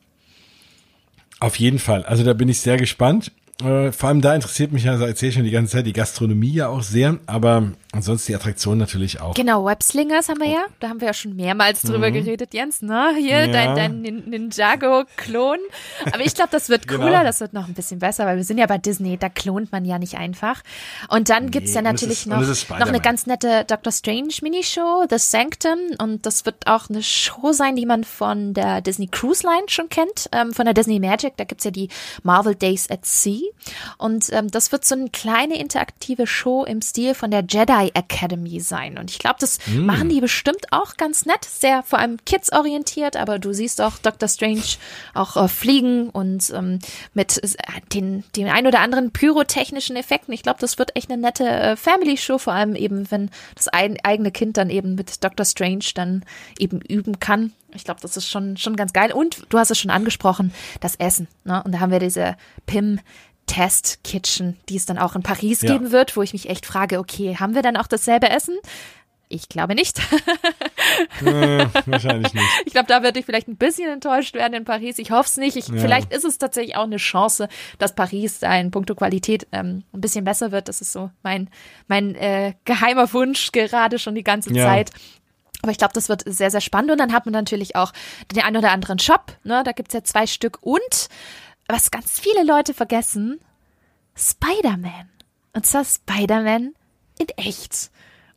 Auf 1.40 1.56
jeden 1.56 1.78
Fall. 1.78 2.04
Also 2.04 2.24
da 2.24 2.32
bin 2.32 2.48
ich 2.48 2.60
sehr 2.60 2.76
gespannt. 2.76 3.30
Äh, 3.60 3.90
vor 3.90 4.08
allem 4.08 4.20
da 4.20 4.36
interessiert 4.36 4.70
mich 4.70 4.84
ja, 4.84 4.92
also 4.92 5.04
erzähle 5.04 5.30
ich 5.30 5.34
schon 5.34 5.42
die 5.42 5.50
ganze 5.50 5.72
Zeit, 5.72 5.86
die 5.86 5.92
Gastronomie 5.92 6.52
ja 6.52 6.68
auch 6.68 6.82
sehr, 6.82 7.18
aber 7.26 7.72
ansonsten 7.90 8.30
die 8.30 8.36
Attraktion 8.36 8.78
natürlich 8.78 9.20
auch. 9.20 9.34
Genau, 9.34 9.64
Webslingers 9.64 10.28
haben 10.28 10.38
wir 10.38 10.48
ja, 10.48 10.66
da 10.78 10.88
haben 10.88 11.00
wir 11.00 11.08
ja 11.08 11.14
schon 11.14 11.34
mehrmals 11.34 11.82
drüber 11.82 12.10
mhm. 12.10 12.14
geredet, 12.14 12.54
Jens, 12.54 12.82
ne? 12.82 13.12
Hier, 13.18 13.46
ja. 13.46 13.74
dein, 13.74 13.74
dein 13.74 14.02
Ninjago-Klon. 14.02 15.58
Aber 16.04 16.20
ich 16.20 16.36
glaube, 16.36 16.50
das 16.52 16.68
wird 16.68 16.86
genau. 16.86 17.00
cooler, 17.00 17.18
genau. 17.18 17.24
das 17.24 17.40
wird 17.40 17.52
noch 17.52 17.66
ein 17.66 17.74
bisschen 17.74 17.98
besser, 17.98 18.26
weil 18.26 18.36
wir 18.36 18.44
sind 18.44 18.58
ja 18.58 18.66
bei 18.66 18.78
Disney, 18.78 19.16
da 19.16 19.28
klont 19.28 19.72
man 19.72 19.84
ja 19.84 19.98
nicht 19.98 20.14
einfach. 20.14 20.62
Und 21.08 21.28
dann 21.28 21.46
nee, 21.46 21.50
gibt's 21.50 21.74
ja 21.74 21.82
natürlich 21.82 22.26
ist, 22.26 22.68
noch, 22.68 22.78
noch 22.78 22.86
eine 22.86 23.00
ganz 23.00 23.26
nette 23.26 23.64
Doctor 23.66 23.90
Strange 23.90 24.34
Minishow, 24.40 25.04
The 25.10 25.18
Sanctum, 25.18 25.78
und 26.00 26.26
das 26.26 26.46
wird 26.46 26.68
auch 26.68 26.88
eine 26.88 27.02
Show 27.02 27.52
sein, 27.52 27.74
die 27.74 27.86
man 27.86 28.04
von 28.04 28.54
der 28.54 28.82
Disney 28.82 29.08
Cruise 29.08 29.44
Line 29.44 29.66
schon 29.66 29.88
kennt, 29.88 30.28
ähm, 30.30 30.52
von 30.52 30.64
der 30.64 30.74
Disney 30.74 31.00
Magic, 31.00 31.36
da 31.36 31.42
gibt's 31.42 31.64
ja 31.64 31.72
die 31.72 31.88
Marvel 32.22 32.54
Days 32.54 32.88
at 32.88 33.04
Sea. 33.04 33.47
Und 33.96 34.32
ähm, 34.32 34.50
das 34.50 34.72
wird 34.72 34.84
so 34.84 34.94
eine 34.94 35.10
kleine 35.10 35.58
interaktive 35.58 36.26
Show 36.26 36.64
im 36.64 36.82
Stil 36.82 37.14
von 37.14 37.30
der 37.30 37.44
Jedi 37.48 37.90
Academy 37.94 38.60
sein. 38.60 38.98
Und 38.98 39.10
ich 39.10 39.18
glaube, 39.18 39.36
das 39.40 39.58
mm. 39.66 39.84
machen 39.84 40.08
die 40.08 40.20
bestimmt 40.20 40.72
auch 40.72 40.96
ganz 40.96 41.26
nett. 41.26 41.44
Sehr 41.44 41.82
vor 41.82 41.98
allem 41.98 42.18
Kids 42.24 42.52
orientiert, 42.52 43.16
aber 43.16 43.38
du 43.38 43.52
siehst 43.52 43.80
auch 43.80 43.98
Dr. 43.98 44.28
Strange 44.28 44.62
auch 45.14 45.36
äh, 45.36 45.48
fliegen 45.48 46.10
und 46.10 46.50
ähm, 46.50 46.78
mit 47.14 47.42
äh, 47.42 47.48
den, 47.92 48.24
den 48.36 48.48
ein 48.48 48.66
oder 48.66 48.80
anderen 48.80 49.10
pyrotechnischen 49.10 49.96
Effekten. 49.96 50.32
Ich 50.32 50.42
glaube, 50.42 50.60
das 50.60 50.78
wird 50.78 50.96
echt 50.96 51.10
eine 51.10 51.20
nette 51.20 51.44
äh, 51.44 51.76
Family-Show, 51.76 52.38
vor 52.38 52.52
allem 52.52 52.74
eben, 52.74 53.10
wenn 53.10 53.30
das 53.54 53.68
ein, 53.68 53.98
eigene 54.02 54.30
Kind 54.30 54.56
dann 54.56 54.70
eben 54.70 54.94
mit 54.94 55.22
Dr. 55.24 55.44
Strange 55.44 55.84
dann 55.94 56.24
eben 56.58 56.80
üben 56.80 57.20
kann. 57.20 57.52
Ich 57.74 57.84
glaube, 57.84 58.00
das 58.00 58.16
ist 58.16 58.28
schon, 58.28 58.56
schon 58.56 58.76
ganz 58.76 58.92
geil. 58.92 59.12
Und 59.12 59.46
du 59.50 59.58
hast 59.58 59.70
es 59.70 59.78
schon 59.78 59.90
angesprochen, 59.90 60.52
das 60.80 60.96
Essen. 60.96 61.28
Ne? 61.44 61.62
Und 61.62 61.72
da 61.72 61.80
haben 61.80 61.92
wir 61.92 61.98
diese 61.98 62.36
Pim 62.66 63.00
Test 63.48 64.04
Kitchen, 64.04 64.56
die 64.68 64.76
es 64.76 64.86
dann 64.86 64.98
auch 64.98 65.16
in 65.16 65.24
Paris 65.24 65.62
ja. 65.62 65.72
geben 65.72 65.90
wird, 65.90 66.16
wo 66.16 66.22
ich 66.22 66.32
mich 66.32 66.48
echt 66.48 66.66
frage, 66.66 67.00
okay, 67.00 67.36
haben 67.36 67.56
wir 67.56 67.62
dann 67.62 67.76
auch 67.76 67.88
dasselbe 67.88 68.30
Essen? 68.30 68.56
Ich 69.30 69.48
glaube 69.48 69.74
nicht. 69.74 69.98
äh, 71.20 71.66
wahrscheinlich 71.86 72.32
nicht. 72.32 72.46
Ich 72.64 72.72
glaube, 72.72 72.86
da 72.88 73.02
würde 73.02 73.18
ich 73.20 73.26
vielleicht 73.26 73.48
ein 73.48 73.56
bisschen 73.56 73.90
enttäuscht 73.90 74.34
werden 74.34 74.54
in 74.54 74.64
Paris. 74.64 74.98
Ich 74.98 75.10
hoffe 75.10 75.28
es 75.28 75.36
nicht. 75.36 75.56
Ich, 75.56 75.68
ja. 75.68 75.76
Vielleicht 75.76 76.12
ist 76.12 76.24
es 76.24 76.38
tatsächlich 76.38 76.76
auch 76.76 76.84
eine 76.84 76.96
Chance, 76.96 77.48
dass 77.78 77.94
Paris 77.94 78.38
da 78.38 78.56
in 78.58 78.70
puncto 78.70 78.94
Qualität 78.94 79.46
ähm, 79.52 79.84
ein 79.92 80.00
bisschen 80.00 80.24
besser 80.24 80.50
wird. 80.50 80.68
Das 80.68 80.80
ist 80.80 80.92
so 80.92 81.10
mein, 81.22 81.50
mein 81.88 82.14
äh, 82.14 82.54
geheimer 82.64 83.12
Wunsch 83.12 83.52
gerade 83.52 83.98
schon 83.98 84.14
die 84.14 84.24
ganze 84.24 84.52
ja. 84.54 84.64
Zeit. 84.64 84.92
Aber 85.60 85.72
ich 85.72 85.78
glaube, 85.78 85.92
das 85.92 86.08
wird 86.08 86.22
sehr, 86.24 86.50
sehr 86.50 86.60
spannend. 86.60 86.92
Und 86.92 86.98
dann 86.98 87.12
hat 87.12 87.26
man 87.26 87.32
natürlich 87.32 87.76
auch 87.76 87.92
den 88.32 88.42
einen 88.42 88.56
oder 88.56 88.70
anderen 88.70 88.98
Shop. 88.98 89.36
Ne? 89.44 89.62
Da 89.64 89.72
gibt's 89.72 89.92
ja 89.92 90.02
zwei 90.04 90.26
Stück. 90.26 90.58
Und 90.62 91.08
was 91.68 91.90
ganz 91.90 92.18
viele 92.18 92.44
Leute 92.44 92.74
vergessen, 92.74 93.40
Spider-Man. 94.16 95.10
Und 95.52 95.66
zwar 95.66 95.84
Spider-Man 95.84 96.74
in 97.18 97.28
echt. 97.36 97.90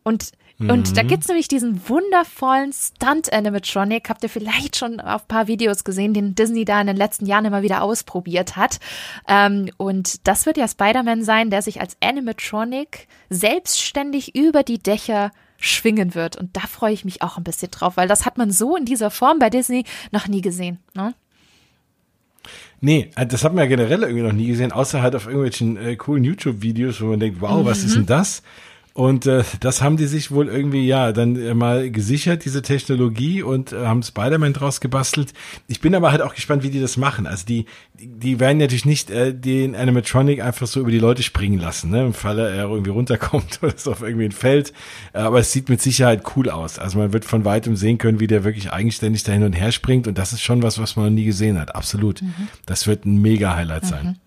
Und 0.04 0.32
und 0.68 0.96
da 0.96 1.04
mhm. 1.04 1.08
gibt's 1.08 1.28
nämlich 1.28 1.48
diesen 1.48 1.90
wundervollen 1.90 2.72
Stunt-Animatronic, 2.72 4.10
habt 4.10 4.22
ihr 4.24 4.30
vielleicht 4.30 4.78
schon 4.78 5.00
auf 5.00 5.24
ein 5.24 5.28
paar 5.28 5.48
Videos 5.48 5.84
gesehen, 5.84 6.14
den 6.14 6.36
Disney 6.36 6.66
da 6.66 6.80
in 6.80 6.88
den 6.88 6.98
letzten 6.98 7.26
Jahren 7.26 7.46
immer 7.46 7.64
wieder 7.64 7.82
ausprobiert 7.82 8.58
hat. 8.58 8.80
Ähm, 9.28 9.72
und 9.78 10.28
das 10.28 10.46
wird 10.46 10.58
ja 10.58 10.68
Spider-Man 10.68 11.24
sein, 11.24 11.50
der 11.50 11.62
sich 11.62 11.82
als 11.82 11.98
Animatronic 12.00 13.08
selbstständig 13.30 14.36
über 14.36 14.62
die 14.64 14.78
Dächer 14.78 15.32
schwingen 15.58 16.14
wird. 16.14 16.38
Und 16.38 16.56
da 16.56 16.62
freue 16.62 16.94
ich 16.94 17.06
mich 17.06 17.22
auch 17.22 17.38
ein 17.38 17.44
bisschen 17.44 17.72
drauf, 17.72 17.98
weil 17.98 18.08
das 18.08 18.26
hat 18.26 18.38
man 18.38 18.52
so 18.52 18.76
in 18.76 18.86
dieser 18.86 19.10
Form 19.10 19.40
bei 19.40 19.50
Disney 19.50 19.86
noch 20.12 20.28
nie 20.28 20.42
gesehen. 20.42 20.80
Ne? 20.94 21.16
Nee, 22.82 23.12
äh, 23.16 23.26
das 23.26 23.44
hat 23.44 23.54
man 23.54 23.64
ja 23.64 23.70
generell 23.70 24.02
irgendwie 24.02 24.24
noch 24.24 24.34
nie 24.34 24.48
gesehen, 24.48 24.72
außer 24.72 25.02
halt 25.02 25.16
auf 25.16 25.28
irgendwelchen 25.28 25.78
äh, 25.78 25.96
coolen 25.96 26.24
YouTube-Videos, 26.24 27.02
wo 27.02 27.06
man 27.06 27.20
denkt, 27.20 27.40
wow, 27.40 27.62
mhm. 27.62 27.66
was 27.66 27.84
ist 27.84 27.96
denn 27.96 28.08
das? 28.08 28.42
Und 28.94 29.26
äh, 29.26 29.44
das 29.62 29.82
haben 29.82 29.96
die 29.96 30.06
sich 30.06 30.32
wohl 30.32 30.50
irgendwie 30.50 30.86
ja 30.86 31.14
dann 31.14 31.38
äh, 31.38 31.54
mal 31.54 31.90
gesichert, 31.92 32.44
diese 32.44 32.62
Technologie, 32.62 33.42
und 33.42 33.72
äh, 33.72 33.86
haben 33.86 34.04
Spider-Man 34.04 34.52
draus 34.52 34.82
gebastelt. 34.82 35.34
Ich 35.68 35.80
bin 35.80 35.96
aber 35.96 36.12
halt 36.12 36.22
auch 36.22 36.36
gespannt, 36.36 36.64
wie 36.64 36.70
die 36.70 36.82
das 36.82 36.98
machen. 36.98 37.26
Also 37.26 37.46
die, 37.46 37.66
die 37.98 38.42
werden 38.42 38.58
natürlich 38.58 38.86
nicht 38.86 39.10
äh, 39.10 39.34
den 39.34 39.76
Animatronic 39.76 40.42
einfach 40.42 40.68
so 40.68 40.82
über 40.82 40.92
die 40.92 41.00
Leute 41.00 41.24
springen 41.24 41.60
lassen, 41.60 41.90
ne? 41.90 42.02
Im 42.06 42.14
Falle 42.14 42.50
er 42.50 42.66
irgendwie 42.66 42.92
runterkommt 42.92 43.60
oder 43.64 43.74
so 43.78 43.92
auf 43.92 44.02
irgendwie 44.02 44.26
ein 44.26 44.34
Feld. 44.34 44.74
Aber 45.14 45.40
es 45.40 45.54
sieht 45.54 45.70
mit 45.70 45.82
Sicherheit 45.82 46.24
cool 46.36 46.50
aus. 46.50 46.78
Also 46.78 46.98
man 46.98 47.14
wird 47.14 47.24
von 47.24 47.46
weitem 47.46 47.78
sehen 47.78 47.98
können, 47.98 48.20
wie 48.20 48.28
der 48.28 48.44
wirklich 48.44 48.74
eigenständig 48.74 49.24
da 49.24 49.32
hin 49.32 49.44
und 49.44 49.54
her 49.54 49.72
springt. 49.72 50.06
Und 50.06 50.18
das 50.18 50.34
ist 50.34 50.42
schon 50.42 50.64
was, 50.64 50.80
was 50.80 50.98
man 50.98 51.06
noch 51.06 51.12
nie 51.12 51.26
gesehen 51.26 51.58
hat. 51.58 51.76
Absolut. 51.76 52.22
Mhm. 52.22 52.34
Das 52.66 52.88
wird 52.88 53.06
ein 53.06 53.22
mega 53.22 53.56
Highlight 53.56 53.86
sein. 53.86 54.18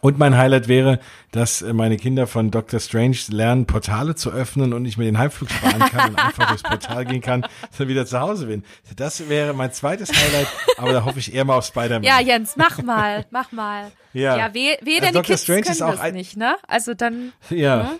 Und 0.00 0.18
mein 0.18 0.36
Highlight 0.36 0.68
wäre, 0.68 0.98
dass 1.30 1.60
äh, 1.62 1.72
meine 1.72 1.96
Kinder 1.96 2.26
von 2.26 2.50
Dr. 2.50 2.80
Strange 2.80 3.18
lernen, 3.28 3.66
Portale 3.66 4.14
zu 4.14 4.30
öffnen 4.30 4.72
und 4.72 4.84
ich 4.86 4.96
mir 4.96 5.04
den 5.04 5.18
Heimflug 5.18 5.50
sparen 5.50 5.78
kann 5.78 6.10
und 6.10 6.18
einfach 6.18 6.48
durchs 6.48 6.62
Portal 6.62 7.04
gehen 7.04 7.20
kann, 7.20 7.46
dann 7.78 7.88
wieder 7.88 8.06
zu 8.06 8.18
Hause 8.18 8.46
bin. 8.46 8.64
Das 8.96 9.28
wäre 9.28 9.52
mein 9.52 9.72
zweites 9.72 10.10
Highlight, 10.10 10.48
aber 10.78 10.92
da 10.92 11.04
hoffe 11.04 11.18
ich 11.18 11.34
eher 11.34 11.44
mal 11.44 11.56
auf 11.56 11.66
Spider-Man. 11.66 12.02
Ja, 12.02 12.20
Jens, 12.20 12.56
mach 12.56 12.82
mal, 12.82 13.26
mach 13.30 13.52
mal. 13.52 13.92
Ja, 14.12 14.36
ja 14.36 14.54
weh, 14.54 14.76
weh 14.82 15.00
also 15.00 15.12
denn 15.12 15.22
die 15.22 15.28
Kids 15.28 15.42
Strange 15.42 15.62
können 15.62 15.72
ist 15.72 15.82
auch 15.82 15.96
das 15.96 16.12
nicht, 16.12 16.36
ne? 16.36 16.56
Also 16.66 16.94
dann. 16.94 17.32
Ja. 17.50 17.76
Ne? 17.76 17.98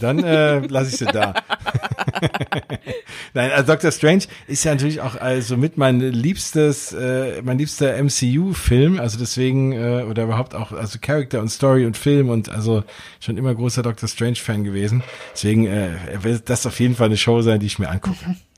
Dann 0.00 0.24
äh, 0.24 0.60
lasse 0.66 0.90
ich 0.90 0.96
sie 0.96 1.06
da. 1.06 1.34
Nein, 3.34 3.50
also 3.52 3.72
Doctor 3.72 3.92
Strange 3.92 4.24
ist 4.46 4.64
ja 4.64 4.72
natürlich 4.72 5.00
auch 5.00 5.16
also 5.16 5.56
mit 5.56 5.76
mein 5.76 6.00
liebstes, 6.00 6.92
äh, 6.92 7.42
mein 7.42 7.58
liebster 7.58 8.02
MCU-Film, 8.02 8.98
also 8.98 9.18
deswegen 9.18 9.72
äh, 9.72 10.04
oder 10.08 10.24
überhaupt 10.24 10.54
auch 10.54 10.72
also 10.72 10.98
Charakter 11.00 11.40
und 11.40 11.48
Story 11.48 11.86
und 11.86 11.96
Film 11.96 12.28
und 12.28 12.48
also 12.48 12.82
schon 13.20 13.36
immer 13.36 13.54
großer 13.54 13.82
Doctor 13.82 14.08
Strange-Fan 14.08 14.64
gewesen. 14.64 15.02
Deswegen 15.32 15.66
äh, 15.66 15.90
wird 16.22 16.50
das 16.50 16.66
auf 16.66 16.80
jeden 16.80 16.96
Fall 16.96 17.06
eine 17.06 17.16
Show 17.16 17.42
sein, 17.42 17.60
die 17.60 17.66
ich 17.66 17.78
mir 17.78 17.88
angucke. 17.88 18.36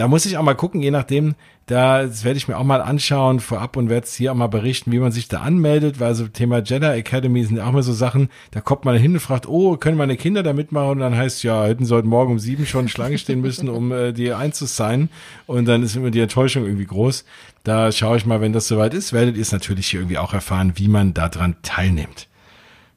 Da 0.00 0.08
muss 0.08 0.24
ich 0.24 0.38
auch 0.38 0.42
mal 0.42 0.54
gucken, 0.54 0.80
je 0.80 0.90
nachdem, 0.90 1.34
da 1.66 2.08
werde 2.24 2.38
ich 2.38 2.48
mir 2.48 2.56
auch 2.56 2.64
mal 2.64 2.80
anschauen 2.80 3.38
vorab 3.38 3.76
und 3.76 3.90
werde 3.90 4.06
es 4.06 4.14
hier 4.14 4.32
auch 4.32 4.34
mal 4.34 4.46
berichten, 4.46 4.92
wie 4.92 4.98
man 4.98 5.12
sich 5.12 5.28
da 5.28 5.40
anmeldet, 5.40 6.00
weil 6.00 6.14
so 6.14 6.26
Thema 6.26 6.62
Jedi 6.62 6.86
Academy 6.86 7.44
sind 7.44 7.60
auch 7.60 7.70
mal 7.70 7.82
so 7.82 7.92
Sachen, 7.92 8.30
da 8.50 8.62
kommt 8.62 8.86
man 8.86 8.96
hin 8.96 9.12
und 9.12 9.20
fragt, 9.20 9.46
oh, 9.46 9.76
können 9.76 9.98
meine 9.98 10.16
Kinder 10.16 10.42
da 10.42 10.54
mitmachen? 10.54 10.92
Und 10.92 10.98
dann 11.00 11.14
heißt 11.14 11.42
ja, 11.42 11.66
hätten 11.66 11.84
sie 11.84 11.94
heute 11.94 12.08
Morgen 12.08 12.32
um 12.32 12.38
sieben 12.38 12.64
schon 12.64 12.88
Schlange 12.88 13.18
stehen 13.18 13.42
müssen, 13.42 13.68
um 13.68 13.92
äh, 13.92 14.12
die 14.14 14.32
einzusignen. 14.32 15.10
Und 15.46 15.66
dann 15.66 15.82
ist 15.82 15.96
immer 15.96 16.10
die 16.10 16.20
Enttäuschung 16.20 16.64
irgendwie 16.64 16.86
groß. 16.86 17.26
Da 17.62 17.92
schaue 17.92 18.16
ich 18.16 18.24
mal, 18.24 18.40
wenn 18.40 18.54
das 18.54 18.68
soweit 18.68 18.94
ist, 18.94 19.12
werdet 19.12 19.36
ihr 19.36 19.42
es 19.42 19.52
natürlich 19.52 19.88
hier 19.88 20.00
irgendwie 20.00 20.16
auch 20.16 20.32
erfahren, 20.32 20.72
wie 20.76 20.88
man 20.88 21.12
daran 21.12 21.56
teilnimmt. 21.60 22.29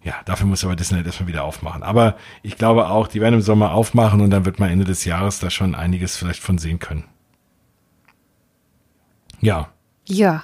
Ja, 0.04 0.16
dafür 0.26 0.47
muss 0.47 0.64
aber 0.66 0.76
Disney 0.76 1.01
erstmal 1.01 1.28
wieder 1.28 1.43
aufmachen. 1.43 1.82
Aber 1.82 2.18
ich 2.41 2.58
glaube 2.58 2.89
auch, 2.89 3.08
die 3.08 3.22
werden 3.22 3.36
im 3.36 3.41
Sommer 3.41 3.72
aufmachen 3.72 4.20
und 4.22 4.32
dann 4.32 4.45
wird 4.45 4.60
man 4.60 4.70
Ende 4.70 4.86
des 4.86 5.06
Jahres 5.06 5.39
da 5.39 5.49
schon 5.49 5.76
einiges 5.76 6.18
vielleicht 6.18 6.41
von 6.41 6.58
sehen 6.58 6.80
können. 6.80 7.06
Ja. 9.39 9.70
Ja. 10.06 10.43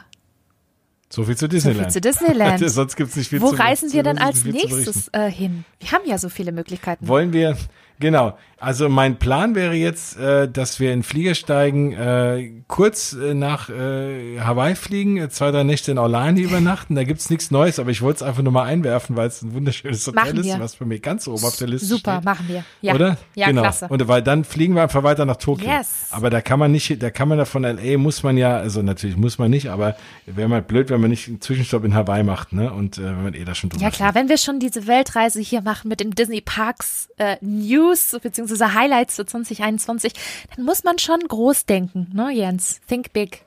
So 1.09 1.25
viel 1.25 1.35
zu 1.35 1.49
Disneyland. 1.49 1.91
So 1.91 1.99
viel 1.99 2.01
zu 2.01 2.01
Disneyland. 2.01 2.59
Sonst 2.69 2.95
gibt's 2.95 3.15
nicht 3.15 3.29
viel 3.29 3.41
Wo 3.41 3.51
zu 3.51 3.57
Wo 3.57 3.61
reisen 3.61 3.91
wir 3.91 4.03
dann 4.03 4.17
als 4.17 4.45
nächstes 4.45 5.09
äh, 5.11 5.29
hin? 5.29 5.65
Wir 5.79 5.91
haben 5.91 6.05
ja 6.05 6.17
so 6.17 6.29
viele 6.29 6.51
Möglichkeiten. 6.51 7.07
Wollen 7.07 7.33
wir, 7.33 7.57
Genau. 7.99 8.37
Also 8.61 8.89
mein 8.89 9.17
Plan 9.17 9.55
wäre 9.55 9.73
jetzt, 9.73 10.17
äh, 10.17 10.49
dass 10.49 10.79
wir 10.79 10.91
in 10.91 11.03
Flieger 11.03 11.33
steigen, 11.33 11.93
äh, 11.93 12.51
kurz 12.67 13.13
äh, 13.13 13.33
nach 13.33 13.69
äh, 13.69 14.39
Hawaii 14.41 14.75
fliegen, 14.75 15.17
äh, 15.17 15.29
zwei, 15.29 15.51
drei 15.51 15.63
Nächte 15.63 15.91
in 15.91 15.97
Orlando 15.97 16.41
übernachten. 16.41 16.95
Da 16.95 17.05
gibt's 17.05 17.29
nichts 17.29 17.51
Neues, 17.51 17.79
aber 17.79 17.91
ich 17.91 18.01
wollte 18.01 18.17
es 18.17 18.23
einfach 18.23 18.43
nur 18.43 18.51
mal 18.51 18.63
einwerfen, 18.63 19.15
weil 19.15 19.27
es 19.29 19.41
ein 19.41 19.53
wunderschönes 19.53 20.05
Hotel 20.07 20.37
ist, 20.39 20.59
was 20.59 20.75
bei 20.75 20.85
mir 20.85 20.99
ganz 20.99 21.27
oben 21.27 21.43
auf 21.45 21.55
der 21.55 21.69
Liste 21.69 21.87
Super, 21.87 22.15
steht. 22.15 22.25
machen 22.25 22.45
wir. 22.49 22.65
Ja. 22.81 22.95
Oder? 22.95 23.17
Ja, 23.35 23.47
genau. 23.47 23.61
klasse. 23.61 23.87
Und 23.87 24.05
weil 24.09 24.21
dann 24.21 24.43
fliegen 24.43 24.75
wir 24.75 24.83
einfach 24.83 25.03
weiter 25.03 25.25
nach 25.25 25.37
Tokio. 25.37 25.69
Yes. 25.69 26.07
Aber 26.11 26.29
da 26.29 26.41
kann 26.41 26.59
man 26.59 26.71
nicht, 26.73 27.01
da 27.01 27.09
kann 27.11 27.29
man 27.29 27.37
da 27.37 27.45
von 27.45 27.63
LA 27.63 27.97
muss 27.97 28.23
man 28.23 28.37
ja, 28.37 28.57
also 28.57 28.81
natürlich 28.81 29.15
muss 29.15 29.37
man 29.37 29.49
nicht, 29.51 29.69
aber 29.69 29.95
wäre 30.25 30.49
mal 30.49 30.61
blöd, 30.61 30.89
wenn 30.89 30.99
man 30.99 31.09
nicht 31.11 31.29
einen 31.29 31.39
Zwischenstopp 31.39 31.85
in 31.85 31.93
Hawaii 31.95 32.23
macht, 32.23 32.51
ne? 32.51 32.73
Und 32.73 32.97
äh, 32.97 33.03
wenn 33.03 33.23
man 33.23 33.33
eh 33.33 33.45
da 33.45 33.55
schon 33.55 33.69
drüber 33.69 33.83
Ja 33.83 33.89
klar, 33.89 34.11
fliegt. 34.11 34.15
wenn 34.23 34.29
wir 34.29 34.37
schon 34.37 34.59
diese 34.59 34.85
Weltreise 34.85 35.39
hier 35.39 35.61
machen 35.61 35.87
mit 35.87 36.01
den 36.01 36.11
Disney 36.11 36.41
Parks 36.41 37.07
News 37.41 38.17
beziehungsweise 38.21 38.48
Highlights 38.73 39.15
für 39.15 39.25
2021, 39.25 40.13
dann 40.55 40.65
muss 40.65 40.83
man 40.83 40.99
schon 40.99 41.19
groß 41.19 41.65
denken, 41.65 42.09
ne, 42.13 42.31
Jens? 42.31 42.81
Think 42.87 43.13
big. 43.13 43.43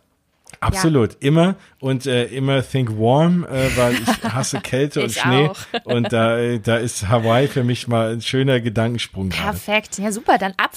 Absolut, 0.61 1.13
ja. 1.15 1.19
immer 1.21 1.57
und 1.81 2.07
äh, 2.07 2.27
immer 2.27 2.63
think 2.63 2.91
warm, 2.99 3.45
äh, 3.45 3.77
weil 3.77 3.95
ich 3.95 4.23
hasse 4.23 4.61
Kälte 4.61 5.03
und 5.03 5.13
Schnee 5.13 5.49
auch. 5.49 5.57
und 5.85 6.13
da, 6.13 6.57
da 6.59 6.77
ist 6.77 7.09
Hawaii 7.09 7.49
für 7.49 7.65
mich 7.65 7.89
mal 7.89 8.13
ein 8.13 8.21
schöner 8.21 8.61
Gedankensprung. 8.61 9.31
Perfekt, 9.31 9.97
gerade. 9.97 10.03
ja 10.09 10.13
super, 10.13 10.39
dann 10.39 10.53
ab 10.59 10.73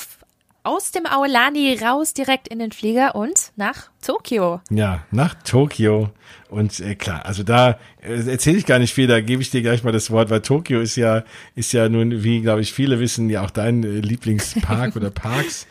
aus 0.66 0.92
dem 0.92 1.06
Aulani 1.06 1.78
raus 1.82 2.14
direkt 2.14 2.48
in 2.48 2.60
den 2.60 2.72
Flieger 2.72 3.16
und 3.16 3.52
nach 3.56 3.90
Tokio. 4.06 4.62
Ja, 4.70 5.04
nach 5.12 5.36
Tokio. 5.44 6.10
Und 6.50 6.80
äh, 6.80 6.96
klar, 6.96 7.26
also 7.26 7.44
da 7.44 7.78
äh, 8.02 8.30
erzähle 8.30 8.58
ich 8.58 8.66
gar 8.66 8.80
nicht 8.80 8.94
viel, 8.94 9.08
da 9.08 9.22
gebe 9.22 9.42
ich 9.42 9.52
dir 9.52 9.62
gleich 9.62 9.84
mal 9.84 9.92
das 9.92 10.12
Wort, 10.12 10.30
weil 10.30 10.42
Tokio 10.42 10.82
ist 10.82 10.96
ja, 10.96 11.24
ist 11.56 11.72
ja 11.74 11.88
nun, 11.88 12.24
wie 12.24 12.42
glaube 12.42 12.62
ich 12.62 12.74
viele 12.74 13.00
wissen, 13.00 13.30
ja 13.30 13.44
auch 13.44 13.52
dein 13.52 13.84
äh, 13.84 14.00
Lieblingspark 14.00 14.96
oder 14.96 15.10
Parks. 15.12 15.68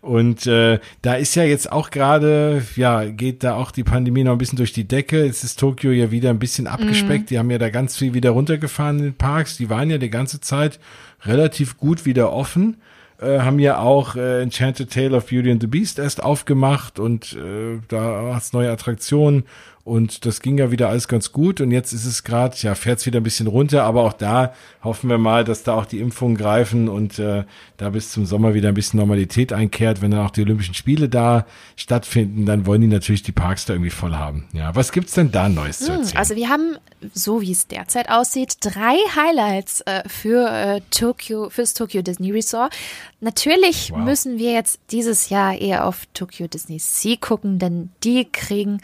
Und 0.00 0.48
äh, 0.48 0.80
da 1.02 1.14
ist 1.14 1.36
ja 1.36 1.44
jetzt 1.44 1.70
auch 1.70 1.90
gerade, 1.90 2.66
ja, 2.74 3.04
geht 3.04 3.44
da 3.44 3.54
auch 3.54 3.70
die 3.70 3.84
Pandemie 3.84 4.24
noch 4.24 4.32
ein 4.32 4.38
bisschen 4.38 4.56
durch 4.56 4.72
die 4.72 4.88
Decke. 4.88 5.24
Jetzt 5.24 5.44
ist 5.44 5.60
Tokio 5.60 5.92
ja 5.92 6.10
wieder 6.10 6.30
ein 6.30 6.40
bisschen 6.40 6.66
abgespeckt. 6.66 7.26
Mhm. 7.26 7.26
Die 7.26 7.38
haben 7.38 7.50
ja 7.52 7.58
da 7.58 7.70
ganz 7.70 7.96
viel 7.96 8.12
wieder 8.12 8.30
runtergefahren 8.30 8.98
in 8.98 9.04
den 9.04 9.14
Parks. 9.14 9.56
Die 9.58 9.70
waren 9.70 9.90
ja 9.90 9.98
die 9.98 10.10
ganze 10.10 10.40
Zeit 10.40 10.80
relativ 11.24 11.76
gut 11.78 12.04
wieder 12.04 12.32
offen. 12.32 12.78
Äh, 13.22 13.40
haben 13.40 13.60
ja 13.60 13.78
auch 13.78 14.16
äh, 14.16 14.42
Enchanted 14.42 14.92
Tale 14.92 15.16
of 15.16 15.26
Beauty 15.26 15.52
and 15.52 15.60
the 15.60 15.68
Beast 15.68 16.00
erst 16.00 16.22
aufgemacht 16.22 16.98
und 16.98 17.34
äh, 17.34 17.78
da 17.86 18.34
hat's 18.34 18.52
neue 18.52 18.70
Attraktionen 18.70 19.44
und 19.84 20.26
das 20.26 20.40
ging 20.40 20.58
ja 20.58 20.70
wieder 20.70 20.88
alles 20.90 21.08
ganz 21.08 21.32
gut. 21.32 21.60
Und 21.60 21.72
jetzt 21.72 21.92
ist 21.92 22.04
es 22.04 22.22
gerade, 22.22 22.56
ja, 22.58 22.76
fährt 22.76 23.00
es 23.00 23.06
wieder 23.06 23.18
ein 23.18 23.24
bisschen 23.24 23.48
runter. 23.48 23.82
Aber 23.82 24.02
auch 24.02 24.12
da 24.12 24.54
hoffen 24.84 25.10
wir 25.10 25.18
mal, 25.18 25.42
dass 25.42 25.64
da 25.64 25.74
auch 25.74 25.86
die 25.86 25.98
Impfungen 25.98 26.36
greifen 26.36 26.88
und 26.88 27.18
äh, 27.18 27.42
da 27.78 27.90
bis 27.90 28.12
zum 28.12 28.24
Sommer 28.24 28.54
wieder 28.54 28.68
ein 28.68 28.74
bisschen 28.74 29.00
Normalität 29.00 29.52
einkehrt. 29.52 30.00
Wenn 30.00 30.12
dann 30.12 30.24
auch 30.24 30.30
die 30.30 30.42
Olympischen 30.42 30.74
Spiele 30.74 31.08
da 31.08 31.46
stattfinden, 31.74 32.46
dann 32.46 32.64
wollen 32.64 32.82
die 32.82 32.86
natürlich 32.86 33.24
die 33.24 33.32
Parks 33.32 33.64
da 33.64 33.74
irgendwie 33.74 33.90
voll 33.90 34.14
haben. 34.14 34.46
Ja, 34.52 34.72
was 34.76 34.92
gibt's 34.92 35.14
denn 35.14 35.32
da 35.32 35.48
Neues 35.48 35.80
hm, 35.80 35.86
zu 35.86 35.92
erzählen? 35.92 36.16
Also 36.16 36.36
wir 36.36 36.48
haben, 36.48 36.76
so 37.12 37.40
wie 37.40 37.50
es 37.50 37.66
derzeit 37.66 38.08
aussieht, 38.08 38.58
drei 38.60 38.96
Highlights 39.16 39.80
äh, 39.80 40.08
für 40.08 40.48
äh, 40.48 40.80
Tokyo, 40.92 41.50
fürs 41.50 41.74
Tokyo 41.74 42.02
Disney 42.02 42.30
Resort. 42.30 42.72
Natürlich 43.20 43.90
wow. 43.90 43.98
müssen 43.98 44.38
wir 44.38 44.52
jetzt 44.52 44.78
dieses 44.92 45.28
Jahr 45.28 45.56
eher 45.58 45.86
auf 45.86 46.06
Tokyo 46.14 46.46
Disney 46.46 46.78
Sea 46.78 47.16
gucken, 47.20 47.58
denn 47.58 47.90
die 48.04 48.24
kriegen 48.30 48.78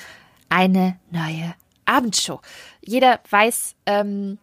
eine 0.48 0.98
neue 1.10 1.54
Abendshow. 1.84 2.40
Jeder 2.80 3.20
weiß, 3.30 3.74
ähm, 3.86 4.38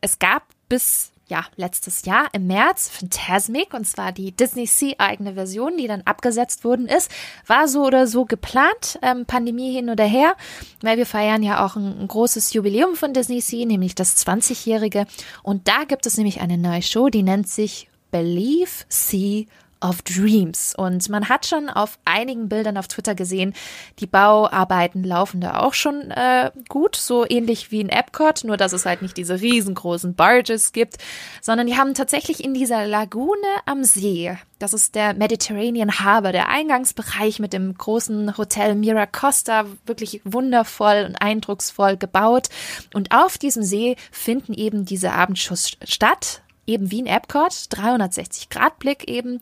es 0.00 0.18
gab 0.18 0.44
bis 0.68 1.12
ja, 1.26 1.46
letztes 1.56 2.04
Jahr 2.04 2.28
im 2.32 2.46
März 2.46 2.90
Phantasmic, 2.90 3.72
und 3.72 3.86
zwar 3.86 4.12
die 4.12 4.32
Disney 4.32 4.66
Sea 4.66 4.94
eigene 4.98 5.34
Version, 5.34 5.76
die 5.78 5.86
dann 5.86 6.02
abgesetzt 6.02 6.64
worden 6.64 6.86
ist, 6.86 7.10
war 7.46 7.66
so 7.66 7.82
oder 7.84 8.06
so 8.06 8.24
geplant, 8.26 8.98
ähm, 9.02 9.24
Pandemie 9.24 9.72
hin 9.72 9.88
oder 9.88 10.04
her, 10.04 10.36
weil 10.82 10.98
wir 10.98 11.06
feiern 11.06 11.42
ja 11.42 11.64
auch 11.64 11.76
ein, 11.76 11.98
ein 11.98 12.08
großes 12.08 12.52
Jubiläum 12.52 12.94
von 12.94 13.14
Disney 13.14 13.40
Sea, 13.40 13.64
nämlich 13.64 13.94
das 13.94 14.16
20-jährige. 14.26 15.06
Und 15.42 15.66
da 15.66 15.84
gibt 15.84 16.06
es 16.06 16.18
nämlich 16.18 16.40
eine 16.40 16.58
neue 16.58 16.82
Show, 16.82 17.08
die 17.08 17.22
nennt 17.22 17.48
sich 17.48 17.88
Believe 18.10 18.84
Sea 18.88 19.46
of 19.84 20.02
Dreams. 20.02 20.74
Und 20.74 21.08
man 21.10 21.28
hat 21.28 21.46
schon 21.46 21.68
auf 21.68 21.98
einigen 22.04 22.48
Bildern 22.48 22.78
auf 22.78 22.88
Twitter 22.88 23.14
gesehen, 23.14 23.54
die 24.00 24.06
Bauarbeiten 24.06 25.04
laufen 25.04 25.40
da 25.40 25.60
auch 25.60 25.74
schon 25.74 26.10
äh, 26.10 26.50
gut, 26.68 26.96
so 26.96 27.26
ähnlich 27.28 27.70
wie 27.70 27.80
in 27.80 27.90
Epcot, 27.90 28.44
nur 28.44 28.56
dass 28.56 28.72
es 28.72 28.86
halt 28.86 29.02
nicht 29.02 29.16
diese 29.16 29.40
riesengroßen 29.40 30.14
Barges 30.14 30.72
gibt, 30.72 30.96
sondern 31.42 31.66
die 31.66 31.76
haben 31.76 31.94
tatsächlich 31.94 32.42
in 32.42 32.54
dieser 32.54 32.86
Lagune 32.86 33.36
am 33.66 33.84
See, 33.84 34.34
das 34.58 34.72
ist 34.72 34.94
der 34.94 35.12
Mediterranean 35.12 35.98
Harbor, 35.98 36.32
der 36.32 36.48
Eingangsbereich 36.48 37.38
mit 37.38 37.52
dem 37.52 37.76
großen 37.76 38.38
Hotel 38.38 38.74
Miracosta, 38.74 39.66
wirklich 39.84 40.22
wundervoll 40.24 41.04
und 41.06 41.16
eindrucksvoll 41.16 41.98
gebaut. 41.98 42.48
Und 42.94 43.12
auf 43.12 43.36
diesem 43.36 43.62
See 43.62 43.96
finden 44.10 44.54
eben 44.54 44.86
diese 44.86 45.12
Abendschuss 45.12 45.72
statt 45.84 46.40
eben 46.66 46.90
wie 46.90 47.00
in 47.00 47.06
Epcot, 47.06 47.66
360 47.70 48.48
Grad 48.48 48.78
Blick 48.78 49.08
eben, 49.08 49.40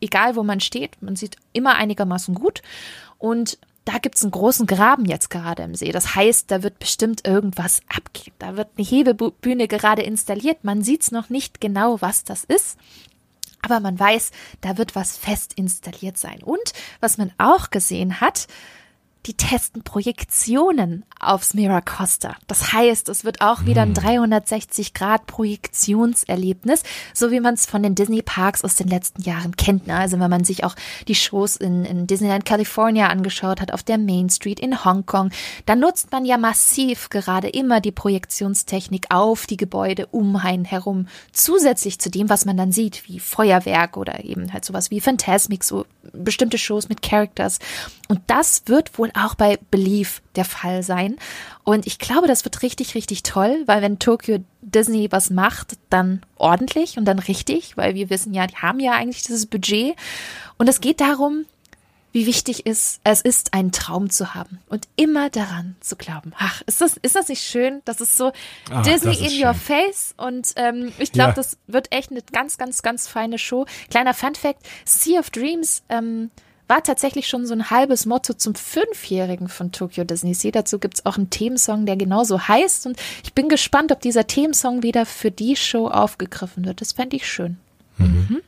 egal 0.00 0.36
wo 0.36 0.42
man 0.42 0.60
steht, 0.60 1.00
man 1.00 1.16
sieht 1.16 1.36
immer 1.52 1.76
einigermaßen 1.76 2.34
gut 2.34 2.62
und 3.18 3.58
da 3.84 3.96
gibt's 3.96 4.22
einen 4.22 4.32
großen 4.32 4.66
Graben 4.66 5.06
jetzt 5.06 5.30
gerade 5.30 5.62
im 5.62 5.74
See. 5.74 5.92
Das 5.92 6.14
heißt, 6.14 6.50
da 6.50 6.62
wird 6.62 6.78
bestimmt 6.78 7.26
irgendwas 7.26 7.80
abgehen. 7.88 8.34
Da 8.38 8.54
wird 8.58 8.68
eine 8.76 8.86
Hebebühne 8.86 9.66
gerade 9.66 10.02
installiert. 10.02 10.62
Man 10.62 10.82
sieht's 10.82 11.10
noch 11.10 11.30
nicht 11.30 11.58
genau, 11.62 12.02
was 12.02 12.22
das 12.22 12.44
ist. 12.44 12.76
Aber 13.62 13.80
man 13.80 13.98
weiß, 13.98 14.30
da 14.60 14.76
wird 14.76 14.94
was 14.94 15.16
fest 15.16 15.54
installiert 15.54 16.18
sein. 16.18 16.42
Und 16.42 16.74
was 17.00 17.16
man 17.16 17.32
auch 17.38 17.70
gesehen 17.70 18.20
hat, 18.20 18.46
die 19.26 19.34
testen 19.34 19.82
Projektionen 19.82 21.04
aufs 21.20 21.52
Miracosta. 21.52 22.36
Das 22.46 22.72
heißt, 22.72 23.08
es 23.08 23.24
wird 23.24 23.40
auch 23.40 23.66
wieder 23.66 23.82
ein 23.82 23.94
360 23.94 24.88
hm. 24.88 24.94
Grad 24.94 25.26
Projektionserlebnis, 25.26 26.82
so 27.12 27.30
wie 27.30 27.40
man 27.40 27.54
es 27.54 27.66
von 27.66 27.82
den 27.82 27.94
Disney 27.94 28.22
Parks 28.22 28.64
aus 28.64 28.76
den 28.76 28.88
letzten 28.88 29.22
Jahren 29.22 29.56
kennt. 29.56 29.86
Ne? 29.86 29.96
Also 29.96 30.18
wenn 30.20 30.30
man 30.30 30.44
sich 30.44 30.64
auch 30.64 30.74
die 31.08 31.14
Shows 31.14 31.56
in, 31.56 31.84
in 31.84 32.06
Disneyland 32.06 32.44
California 32.44 33.08
angeschaut 33.08 33.60
hat, 33.60 33.72
auf 33.72 33.82
der 33.82 33.98
Main 33.98 34.30
Street 34.30 34.60
in 34.60 34.84
Hongkong, 34.84 35.30
dann 35.66 35.80
nutzt 35.80 36.12
man 36.12 36.24
ja 36.24 36.38
massiv 36.38 37.10
gerade 37.10 37.48
immer 37.48 37.80
die 37.80 37.92
Projektionstechnik 37.92 39.06
auf 39.10 39.46
die 39.46 39.56
Gebäude 39.56 40.06
um 40.06 40.36
einen 40.36 40.64
herum, 40.64 41.08
zusätzlich 41.32 41.98
zu 41.98 42.10
dem, 42.10 42.28
was 42.28 42.44
man 42.44 42.56
dann 42.56 42.72
sieht, 42.72 43.08
wie 43.08 43.18
Feuerwerk 43.18 43.96
oder 43.96 44.24
eben 44.24 44.52
halt 44.52 44.64
sowas 44.64 44.90
wie 44.90 45.00
Phantasmic, 45.00 45.64
so 45.64 45.84
bestimmte 46.12 46.58
Shows 46.58 46.88
mit 46.88 47.02
Characters. 47.02 47.58
Und 48.08 48.20
das 48.26 48.62
wird 48.66 48.98
wohl 48.98 49.07
auch 49.14 49.34
bei 49.34 49.58
Belief 49.70 50.22
der 50.36 50.44
Fall 50.44 50.82
sein. 50.82 51.16
Und 51.64 51.86
ich 51.86 51.98
glaube, 51.98 52.26
das 52.26 52.44
wird 52.44 52.62
richtig, 52.62 52.94
richtig 52.94 53.22
toll, 53.22 53.62
weil 53.66 53.82
wenn 53.82 53.98
Tokyo 53.98 54.38
Disney 54.62 55.10
was 55.10 55.30
macht, 55.30 55.78
dann 55.90 56.22
ordentlich 56.36 56.98
und 56.98 57.04
dann 57.04 57.18
richtig, 57.18 57.76
weil 57.76 57.94
wir 57.94 58.10
wissen 58.10 58.34
ja, 58.34 58.46
die 58.46 58.56
haben 58.56 58.80
ja 58.80 58.92
eigentlich 58.92 59.22
dieses 59.22 59.46
Budget. 59.46 59.94
Und 60.56 60.68
es 60.68 60.80
geht 60.80 61.00
darum, 61.00 61.44
wie 62.12 62.26
wichtig 62.26 62.62
es, 62.64 63.00
es 63.04 63.20
ist, 63.20 63.54
einen 63.54 63.70
Traum 63.70 64.08
zu 64.10 64.34
haben 64.34 64.60
und 64.68 64.88
immer 64.96 65.28
daran 65.30 65.76
zu 65.80 65.96
glauben. 65.96 66.32
Ach, 66.38 66.62
ist 66.62 66.80
das, 66.80 66.96
ist 67.02 67.14
das 67.14 67.28
nicht 67.28 67.42
schön? 67.42 67.82
Das 67.84 68.00
ist 68.00 68.16
so 68.16 68.32
Ach, 68.70 68.82
Disney 68.82 69.16
in 69.18 69.30
schön. 69.30 69.46
your 69.46 69.54
face 69.54 70.14
und 70.16 70.52
ähm, 70.56 70.92
ich 70.98 71.12
glaube, 71.12 71.30
ja. 71.30 71.34
das 71.34 71.58
wird 71.66 71.92
echt 71.92 72.10
eine 72.10 72.22
ganz, 72.32 72.56
ganz, 72.56 72.82
ganz 72.82 73.08
feine 73.08 73.38
Show. 73.38 73.66
Kleiner 73.90 74.14
Fun 74.14 74.34
Fact, 74.34 74.66
Sea 74.84 75.20
of 75.20 75.30
Dreams 75.30 75.82
ähm, 75.90 76.30
war 76.68 76.82
tatsächlich 76.82 77.26
schon 77.28 77.46
so 77.46 77.54
ein 77.54 77.70
halbes 77.70 78.06
Motto 78.06 78.34
zum 78.34 78.54
Fünfjährigen 78.54 79.48
von 79.48 79.72
Tokyo 79.72 80.04
Disney 80.04 80.34
Sea. 80.34 80.50
Dazu 80.52 80.78
gibt's 80.78 81.04
auch 81.06 81.16
einen 81.16 81.30
Themensong, 81.30 81.86
der 81.86 81.96
genauso 81.96 82.46
heißt. 82.46 82.86
Und 82.86 82.98
ich 83.24 83.32
bin 83.32 83.48
gespannt, 83.48 83.90
ob 83.90 84.00
dieser 84.00 84.26
Themensong 84.26 84.82
wieder 84.82 85.06
für 85.06 85.30
die 85.30 85.56
Show 85.56 85.88
aufgegriffen 85.88 86.64
wird. 86.64 86.80
Das 86.80 86.92
fände 86.92 87.16
ich 87.16 87.26
schön. 87.26 87.56
Mhm. 87.96 88.26
Mhm 88.28 88.40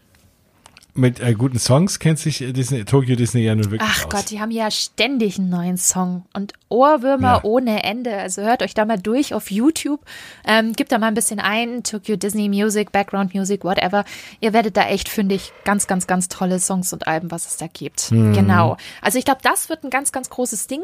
mit 0.95 1.21
äh, 1.21 1.35
guten 1.35 1.59
Songs 1.59 1.99
kennt 1.99 2.19
sich 2.19 2.39
Disney, 2.39 2.85
Tokyo 2.85 3.17
Disney 3.17 3.43
ja 3.43 3.55
nun 3.55 3.71
wirklich 3.71 3.91
Ach 3.91 4.05
aus. 4.05 4.11
Gott, 4.11 4.31
die 4.31 4.41
haben 4.41 4.51
ja 4.51 4.71
ständig 4.71 5.39
einen 5.39 5.49
neuen 5.49 5.77
Song 5.77 6.25
und 6.33 6.53
Ohrwürmer 6.71 7.35
ja. 7.35 7.41
ohne 7.43 7.83
Ende. 7.83 8.17
Also 8.17 8.43
hört 8.43 8.63
euch 8.63 8.75
da 8.75 8.85
mal 8.85 8.99
durch 8.99 9.35
auf 9.35 9.51
YouTube. 9.51 10.01
Ähm, 10.47 10.73
gebt 10.73 10.93
da 10.93 10.99
mal 10.99 11.09
ein 11.09 11.15
bisschen 11.15 11.41
ein. 11.41 11.83
Tokyo 11.83 12.17
Disney 12.17 12.49
Music, 12.49 12.93
Background 12.93 13.35
Music, 13.35 13.65
whatever. 13.65 14.05
Ihr 14.41 14.53
werdet 14.53 14.77
da 14.77 14.87
echt 14.87 15.09
fündig. 15.09 15.53
Ganz, 15.65 15.89
ganz, 15.89 16.07
ganz 16.07 16.29
tolle 16.29 16.61
Songs 16.61 16.93
und 16.93 17.09
Alben, 17.09 17.31
was 17.33 17.47
es 17.47 17.57
da 17.57 17.67
gibt. 17.67 18.13
Mhm. 18.13 18.33
Genau. 18.35 18.77
Also 19.03 19.19
ich 19.19 19.25
glaube, 19.25 19.41
das 19.43 19.69
wird 19.69 19.83
ein 19.83 19.91
ganz, 19.91 20.13
ganz 20.13 20.31
großes 20.31 20.69
Ding. 20.69 20.83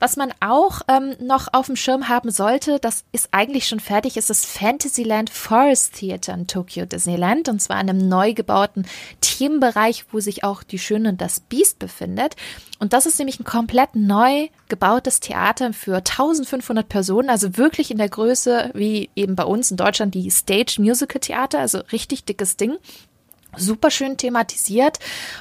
Was 0.00 0.16
man 0.16 0.32
auch 0.40 0.82
ähm, 0.88 1.14
noch 1.20 1.48
auf 1.52 1.66
dem 1.66 1.76
Schirm 1.76 2.08
haben 2.08 2.32
sollte, 2.32 2.80
das 2.80 3.04
ist 3.12 3.28
eigentlich 3.30 3.68
schon 3.68 3.80
fertig, 3.80 4.16
ist 4.16 4.30
das 4.30 4.44
Fantasyland 4.44 5.30
Forest 5.30 5.94
Theater 5.94 6.34
in 6.34 6.48
Tokyo 6.48 6.84
Disneyland. 6.84 7.48
Und 7.48 7.62
zwar 7.62 7.80
in 7.80 7.88
einem 7.88 8.08
neu 8.08 8.34
gebauten 8.34 8.86
Team 9.20 9.57
Bereich, 9.60 10.06
wo 10.12 10.20
sich 10.20 10.44
auch 10.44 10.62
die 10.62 10.78
Schöne 10.78 11.10
und 11.10 11.20
das 11.20 11.40
Biest 11.40 11.78
befindet. 11.78 12.36
Und 12.78 12.92
das 12.92 13.06
ist 13.06 13.18
nämlich 13.18 13.40
ein 13.40 13.44
komplett 13.44 13.94
neu 13.94 14.48
gebautes 14.68 15.20
Theater 15.20 15.72
für 15.72 15.96
1500 15.96 16.88
Personen, 16.88 17.30
also 17.30 17.56
wirklich 17.56 17.90
in 17.90 17.98
der 17.98 18.08
Größe 18.08 18.70
wie 18.74 19.10
eben 19.16 19.34
bei 19.36 19.44
uns 19.44 19.70
in 19.70 19.76
Deutschland 19.76 20.14
die 20.14 20.30
Stage 20.30 20.76
Musical 20.78 21.20
Theater, 21.20 21.58
also 21.58 21.78
richtig 21.92 22.24
dickes 22.24 22.56
Ding 22.56 22.76
super 23.56 23.90
schön 23.90 24.16
thematisiert, 24.16 24.98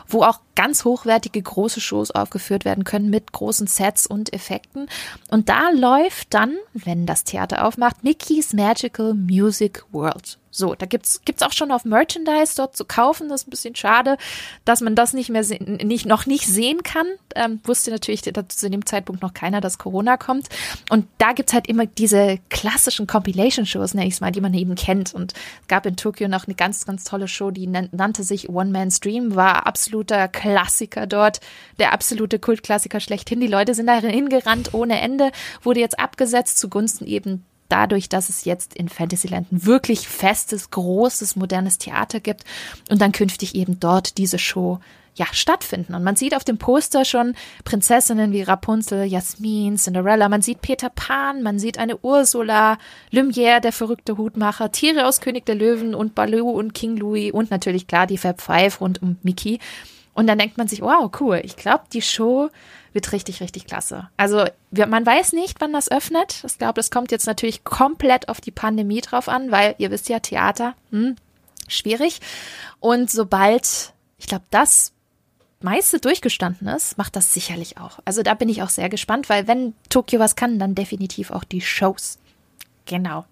wo 0.07 0.23
auch 0.23 0.39
ganz 0.55 0.85
hochwertige 0.85 1.41
große 1.41 1.81
Shows 1.81 2.11
aufgeführt 2.11 2.65
werden 2.65 2.83
können 2.83 3.09
mit 3.09 3.31
großen 3.31 3.67
Sets 3.67 4.07
und 4.07 4.33
Effekten. 4.33 4.87
Und 5.29 5.49
da 5.49 5.69
läuft 5.71 6.33
dann, 6.33 6.55
wenn 6.73 7.05
das 7.05 7.23
Theater 7.23 7.65
aufmacht, 7.65 8.03
Mickey's 8.03 8.53
Magical 8.53 9.13
Music 9.13 9.83
World. 9.91 10.39
So, 10.57 10.73
da 10.73 10.87
gibt's 10.87 11.21
gibt's 11.23 11.43
auch 11.43 11.51
schon 11.51 11.71
auf 11.71 11.85
Merchandise 11.85 12.55
dort 12.55 12.75
zu 12.75 12.83
kaufen. 12.83 13.29
Das 13.29 13.41
ist 13.41 13.47
ein 13.47 13.51
bisschen 13.51 13.75
schade, 13.75 14.17
dass 14.65 14.81
man 14.81 14.95
das 14.95 15.13
nicht 15.13 15.29
mehr 15.29 15.45
nicht 15.61 16.07
noch 16.07 16.25
nicht 16.25 16.47
sehen 16.47 16.81
kann. 16.81 17.05
Ähm, 17.35 17.59
wusste 17.63 17.91
natürlich 17.91 18.23
zu 18.23 18.69
dem 18.69 18.85
Zeitpunkt 18.85 19.21
noch 19.21 19.35
keiner, 19.35 19.61
dass 19.61 19.77
Corona 19.77 20.17
kommt. 20.17 20.47
Und 20.89 21.07
da 21.19 21.33
gibt's 21.33 21.53
halt 21.53 21.67
immer 21.67 21.85
diese 21.85 22.39
klassischen 22.49 23.05
Compilation-Shows, 23.05 23.93
nenne 23.93 24.07
ich 24.07 24.19
mal, 24.19 24.31
die 24.31 24.41
man 24.41 24.55
eben 24.55 24.73
kennt. 24.73 25.13
Und 25.13 25.33
es 25.61 25.67
gab 25.67 25.85
in 25.85 25.95
Tokio 25.95 26.27
noch 26.27 26.47
eine 26.47 26.55
ganz, 26.55 26.87
ganz 26.87 27.03
tolle 27.03 27.27
Show, 27.27 27.51
die 27.51 27.67
nannte 27.67 28.23
sich 28.23 28.49
One 28.49 28.71
Man's 28.71 28.99
Dream, 28.99 29.35
war 29.35 29.67
absoluter 29.67 30.27
Klassiker 30.27 31.05
dort, 31.05 31.39
der 31.77 31.93
absolute 31.93 32.39
Kultklassiker 32.39 32.99
schlechthin. 32.99 33.41
Die 33.41 33.47
Leute 33.47 33.75
sind 33.75 33.85
da 33.85 33.99
hingerannt 33.99 34.73
ohne 34.73 34.99
Ende, 35.01 35.31
wurde 35.61 35.81
jetzt 35.81 35.99
abgesetzt 35.99 36.57
zugunsten 36.57 37.05
eben 37.05 37.45
dadurch, 37.69 38.09
dass 38.09 38.29
es 38.29 38.45
jetzt 38.45 38.73
in 38.73 38.89
Fantasyland 38.89 39.51
ein 39.51 39.65
wirklich 39.65 40.07
festes, 40.07 40.71
großes, 40.71 41.35
modernes 41.35 41.77
Theater 41.77 42.19
gibt 42.19 42.43
und 42.89 43.01
dann 43.01 43.11
künftig 43.11 43.55
eben 43.55 43.79
dort 43.79 44.17
diese 44.17 44.39
Show 44.39 44.79
ja, 45.17 45.25
stattfinden. 45.31 45.95
Und 45.95 46.03
man 46.03 46.15
sieht 46.15 46.35
auf 46.35 46.43
dem 46.43 46.57
Poster 46.57 47.03
schon 47.03 47.33
Prinzessinnen 47.63 48.31
wie 48.31 48.43
Rapunzel, 48.43 49.03
Jasmin, 49.05 49.77
Cinderella, 49.77 50.29
man 50.29 50.41
sieht 50.41 50.61
Peter 50.61 50.89
Pan, 50.89 51.41
man 51.41 51.59
sieht 51.59 51.77
eine 51.79 51.97
Ursula, 51.97 52.77
Lumière, 53.11 53.59
der 53.59 53.71
verrückte 53.71 54.17
Hutmacher, 54.17 54.71
Tiere 54.71 55.07
aus 55.07 55.19
König 55.19 55.45
der 55.45 55.55
Löwen 55.55 55.95
und 55.95 56.15
Baloo 56.15 56.49
und 56.51 56.73
King 56.73 56.97
Louis 56.97 57.31
und 57.31 57.51
natürlich 57.51 57.87
klar 57.87 58.07
die 58.07 58.17
Fab 58.17 58.41
Five 58.41 58.79
rund 58.79 59.01
um 59.01 59.17
Mickey. 59.23 59.59
Und 60.13 60.27
dann 60.27 60.39
denkt 60.39 60.57
man 60.57 60.67
sich, 60.67 60.81
wow, 60.81 61.11
cool, 61.19 61.41
ich 61.43 61.55
glaube, 61.55 61.83
die 61.93 62.01
Show 62.01 62.49
wird 62.97 63.11
richtig, 63.11 63.41
richtig 63.41 63.67
klasse. 63.67 64.09
Also 64.17 64.45
man 64.71 65.05
weiß 65.05 65.33
nicht, 65.33 65.61
wann 65.61 65.71
das 65.71 65.91
öffnet. 65.91 66.43
Ich 66.43 66.57
glaube, 66.57 66.73
das 66.73 66.89
kommt 66.89 67.11
jetzt 67.11 67.27
natürlich 67.27 67.63
komplett 67.63 68.27
auf 68.27 68.41
die 68.41 68.49
Pandemie 68.49 69.01
drauf 69.01 69.29
an, 69.29 69.51
weil 69.51 69.75
ihr 69.77 69.91
wisst 69.91 70.09
ja, 70.09 70.19
Theater, 70.19 70.73
hm, 70.89 71.15
schwierig. 71.67 72.21
Und 72.79 73.11
sobald, 73.11 73.93
ich 74.17 74.25
glaube, 74.25 74.45
das 74.49 74.93
meiste 75.61 75.99
durchgestanden 75.99 76.67
ist, 76.69 76.97
macht 76.97 77.15
das 77.15 77.35
sicherlich 77.35 77.77
auch. 77.77 77.99
Also 78.03 78.23
da 78.23 78.33
bin 78.33 78.49
ich 78.49 78.63
auch 78.63 78.69
sehr 78.69 78.89
gespannt, 78.89 79.29
weil 79.29 79.47
wenn 79.47 79.75
Tokio 79.89 80.19
was 80.19 80.35
kann, 80.35 80.57
dann 80.57 80.73
definitiv 80.73 81.29
auch 81.29 81.43
die 81.43 81.61
Shows. 81.61 82.17
Genau. 82.85 83.25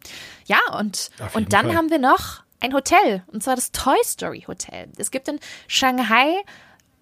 Ja, 0.46 0.60
und, 0.78 1.10
und 1.34 1.54
dann 1.54 1.68
Fall. 1.68 1.76
haben 1.76 1.90
wir 1.90 1.98
noch 1.98 2.44
ein 2.60 2.76
Hotel, 2.76 3.24
und 3.32 3.42
zwar 3.42 3.56
das 3.56 3.72
Toy 3.72 3.98
Story 4.04 4.44
Hotel. 4.48 4.90
Es 4.98 5.10
gibt 5.10 5.28
in 5.28 5.40
Shanghai 5.68 6.36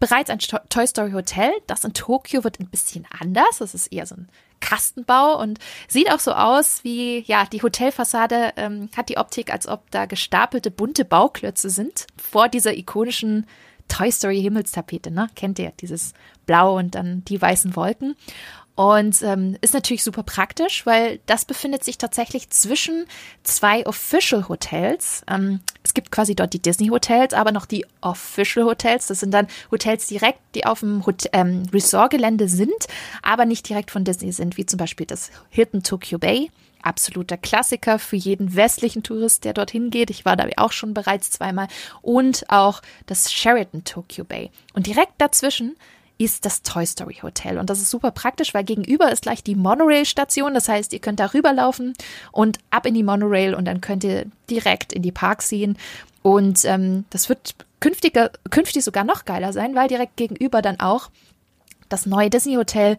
bereits 0.04 0.30
ein 0.30 0.40
Toy 0.40 0.86
Story 0.86 1.12
Hotel. 1.12 1.52
Das 1.66 1.86
in 1.86 1.94
Tokio 1.94 2.44
wird 2.44 2.60
ein 2.60 2.68
bisschen 2.68 3.08
anders. 3.22 3.60
Das 3.60 3.74
ist 3.74 3.88
eher 3.88 4.06
so 4.06 4.16
ein 4.16 4.28
Kastenbau 4.60 5.40
und 5.40 5.60
sieht 5.88 6.12
auch 6.12 6.20
so 6.20 6.34
aus 6.34 6.84
wie, 6.84 7.20
ja, 7.22 7.46
die 7.46 7.62
Hotelfassade 7.62 8.52
ähm, 8.58 8.90
hat 8.98 9.08
die 9.08 9.18
Optik, 9.18 9.52
als 9.54 9.66
ob 9.66 9.90
da 9.92 10.06
gestapelte 10.06 10.72
bunte 10.72 11.06
Bauklötze 11.06 11.70
sind 11.70 12.08
vor 12.18 12.50
dieser 12.50 12.76
ikonischen 12.76 13.46
Toy 13.88 14.12
Story 14.12 14.42
Himmelstapete, 14.42 15.10
ne? 15.10 15.30
Kennt 15.36 15.60
ihr 15.60 15.72
dieses 15.80 16.14
Blau 16.46 16.78
und 16.78 16.96
dann 16.96 17.24
die 17.26 17.42
weißen 17.42 17.76
Wolken. 17.78 18.16
Und 18.76 19.22
ähm, 19.22 19.56
ist 19.62 19.76
natürlich 19.76 20.04
super 20.04 20.24
praktisch, 20.24 20.86
weil 20.86 21.20
das 21.28 21.46
befindet 21.46 21.84
sich 21.84 22.00
tatsächlich 22.00 22.50
zwischen 22.50 23.06
zwei 23.44 23.86
Official 23.86 24.50
Hotels. 24.50 25.22
Ähm, 25.30 25.60
es 25.84 25.94
gibt 25.94 26.12
quasi 26.12 26.34
dort 26.34 26.54
die 26.54 26.62
Disney 26.62 26.88
Hotels, 26.88 27.36
aber 27.36 27.52
noch 27.52 27.68
die 27.68 27.86
Official 28.02 28.66
Hotels. 28.66 29.08
Das 29.08 29.20
sind 29.20 29.32
dann 29.32 29.48
Hotels 29.70 30.08
direkt, 30.08 30.40
die 30.56 30.66
auf 30.66 30.80
dem 30.80 31.06
Hot 31.06 31.26
ähm, 31.34 31.64
Resort-Gelände 31.72 32.48
sind, 32.48 32.72
aber 33.22 33.46
nicht 33.46 33.70
direkt 33.70 33.92
von 33.92 34.06
Disney 34.06 34.32
sind, 34.32 34.58
wie 34.58 34.66
zum 34.66 34.78
Beispiel 34.78 35.06
das 35.06 35.30
Hilton 35.50 35.84
Tokyo 35.84 36.18
Bay 36.18 36.50
absoluter 36.84 37.38
Klassiker 37.38 37.98
für 37.98 38.18
jeden 38.18 38.56
westlichen 38.56 39.04
Tourist, 39.04 39.46
der 39.46 39.54
dorthin 39.54 39.90
geht. 39.90 40.10
Ich 40.10 40.26
war 40.26 40.36
da 40.36 40.46
auch 40.58 40.72
schon 40.72 40.94
bereits 40.94 41.32
zweimal. 41.32 41.68
Und 42.02 42.50
auch 42.50 42.82
das 43.06 43.32
Sheraton 43.32 43.86
Tokyo 43.86 44.26
Bay. 44.26 44.52
Und 44.74 44.86
direkt 44.88 45.14
dazwischen 45.18 45.76
ist 46.24 46.46
das 46.46 46.62
Toy 46.62 46.86
Story 46.86 47.20
Hotel. 47.22 47.58
Und 47.58 47.70
das 47.70 47.82
ist 47.82 47.90
super 47.90 48.12
praktisch, 48.12 48.54
weil 48.54 48.64
gegenüber 48.64 49.12
ist 49.12 49.24
gleich 49.24 49.44
die 49.44 49.56
Monorail-Station. 49.56 50.54
Das 50.54 50.70
heißt, 50.70 50.94
ihr 50.94 51.00
könnt 51.00 51.20
da 51.20 51.28
rüberlaufen 51.28 51.94
und 52.32 52.60
ab 52.70 52.86
in 52.86 52.94
die 52.94 53.04
Monorail 53.04 53.54
und 53.56 53.66
dann 53.66 53.82
könnt 53.82 54.04
ihr 54.04 54.26
direkt 54.50 54.94
in 54.94 55.02
die 55.02 55.12
Parks 55.12 55.48
ziehen. 55.48 55.78
Und 56.22 56.66
ähm, 56.66 57.06
das 57.10 57.30
wird 57.30 57.56
künftiger, 57.80 58.32
künftig 58.50 58.84
sogar 58.84 59.04
noch 59.04 59.26
geiler 59.26 59.54
sein, 59.54 59.76
weil 59.76 59.88
direkt 59.88 60.16
gegenüber 60.16 60.62
dann 60.62 60.80
auch 60.80 61.10
das 61.90 62.06
neue 62.06 62.30
Disney 62.30 62.56
Hotel 62.56 62.98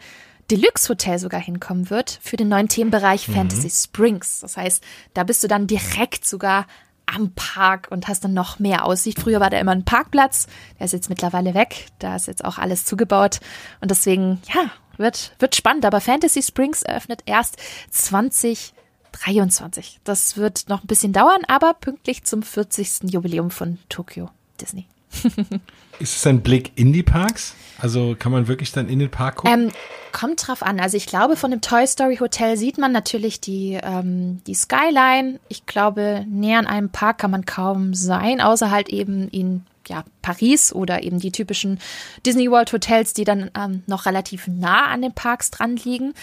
Deluxe 0.50 0.88
Hotel 0.90 1.18
sogar 1.18 1.40
hinkommen 1.40 1.88
wird 1.90 2.18
für 2.22 2.36
den 2.36 2.48
neuen 2.48 2.68
Themenbereich 2.68 3.28
mhm. 3.28 3.34
Fantasy 3.34 3.70
Springs. 3.70 4.40
Das 4.40 4.56
heißt, 4.56 4.84
da 5.14 5.24
bist 5.24 5.42
du 5.42 5.48
dann 5.48 5.66
direkt 5.66 6.26
sogar 6.26 6.66
am 7.06 7.32
Park 7.34 7.88
und 7.90 8.08
hast 8.08 8.24
dann 8.24 8.34
noch 8.34 8.58
mehr 8.58 8.84
Aussicht. 8.84 9.20
Früher 9.20 9.40
war 9.40 9.50
da 9.50 9.58
immer 9.58 9.72
ein 9.72 9.84
Parkplatz, 9.84 10.46
der 10.78 10.86
ist 10.86 10.92
jetzt 10.92 11.08
mittlerweile 11.08 11.54
weg. 11.54 11.86
Da 11.98 12.16
ist 12.16 12.26
jetzt 12.26 12.44
auch 12.44 12.58
alles 12.58 12.84
zugebaut 12.84 13.40
und 13.80 13.90
deswegen, 13.90 14.40
ja, 14.52 14.70
wird, 14.96 15.34
wird 15.38 15.54
spannend. 15.54 15.84
Aber 15.84 16.00
Fantasy 16.00 16.42
Springs 16.42 16.82
eröffnet 16.82 17.22
erst 17.26 17.58
2023. 17.90 20.00
Das 20.04 20.36
wird 20.36 20.68
noch 20.68 20.82
ein 20.84 20.88
bisschen 20.88 21.12
dauern, 21.12 21.42
aber 21.48 21.74
pünktlich 21.74 22.24
zum 22.24 22.42
40. 22.42 23.12
Jubiläum 23.12 23.50
von 23.50 23.78
Tokyo 23.88 24.30
Disney. 24.60 24.86
Ist 25.98 26.16
es 26.16 26.26
ein 26.26 26.42
Blick 26.42 26.72
in 26.76 26.92
die 26.92 27.02
Parks? 27.02 27.54
Also 27.78 28.16
kann 28.18 28.32
man 28.32 28.48
wirklich 28.48 28.72
dann 28.72 28.88
in 28.88 28.98
den 28.98 29.10
Park 29.10 29.36
gucken? 29.36 29.66
Ähm, 29.66 29.72
kommt 30.12 30.46
drauf 30.46 30.62
an. 30.62 30.80
Also 30.80 30.96
ich 30.96 31.06
glaube, 31.06 31.36
von 31.36 31.50
dem 31.50 31.60
Toy 31.60 31.86
Story 31.86 32.16
Hotel 32.16 32.56
sieht 32.56 32.78
man 32.78 32.92
natürlich 32.92 33.40
die, 33.40 33.78
ähm, 33.82 34.42
die 34.46 34.54
Skyline. 34.54 35.40
Ich 35.48 35.66
glaube, 35.66 36.24
näher 36.28 36.58
an 36.58 36.66
einem 36.66 36.90
Park 36.90 37.18
kann 37.18 37.30
man 37.30 37.44
kaum 37.44 37.94
sein, 37.94 38.40
außer 38.40 38.70
halt 38.70 38.88
eben 38.88 39.28
in 39.28 39.66
ja, 39.88 40.04
Paris 40.22 40.72
oder 40.72 41.02
eben 41.02 41.18
die 41.18 41.32
typischen 41.32 41.78
Disney 42.24 42.50
World 42.50 42.72
Hotels, 42.72 43.12
die 43.12 43.24
dann 43.24 43.50
ähm, 43.56 43.82
noch 43.86 44.06
relativ 44.06 44.46
nah 44.46 44.86
an 44.86 45.02
den 45.02 45.12
Parks 45.12 45.50
dran 45.50 45.76
liegen. 45.76 46.14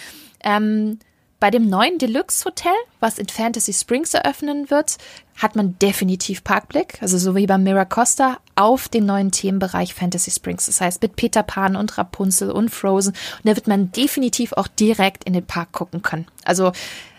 Ähm, 0.42 0.98
bei 1.42 1.50
dem 1.50 1.68
neuen 1.68 1.98
Deluxe 1.98 2.44
Hotel, 2.44 2.70
was 3.00 3.18
in 3.18 3.26
Fantasy 3.26 3.72
Springs 3.72 4.14
eröffnen 4.14 4.70
wird, 4.70 4.98
hat 5.36 5.56
man 5.56 5.76
definitiv 5.80 6.44
Parkblick, 6.44 7.02
also 7.02 7.18
so 7.18 7.34
wie 7.34 7.48
beim 7.48 7.64
Miracosta, 7.64 8.38
auf 8.54 8.88
den 8.88 9.06
neuen 9.06 9.32
Themenbereich 9.32 9.92
Fantasy 9.92 10.30
Springs. 10.30 10.66
Das 10.66 10.80
heißt, 10.80 11.02
mit 11.02 11.16
Peter 11.16 11.42
Pan 11.42 11.74
und 11.74 11.98
Rapunzel 11.98 12.52
und 12.52 12.68
Frozen. 12.68 13.08
Und 13.12 13.42
da 13.42 13.56
wird 13.56 13.66
man 13.66 13.90
definitiv 13.90 14.52
auch 14.52 14.68
direkt 14.68 15.24
in 15.24 15.32
den 15.32 15.44
Park 15.44 15.72
gucken 15.72 16.00
können. 16.00 16.28
Also 16.44 16.70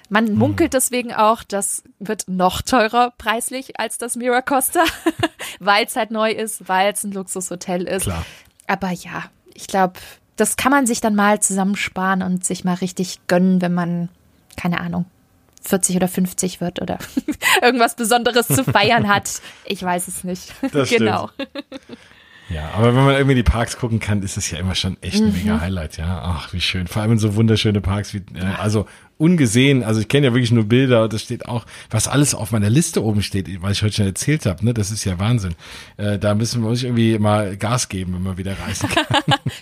man 0.08 0.28
hm. 0.28 0.36
munkelt 0.36 0.74
deswegen 0.74 1.14
auch, 1.14 1.44
das 1.44 1.84
wird 2.00 2.30
noch 2.30 2.62
teurer 2.62 3.12
preislich 3.18 3.78
als 3.78 3.98
das 3.98 4.16
Miracosta, 4.16 4.86
weil 5.60 5.86
es 5.86 5.98
halt 5.98 6.12
neu 6.12 6.32
ist, 6.32 6.70
weil 6.70 6.94
es 6.94 7.04
ein 7.04 7.12
Luxushotel 7.12 7.84
ist. 7.90 8.04
Klar. 8.04 8.26
Aber 8.68 8.92
ja, 8.92 9.26
ich 9.54 9.68
glaube, 9.68 10.00
das 10.36 10.56
kann 10.56 10.72
man 10.72 10.86
sich 10.86 11.02
dann 11.02 11.16
mal 11.16 11.40
zusammensparen 11.42 12.22
und 12.24 12.44
sich 12.44 12.64
mal 12.64 12.76
richtig 12.76 13.20
gönnen, 13.28 13.62
wenn 13.62 13.74
man, 13.74 14.10
keine 14.58 14.80
Ahnung, 14.80 15.06
40 15.62 15.96
oder 15.96 16.08
50 16.08 16.62
wird 16.62 16.82
oder 16.82 17.00
irgendwas 17.62 17.96
Besonderes 17.96 18.48
zu 18.48 18.64
feiern 18.64 19.08
hat. 19.08 19.42
Ich 19.66 19.82
weiß 19.82 20.08
es 20.08 20.24
nicht. 20.24 20.54
Das 20.72 20.90
genau. 20.98 21.30
Ja, 22.50 22.72
aber 22.76 22.96
wenn 22.96 23.06
man 23.06 23.16
irgendwie 23.16 23.36
die 23.36 23.44
Parks 23.44 23.78
gucken 23.78 24.00
kann, 24.00 24.22
ist 24.22 24.38
es 24.38 24.52
ja 24.52 24.60
immer 24.60 24.76
schon 24.76 24.98
echt 25.02 25.22
ein 25.22 25.28
mhm. 25.28 25.34
mega 25.34 25.62
Highlight, 25.62 25.98
ja. 25.98 26.22
Ach, 26.24 26.54
wie 26.54 26.62
schön. 26.62 26.88
Vor 26.88 27.02
allem 27.02 27.14
in 27.14 27.20
so 27.20 27.36
wunderschöne 27.36 27.82
Parks 27.82 28.14
wie, 28.14 28.22
äh, 28.36 28.44
also 28.60 28.86
ungesehen, 29.18 29.84
also 29.84 30.02
ich 30.02 30.08
kenne 30.08 30.28
ja 30.28 30.34
wirklich 30.34 30.52
nur 30.52 30.66
Bilder 30.66 31.04
und 31.04 31.14
das 31.14 31.22
steht 31.22 31.48
auch, 31.48 31.66
was 31.90 32.08
alles 32.08 32.36
auf 32.36 32.52
meiner 32.52 32.70
Liste 32.70 33.04
oben 33.04 33.22
steht, 33.22 33.48
was 33.62 33.74
ich 33.74 33.84
heute 33.84 33.94
schon 33.94 34.06
erzählt 34.06 34.46
habe, 34.46 34.66
ne, 34.66 34.74
das 34.74 34.92
ist 34.92 35.06
ja 35.06 35.18
Wahnsinn. 35.20 35.56
Äh, 35.98 36.20
da 36.20 36.36
müssen 36.36 36.62
wir 36.62 36.70
uns 36.70 36.84
irgendwie 36.84 37.18
mal 37.20 37.56
Gas 37.56 37.88
geben, 37.90 38.16
wenn 38.16 38.24
wir 38.24 38.38
wieder 38.38 38.56
reisen 38.60 38.90
kann. 38.90 39.06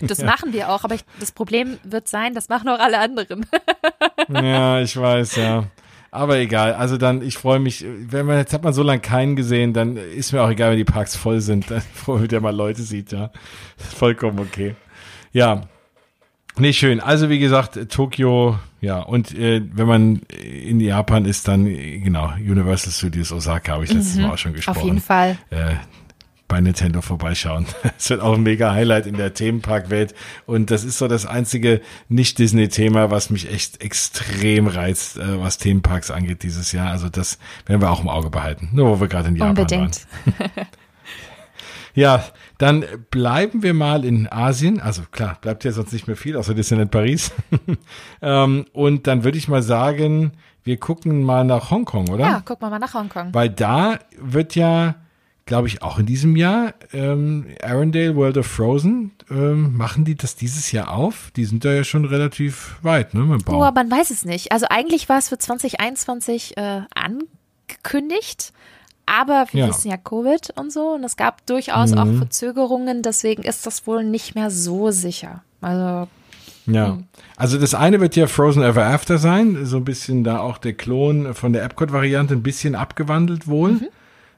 das 0.00 0.18
ja. 0.18 0.26
machen 0.26 0.52
wir 0.52 0.70
auch, 0.70 0.84
aber 0.84 0.96
ich, 0.96 1.04
das 1.20 1.30
Problem 1.32 1.78
wird 1.84 2.08
sein, 2.08 2.34
das 2.34 2.48
machen 2.48 2.68
auch 2.68 2.80
alle 2.80 2.98
anderen. 2.98 3.46
ja, 4.28 4.80
ich 4.80 4.96
weiß, 4.96 5.36
ja. 5.36 5.64
Aber 6.14 6.38
egal, 6.38 6.74
also 6.74 6.98
dann, 6.98 7.22
ich 7.22 7.38
freue 7.38 7.58
mich, 7.58 7.86
wenn 7.88 8.26
man, 8.26 8.36
jetzt 8.36 8.52
hat 8.52 8.62
man 8.62 8.74
so 8.74 8.82
lange 8.82 9.00
keinen 9.00 9.34
gesehen, 9.34 9.72
dann 9.72 9.96
ist 9.96 10.32
mir 10.32 10.42
auch 10.42 10.50
egal, 10.50 10.70
wenn 10.70 10.76
die 10.76 10.84
Parks 10.84 11.16
voll 11.16 11.40
sind, 11.40 11.70
dann 11.70 11.80
freue 11.94 12.20
mich, 12.20 12.28
der 12.28 12.42
mal 12.42 12.54
Leute 12.54 12.82
sieht, 12.82 13.12
ja. 13.12 13.30
Vollkommen 13.78 14.38
okay. 14.38 14.76
Ja. 15.32 15.62
Nee, 16.58 16.74
schön. 16.74 17.00
Also 17.00 17.30
wie 17.30 17.38
gesagt, 17.38 17.88
Tokio, 17.90 18.58
ja, 18.82 19.00
und 19.00 19.34
äh, 19.34 19.62
wenn 19.72 19.86
man 19.86 20.16
in 20.28 20.80
Japan 20.80 21.24
ist, 21.24 21.48
dann, 21.48 21.64
genau, 21.64 22.34
Universal 22.34 22.92
Studios 22.92 23.32
Osaka, 23.32 23.72
habe 23.72 23.84
ich 23.84 23.92
letztes 23.94 24.16
mhm, 24.16 24.24
Mal 24.24 24.32
auch 24.32 24.38
schon 24.38 24.52
gesprochen. 24.52 24.78
Auf 24.78 24.84
jeden 24.84 25.00
Fall. 25.00 25.38
Äh, 25.48 25.76
bei 26.52 26.60
Nintendo 26.60 27.00
vorbeischauen. 27.00 27.64
Es 27.98 28.10
wird 28.10 28.20
auch 28.20 28.34
ein 28.34 28.42
mega 28.42 28.72
Highlight 28.72 29.06
in 29.06 29.16
der 29.16 29.32
Themenparkwelt. 29.32 30.14
Und 30.44 30.70
das 30.70 30.84
ist 30.84 30.98
so 30.98 31.08
das 31.08 31.24
einzige 31.24 31.80
Nicht-Disney-Thema, 32.10 33.10
was 33.10 33.30
mich 33.30 33.50
echt 33.50 33.82
extrem 33.82 34.66
reizt, 34.66 35.16
äh, 35.16 35.40
was 35.40 35.56
Themenparks 35.56 36.10
angeht 36.10 36.42
dieses 36.42 36.72
Jahr. 36.72 36.90
Also 36.90 37.08
das 37.08 37.38
werden 37.64 37.80
wir 37.80 37.90
auch 37.90 38.02
im 38.02 38.08
Auge 38.10 38.28
behalten. 38.28 38.68
Nur 38.74 38.90
wo 38.90 39.00
wir 39.00 39.08
gerade 39.08 39.28
in 39.28 39.36
Japan 39.36 39.56
Unbedingt. 39.56 40.06
waren. 40.26 40.66
ja, 41.94 42.22
dann 42.58 42.84
bleiben 43.10 43.62
wir 43.62 43.72
mal 43.72 44.04
in 44.04 44.30
Asien. 44.30 44.78
Also 44.78 45.04
klar, 45.10 45.38
bleibt 45.40 45.64
ja 45.64 45.72
sonst 45.72 45.94
nicht 45.94 46.06
mehr 46.06 46.16
viel, 46.18 46.36
außer 46.36 46.52
Disneyland 46.52 46.90
Paris. 46.90 47.32
Ähm, 48.24 48.66
und 48.72 49.08
dann 49.08 49.24
würde 49.24 49.38
ich 49.38 49.48
mal 49.48 49.62
sagen, 49.62 50.32
wir 50.62 50.76
gucken 50.76 51.24
mal 51.24 51.44
nach 51.44 51.70
Hongkong, 51.70 52.08
oder? 52.10 52.24
Ja, 52.24 52.40
gucken 52.40 52.66
wir 52.66 52.70
mal 52.70 52.78
nach 52.78 52.94
Hongkong. 52.94 53.34
Weil 53.34 53.48
da 53.48 53.98
wird 54.20 54.54
ja 54.54 54.94
glaube 55.52 55.68
ich, 55.68 55.82
auch 55.82 55.98
in 55.98 56.06
diesem 56.06 56.34
Jahr. 56.34 56.72
Ähm, 56.94 57.44
Arendelle 57.62 58.16
World 58.16 58.38
of 58.38 58.46
Frozen, 58.46 59.10
ähm, 59.30 59.76
machen 59.76 60.06
die 60.06 60.14
das 60.14 60.34
dieses 60.34 60.72
Jahr 60.72 60.90
auf? 60.90 61.30
Die 61.36 61.44
sind 61.44 61.62
da 61.66 61.74
ja 61.74 61.84
schon 61.84 62.06
relativ 62.06 62.76
weit, 62.80 63.12
ne? 63.12 63.20
Mit 63.20 63.44
Bau. 63.44 63.68
Oh, 63.68 63.70
man 63.70 63.90
weiß 63.90 64.10
es 64.12 64.24
nicht. 64.24 64.50
Also 64.50 64.64
eigentlich 64.70 65.10
war 65.10 65.18
es 65.18 65.28
für 65.28 65.36
2021 65.36 66.56
äh, 66.56 66.80
angekündigt. 66.94 68.54
Aber 69.04 69.44
wir 69.52 69.66
ja. 69.66 69.68
wissen 69.68 69.90
ja 69.90 69.98
Covid 69.98 70.54
und 70.58 70.72
so 70.72 70.94
und 70.94 71.04
es 71.04 71.18
gab 71.18 71.44
durchaus 71.44 71.90
mhm. 71.90 71.98
auch 71.98 72.16
Verzögerungen, 72.16 73.02
deswegen 73.02 73.42
ist 73.42 73.66
das 73.66 73.86
wohl 73.86 74.04
nicht 74.04 74.34
mehr 74.34 74.50
so 74.50 74.90
sicher. 74.90 75.42
Also 75.60 76.08
Ja. 76.64 76.96
Also 77.36 77.58
das 77.58 77.74
eine 77.74 78.00
wird 78.00 78.16
ja 78.16 78.26
Frozen 78.26 78.62
Ever 78.62 78.86
After 78.86 79.18
sein, 79.18 79.66
so 79.66 79.76
ein 79.76 79.84
bisschen 79.84 80.24
da 80.24 80.38
auch 80.38 80.56
der 80.56 80.72
Klon 80.72 81.34
von 81.34 81.52
der 81.52 81.62
Epcot-Variante, 81.64 82.32
ein 82.32 82.42
bisschen 82.42 82.74
abgewandelt 82.74 83.48
wohl. 83.48 83.72
Mhm. 83.72 83.88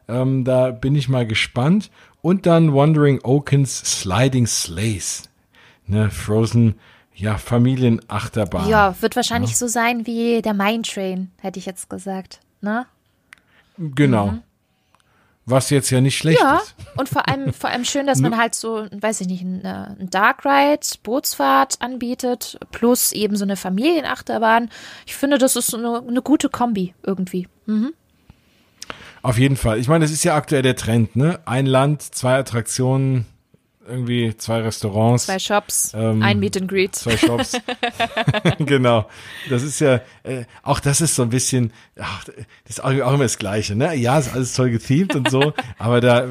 Ähm, 0.08 0.44
da 0.44 0.70
bin 0.70 0.94
ich 0.94 1.08
mal 1.08 1.26
gespannt. 1.26 1.90
Und 2.22 2.46
dann 2.46 2.74
Wandering 2.74 3.20
Oakens 3.22 4.00
Sliding 4.00 4.46
Slays. 4.46 5.28
Ne, 5.86 6.10
Frozen, 6.10 6.76
ja, 7.14 7.36
Familienachterbahn. 7.36 8.68
Ja, 8.68 9.00
wird 9.00 9.16
wahrscheinlich 9.16 9.50
ja. 9.50 9.56
so 9.56 9.66
sein 9.66 10.06
wie 10.06 10.42
der 10.42 10.54
Mine 10.54 10.82
Train, 10.82 11.30
hätte 11.40 11.58
ich 11.58 11.66
jetzt 11.66 11.90
gesagt. 11.90 12.40
Ne? 12.60 12.86
Genau. 13.76 14.28
Mhm. 14.28 14.42
Was 15.46 15.68
jetzt 15.68 15.90
ja 15.90 16.00
nicht 16.00 16.16
schlecht 16.16 16.40
ja, 16.40 16.56
ist. 16.56 16.74
und 16.96 17.10
vor 17.10 17.28
allem, 17.28 17.52
vor 17.52 17.68
allem 17.68 17.84
schön, 17.84 18.06
dass 18.06 18.20
man 18.22 18.38
halt 18.38 18.54
so, 18.54 18.86
weiß 18.90 19.20
ich 19.20 19.28
nicht, 19.28 19.42
eine, 19.42 19.96
ein 20.00 20.08
Dark 20.08 20.46
Ride, 20.46 20.86
Bootsfahrt 21.02 21.82
anbietet, 21.82 22.58
plus 22.72 23.12
eben 23.12 23.36
so 23.36 23.44
eine 23.44 23.56
Familienachterbahn. 23.56 24.70
Ich 25.04 25.14
finde, 25.14 25.36
das 25.36 25.56
ist 25.56 25.74
eine, 25.74 25.98
eine 25.98 26.22
gute 26.22 26.48
Kombi 26.48 26.94
irgendwie. 27.02 27.46
Mhm. 27.66 27.92
Auf 29.24 29.38
jeden 29.38 29.56
Fall. 29.56 29.78
Ich 29.78 29.88
meine, 29.88 30.04
das 30.04 30.12
ist 30.12 30.22
ja 30.22 30.34
aktuell 30.36 30.60
der 30.60 30.76
Trend, 30.76 31.16
ne? 31.16 31.40
Ein 31.46 31.64
Land, 31.64 32.02
zwei 32.02 32.34
Attraktionen, 32.36 33.24
irgendwie 33.88 34.36
zwei 34.36 34.60
Restaurants. 34.60 35.24
Zwei 35.24 35.38
Shops, 35.38 35.92
ähm, 35.96 36.22
ein 36.22 36.38
Meet 36.38 36.58
and 36.58 36.68
Greet. 36.68 36.94
Zwei 36.94 37.16
Shops. 37.16 37.52
genau. 38.58 39.08
Das 39.48 39.62
ist 39.62 39.80
ja, 39.80 40.02
äh, 40.24 40.44
auch 40.62 40.78
das 40.78 41.00
ist 41.00 41.14
so 41.14 41.22
ein 41.22 41.30
bisschen, 41.30 41.72
ach, 41.98 42.24
das 42.24 42.34
ist 42.66 42.84
auch, 42.84 42.90
auch 42.90 43.14
immer 43.14 43.22
das 43.22 43.38
Gleiche, 43.38 43.74
ne? 43.74 43.94
Ja, 43.96 44.18
ist 44.18 44.34
alles 44.34 44.52
toll 44.52 44.68
gethemt 44.68 45.14
und 45.14 45.30
so, 45.30 45.54
aber 45.78 46.02
da, 46.02 46.26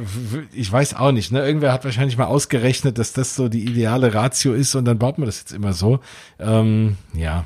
ich 0.52 0.72
weiß 0.72 0.94
auch 0.94 1.12
nicht, 1.12 1.32
ne? 1.32 1.44
Irgendwer 1.44 1.74
hat 1.74 1.86
wahrscheinlich 1.86 2.20
mal 2.20 2.26
ausgerechnet, 2.26 3.00
dass 3.00 3.12
das 3.12 3.36
so 3.36 3.50
die 3.50 3.66
ideale 3.66 4.14
Ratio 4.14 4.54
ist 4.54 4.76
und 4.76 4.86
dann 4.86 5.00
baut 5.00 5.18
man 5.18 5.26
das 5.26 5.40
jetzt 5.40 5.52
immer 5.52 5.74
so. 5.74 6.00
Ähm, 6.40 6.98
ja. 7.16 7.46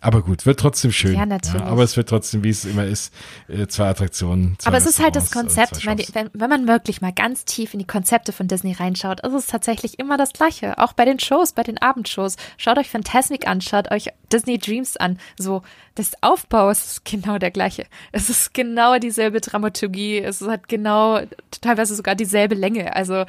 Aber 0.00 0.22
gut, 0.22 0.44
wird 0.44 0.60
trotzdem 0.60 0.92
schön. 0.92 1.14
Ja, 1.14 1.24
natürlich. 1.24 1.60
Ja, 1.60 1.66
aber 1.66 1.82
es 1.82 1.96
wird 1.96 2.08
trotzdem, 2.08 2.44
wie 2.44 2.50
es 2.50 2.64
immer 2.64 2.84
ist, 2.84 3.12
äh, 3.48 3.66
zwei 3.66 3.88
Attraktionen. 3.88 4.56
Zwei 4.58 4.68
aber 4.68 4.76
es 4.76 4.86
ist 4.86 5.02
halt 5.02 5.16
das 5.16 5.30
Konzept. 5.30 5.84
Meine, 5.84 6.04
wenn, 6.12 6.30
wenn, 6.34 6.50
man 6.50 6.68
wirklich 6.68 7.00
mal 7.00 7.12
ganz 7.12 7.44
tief 7.46 7.72
in 7.72 7.78
die 7.78 7.86
Konzepte 7.86 8.32
von 8.32 8.46
Disney 8.46 8.72
reinschaut, 8.72 9.20
ist 9.20 9.32
es 9.32 9.46
tatsächlich 9.46 9.98
immer 9.98 10.18
das 10.18 10.32
Gleiche. 10.32 10.78
Auch 10.78 10.92
bei 10.92 11.06
den 11.06 11.18
Shows, 11.18 11.52
bei 11.52 11.62
den 11.62 11.78
Abendshows. 11.78 12.36
Schaut 12.58 12.78
euch 12.78 12.90
Fantasmic 12.90 13.48
an, 13.48 13.60
schaut 13.60 13.90
euch 13.90 14.08
Disney 14.30 14.58
Dreams 14.58 14.96
an. 14.96 15.18
So, 15.38 15.62
das 15.94 16.12
Aufbau 16.20 16.70
ist 16.70 17.04
genau 17.04 17.38
der 17.38 17.50
gleiche. 17.50 17.86
Es 18.12 18.28
ist 18.28 18.52
genau 18.52 18.98
dieselbe 18.98 19.40
Dramaturgie. 19.40 20.18
Es 20.18 20.42
hat 20.42 20.68
genau, 20.68 21.20
teilweise 21.62 21.94
sogar 21.94 22.14
dieselbe 22.14 22.54
Länge. 22.54 22.94
Also, 22.94 23.24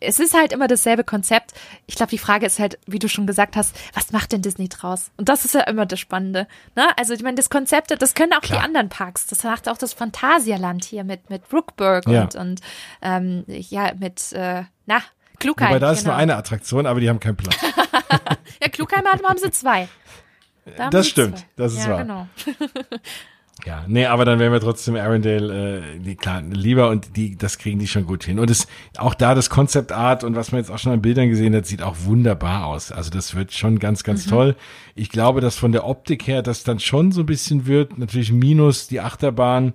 es 0.00 0.18
ist 0.18 0.34
halt 0.34 0.52
immer 0.52 0.66
dasselbe 0.66 1.04
Konzept. 1.04 1.52
Ich 1.86 1.94
glaube, 1.94 2.10
die 2.10 2.18
Frage 2.18 2.46
ist 2.46 2.58
halt, 2.58 2.78
wie 2.86 2.98
du 2.98 3.08
schon 3.08 3.26
gesagt 3.26 3.56
hast, 3.56 3.76
was 3.94 4.10
macht 4.10 4.32
denn 4.32 4.42
Disney 4.42 4.68
draus? 4.68 5.10
Und 5.16 5.28
das 5.28 5.44
ist 5.44 5.54
ja 5.54 5.62
immer 5.62 5.86
das 5.86 5.93
Spannende. 5.96 6.46
Ne? 6.76 6.86
Also 6.96 7.14
ich 7.14 7.22
meine, 7.22 7.36
das 7.36 7.50
Konzept, 7.50 7.90
das 8.00 8.14
können 8.14 8.32
auch 8.32 8.40
Klar. 8.40 8.60
die 8.60 8.64
anderen 8.64 8.88
Parks. 8.88 9.26
Das 9.26 9.42
macht 9.44 9.68
auch 9.68 9.78
das 9.78 9.92
Phantasialand 9.92 10.84
hier 10.84 11.04
mit, 11.04 11.30
mit 11.30 11.48
Brookburg 11.48 12.06
ja. 12.08 12.22
und, 12.22 12.34
und 12.34 12.60
ähm, 13.02 13.44
ja, 13.46 13.92
mit, 13.98 14.32
äh, 14.32 14.64
na, 14.86 15.02
Klugheim. 15.38 15.70
Aber 15.70 15.80
da 15.80 15.92
ist 15.92 16.00
genau. 16.00 16.12
nur 16.12 16.18
eine 16.18 16.36
Attraktion, 16.36 16.86
aber 16.86 17.00
die 17.00 17.08
haben 17.08 17.20
keinen 17.20 17.36
Platz. 17.36 17.56
ja, 18.62 18.68
Klugheim 18.68 19.04
haben 19.24 19.38
sie 19.38 19.50
zwei. 19.50 19.88
Da 20.76 20.88
das 20.88 21.08
stimmt, 21.08 21.38
zwei. 21.38 21.46
das 21.56 21.72
ist 21.74 21.84
ja, 21.84 21.90
wahr. 21.90 21.98
Genau. 21.98 22.28
Ja, 23.64 23.84
nee, 23.86 24.04
aber 24.04 24.24
dann 24.24 24.40
wären 24.40 24.52
wir 24.52 24.60
trotzdem 24.60 24.96
Arendelle, 24.96 25.78
äh, 25.78 25.98
die, 25.98 26.16
klar, 26.16 26.42
lieber 26.42 26.90
und 26.90 27.16
die, 27.16 27.36
das 27.36 27.56
kriegen 27.56 27.78
die 27.78 27.86
schon 27.86 28.04
gut 28.04 28.24
hin. 28.24 28.38
Und 28.38 28.50
es, 28.50 28.66
auch 28.96 29.14
da 29.14 29.34
das 29.34 29.48
Concept 29.48 29.92
Art 29.92 30.24
und 30.24 30.34
was 30.34 30.50
man 30.50 30.60
jetzt 30.60 30.70
auch 30.70 30.78
schon 30.78 30.92
an 30.92 31.00
Bildern 31.00 31.28
gesehen 31.28 31.54
hat, 31.54 31.64
sieht 31.64 31.80
auch 31.80 31.96
wunderbar 32.00 32.66
aus. 32.66 32.90
Also 32.90 33.10
das 33.10 33.34
wird 33.36 33.52
schon 33.52 33.78
ganz, 33.78 34.02
ganz 34.02 34.26
mhm. 34.26 34.30
toll. 34.30 34.56
Ich 34.96 35.08
glaube, 35.08 35.40
dass 35.40 35.56
von 35.56 35.72
der 35.72 35.86
Optik 35.86 36.26
her 36.26 36.42
das 36.42 36.64
dann 36.64 36.80
schon 36.80 37.12
so 37.12 37.20
ein 37.22 37.26
bisschen 37.26 37.66
wird, 37.66 37.96
natürlich 37.96 38.32
minus 38.32 38.88
die 38.88 39.00
Achterbahn, 39.00 39.68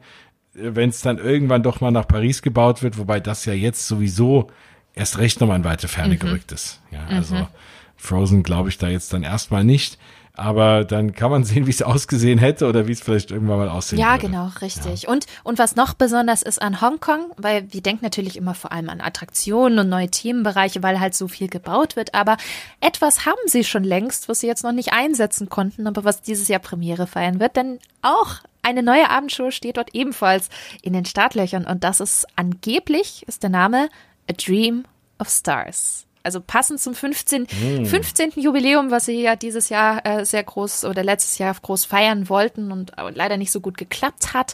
äh, 0.56 0.72
wenn 0.76 0.90
es 0.90 1.02
dann 1.02 1.18
irgendwann 1.18 1.64
doch 1.64 1.80
mal 1.80 1.92
nach 1.92 2.08
Paris 2.08 2.42
gebaut 2.42 2.84
wird, 2.84 2.98
wobei 2.98 3.22
das 3.22 3.46
ja 3.46 3.54
jetzt 3.54 3.88
sowieso 3.88 4.52
erst 4.94 5.18
recht 5.20 5.40
nochmal 5.40 5.58
in 5.58 5.64
weite 5.64 5.88
Ferne 5.88 6.16
mhm. 6.16 6.20
gerückt 6.20 6.52
ist. 6.52 6.82
Ja, 6.92 7.06
also 7.08 7.36
mhm. 7.36 7.48
Frozen 7.96 8.44
glaube 8.44 8.70
ich 8.70 8.78
da 8.78 8.90
jetzt 8.90 9.14
dann 9.14 9.24
erstmal 9.24 9.64
nicht 9.64 9.98
aber 10.40 10.86
dann 10.86 11.14
kann 11.14 11.32
man 11.32 11.44
sehen, 11.46 11.68
wie 11.68 11.72
es 11.72 11.82
ausgesehen 11.82 12.40
hätte 12.40 12.68
oder 12.68 12.88
wie 12.88 12.92
es 12.92 13.02
vielleicht 13.02 13.32
irgendwann 13.32 13.58
mal 13.60 13.70
aussehen 13.70 14.00
ja, 14.00 14.14
würde. 14.14 14.28
Genau, 14.28 14.52
richtig. 14.62 15.04
Ja. 15.04 15.10
Und, 15.10 15.26
und 15.44 15.60
was 15.60 15.76
noch 15.76 15.94
besonders 15.94 16.42
ist 16.42 16.62
an 16.62 16.82
Hongkong, 16.82 17.32
weil 17.38 17.72
wir 17.72 17.82
denken 17.82 18.04
natürlich 18.04 18.38
immer 18.38 18.54
vor 18.54 18.72
allem 18.72 18.90
an 18.90 19.02
Attraktionen 19.02 19.80
und 19.80 19.90
neue 19.90 20.10
Themenbereiche, 20.10 20.82
weil 20.84 21.00
halt 21.00 21.16
so 21.16 21.28
viel 21.28 21.48
gebaut 21.48 21.96
wird, 21.96 22.14
aber 22.14 22.38
etwas 22.82 23.26
haben 23.26 23.38
sie 23.46 23.64
schon 23.64 23.84
längst, 23.84 24.30
was 24.30 24.40
sie 24.40 24.48
jetzt 24.48 24.64
noch 24.64 24.72
nicht 24.72 24.94
einsetzen 24.94 25.50
konnten, 25.50 25.88
aber 25.88 26.04
was 26.04 26.22
dieses 26.22 26.48
Jahr 26.48 26.60
Premiere 26.60 27.08
feiern 27.08 27.40
wird, 27.40 27.56
denn 27.56 27.80
auch 28.02 28.36
eine 28.62 28.84
neue 28.84 29.10
Abendshow 29.10 29.52
steht 29.52 29.78
dort 29.78 29.96
ebenfalls 29.96 30.50
in 30.82 30.94
den 30.94 31.06
Startlöchern 31.06 31.66
und 31.66 31.84
das 31.84 32.00
ist 32.00 32.28
angeblich, 32.36 33.24
ist 33.28 33.44
der 33.44 33.50
Name 33.50 33.90
A 34.30 34.34
Dream 34.34 34.84
of 35.18 35.30
Stars 35.30 36.06
also 36.24 36.42
passend 36.42 36.80
zum 36.80 36.94
15. 36.94 37.44
Mm. 37.44 37.86
15. 37.86 38.32
Jubiläum, 38.36 38.92
was 38.92 39.06
sie 39.06 39.22
ja 39.22 39.36
dieses 39.36 39.70
Jahr 39.70 40.06
äh, 40.06 40.26
sehr 40.26 40.44
groß 40.44 40.86
oder 40.86 41.04
letztes 41.04 41.38
Jahr 41.38 41.56
groß 41.60 41.86
feiern 41.86 42.30
wollten 42.30 42.72
und 42.72 42.92
leider 43.14 43.38
nicht 43.38 43.52
so 43.52 43.62
gut 43.62 43.78
geklappt 43.78 44.34
hat. 44.34 44.54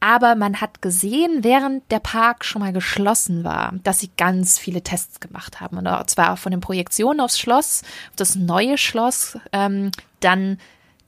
Aber 0.00 0.34
man 0.34 0.60
hat 0.60 0.82
gesehen, 0.82 1.42
während 1.42 1.90
der 1.90 2.00
Park 2.00 2.44
schon 2.44 2.60
mal 2.60 2.72
geschlossen 2.72 3.44
war, 3.44 3.74
dass 3.82 4.00
sie 4.00 4.10
ganz 4.16 4.58
viele 4.58 4.82
Tests 4.82 5.20
gemacht 5.20 5.60
haben. 5.60 5.78
Und 5.78 6.10
zwar 6.10 6.36
von 6.36 6.50
den 6.52 6.60
Projektionen 6.60 7.20
aufs 7.20 7.38
Schloss, 7.38 7.82
auf 8.10 8.16
das 8.16 8.34
neue 8.36 8.78
Schloss, 8.78 9.38
ähm, 9.52 9.90
dann 10.20 10.58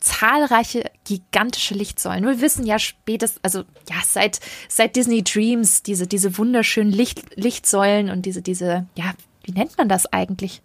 zahlreiche 0.00 0.90
gigantische 1.04 1.74
Lichtsäulen. 1.74 2.24
Wir 2.24 2.40
wissen 2.40 2.64
ja 2.64 2.78
spätestens, 2.78 3.40
also 3.42 3.60
ja, 3.90 3.96
seit, 4.06 4.40
seit 4.68 4.96
Disney 4.96 5.22
Dreams, 5.22 5.82
diese, 5.82 6.06
diese 6.06 6.38
wunderschönen 6.38 6.92
Licht, 6.92 7.36
Lichtsäulen 7.36 8.10
und 8.10 8.24
diese, 8.24 8.42
diese, 8.42 8.86
ja, 8.94 9.12
wie 9.48 9.52
nennt 9.52 9.78
man 9.78 9.88
das 9.88 10.12
eigentlich? 10.12 10.60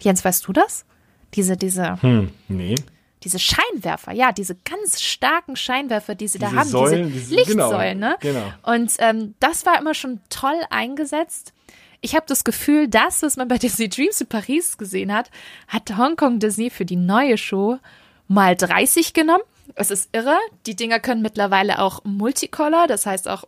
Jens, 0.00 0.24
weißt 0.24 0.46
du 0.46 0.52
das? 0.52 0.84
Diese, 1.34 1.56
diese. 1.56 2.00
Hm, 2.00 2.30
nee. 2.48 2.76
Diese 3.24 3.38
Scheinwerfer, 3.38 4.12
ja, 4.12 4.32
diese 4.32 4.54
ganz 4.54 5.02
starken 5.02 5.54
Scheinwerfer, 5.54 6.14
die 6.14 6.28
sie 6.28 6.38
diese 6.38 6.52
da 6.52 6.58
haben, 6.58 6.68
Säulen, 6.68 7.12
diese, 7.12 7.34
diese 7.34 7.50
genau, 7.50 7.66
Lichtsäulen, 7.66 7.98
ne? 7.98 8.16
Genau. 8.20 8.52
Und 8.62 8.92
ähm, 8.98 9.34
das 9.40 9.66
war 9.66 9.78
immer 9.78 9.92
schon 9.92 10.20
toll 10.30 10.58
eingesetzt. 10.70 11.52
Ich 12.00 12.14
habe 12.14 12.24
das 12.26 12.44
Gefühl, 12.44 12.88
das, 12.88 13.20
was 13.22 13.36
man 13.36 13.48
bei 13.48 13.58
Disney 13.58 13.88
Dreams 13.88 14.20
in 14.20 14.28
Paris 14.28 14.78
gesehen 14.78 15.12
hat, 15.12 15.30
hat 15.68 15.98
Hongkong 15.98 16.38
Disney 16.38 16.70
für 16.70 16.86
die 16.86 16.96
neue 16.96 17.36
Show 17.36 17.78
mal 18.28 18.56
30 18.56 19.12
genommen. 19.12 19.44
Es 19.74 19.90
ist 19.90 20.08
irre. 20.12 20.38
Die 20.66 20.76
Dinger 20.76 21.00
können 21.00 21.20
mittlerweile 21.20 21.80
auch 21.80 22.04
Multicolor, 22.04 22.86
das 22.86 23.04
heißt 23.04 23.28
auch 23.28 23.44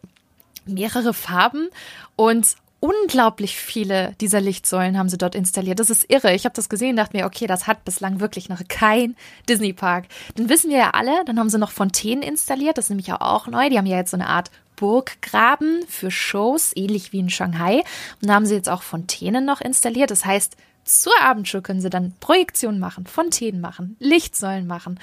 mehrere 0.66 1.14
Farben. 1.14 1.70
Und 2.14 2.56
unglaublich 2.82 3.56
viele 3.56 4.12
dieser 4.20 4.40
Lichtsäulen 4.40 4.98
haben 4.98 5.09
sie 5.09 5.16
dort 5.16 5.36
installiert. 5.36 5.78
Das 5.78 5.88
ist 5.88 6.10
irre. 6.10 6.34
Ich 6.34 6.44
habe 6.44 6.54
das 6.56 6.68
gesehen 6.68 6.96
dachte 6.96 7.16
mir, 7.16 7.26
okay, 7.26 7.46
das 7.46 7.68
hat 7.68 7.84
bislang 7.84 8.18
wirklich 8.18 8.48
noch 8.48 8.60
kein 8.66 9.14
Disney-Park. 9.48 10.06
Dann 10.34 10.48
wissen 10.48 10.68
wir 10.68 10.78
ja 10.78 10.90
alle, 10.90 11.24
dann 11.24 11.38
haben 11.38 11.48
sie 11.48 11.59
noch 11.59 11.70
Fontänen 11.70 12.24
installiert. 12.24 12.76
Das 12.76 12.86
ist 12.86 12.90
nämlich 12.90 13.12
auch 13.12 13.46
neu. 13.46 13.70
Die 13.70 13.78
haben 13.78 13.86
ja 13.86 13.98
jetzt 13.98 14.10
so 14.10 14.16
eine 14.16 14.26
Art 14.26 14.50
Burggraben 14.74 15.84
für 15.86 16.10
Shows, 16.10 16.72
ähnlich 16.74 17.12
wie 17.12 17.20
in 17.20 17.30
Shanghai. 17.30 17.84
Und 18.20 18.28
da 18.28 18.34
haben 18.34 18.46
sie 18.46 18.56
jetzt 18.56 18.68
auch 18.68 18.82
Fontänen 18.82 19.44
noch 19.44 19.60
installiert. 19.60 20.10
Das 20.10 20.24
heißt, 20.24 20.56
zur 20.84 21.12
Abendshow 21.20 21.62
können 21.62 21.80
sie 21.80 21.90
dann 21.90 22.14
Projektionen 22.18 22.80
machen, 22.80 23.06
Fontänen 23.06 23.60
machen, 23.60 23.96
Lichtsäulen 24.00 24.66
machen. 24.66 24.98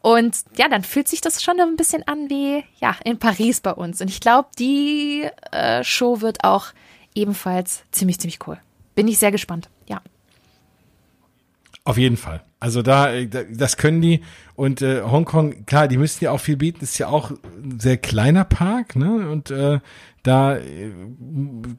Und 0.00 0.34
ja, 0.56 0.68
dann 0.68 0.82
fühlt 0.82 1.08
sich 1.08 1.20
das 1.20 1.42
schon 1.42 1.60
ein 1.60 1.76
bisschen 1.76 2.08
an 2.08 2.30
wie, 2.30 2.64
ja, 2.80 2.96
in 3.04 3.18
Paris 3.18 3.60
bei 3.60 3.72
uns. 3.72 4.00
Und 4.00 4.08
ich 4.08 4.20
glaube, 4.20 4.48
die 4.58 5.28
äh, 5.52 5.84
Show 5.84 6.22
wird 6.22 6.42
auch 6.42 6.68
ebenfalls 7.14 7.82
ziemlich, 7.92 8.18
ziemlich 8.18 8.38
cool. 8.46 8.58
Bin 8.94 9.08
ich 9.08 9.18
sehr 9.18 9.30
gespannt, 9.30 9.68
ja. 9.88 10.00
Auf 11.84 11.96
jeden 11.96 12.16
Fall. 12.16 12.42
Also 12.60 12.82
da, 12.82 13.12
äh, 13.12 13.28
das 13.50 13.76
können 13.76 14.02
die. 14.02 14.22
Und 14.54 14.82
äh, 14.82 15.02
Hongkong, 15.02 15.64
klar, 15.64 15.88
die 15.88 15.96
müssen 15.96 16.24
ja 16.24 16.32
auch 16.32 16.40
viel 16.40 16.56
bieten. 16.56 16.82
Ist 16.82 16.98
ja 16.98 17.08
auch 17.08 17.30
ein 17.30 17.78
sehr 17.80 17.96
kleiner 17.96 18.44
Park, 18.44 18.96
ne? 18.96 19.28
Und 19.30 19.50
äh, 19.50 19.80
da 20.22 20.56
äh, 20.56 20.92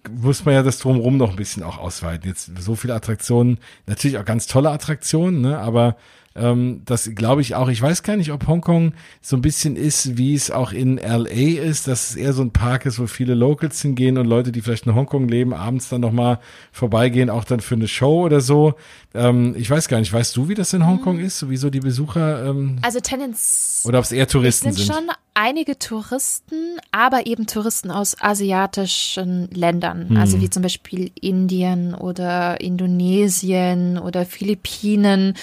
muss 0.10 0.46
man 0.46 0.56
ja 0.56 0.64
das 0.64 0.80
drumherum 0.80 1.18
noch 1.18 1.32
ein 1.32 1.36
bisschen 1.36 1.62
auch 1.64 1.78
ausweiten. 1.78 2.28
Jetzt 2.28 2.52
so 2.60 2.76
viele 2.76 2.96
Attraktionen, 2.96 3.60
natürlich 3.86 4.18
auch 4.18 4.26
ganz 4.26 4.48
tolle 4.48 4.72
Attraktionen, 4.72 5.42
ne? 5.42 5.60
Aber 5.60 5.98
ähm, 6.36 6.82
das 6.86 7.10
glaube 7.16 7.42
ich 7.42 7.56
auch. 7.56 7.70
Ich 7.70 7.82
weiß 7.82 8.04
gar 8.04 8.16
nicht, 8.16 8.32
ob 8.32 8.48
Hongkong 8.48 8.94
so 9.22 9.36
ein 9.36 9.42
bisschen 9.42 9.76
ist, 9.76 10.18
wie 10.18 10.34
es 10.34 10.52
auch 10.52 10.72
in 10.72 10.98
LA 10.98 11.60
ist, 11.62 11.88
dass 11.88 12.12
es 12.12 12.16
eher 12.16 12.34
so 12.34 12.42
ein 12.42 12.52
Park 12.52 12.86
ist, 12.86 13.00
wo 13.00 13.08
viele 13.08 13.34
Locals 13.34 13.82
hingehen 13.82 14.18
und 14.18 14.26
Leute, 14.26 14.52
die 14.52 14.62
vielleicht 14.62 14.86
in 14.86 14.96
Hongkong 14.96 15.28
leben, 15.28 15.54
abends 15.54 15.90
dann 15.90 16.02
nochmal 16.02 16.40
vorbeigehen, 16.72 17.30
auch 17.30 17.44
dann 17.44 17.60
für 17.60 17.76
eine 17.76 17.88
Show 17.88 18.26
oder 18.26 18.42
so. 18.42 18.76
Ähm, 19.14 19.56
ich 19.58 19.70
weiß 19.70 19.88
gar 19.88 20.00
nicht, 20.00 20.14
weißt 20.14 20.36
du, 20.38 20.48
wie 20.50 20.56
das 20.56 20.74
in 20.74 20.86
Hongkong 20.86 21.18
mhm. 21.18 21.26
ist? 21.26 21.40
Sowieso 21.40 21.70
die 21.70 21.80
Besucher? 21.80 22.46
Ähm, 22.46 22.78
also 22.82 23.00
Tendenz. 23.00 23.84
Oder 23.86 24.00
ob 24.00 24.06
es 24.06 24.12
eher 24.12 24.28
Touristen 24.28 24.72
sind? 24.72 24.86
sind 24.86 24.96
schon 24.96 25.10
einige 25.34 25.80
Touristen, 25.80 26.78
aber 26.92 27.26
eben 27.26 27.48
Touristen 27.48 27.92
aus 27.92 28.16
asiatischen 28.20 29.50
Ländern, 29.52 30.08
mhm. 30.10 30.18
also 30.18 30.42
wie 30.42 30.50
zum 30.50 30.64
Beispiel 30.64 31.12
Indien 31.20 31.96
oder 31.96 32.60
Indonesien 32.60 33.98
oder 33.98 34.26
Philippinen. 34.26 35.36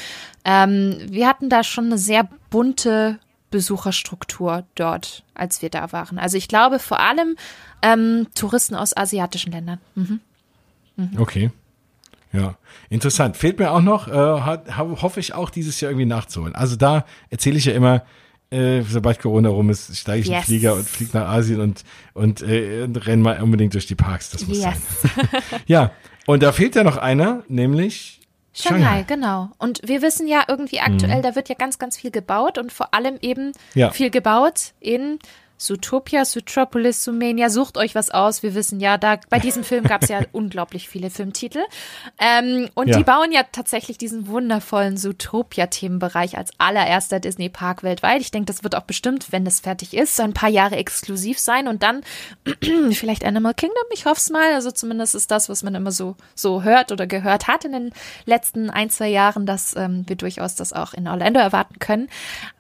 Ähm, 0.49 0.99
wir 1.09 1.27
hatten 1.27 1.51
da 1.51 1.65
schon 1.65 1.87
eine 1.87 1.99
sehr 1.99 2.29
bunte 2.51 3.19
Besucherstruktur 3.51 4.65
dort, 4.77 5.25
als 5.35 5.61
wir 5.61 5.71
da 5.71 5.91
waren. 5.91 6.19
Also 6.19 6.37
ich 6.37 6.47
glaube 6.47 6.79
vor 6.79 7.01
allem 7.01 7.37
ähm, 7.83 8.29
Touristen 8.35 8.77
aus 8.77 8.97
asiatischen 8.97 9.51
Ländern. 9.51 9.81
Mhm. 9.97 10.21
Mhm. 10.97 11.11
Okay. 11.19 11.51
Ja, 12.33 12.55
interessant. 12.91 13.37
Fehlt 13.37 13.59
mir 13.59 13.73
auch 13.73 13.81
noch, 13.81 14.07
äh, 14.09 14.13
hat, 14.13 14.77
hoffe 14.77 15.19
ich 15.19 15.35
auch 15.35 15.51
dieses 15.51 15.81
Jahr 15.81 15.91
irgendwie 15.91 16.07
nachzuholen. 16.07 16.55
Also 16.55 16.77
da 16.77 17.07
erzähle 17.31 17.57
ich 17.57 17.65
ja 17.65 17.73
immer, 17.73 18.05
äh, 18.51 18.83
sobald 18.83 19.19
Corona 19.19 19.49
rum 19.49 19.71
ist, 19.71 19.97
steige 19.97 20.23
ich 20.23 20.29
yes. 20.29 20.37
in 20.37 20.41
den 20.41 20.45
Flieger 20.45 20.75
und 20.75 20.89
fliege 20.89 21.19
nach 21.19 21.29
Asien 21.29 21.61
und, 21.61 21.83
und 22.15 22.43
äh, 22.43 22.87
renne 22.95 23.23
mal 23.23 23.43
unbedingt 23.43 23.75
durch 23.75 23.87
die 23.87 23.97
Parks. 23.97 24.31
Das 24.31 24.47
muss 24.47 24.59
yes. 24.59 24.77
sein. 25.03 25.29
ja, 25.67 25.91
und 26.27 26.43
da 26.45 26.53
fehlt 26.53 26.77
ja 26.77 26.85
noch 26.85 26.99
einer, 26.99 27.43
nämlich 27.49 28.16
Shanghai, 28.57 29.05
genau. 29.07 29.51
Und 29.59 29.81
wir 29.85 30.01
wissen 30.01 30.27
ja 30.27 30.45
irgendwie 30.49 30.81
aktuell, 30.81 31.19
mhm. 31.19 31.23
da 31.23 31.35
wird 31.37 31.49
ja 31.49 31.55
ganz, 31.55 31.79
ganz 31.79 31.97
viel 31.99 32.11
gebaut 32.11 32.57
und 32.57 32.73
vor 32.73 32.95
allem 32.95 33.19
eben 33.21 33.53
ja. 33.75 33.91
viel 33.91 34.11
gebaut 34.11 34.73
in 34.81 35.19
Zootopia, 35.59 36.25
Zootropolis, 36.25 37.03
Sumania, 37.03 37.49
sucht 37.49 37.79
euch 37.79 37.95
was 37.95 38.11
aus. 38.11 38.43
Wir 38.43 38.55
wissen 38.55 38.81
ja, 38.81 38.99
da 38.99 39.19
bei 39.31 39.39
diesem 39.39 39.65
Film 39.65 39.85
gab 39.85 40.03
es 40.03 40.09
ja 40.09 40.21
unglaublich 40.33 40.89
viele 40.89 41.11
Filmtitel. 41.11 41.61
Ähm, 42.19 42.69
und 42.75 42.89
ja. 42.89 42.99
die 42.99 43.05
bauen 43.05 43.33
ja 43.33 43.43
tatsächlich 43.51 43.99
diesen 43.99 44.29
wundervollen 44.29 44.97
Zootopia-Themenbereich 44.97 46.37
als 46.37 46.51
allererster 46.59 47.21
Disney-Park 47.21 47.83
weltweit. 47.83 48.21
Ich 48.21 48.31
denke, 48.31 48.47
das 48.47 48.65
wird 48.65 48.75
auch 48.75 48.83
bestimmt, 48.83 49.33
wenn 49.33 49.45
das 49.45 49.61
fertig 49.61 49.95
ist, 49.95 50.17
so 50.17 50.23
ein 50.23 50.35
paar 50.35 50.51
Jahre 50.51 50.77
exklusiv 50.77 51.39
sein 51.39 51.69
und 51.69 51.83
dann 51.83 52.03
vielleicht 52.93 53.25
Animal 53.25 53.55
Kingdom. 53.55 53.85
Ich 53.93 54.05
hoffe 54.05 54.19
es 54.19 54.31
mal. 54.31 54.55
Also 54.55 54.71
zumindest 54.71 55.15
ist 55.15 55.31
das, 55.31 55.49
was 55.49 55.63
man 55.63 55.75
immer 55.75 55.93
so, 55.93 56.17
so 56.35 56.63
hört 56.63 56.93
oder 56.93 57.07
gehört 57.07 57.49
hat 57.49 57.65
in 57.65 57.73
den 57.73 57.93
letzten 58.27 58.71
ein, 58.71 58.91
zwei 58.91 59.09
Jahren, 59.09 59.47
dass 59.47 59.75
ähm, 59.77 60.05
wir 60.07 60.17
durchaus 60.17 60.55
das 60.55 60.73
auch 60.73 60.93
in 60.93 61.09
Orlando 61.09 61.41
erwarten 61.41 61.79
können. 61.79 62.09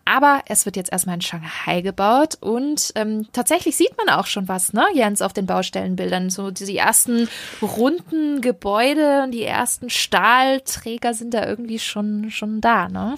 Aber 0.09 0.43
es 0.47 0.66
wird 0.66 0.77
jetzt 0.77 0.93
erstmal 0.93 1.16
in 1.16 1.20
Shanghai 1.20 1.81
gebaut 1.81 2.39
und 2.41 2.93
ähm, 2.95 3.27
tatsächlich 3.33 3.77
sieht 3.77 3.97
man 3.99 4.09
auch 4.15 4.27
schon 4.27 4.47
was, 4.47 4.73
ne, 4.73 4.87
Jens, 4.95 5.20
auf 5.20 5.33
den 5.33 5.47
Baustellenbildern. 5.47 6.31
So 6.31 6.53
die 6.53 6.77
ersten 6.77 7.28
runden 7.61 8.41
Gebäude 8.41 9.24
und 9.24 9.33
die 9.33 9.43
ersten 9.43 9.91
Stahlträger 9.91 11.12
sind 11.12 11.35
da 11.35 11.45
irgendwie 11.45 11.81
schon, 11.81 12.31
schon 12.31 12.61
da, 12.61 12.89
ne? 12.89 13.16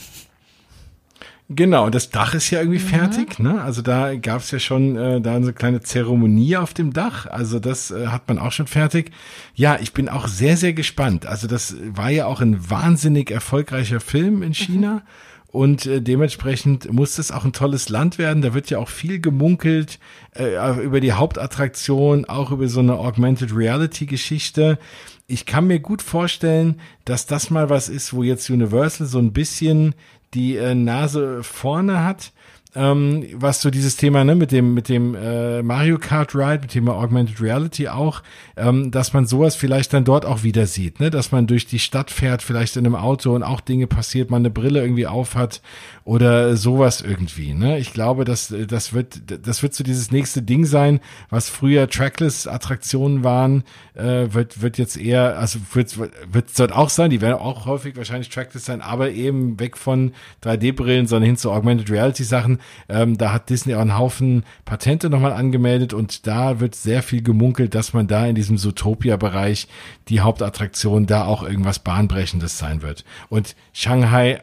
Genau, 1.51 1.91
das 1.91 2.11
Dach 2.11 2.35
ist 2.35 2.51
ja 2.51 2.61
irgendwie 2.61 2.79
mhm. 2.79 2.89
fertig, 2.89 3.39
ne? 3.39 3.63
Also 3.63 3.83
da 3.83 4.15
gab 4.17 4.41
es 4.41 4.51
ja 4.51 4.59
schon 4.59 4.97
äh, 4.97 5.21
da 5.21 5.37
eine 5.37 5.53
kleine 5.53 5.83
Zeremonie 5.83 6.57
auf 6.57 6.73
dem 6.73 6.95
Dach. 6.95 7.27
Also 7.27 7.59
das 7.59 7.91
äh, 7.91 8.07
hat 8.07 8.29
man 8.29 8.39
auch 8.39 8.53
schon 8.53 8.67
fertig. 8.67 9.13
Ja, 9.55 9.79
ich 9.81 9.93
bin 9.93 10.09
auch 10.09 10.27
sehr, 10.27 10.57
sehr 10.57 10.73
gespannt. 10.73 11.27
Also 11.27 11.47
das 11.47 11.77
war 11.83 12.09
ja 12.09 12.25
auch 12.25 12.41
ein 12.41 12.71
wahnsinnig 12.71 13.31
erfolgreicher 13.31 14.01
Film 14.01 14.43
in 14.43 14.55
China. 14.55 14.95
Mhm. 14.95 15.03
Und 15.51 15.87
äh, 15.87 16.03
dementsprechend 16.03 16.93
muss 16.93 17.19
es 17.19 17.33
auch 17.33 17.45
ein 17.45 17.55
tolles 17.55 17.89
Land 17.89 18.19
werden. 18.19 18.43
Da 18.43 18.53
wird 18.53 18.69
ja 18.69 18.79
auch 18.79 18.89
viel 18.89 19.19
gemunkelt 19.19 19.99
äh, 20.37 20.83
über 20.83 21.01
die 21.01 21.13
Hauptattraktion, 21.13 22.27
auch 22.27 22.51
über 22.51 22.69
so 22.69 22.81
eine 22.81 22.99
Augmented 22.99 23.57
Reality 23.57 24.05
Geschichte. 24.05 24.79
Ich 25.27 25.47
kann 25.47 25.67
mir 25.67 25.81
gut 25.81 26.03
vorstellen, 26.03 26.81
dass 27.07 27.27
das 27.27 27.51
mal 27.51 27.71
was 27.71 27.89
ist, 27.89 28.13
wo 28.13 28.23
jetzt 28.23 28.51
Universal 28.51 29.07
so 29.07 29.19
ein 29.19 29.33
bisschen 29.33 29.95
die 30.35 30.57
äh, 30.57 30.75
Nase 30.75 31.43
vorne 31.43 32.05
hat 32.05 32.33
ähm, 32.75 33.27
was 33.35 33.63
so 33.63 33.71
dieses 33.71 33.97
Thema 33.97 34.25
ne, 34.25 34.35
mit 34.35 34.53
dem 34.53 34.75
mit 34.75 34.89
dem 34.89 35.15
äh, 35.15 35.63
Mario 35.63 35.99
Kart 35.99 36.35
Ride, 36.35 36.61
mit 36.63 36.75
dem 36.75 36.89
Augmented 36.89 37.41
Reality 37.41 37.89
auch, 37.89 38.23
ähm, 38.57 38.91
dass 38.91 39.13
man 39.13 39.27
sowas 39.27 39.57
vielleicht 39.57 39.93
dann 39.95 40.05
dort 40.05 40.27
auch 40.27 40.43
wieder 40.43 40.67
sieht, 40.67 41.01
ne, 41.01 41.11
dass 41.11 41.33
man 41.33 41.47
durch 41.47 41.67
die 41.67 41.79
Stadt 41.79 42.11
fährt, 42.11 42.43
vielleicht 42.43 42.77
in 42.77 42.85
einem 42.85 42.95
Auto 42.95 43.35
und 43.35 43.43
auch 43.43 43.61
Dinge 43.61 43.87
passiert, 43.87 44.31
man 44.31 44.43
eine 44.43 44.51
Brille 44.51 44.81
irgendwie 44.81 45.07
aufhat 45.07 45.63
oder 46.09 46.57
sowas 46.57 47.03
irgendwie. 47.03 47.53
Ne, 47.53 47.79
ich 47.79 47.93
glaube, 47.93 48.25
dass 48.25 48.55
das 48.67 48.95
wird 48.95 49.21
das 49.47 49.63
wird 49.63 49.75
so 49.75 49.85
dieses 49.85 50.11
nächste 50.11 50.41
Ding 50.41 50.65
sein, 50.65 51.01
was 51.29 51.51
früher 51.51 51.87
Trackless 51.87 52.47
Attraktionen 52.47 53.25
waren, 53.25 53.63
äh, 53.93 54.29
wird 54.33 54.63
wird 54.63 54.79
jetzt 54.79 54.97
eher, 54.97 55.39
also 55.39 55.59
wird 55.75 55.99
wird 55.99 56.59
dort 56.59 56.73
auch 56.73 56.89
sein, 56.89 57.11
die 57.11 57.21
werden 57.21 57.35
auch 57.35 57.67
häufig 57.67 57.95
wahrscheinlich 57.95 58.31
Trackless 58.31 58.65
sein, 58.65 58.81
aber 58.81 59.11
eben 59.11 59.61
weg 59.61 59.77
von 59.77 60.13
3D 60.43 60.75
Brillen, 60.75 61.07
sondern 61.07 61.27
hin 61.27 61.37
zu 61.37 61.53
Augmented 61.53 61.91
Reality 61.91 62.25
Sachen 62.25 62.59
ähm, 62.89 63.19
da 63.19 63.31
hat 63.31 63.51
Disney 63.51 63.75
auch 63.75 63.81
einen 63.81 63.99
Haufen 63.99 64.45
Patente 64.65 65.11
nochmal 65.11 65.35
angemeldet 65.35 65.93
und 65.93 66.27
da 66.27 66.59
wird 66.59 66.75
sehr 66.75 67.03
viel 67.03 67.23
gemunkelt, 67.23 67.75
dass 67.75 67.93
man 67.93 68.07
da 68.07 68.25
in 68.25 68.35
diesem 68.35 68.57
Zootopia-Bereich 68.57 69.69
die 70.09 70.21
Hauptattraktion 70.21 71.05
da 71.05 71.27
auch 71.27 71.43
irgendwas 71.43 71.81
Bahnbrechendes 71.81 72.57
sein 72.57 72.81
wird. 72.81 73.05
Und 73.29 73.57
Shanghai 73.75 74.31
äh, 74.31 74.41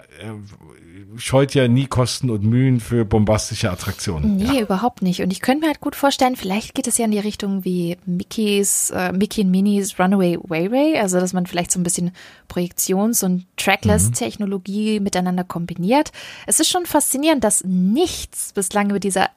scheut 1.18 1.55
ja 1.56 1.68
nie 1.68 1.88
Kosten 1.88 2.30
und 2.30 2.44
Mühen 2.44 2.80
für 2.80 3.06
bombastische 3.06 3.72
Attraktionen. 3.72 4.38
Nee, 4.38 4.58
ja. 4.58 4.62
überhaupt 4.62 5.02
nicht. 5.02 5.22
Und 5.22 5.32
ich 5.32 5.42
könnte 5.42 5.62
mir 5.62 5.68
halt 5.68 5.82
gut 5.82 5.96
vorstellen, 5.96 6.36
vielleicht 6.36 6.76
geht 6.76 6.88
es 6.88 6.98
ja 6.98 7.06
in 7.06 7.12
die 7.12 7.20
Richtung 7.20 7.66
wie 7.66 7.98
Mickey's, 8.06 8.92
äh, 8.92 9.12
Mickey 9.12 9.42
und 9.42 9.52
Minnie's 9.52 10.00
Runaway 10.00 10.38
Wayway, 10.42 11.00
also 11.00 11.20
dass 11.20 11.34
man 11.34 11.46
vielleicht 11.46 11.72
so 11.72 11.80
ein 11.80 11.84
bisschen 11.84 12.12
Projektions- 12.48 13.24
und 13.24 13.46
Trackless-Technologie 13.58 15.00
mhm. 15.00 15.04
miteinander 15.04 15.44
kombiniert. 15.44 16.12
Es 16.46 16.60
ist 16.60 16.70
schon 16.70 16.86
faszinierend, 16.86 17.44
dass 17.44 17.64
nichts 17.64 18.54
bislang 18.54 18.90
über 18.90 19.00
dieser 19.00 19.30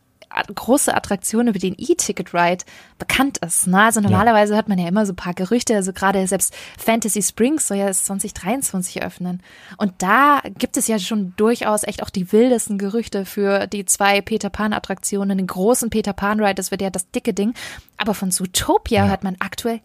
große 0.55 0.95
Attraktion 0.95 1.49
über 1.49 1.59
den 1.59 1.75
E-Ticket-Ride 1.77 2.65
bekannt 2.99 3.39
ist. 3.39 3.67
Ne? 3.67 3.83
Also 3.83 4.01
normalerweise 4.01 4.53
ja. 4.53 4.57
hört 4.57 4.69
man 4.69 4.79
ja 4.79 4.89
immer 4.89 5.07
so 5.07 5.13
ein 5.13 5.17
paar 5.17 5.35
Gerüchte, 5.35 5.75
also 5.75 5.93
gerade 5.93 6.27
selbst 6.27 6.55
Fantasy 6.79 7.23
Springs 7.23 7.69
soll 7.69 7.79
ja 7.79 7.87
erst 7.87 8.07
2023 8.07 9.01
eröffnen. 9.01 9.43
Und 9.77 9.93
da 9.99 10.41
gibt 10.59 10.77
es 10.77 10.89
ja 10.89 10.99
schon 10.99 11.35
durchaus 11.37 11.85
echt 11.85 12.03
auch 12.03 12.11
die 12.11 12.33
wildesten 12.33 12.79
Gerüchte 12.79 13.25
für 13.25 13.67
die 13.67 13.85
zwei 13.85 14.21
Peter 14.21 14.51
Pan-Attraktionen, 14.51 15.39
den 15.39 15.47
großen 15.47 15.91
Peter 15.91 16.13
Pan-Ride, 16.13 16.55
das 16.55 16.71
wird 16.71 16.83
ja 16.83 16.91
das 16.91 17.11
dicke 17.11 17.35
Ding. 17.35 17.55
Aber 17.97 18.15
von 18.15 18.31
Zootopia 18.31 19.05
ja. 19.05 19.09
hört 19.09 19.25
man 19.25 19.37
aktuell 19.41 19.81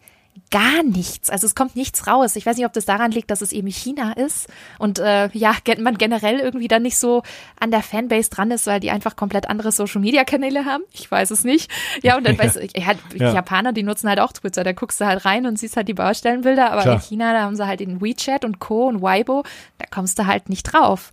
gar 0.50 0.82
nichts. 0.82 1.30
Also 1.30 1.46
es 1.46 1.54
kommt 1.54 1.76
nichts 1.76 2.06
raus. 2.06 2.36
Ich 2.36 2.46
weiß 2.46 2.56
nicht, 2.56 2.66
ob 2.66 2.72
das 2.72 2.84
daran 2.84 3.10
liegt, 3.10 3.30
dass 3.30 3.40
es 3.40 3.52
eben 3.52 3.68
China 3.68 4.12
ist 4.12 4.48
und 4.78 4.98
äh, 4.98 5.28
ja, 5.32 5.54
man 5.78 5.98
generell 5.98 6.38
irgendwie 6.38 6.68
dann 6.68 6.82
nicht 6.82 6.98
so 6.98 7.22
an 7.58 7.70
der 7.70 7.82
Fanbase 7.82 8.30
dran 8.30 8.50
ist, 8.50 8.66
weil 8.66 8.80
die 8.80 8.90
einfach 8.90 9.16
komplett 9.16 9.48
andere 9.48 9.72
Social-Media-Kanäle 9.72 10.64
haben. 10.64 10.84
Ich 10.92 11.10
weiß 11.10 11.30
es 11.30 11.44
nicht. 11.44 11.70
Ja, 12.02 12.16
und 12.16 12.26
dann 12.26 12.34
ja. 12.36 12.44
weiß 12.44 12.56
ich, 12.56 12.76
ja, 12.76 12.94
die 13.12 13.18
ja. 13.18 13.32
Japaner, 13.32 13.72
die 13.72 13.82
nutzen 13.82 14.08
halt 14.08 14.20
auch 14.20 14.32
Twitter. 14.32 14.64
Da 14.64 14.72
guckst 14.72 15.00
du 15.00 15.06
halt 15.06 15.24
rein 15.24 15.46
und 15.46 15.58
siehst 15.58 15.76
halt 15.76 15.88
die 15.88 15.94
Baustellenbilder, 15.94 16.70
aber 16.70 16.82
Klar. 16.82 16.94
in 16.96 17.00
China, 17.00 17.32
da 17.32 17.42
haben 17.42 17.56
sie 17.56 17.66
halt 17.66 17.80
den 17.80 18.00
WeChat 18.00 18.44
und 18.44 18.58
Co. 18.58 18.86
und 18.86 19.02
Weibo, 19.02 19.44
da 19.78 19.86
kommst 19.90 20.18
du 20.18 20.26
halt 20.26 20.48
nicht 20.48 20.64
drauf. 20.64 21.12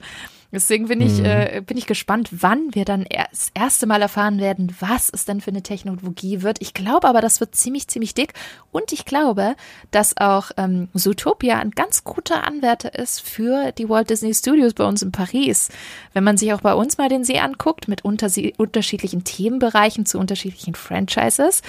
Deswegen 0.51 0.87
bin 0.87 0.99
ich, 0.99 1.19
mhm. 1.19 1.25
äh, 1.25 1.63
bin 1.65 1.77
ich 1.77 1.87
gespannt, 1.87 2.29
wann 2.31 2.75
wir 2.75 2.83
dann 2.83 3.05
das 3.09 3.51
erste 3.53 3.87
Mal 3.87 4.01
erfahren 4.01 4.39
werden, 4.39 4.75
was 4.79 5.09
es 5.09 5.25
denn 5.25 5.39
für 5.39 5.51
eine 5.51 5.63
Technologie 5.63 6.41
wird. 6.41 6.61
Ich 6.61 6.73
glaube 6.73 7.07
aber, 7.07 7.21
das 7.21 7.39
wird 7.39 7.55
ziemlich, 7.55 7.87
ziemlich 7.87 8.13
dick. 8.13 8.33
Und 8.71 8.91
ich 8.91 9.05
glaube, 9.05 9.55
dass 9.91 10.17
auch 10.17 10.51
ähm, 10.57 10.89
Zootopia 10.93 11.59
ein 11.59 11.71
ganz 11.71 12.03
guter 12.03 12.45
Anwärter 12.45 12.93
ist 12.93 13.21
für 13.21 13.71
die 13.71 13.87
Walt 13.87 14.09
Disney 14.09 14.33
Studios 14.33 14.73
bei 14.73 14.83
uns 14.83 15.01
in 15.01 15.11
Paris. 15.11 15.69
Wenn 16.13 16.23
man 16.23 16.37
sich 16.37 16.53
auch 16.53 16.61
bei 16.61 16.73
uns 16.73 16.97
mal 16.97 17.09
den 17.09 17.23
See 17.23 17.39
anguckt, 17.39 17.87
mit 17.87 18.03
unterschiedlichen 18.03 19.23
Themenbereichen 19.23 20.05
zu 20.05 20.19
unterschiedlichen 20.19 20.75
Franchises. 20.75 21.61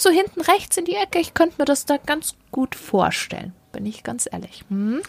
So 0.00 0.10
hinten 0.10 0.42
rechts 0.42 0.76
in 0.76 0.84
die 0.84 0.94
Ecke, 0.94 1.18
ich 1.18 1.34
könnte 1.34 1.56
mir 1.58 1.64
das 1.64 1.86
da 1.86 1.96
ganz 1.96 2.34
gut 2.50 2.74
vorstellen, 2.74 3.52
bin 3.72 3.86
ich 3.86 4.02
ganz 4.02 4.28
ehrlich. 4.30 4.64
Hm? 4.68 5.00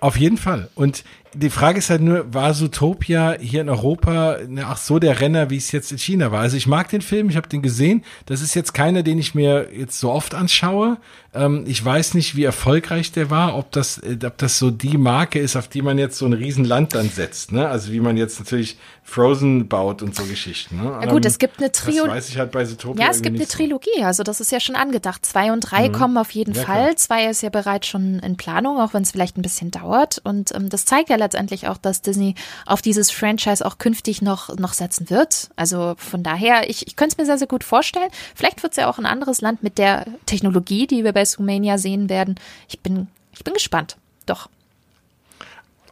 Auf 0.00 0.16
jeden 0.16 0.36
Fall. 0.36 0.70
Und 0.74 1.04
die 1.34 1.50
Frage 1.50 1.78
ist 1.78 1.90
halt 1.90 2.00
nur, 2.00 2.32
war 2.32 2.54
Zootopia 2.54 3.36
hier 3.40 3.60
in 3.60 3.68
Europa 3.68 4.38
ach 4.64 4.76
so 4.76 4.98
der 4.98 5.20
Renner, 5.20 5.50
wie 5.50 5.56
es 5.56 5.72
jetzt 5.72 5.92
in 5.92 5.98
China 5.98 6.32
war? 6.32 6.40
Also 6.40 6.56
ich 6.56 6.66
mag 6.66 6.88
den 6.88 7.02
Film, 7.02 7.28
ich 7.28 7.36
habe 7.36 7.48
den 7.48 7.62
gesehen. 7.62 8.04
Das 8.26 8.40
ist 8.40 8.54
jetzt 8.54 8.74
keiner, 8.74 9.02
den 9.02 9.18
ich 9.18 9.34
mir 9.34 9.68
jetzt 9.72 9.98
so 9.98 10.10
oft 10.10 10.34
anschaue. 10.34 10.98
Ähm, 11.34 11.64
ich 11.66 11.84
weiß 11.84 12.14
nicht, 12.14 12.36
wie 12.36 12.44
erfolgreich 12.44 13.12
der 13.12 13.28
war, 13.28 13.56
ob 13.56 13.70
das, 13.72 13.98
äh, 13.98 14.16
ob 14.24 14.38
das 14.38 14.58
so 14.58 14.70
die 14.70 14.96
Marke 14.96 15.38
ist, 15.38 15.56
auf 15.56 15.68
die 15.68 15.82
man 15.82 15.98
jetzt 15.98 16.16
so 16.16 16.24
ein 16.24 16.32
Riesenland 16.32 16.94
dann 16.94 17.10
setzt. 17.10 17.52
Ne? 17.52 17.68
Also 17.68 17.92
wie 17.92 18.00
man 18.00 18.16
jetzt 18.16 18.38
natürlich 18.38 18.78
Frozen 19.02 19.68
baut 19.68 20.02
und 20.02 20.14
so 20.14 20.24
Geschichten. 20.24 20.76
Ne? 20.76 20.98
Ja 21.02 21.06
gut, 21.06 21.26
es 21.26 21.38
gibt 21.38 21.58
eine 21.58 21.70
Trilogie. 21.70 22.08
Das 22.08 22.16
weiß 22.16 22.28
ich 22.30 22.38
halt 22.38 22.50
bei 22.50 22.64
Zootopia 22.64 23.04
Ja, 23.04 23.10
es 23.10 23.20
gibt 23.20 23.36
eine 23.36 23.46
Trilogie, 23.46 24.02
also 24.02 24.22
das 24.22 24.40
ist 24.40 24.52
ja 24.52 24.60
schon 24.60 24.76
angedacht. 24.76 25.26
Zwei 25.26 25.52
und 25.52 25.60
drei 25.60 25.88
mhm. 25.88 25.92
kommen 25.92 26.16
auf 26.16 26.30
jeden 26.30 26.54
ja, 26.54 26.62
Fall. 26.62 26.84
Klar. 26.84 26.96
Zwei 26.96 27.26
ist 27.26 27.42
ja 27.42 27.50
bereits 27.50 27.86
schon 27.86 28.20
in 28.20 28.36
Planung, 28.36 28.78
auch 28.78 28.94
wenn 28.94 29.02
es 29.02 29.10
vielleicht 29.10 29.36
ein 29.36 29.42
bisschen 29.42 29.70
dauert. 29.70 30.20
Und 30.24 30.54
ähm, 30.54 30.70
das 30.70 30.86
zeigt 30.86 31.10
ja 31.10 31.16
letztendlich 31.18 31.68
auch, 31.68 31.76
dass 31.76 32.02
Disney 32.02 32.34
auf 32.66 32.82
dieses 32.82 33.10
Franchise 33.10 33.64
auch 33.64 33.78
künftig 33.78 34.22
noch, 34.22 34.56
noch 34.56 34.72
setzen 34.72 35.10
wird. 35.10 35.50
Also 35.56 35.94
von 35.98 36.22
daher, 36.22 36.68
ich, 36.70 36.86
ich 36.86 36.96
könnte 36.96 37.14
es 37.14 37.18
mir 37.18 37.26
sehr, 37.26 37.38
sehr 37.38 37.46
gut 37.46 37.64
vorstellen. 37.64 38.08
Vielleicht 38.34 38.62
wird 38.62 38.72
es 38.72 38.76
ja 38.76 38.88
auch 38.88 38.98
ein 38.98 39.06
anderes 39.06 39.40
Land 39.40 39.62
mit 39.62 39.78
der 39.78 40.06
Technologie, 40.26 40.86
die 40.86 41.04
wir 41.04 41.12
bei 41.12 41.24
Sumania 41.24 41.78
sehen 41.78 42.08
werden. 42.08 42.36
Ich 42.68 42.80
bin, 42.80 43.08
ich 43.32 43.44
bin 43.44 43.54
gespannt. 43.54 43.96
Doch. 44.26 44.48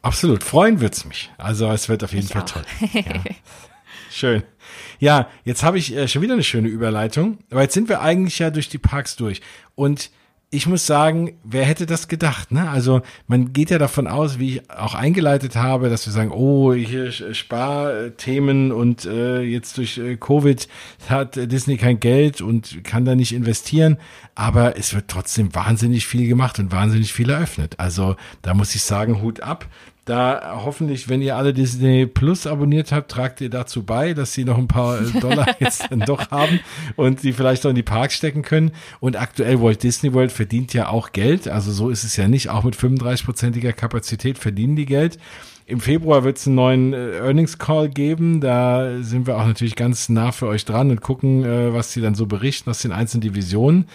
Absolut. 0.03 0.45
Freuen 0.45 0.81
wird 0.81 0.95
es 0.95 1.05
mich. 1.05 1.31
Also 1.37 1.69
es 1.71 1.89
wird 1.89 2.05
auf 2.05 2.13
jeden 2.13 2.27
ich 2.27 2.33
Fall 2.33 2.43
auch. 2.43 2.47
toll. 2.47 2.65
Ja. 2.93 3.03
Schön. 4.11 4.45
Ja, 4.99 5.29
jetzt 5.45 5.63
habe 5.63 5.79
ich 5.79 5.95
äh, 5.95 6.09
schon 6.09 6.23
wieder 6.23 6.33
eine 6.35 6.43
schöne 6.43 6.69
Überleitung. 6.69 7.39
Aber 7.51 7.63
jetzt 7.63 7.75
sind 7.75 7.89
wir 7.89 8.01
eigentlich 8.01 8.39
ja 8.39 8.51
durch 8.51 8.69
die 8.69 8.79
Parks 8.79 9.17
durch. 9.17 9.43
Und 9.75 10.11
ich 10.57 10.67
muss 10.67 10.87
sagen, 10.87 11.35
wer 11.45 11.65
hätte 11.65 11.85
das 11.85 12.09
gedacht? 12.09 12.51
Ne? 12.51 12.71
Also 12.71 13.03
man 13.27 13.53
geht 13.53 13.69
ja 13.69 13.77
davon 13.77 14.07
aus, 14.07 14.39
wie 14.39 14.57
ich 14.57 14.71
auch 14.71 14.95
eingeleitet 14.95 15.55
habe, 15.55 15.91
dass 15.91 16.07
wir 16.07 16.15
sagen, 16.15 16.31
oh, 16.31 16.73
hier 16.73 17.13
Sparthemen 17.13 18.73
und 18.73 19.05
äh, 19.05 19.43
jetzt 19.43 19.77
durch 19.77 19.99
äh, 19.99 20.17
Covid 20.17 20.67
hat 21.11 21.37
Disney 21.37 21.77
kein 21.77 22.01
Geld 22.01 22.41
und 22.41 22.83
kann 22.85 23.05
da 23.05 23.15
nicht 23.15 23.35
investieren. 23.35 23.99
Aber 24.35 24.79
es 24.79 24.95
wird 24.95 25.09
trotzdem 25.09 25.55
wahnsinnig 25.55 26.07
viel 26.07 26.27
gemacht 26.27 26.59
und 26.59 26.73
wahnsinnig 26.73 27.13
viel 27.13 27.29
eröffnet. 27.29 27.79
Also 27.79 28.17
da 28.41 28.55
muss 28.55 28.75
ich 28.75 28.83
sagen, 28.83 29.21
Hut 29.21 29.43
ab. 29.43 29.67
Da 30.07 30.61
hoffentlich, 30.65 31.09
wenn 31.09 31.21
ihr 31.21 31.37
alle 31.37 31.53
Disney 31.53 32.07
Plus 32.07 32.47
abonniert 32.47 32.93
habt, 32.93 33.11
tragt 33.11 33.41
ihr 33.41 33.51
dazu 33.51 33.83
bei, 33.83 34.15
dass 34.15 34.33
sie 34.33 34.45
noch 34.45 34.57
ein 34.57 34.69
paar 34.69 35.01
äh, 35.01 35.21
Dollar 35.21 35.57
jetzt 35.59 35.91
dann 35.91 35.99
doch 35.99 36.31
haben 36.31 36.61
und 36.95 37.25
die 37.25 37.33
vielleicht 37.33 37.67
auch 37.67 37.71
in 37.71 37.75
die 37.77 37.83
Parks 37.83 38.15
stecken 38.15 38.43
können. 38.43 38.71
Und 39.01 39.17
aktuell 39.17 39.61
Walt 39.61 39.83
Disney 39.83 40.15
World 40.15 40.31
verdient 40.31 40.73
ja 40.75 40.91
auch 40.91 41.11
Geld. 41.11 41.49
Also 41.49 41.73
so 41.73 41.91
ist 41.91 42.05
es 42.05 42.17
ja 42.17 42.29
nicht. 42.29 42.51
Auch 42.51 42.63
mit 42.63 42.77
35-prozentiger 42.77 43.73
Kapazität 43.73 44.39
verdienen 44.39 44.77
die 44.77 44.87
Geld. 44.87 45.19
Im 45.67 45.81
Februar 45.81 46.23
wird 46.23 46.39
es 46.39 46.47
einen 46.47 46.55
neuen 46.55 46.93
äh, 46.93 47.17
Earnings 47.19 47.59
Call 47.59 47.89
geben. 47.89 48.41
Da 48.41 49.03
sind 49.03 49.27
wir 49.27 49.37
auch 49.37 49.47
natürlich 49.47 49.75
ganz 49.75 50.09
nah 50.09 50.31
für 50.31 50.47
euch 50.47 50.65
dran 50.65 50.93
und 50.93 51.01
gucken, 51.01 51.45
äh, 51.45 51.75
was 51.75 51.93
sie 51.93 52.01
dann 52.01 52.15
so 52.15 52.27
berichten 52.27 52.71
aus 52.71 52.79
den 52.79 52.93
einzelnen 52.93 53.23
Divisionen. 53.23 53.89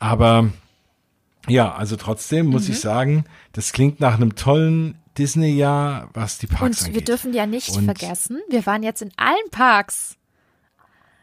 Aber 0.00 0.48
ja, 1.46 1.72
also 1.72 1.94
trotzdem 1.94 2.46
muss 2.46 2.66
mhm. 2.66 2.72
ich 2.72 2.80
sagen, 2.80 3.24
das 3.52 3.72
klingt 3.72 4.00
nach 4.00 4.16
einem 4.16 4.34
tollen 4.34 4.96
Disney 5.18 5.54
ja, 5.56 6.08
was 6.12 6.38
die 6.38 6.46
Parks 6.46 6.62
Und 6.62 6.78
angeht. 6.78 6.94
wir 6.94 7.04
dürfen 7.04 7.32
ja 7.32 7.46
nicht 7.46 7.70
und 7.70 7.84
vergessen, 7.84 8.40
wir 8.48 8.66
waren 8.66 8.82
jetzt 8.82 9.02
in 9.02 9.12
allen 9.16 9.50
Parks. 9.50 10.16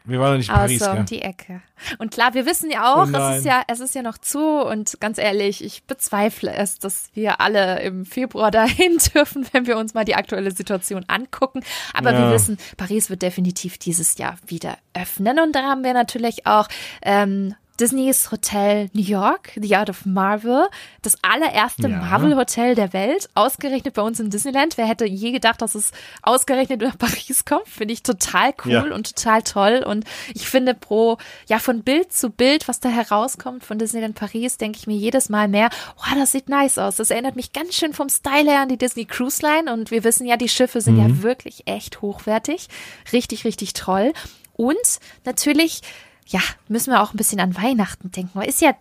Wir 0.04 0.18
waren 0.18 0.32
noch 0.32 0.38
nicht 0.38 0.48
in 0.48 0.54
Paris, 0.54 0.82
Außer 0.82 0.98
um 0.98 1.06
die 1.06 1.22
Ecke. 1.22 1.62
Und 1.98 2.10
klar, 2.10 2.34
wir 2.34 2.44
wissen 2.44 2.70
ja 2.70 2.92
auch, 2.92 3.06
oh 3.06 3.16
es 3.16 3.38
ist 3.38 3.44
ja, 3.44 3.62
es 3.68 3.80
ist 3.80 3.94
ja 3.94 4.02
noch 4.02 4.18
zu 4.18 4.40
und 4.40 4.98
ganz 5.00 5.18
ehrlich, 5.18 5.62
ich 5.64 5.84
bezweifle 5.84 6.52
es, 6.52 6.78
dass 6.78 7.10
wir 7.14 7.40
alle 7.40 7.80
im 7.82 8.04
Februar 8.04 8.50
dahin 8.50 8.98
dürfen, 9.14 9.46
wenn 9.52 9.66
wir 9.66 9.76
uns 9.76 9.94
mal 9.94 10.04
die 10.04 10.16
aktuelle 10.16 10.50
Situation 10.50 11.04
angucken. 11.06 11.62
Aber 11.94 12.12
ja. 12.12 12.18
wir 12.20 12.34
wissen, 12.34 12.58
Paris 12.76 13.10
wird 13.10 13.22
definitiv 13.22 13.78
dieses 13.78 14.18
Jahr 14.18 14.36
wieder 14.46 14.76
öffnen 14.94 15.38
und 15.38 15.54
da 15.54 15.62
haben 15.62 15.84
wir 15.84 15.94
natürlich 15.94 16.46
auch 16.46 16.68
ähm, 17.02 17.54
Disneys 17.82 18.30
Hotel 18.30 18.90
New 18.92 19.02
York, 19.02 19.50
The 19.60 19.74
Art 19.74 19.90
of 19.90 20.06
Marvel, 20.06 20.68
das 21.02 21.16
allererste 21.22 21.88
ja. 21.88 21.98
Marvel-Hotel 21.98 22.76
der 22.76 22.92
Welt, 22.92 23.28
ausgerechnet 23.34 23.94
bei 23.94 24.02
uns 24.02 24.20
in 24.20 24.30
Disneyland. 24.30 24.78
Wer 24.78 24.86
hätte 24.86 25.04
je 25.04 25.32
gedacht, 25.32 25.60
dass 25.60 25.74
es 25.74 25.90
ausgerechnet 26.22 26.80
nach 26.80 26.96
Paris 26.98 27.44
kommt? 27.44 27.66
Finde 27.66 27.92
ich 27.92 28.04
total 28.04 28.54
cool 28.64 28.70
ja. 28.70 28.82
und 28.94 29.16
total 29.16 29.42
toll. 29.42 29.84
Und 29.84 30.04
ich 30.32 30.48
finde 30.48 30.74
pro, 30.74 31.18
ja, 31.48 31.58
von 31.58 31.82
Bild 31.82 32.12
zu 32.12 32.30
Bild, 32.30 32.68
was 32.68 32.78
da 32.78 32.88
herauskommt 32.88 33.64
von 33.64 33.80
Disneyland 33.80 34.14
Paris, 34.14 34.58
denke 34.58 34.78
ich 34.78 34.86
mir 34.86 34.96
jedes 34.96 35.28
Mal 35.28 35.48
mehr, 35.48 35.68
oh, 35.96 36.14
das 36.14 36.30
sieht 36.30 36.48
nice 36.48 36.78
aus. 36.78 36.94
Das 36.94 37.10
erinnert 37.10 37.34
mich 37.34 37.52
ganz 37.52 37.74
schön 37.74 37.94
vom 37.94 38.08
Style 38.08 38.48
her 38.48 38.60
an 38.60 38.68
die 38.68 38.78
Disney 38.78 39.06
Cruise 39.06 39.44
Line. 39.44 39.72
Und 39.72 39.90
wir 39.90 40.04
wissen 40.04 40.24
ja, 40.24 40.36
die 40.36 40.48
Schiffe 40.48 40.80
sind 40.80 40.98
mhm. 40.98 41.00
ja 41.00 41.22
wirklich 41.24 41.66
echt 41.66 42.00
hochwertig. 42.00 42.68
Richtig, 43.12 43.44
richtig 43.44 43.72
toll. 43.72 44.12
Und 44.54 44.76
natürlich 45.24 45.82
ja, 46.26 46.40
müssen 46.68 46.92
wir 46.92 47.02
auch 47.02 47.12
ein 47.12 47.16
bisschen 47.16 47.40
an 47.40 47.56
Weihnachten 47.56 48.10
denken. 48.10 48.40
Ist 48.42 48.60
ja, 48.60 48.74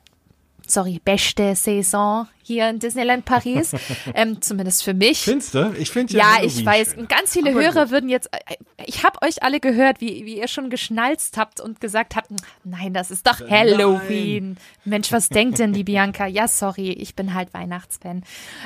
sorry, 0.72 1.02
beste 1.03 1.56
Saison 1.56 2.27
hier 2.43 2.69
in 2.69 2.80
Disneyland 2.80 3.26
Paris. 3.26 3.73
ähm, 4.15 4.41
zumindest 4.41 4.84
für 4.84 4.93
mich. 4.93 5.19
Findest 5.19 5.53
du? 5.53 5.73
Ich 5.77 5.91
finde 5.91 6.14
ja. 6.14 6.38
Ja, 6.38 6.43
ich 6.43 6.65
weiß. 6.65 6.93
Schön. 6.95 7.07
Ganz 7.07 7.34
viele 7.34 7.52
Aber 7.52 7.61
Hörer 7.61 7.84
gut. 7.84 7.91
würden 7.91 8.10
jetzt. 8.10 8.30
Äh, 8.34 8.56
ich 8.85 9.03
habe 9.03 9.22
euch 9.22 9.43
alle 9.43 9.60
gehört, 9.60 10.02
wie, 10.02 10.26
wie 10.26 10.38
ihr 10.38 10.48
schon 10.48 10.69
geschnalzt 10.69 11.38
habt 11.38 11.60
und 11.60 11.80
gesagt 11.80 12.15
habt: 12.15 12.30
Nein, 12.64 12.93
das 12.93 13.11
ist 13.11 13.27
doch 13.27 13.39
Halloween. 13.49 14.53
Nein. 14.53 14.57
Mensch, 14.85 15.11
was 15.11 15.30
denkt 15.30 15.60
denn 15.60 15.73
die 15.73 15.84
Bianca? 15.84 16.26
Ja, 16.26 16.48
sorry, 16.48 16.91
ich 16.91 17.15
bin 17.15 17.34
halt 17.34 17.53
Weihnachtsfan. 17.53 18.23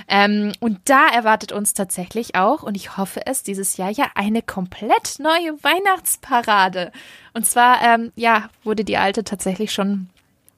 Ähm, 0.08 0.54
und 0.60 0.80
da 0.86 1.08
erwartet 1.08 1.52
uns 1.52 1.74
tatsächlich 1.74 2.36
auch, 2.36 2.64
und 2.64 2.76
ich 2.76 2.98
hoffe 2.98 3.26
es, 3.26 3.44
dieses 3.44 3.78
Jahr 3.78 3.92
ja 3.92 4.06
eine 4.16 4.42
komplett 4.42 5.20
neue 5.20 5.62
Weihnachtsparade. 5.64 6.92
Und 7.34 7.46
zwar, 7.46 7.82
ähm, 7.84 8.12
ja, 8.16 8.50
wurde 8.64 8.86
die 8.86 8.98
alte 8.98 9.24
tatsächlich 9.24 9.74
schon 9.74 10.10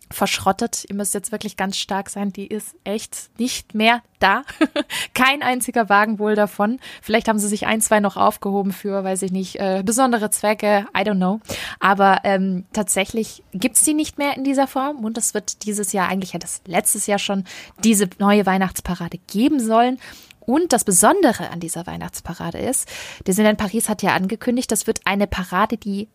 verschrottet. 0.10 0.86
Ihr 0.90 0.96
müsst 0.96 1.14
jetzt 1.14 1.32
wirklich 1.32 1.58
ganz 1.58 1.78
stark 1.78 2.10
sein. 2.10 2.32
Die 2.32 2.48
ist 2.48 2.76
echt 2.84 3.30
nicht 3.38 3.74
mehr 3.74 4.02
da. 4.20 4.44
Kein 5.14 5.42
einziger 5.42 5.90
Wagen 5.90 6.20
wohl 6.20 6.36
davon. 6.36 6.80
Vielleicht 7.02 7.28
haben 7.28 7.40
sie 7.40 7.48
sich 7.48 7.68
ein, 7.68 7.82
zwei 7.82 8.00
noch 8.00 8.18
aufgehoben 8.18 8.72
für, 8.72 9.04
weiß 9.04 9.22
ich 9.24 9.32
nicht, 9.32 9.58
äh, 9.58 9.84
besondere 9.86 10.30
Zwecke. 10.30 10.88
I 10.96 11.02
don't 11.02 11.16
know. 11.16 11.40
Aber 11.80 12.22
ähm, 12.24 12.66
tatsächlich 12.74 13.44
gibt's 13.54 13.84
die 13.84 13.94
nicht 13.94 14.18
mehr 14.18 14.36
in 14.36 14.44
dieser 14.44 14.68
Form. 14.68 15.04
Und 15.04 15.18
es 15.18 15.34
wird 15.34 15.66
dieses 15.66 15.94
Jahr, 15.94 16.08
eigentlich 16.10 16.34
ja 16.34 16.40
das 16.40 16.62
letztes 16.66 17.08
Jahr 17.08 17.20
schon, 17.20 17.44
diese 17.84 18.10
neue 18.20 18.46
Weihnachtsparade 18.46 19.20
geben 19.28 19.60
sollen. 19.60 20.00
Und 20.40 20.72
das 20.72 20.86
Besondere 20.86 21.50
an 21.50 21.60
dieser 21.60 21.86
Weihnachtsparade 21.86 22.58
ist, 22.58 22.88
Disneyland 23.28 23.58
Paris 23.58 23.90
hat 23.90 24.02
ja 24.02 24.16
angekündigt, 24.16 24.72
das 24.72 24.88
wird 24.88 25.02
eine 25.04 25.28
Parade, 25.28 25.76
die 25.76 26.08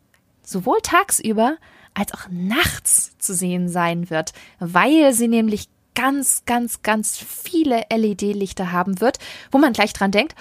sowohl 0.42 0.78
tagsüber 0.82 1.58
als 1.94 2.12
auch 2.14 2.28
nachts 2.30 3.16
zu 3.18 3.34
sehen 3.34 3.68
sein 3.68 4.10
wird, 4.10 4.32
weil 4.58 5.12
sie 5.12 5.28
nämlich 5.28 5.68
ganz, 5.94 6.44
ganz, 6.46 6.82
ganz 6.82 7.18
viele 7.18 7.84
LED-Lichter 7.92 8.72
haben 8.72 9.00
wird, 9.00 9.18
wo 9.50 9.58
man 9.58 9.72
gleich 9.72 9.92
dran 9.92 10.10
denkt, 10.10 10.34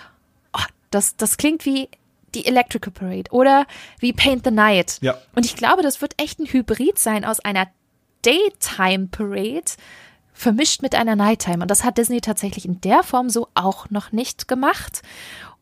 oh, 0.53 0.63
das, 0.91 1.17
das 1.17 1.37
klingt 1.37 1.65
wie 1.65 1.89
die 2.33 2.45
Electrical 2.45 2.93
Parade 2.93 3.31
oder 3.31 3.65
wie 3.99 4.13
Paint 4.13 4.45
the 4.45 4.51
Night. 4.51 4.97
Ja. 5.01 5.17
Und 5.35 5.45
ich 5.45 5.55
glaube, 5.55 5.81
das 5.81 6.01
wird 6.01 6.21
echt 6.21 6.39
ein 6.39 6.45
Hybrid 6.45 6.97
sein 6.97 7.25
aus 7.25 7.39
einer 7.41 7.67
Daytime 8.21 9.07
Parade 9.07 9.71
vermischt 10.33 10.81
mit 10.81 10.95
einer 10.95 11.15
Nighttime. 11.15 11.61
Und 11.61 11.69
das 11.69 11.83
hat 11.83 11.97
Disney 11.97 12.21
tatsächlich 12.21 12.65
in 12.65 12.79
der 12.81 13.03
Form 13.03 13.29
so 13.29 13.49
auch 13.53 13.89
noch 13.89 14.11
nicht 14.11 14.47
gemacht. 14.47 15.01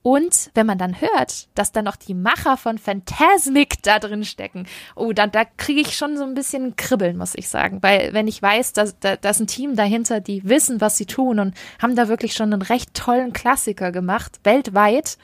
Und 0.01 0.51
wenn 0.53 0.65
man 0.65 0.77
dann 0.77 1.01
hört, 1.01 1.49
dass 1.55 1.73
da 1.73 1.81
noch 1.81 1.97
die 1.97 2.13
Macher 2.13 2.55
von 2.55 2.77
Phantasmic 2.77 3.83
da 3.83 3.99
drin 3.99 4.23
stecken, 4.23 4.65
oh, 4.95 5.11
dann 5.11 5.31
da 5.31 5.43
kriege 5.43 5.81
ich 5.81 5.97
schon 5.97 6.17
so 6.17 6.23
ein 6.23 6.35
bisschen 6.35 6.77
Kribbeln, 6.77 7.17
muss 7.17 7.35
ich 7.35 7.49
sagen. 7.49 7.83
Weil 7.83 8.13
wenn 8.13 8.27
ich 8.27 8.41
weiß, 8.41 8.71
dass 8.73 8.97
da, 8.99 9.13
ist 9.13 9.41
ein 9.41 9.47
Team 9.47 9.75
dahinter, 9.75 10.21
die 10.21 10.47
wissen, 10.47 10.79
was 10.79 10.95
sie 10.95 11.05
tun 11.05 11.39
und 11.39 11.53
haben 11.81 11.95
da 11.95 12.07
wirklich 12.07 12.33
schon 12.33 12.53
einen 12.53 12.61
recht 12.61 12.93
tollen 12.93 13.33
Klassiker 13.33 13.91
gemacht, 13.91 14.39
weltweit. 14.43 15.17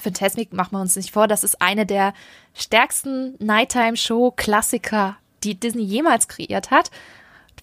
Phantasmic, 0.00 0.54
machen 0.54 0.72
wir 0.72 0.80
uns 0.80 0.96
nicht 0.96 1.12
vor, 1.12 1.28
das 1.28 1.44
ist 1.44 1.60
eine 1.60 1.84
der 1.84 2.14
stärksten 2.54 3.34
Nighttime-Show-Klassiker, 3.40 5.16
die 5.44 5.58
Disney 5.58 5.82
jemals 5.82 6.28
kreiert 6.28 6.70
hat. 6.70 6.90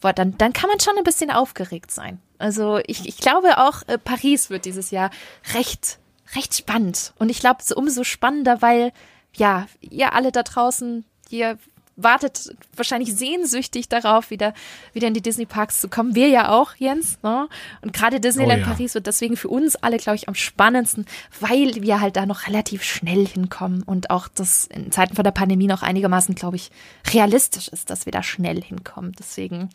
Dann, 0.01 0.37
dann 0.37 0.53
kann 0.53 0.69
man 0.69 0.79
schon 0.79 0.97
ein 0.97 1.03
bisschen 1.03 1.31
aufgeregt 1.31 1.89
sein. 1.91 2.21
Also 2.37 2.79
ich, 2.85 3.07
ich 3.07 3.17
glaube 3.17 3.57
auch, 3.57 3.81
äh, 3.87 3.97
Paris 3.97 4.49
wird 4.49 4.65
dieses 4.65 4.91
Jahr 4.91 5.09
recht 5.55 5.99
recht 6.35 6.55
spannend. 6.55 7.13
Und 7.17 7.29
ich 7.29 7.39
glaube, 7.39 7.63
so 7.63 7.75
umso 7.75 8.03
spannender, 8.03 8.61
weil 8.61 8.91
ja, 9.35 9.67
ihr 9.81 10.13
alle 10.13 10.31
da 10.31 10.43
draußen, 10.43 11.05
ihr 11.29 11.57
wartet 12.03 12.55
wahrscheinlich 12.75 13.13
sehnsüchtig 13.15 13.89
darauf, 13.89 14.31
wieder, 14.31 14.53
wieder 14.93 15.07
in 15.07 15.13
die 15.13 15.21
Disney-Parks 15.21 15.81
zu 15.81 15.89
kommen. 15.89 16.15
Wir 16.15 16.27
ja 16.27 16.49
auch, 16.49 16.75
Jens. 16.75 17.19
Ne? 17.23 17.47
Und 17.81 17.93
gerade 17.93 18.19
Disneyland 18.19 18.63
oh 18.63 18.67
ja. 18.67 18.73
Paris 18.73 18.95
wird 18.95 19.07
deswegen 19.07 19.37
für 19.37 19.49
uns 19.49 19.75
alle, 19.75 19.97
glaube 19.97 20.15
ich, 20.15 20.27
am 20.27 20.35
spannendsten, 20.35 21.05
weil 21.39 21.81
wir 21.81 22.01
halt 22.01 22.15
da 22.15 22.25
noch 22.25 22.47
relativ 22.47 22.83
schnell 22.83 23.27
hinkommen 23.27 23.83
und 23.83 24.09
auch 24.09 24.27
das 24.27 24.65
in 24.65 24.91
Zeiten 24.91 25.15
von 25.15 25.23
der 25.23 25.31
Pandemie 25.31 25.67
noch 25.67 25.81
einigermaßen, 25.81 26.35
glaube 26.35 26.55
ich, 26.55 26.71
realistisch 27.13 27.67
ist, 27.67 27.89
dass 27.89 28.05
wir 28.05 28.11
da 28.11 28.23
schnell 28.23 28.61
hinkommen. 28.61 29.13
Deswegen 29.19 29.69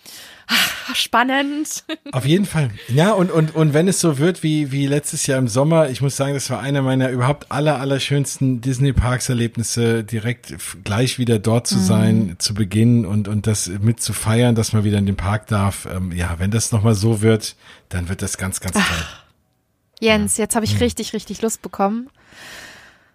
ach, 0.47 0.95
spannend. 0.95 1.85
Auf 2.13 2.25
jeden 2.25 2.47
Fall. 2.47 2.71
Ja, 2.89 3.13
und, 3.13 3.31
und, 3.31 3.55
und 3.55 3.75
wenn 3.75 3.89
es 3.89 4.01
so 4.01 4.19
wird 4.19 4.43
wie, 4.43 4.73
wie 4.73 4.87
letztes 4.87 5.27
Jahr 5.27 5.39
im 5.39 5.49
Sommer, 5.49 5.91
ich 5.91 6.01
muss 6.01 6.17
sagen, 6.17 6.35
das 6.35 6.49
war 6.51 6.61
einer 6.61 6.83
meiner 6.83 7.11
überhaupt 7.11 7.51
aller, 7.51 7.81
aller 7.81 8.01
schönsten 8.01 8.61
Disney-Parks-Erlebnisse, 8.61 10.05
direkt 10.05 10.55
gleich 10.85 11.19
wieder 11.19 11.39
dort 11.39 11.67
zu 11.67 11.77
mhm. 11.77 11.83
sein 11.83 12.14
sein 12.15 12.37
zu 12.39 12.55
Beginn 12.55 13.07
und, 13.07 13.29
und 13.29 13.47
das 13.47 13.69
mit 13.69 14.01
zu 14.01 14.13
feiern, 14.13 14.55
dass 14.55 14.73
man 14.73 14.85
wieder 14.85 14.99
in 14.99 15.07
den 15.07 15.17
Park 15.17 15.47
darf. 15.47 15.87
Ähm, 15.87 16.13
ja, 16.13 16.39
wenn 16.39 16.51
das 16.51 16.73
nochmal 16.73 16.95
so 16.95 17.21
wird, 17.23 17.57
dann 17.89 18.09
wird 18.09 18.23
das 18.23 18.39
ganz, 18.39 18.61
ganz 18.61 18.75
toll. 18.75 18.83
Ach, 18.89 19.25
Jens, 20.01 20.37
jetzt 20.37 20.55
habe 20.55 20.65
ich 20.65 20.81
richtig, 20.81 21.13
richtig 21.13 21.43
Lust 21.43 21.63
bekommen. 21.63 22.11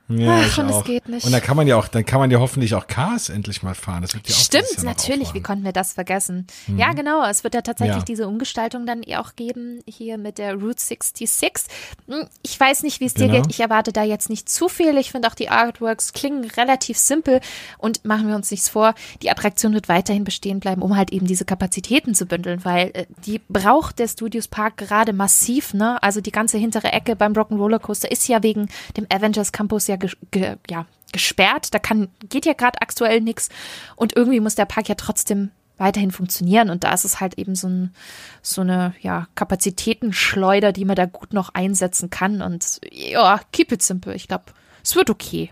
Ja, 0.09 0.41
Ach, 0.43 0.57
und 0.57 0.69
es 0.69 0.83
geht 0.85 1.07
nicht. 1.07 1.23
Und 1.23 1.31
dann 1.31 1.41
kann 1.41 1.55
man 1.55 1.67
ja 1.67 1.75
auch, 1.75 1.87
dann 1.87 2.03
kann 2.03 2.19
man 2.19 2.31
ja 2.31 2.39
hoffentlich 2.39 2.73
auch 2.73 2.87
Cars 2.87 3.29
endlich 3.29 3.61
mal 3.61 3.75
fahren. 3.75 4.01
Das 4.01 4.15
wird 4.15 4.27
ja 4.27 4.33
auch 4.33 4.39
Stimmt, 4.39 4.83
natürlich. 4.83 5.35
Wie 5.35 5.41
konnten 5.41 5.63
wir 5.63 5.71
das 5.71 5.93
vergessen? 5.93 6.47
Mhm. 6.65 6.79
Ja, 6.79 6.93
genau. 6.93 7.23
Es 7.29 7.43
wird 7.43 7.53
ja 7.53 7.61
tatsächlich 7.61 7.97
ja. 7.97 8.03
diese 8.03 8.27
Umgestaltung 8.27 8.87
dann 8.87 9.03
auch 9.15 9.35
geben 9.35 9.81
hier 9.85 10.17
mit 10.17 10.39
der 10.39 10.55
Route 10.55 10.81
66. 10.81 11.65
Hm, 12.07 12.27
ich 12.41 12.59
weiß 12.59 12.81
nicht, 12.81 13.01
wie 13.01 13.05
es 13.05 13.13
genau. 13.13 13.33
dir 13.33 13.41
geht. 13.41 13.51
Ich 13.51 13.59
erwarte 13.59 13.93
da 13.93 14.01
jetzt 14.01 14.31
nicht 14.31 14.49
zu 14.49 14.67
viel. 14.67 14.97
Ich 14.97 15.11
finde 15.11 15.27
auch 15.27 15.35
die 15.35 15.49
Artworks 15.49 16.11
klingen 16.13 16.43
relativ 16.43 16.97
simpel 16.97 17.39
und 17.77 18.03
machen 18.03 18.27
wir 18.27 18.35
uns 18.35 18.49
nichts 18.49 18.67
vor. 18.67 18.95
Die 19.21 19.29
Attraktion 19.29 19.75
wird 19.75 19.89
weiterhin 19.89 20.23
bestehen 20.23 20.59
bleiben, 20.59 20.81
um 20.81 20.97
halt 20.97 21.11
eben 21.11 21.27
diese 21.27 21.45
Kapazitäten 21.45 22.15
zu 22.15 22.25
bündeln, 22.25 22.65
weil 22.65 22.89
äh, 22.95 23.05
die 23.27 23.41
braucht 23.47 23.99
der 23.99 24.07
Studios 24.07 24.47
Park 24.47 24.77
gerade 24.77 25.13
massiv, 25.13 25.75
ne? 25.75 26.01
Also 26.01 26.19
die 26.19 26.31
ganze 26.31 26.57
hintere 26.57 26.91
Ecke 26.93 27.15
beim 27.15 27.33
Rock'n'Roller 27.33 27.77
Coaster 27.79 28.11
ist 28.11 28.27
ja 28.27 28.41
wegen 28.41 28.69
dem 28.97 29.05
Avengers 29.11 29.51
Campus 29.51 29.85
ja 29.85 29.98
ge, 29.99 30.11
ge, 30.31 30.55
ja, 30.69 30.85
gesperrt. 31.11 31.73
Da 31.73 31.79
kann, 31.79 32.09
geht 32.29 32.45
ja 32.45 32.53
gerade 32.53 32.81
aktuell 32.81 33.21
nichts. 33.21 33.49
Und 33.95 34.15
irgendwie 34.15 34.39
muss 34.39 34.55
der 34.55 34.65
Park 34.65 34.89
ja 34.89 34.95
trotzdem 34.95 35.51
weiterhin 35.77 36.11
funktionieren. 36.11 36.69
Und 36.69 36.83
da 36.83 36.93
ist 36.93 37.05
es 37.05 37.19
halt 37.19 37.37
eben 37.37 37.55
so, 37.55 37.67
ein, 37.67 37.93
so 38.41 38.61
eine 38.61 38.93
ja, 39.01 39.27
Kapazitätenschleuder, 39.35 40.71
die 40.71 40.85
man 40.85 40.95
da 40.95 41.05
gut 41.05 41.33
noch 41.33 41.49
einsetzen 41.53 42.09
kann. 42.09 42.41
Und 42.41 42.81
ja, 42.91 43.39
keep 43.51 43.71
it 43.71 43.81
simple. 43.81 44.13
Ich 44.13 44.27
glaube, 44.27 44.45
es 44.83 44.95
wird 44.95 45.09
okay. 45.09 45.51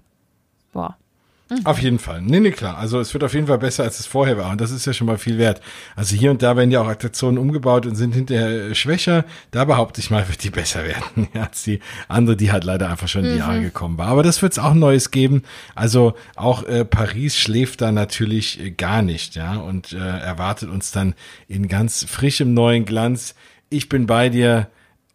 Boah. 0.73 0.97
Mhm. 1.49 1.65
Auf 1.65 1.79
jeden 1.79 1.99
Fall. 1.99 2.21
Nee, 2.21 2.39
nee, 2.39 2.51
klar. 2.51 2.77
Also 2.77 2.99
es 2.99 3.13
wird 3.13 3.23
auf 3.23 3.33
jeden 3.33 3.47
Fall 3.47 3.57
besser, 3.57 3.83
als 3.83 3.99
es 3.99 4.05
vorher 4.05 4.37
war. 4.37 4.51
Und 4.51 4.59
das 4.59 4.71
ist 4.71 4.85
ja 4.85 4.93
schon 4.93 5.07
mal 5.07 5.17
viel 5.17 5.37
wert. 5.37 5.61
Also 5.95 6.15
hier 6.15 6.31
und 6.31 6.43
da 6.43 6.57
werden 6.57 6.71
ja 6.71 6.81
auch 6.81 6.87
Attraktionen 6.87 7.37
umgebaut 7.37 7.85
und 7.85 7.95
sind 7.95 8.13
hinterher 8.13 8.75
schwächer. 8.75 9.23
Da 9.51 9.63
behaupte 9.65 10.01
ich 10.01 10.09
mal, 10.09 10.27
wird 10.27 10.43
die 10.43 10.49
besser 10.49 10.83
werden, 10.85 11.29
als 11.33 11.63
die 11.63 11.79
andere, 12.07 12.35
die 12.35 12.51
halt 12.51 12.63
leider 12.63 12.89
einfach 12.89 13.07
schon 13.07 13.23
in 13.23 13.27
die 13.27 13.33
mhm. 13.33 13.39
Jahre 13.39 13.61
gekommen 13.61 13.97
war. 13.97 14.07
Aber 14.07 14.23
das 14.23 14.41
wird 14.41 14.53
es 14.53 14.59
auch 14.59 14.73
Neues 14.73 15.11
geben. 15.11 15.43
Also 15.75 16.15
auch 16.35 16.63
äh, 16.63 16.83
Paris 16.83 17.37
schläft 17.37 17.81
da 17.81 17.91
natürlich 17.91 18.59
äh, 18.59 18.71
gar 18.71 19.01
nicht, 19.01 19.35
ja, 19.35 19.55
und 19.55 19.93
äh, 19.93 19.97
erwartet 19.97 20.69
uns 20.69 20.91
dann 20.91 21.15
in 21.47 21.67
ganz 21.67 22.03
frischem 22.03 22.53
neuen 22.53 22.85
Glanz. 22.85 23.35
Ich 23.69 23.89
bin 23.89 24.05
bei 24.05 24.29
dir 24.29 24.67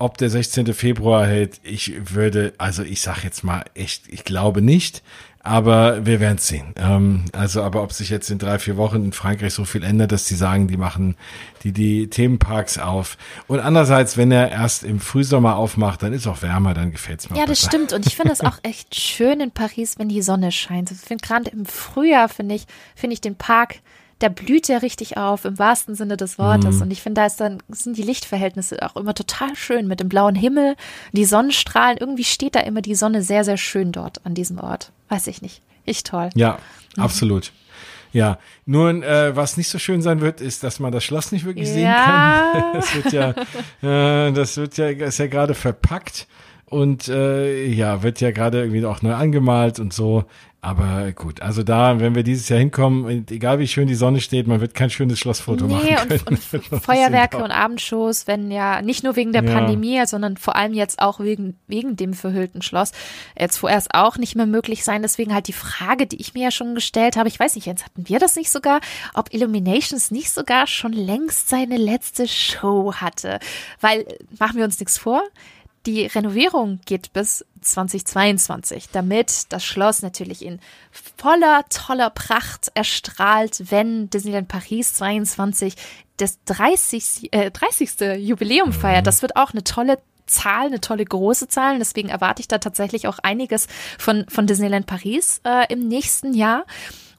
ob 0.02 0.18
der 0.18 0.30
16. 0.30 0.74
Februar 0.74 1.28
hält, 1.28 1.60
ich 1.62 1.92
würde, 2.12 2.54
also 2.58 2.82
ich 2.82 3.00
sag 3.02 3.22
jetzt 3.22 3.44
mal 3.44 3.62
echt, 3.74 4.08
ich 4.08 4.24
glaube 4.24 4.60
nicht. 4.60 5.00
Aber 5.44 6.06
wir 6.06 6.20
werden 6.20 6.38
sehen. 6.38 6.72
Ähm, 6.76 7.24
also, 7.32 7.62
aber 7.62 7.82
ob 7.82 7.92
sich 7.92 8.10
jetzt 8.10 8.30
in 8.30 8.38
drei, 8.38 8.60
vier 8.60 8.76
Wochen 8.76 9.04
in 9.04 9.12
Frankreich 9.12 9.52
so 9.52 9.64
viel 9.64 9.82
ändert, 9.82 10.12
dass 10.12 10.26
die 10.26 10.36
sagen, 10.36 10.68
die 10.68 10.76
machen 10.76 11.16
die, 11.64 11.72
die 11.72 12.08
Themenparks 12.08 12.78
auf. 12.78 13.18
Und 13.48 13.58
andererseits, 13.58 14.16
wenn 14.16 14.30
er 14.30 14.50
erst 14.50 14.84
im 14.84 15.00
Frühsommer 15.00 15.56
aufmacht, 15.56 16.02
dann 16.02 16.12
ist 16.12 16.28
auch 16.28 16.42
wärmer, 16.42 16.74
dann 16.74 16.92
gefällt's 16.92 17.28
mir. 17.28 17.36
Ja, 17.36 17.46
das 17.46 17.60
besser. 17.60 17.70
stimmt. 17.70 17.92
Und 17.92 18.06
ich 18.06 18.14
finde 18.14 18.32
es 18.32 18.40
auch 18.40 18.58
echt 18.62 18.94
schön 18.94 19.40
in 19.40 19.50
Paris, 19.50 19.98
wenn 19.98 20.08
die 20.08 20.22
Sonne 20.22 20.52
scheint. 20.52 20.92
Ich 20.92 20.98
finde 20.98 21.26
gerade 21.26 21.50
im 21.50 21.66
Frühjahr, 21.66 22.28
finde 22.28 22.54
ich, 22.54 22.66
finde 22.94 23.14
ich 23.14 23.20
den 23.20 23.34
Park 23.34 23.80
da 24.22 24.28
blüht 24.28 24.68
er 24.68 24.82
richtig 24.82 25.16
auf, 25.16 25.44
im 25.44 25.58
wahrsten 25.58 25.94
Sinne 25.94 26.16
des 26.16 26.38
Wortes. 26.38 26.76
Mhm. 26.76 26.82
Und 26.82 26.90
ich 26.92 27.02
finde, 27.02 27.20
da 27.20 27.26
ist 27.26 27.40
dann, 27.40 27.58
sind 27.68 27.96
die 27.96 28.02
Lichtverhältnisse 28.02 28.78
auch 28.82 28.96
immer 28.96 29.14
total 29.14 29.56
schön 29.56 29.88
mit 29.88 30.00
dem 30.00 30.08
blauen 30.08 30.34
Himmel, 30.34 30.76
die 31.12 31.24
Sonnenstrahlen. 31.24 31.98
Irgendwie 31.98 32.24
steht 32.24 32.54
da 32.54 32.60
immer 32.60 32.82
die 32.82 32.94
Sonne 32.94 33.22
sehr, 33.22 33.44
sehr 33.44 33.56
schön 33.56 33.92
dort 33.92 34.24
an 34.24 34.34
diesem 34.34 34.58
Ort. 34.58 34.92
Weiß 35.08 35.26
ich 35.26 35.42
nicht. 35.42 35.62
Ich 35.84 36.04
toll. 36.04 36.30
Ja, 36.34 36.58
mhm. 36.96 37.02
absolut. 37.02 37.52
Ja, 38.12 38.38
nur 38.66 38.90
äh, 38.90 39.34
was 39.34 39.56
nicht 39.56 39.68
so 39.68 39.78
schön 39.78 40.02
sein 40.02 40.20
wird, 40.20 40.40
ist, 40.40 40.62
dass 40.62 40.78
man 40.78 40.92
das 40.92 41.02
Schloss 41.02 41.32
nicht 41.32 41.44
wirklich 41.46 41.68
ja. 41.68 41.74
sehen 41.74 41.92
kann. 41.92 42.72
Das 42.74 42.94
wird 42.94 43.12
ja, 43.12 43.30
äh, 44.28 44.32
das 44.32 44.56
wird 44.56 44.76
ja, 44.76 44.88
ist 44.88 45.18
ja 45.18 45.26
gerade 45.26 45.54
verpackt 45.54 46.26
und 46.72 47.08
äh, 47.08 47.66
ja, 47.66 48.02
wird 48.02 48.20
ja 48.20 48.30
gerade 48.30 48.60
irgendwie 48.60 48.84
auch 48.84 49.02
neu 49.02 49.14
angemalt 49.14 49.78
und 49.78 49.92
so. 49.92 50.24
Aber 50.64 51.10
gut, 51.10 51.42
also 51.42 51.64
da, 51.64 51.98
wenn 51.98 52.14
wir 52.14 52.22
dieses 52.22 52.48
Jahr 52.48 52.60
hinkommen, 52.60 53.26
egal 53.28 53.58
wie 53.58 53.66
schön 53.66 53.88
die 53.88 53.96
Sonne 53.96 54.20
steht, 54.20 54.46
man 54.46 54.60
wird 54.60 54.74
kein 54.74 54.90
schönes 54.90 55.18
Schlossfoto 55.18 55.66
nee, 55.66 55.72
machen 55.74 56.08
können. 56.08 56.20
Und, 56.52 56.70
und 56.72 56.84
Feuerwerke 56.84 57.38
und 57.38 57.50
Abendshows, 57.50 58.28
wenn 58.28 58.48
ja, 58.52 58.80
nicht 58.80 59.02
nur 59.02 59.16
wegen 59.16 59.32
der 59.32 59.42
ja. 59.42 59.52
Pandemie, 59.52 60.00
sondern 60.06 60.36
vor 60.36 60.54
allem 60.54 60.72
jetzt 60.72 61.00
auch 61.00 61.18
wegen, 61.18 61.58
wegen 61.66 61.96
dem 61.96 62.14
verhüllten 62.14 62.62
Schloss, 62.62 62.92
jetzt 63.36 63.56
vorerst 63.56 63.92
auch 63.92 64.18
nicht 64.18 64.36
mehr 64.36 64.46
möglich 64.46 64.84
sein. 64.84 65.02
Deswegen 65.02 65.34
halt 65.34 65.48
die 65.48 65.52
Frage, 65.52 66.06
die 66.06 66.20
ich 66.20 66.32
mir 66.32 66.44
ja 66.44 66.50
schon 66.52 66.76
gestellt 66.76 67.16
habe, 67.16 67.28
ich 67.28 67.40
weiß 67.40 67.56
nicht, 67.56 67.66
jetzt 67.66 67.84
hatten 67.84 68.08
wir 68.08 68.20
das 68.20 68.36
nicht 68.36 68.50
sogar, 68.50 68.80
ob 69.14 69.34
Illuminations 69.34 70.12
nicht 70.12 70.30
sogar 70.30 70.68
schon 70.68 70.92
längst 70.92 71.48
seine 71.48 71.76
letzte 71.76 72.28
Show 72.28 72.94
hatte. 72.94 73.40
Weil, 73.80 74.06
machen 74.38 74.58
wir 74.58 74.64
uns 74.64 74.78
nichts 74.78 74.96
vor, 74.96 75.22
die 75.86 76.06
Renovierung 76.06 76.80
geht 76.84 77.12
bis 77.12 77.44
2022, 77.60 78.88
damit 78.92 79.52
das 79.52 79.64
Schloss 79.64 80.02
natürlich 80.02 80.44
in 80.44 80.60
voller, 80.90 81.64
toller 81.68 82.10
Pracht 82.10 82.70
erstrahlt, 82.74 83.70
wenn 83.70 84.10
Disneyland 84.10 84.48
Paris 84.48 84.94
22 84.94 85.74
das 86.16 86.38
30. 86.44 87.32
Äh, 87.32 87.50
30. 87.50 88.18
Jubiläum 88.18 88.72
feiert. 88.72 89.02
Mhm. 89.02 89.06
Das 89.06 89.22
wird 89.22 89.36
auch 89.36 89.52
eine 89.52 89.64
tolle 89.64 89.98
Zahl, 90.26 90.66
eine 90.66 90.80
tolle 90.80 91.04
große 91.04 91.48
Zahl. 91.48 91.78
deswegen 91.78 92.08
erwarte 92.08 92.40
ich 92.40 92.48
da 92.48 92.58
tatsächlich 92.58 93.08
auch 93.08 93.18
einiges 93.18 93.66
von, 93.98 94.24
von 94.28 94.46
Disneyland 94.46 94.86
Paris 94.86 95.40
äh, 95.44 95.72
im 95.72 95.88
nächsten 95.88 96.34
Jahr. 96.34 96.64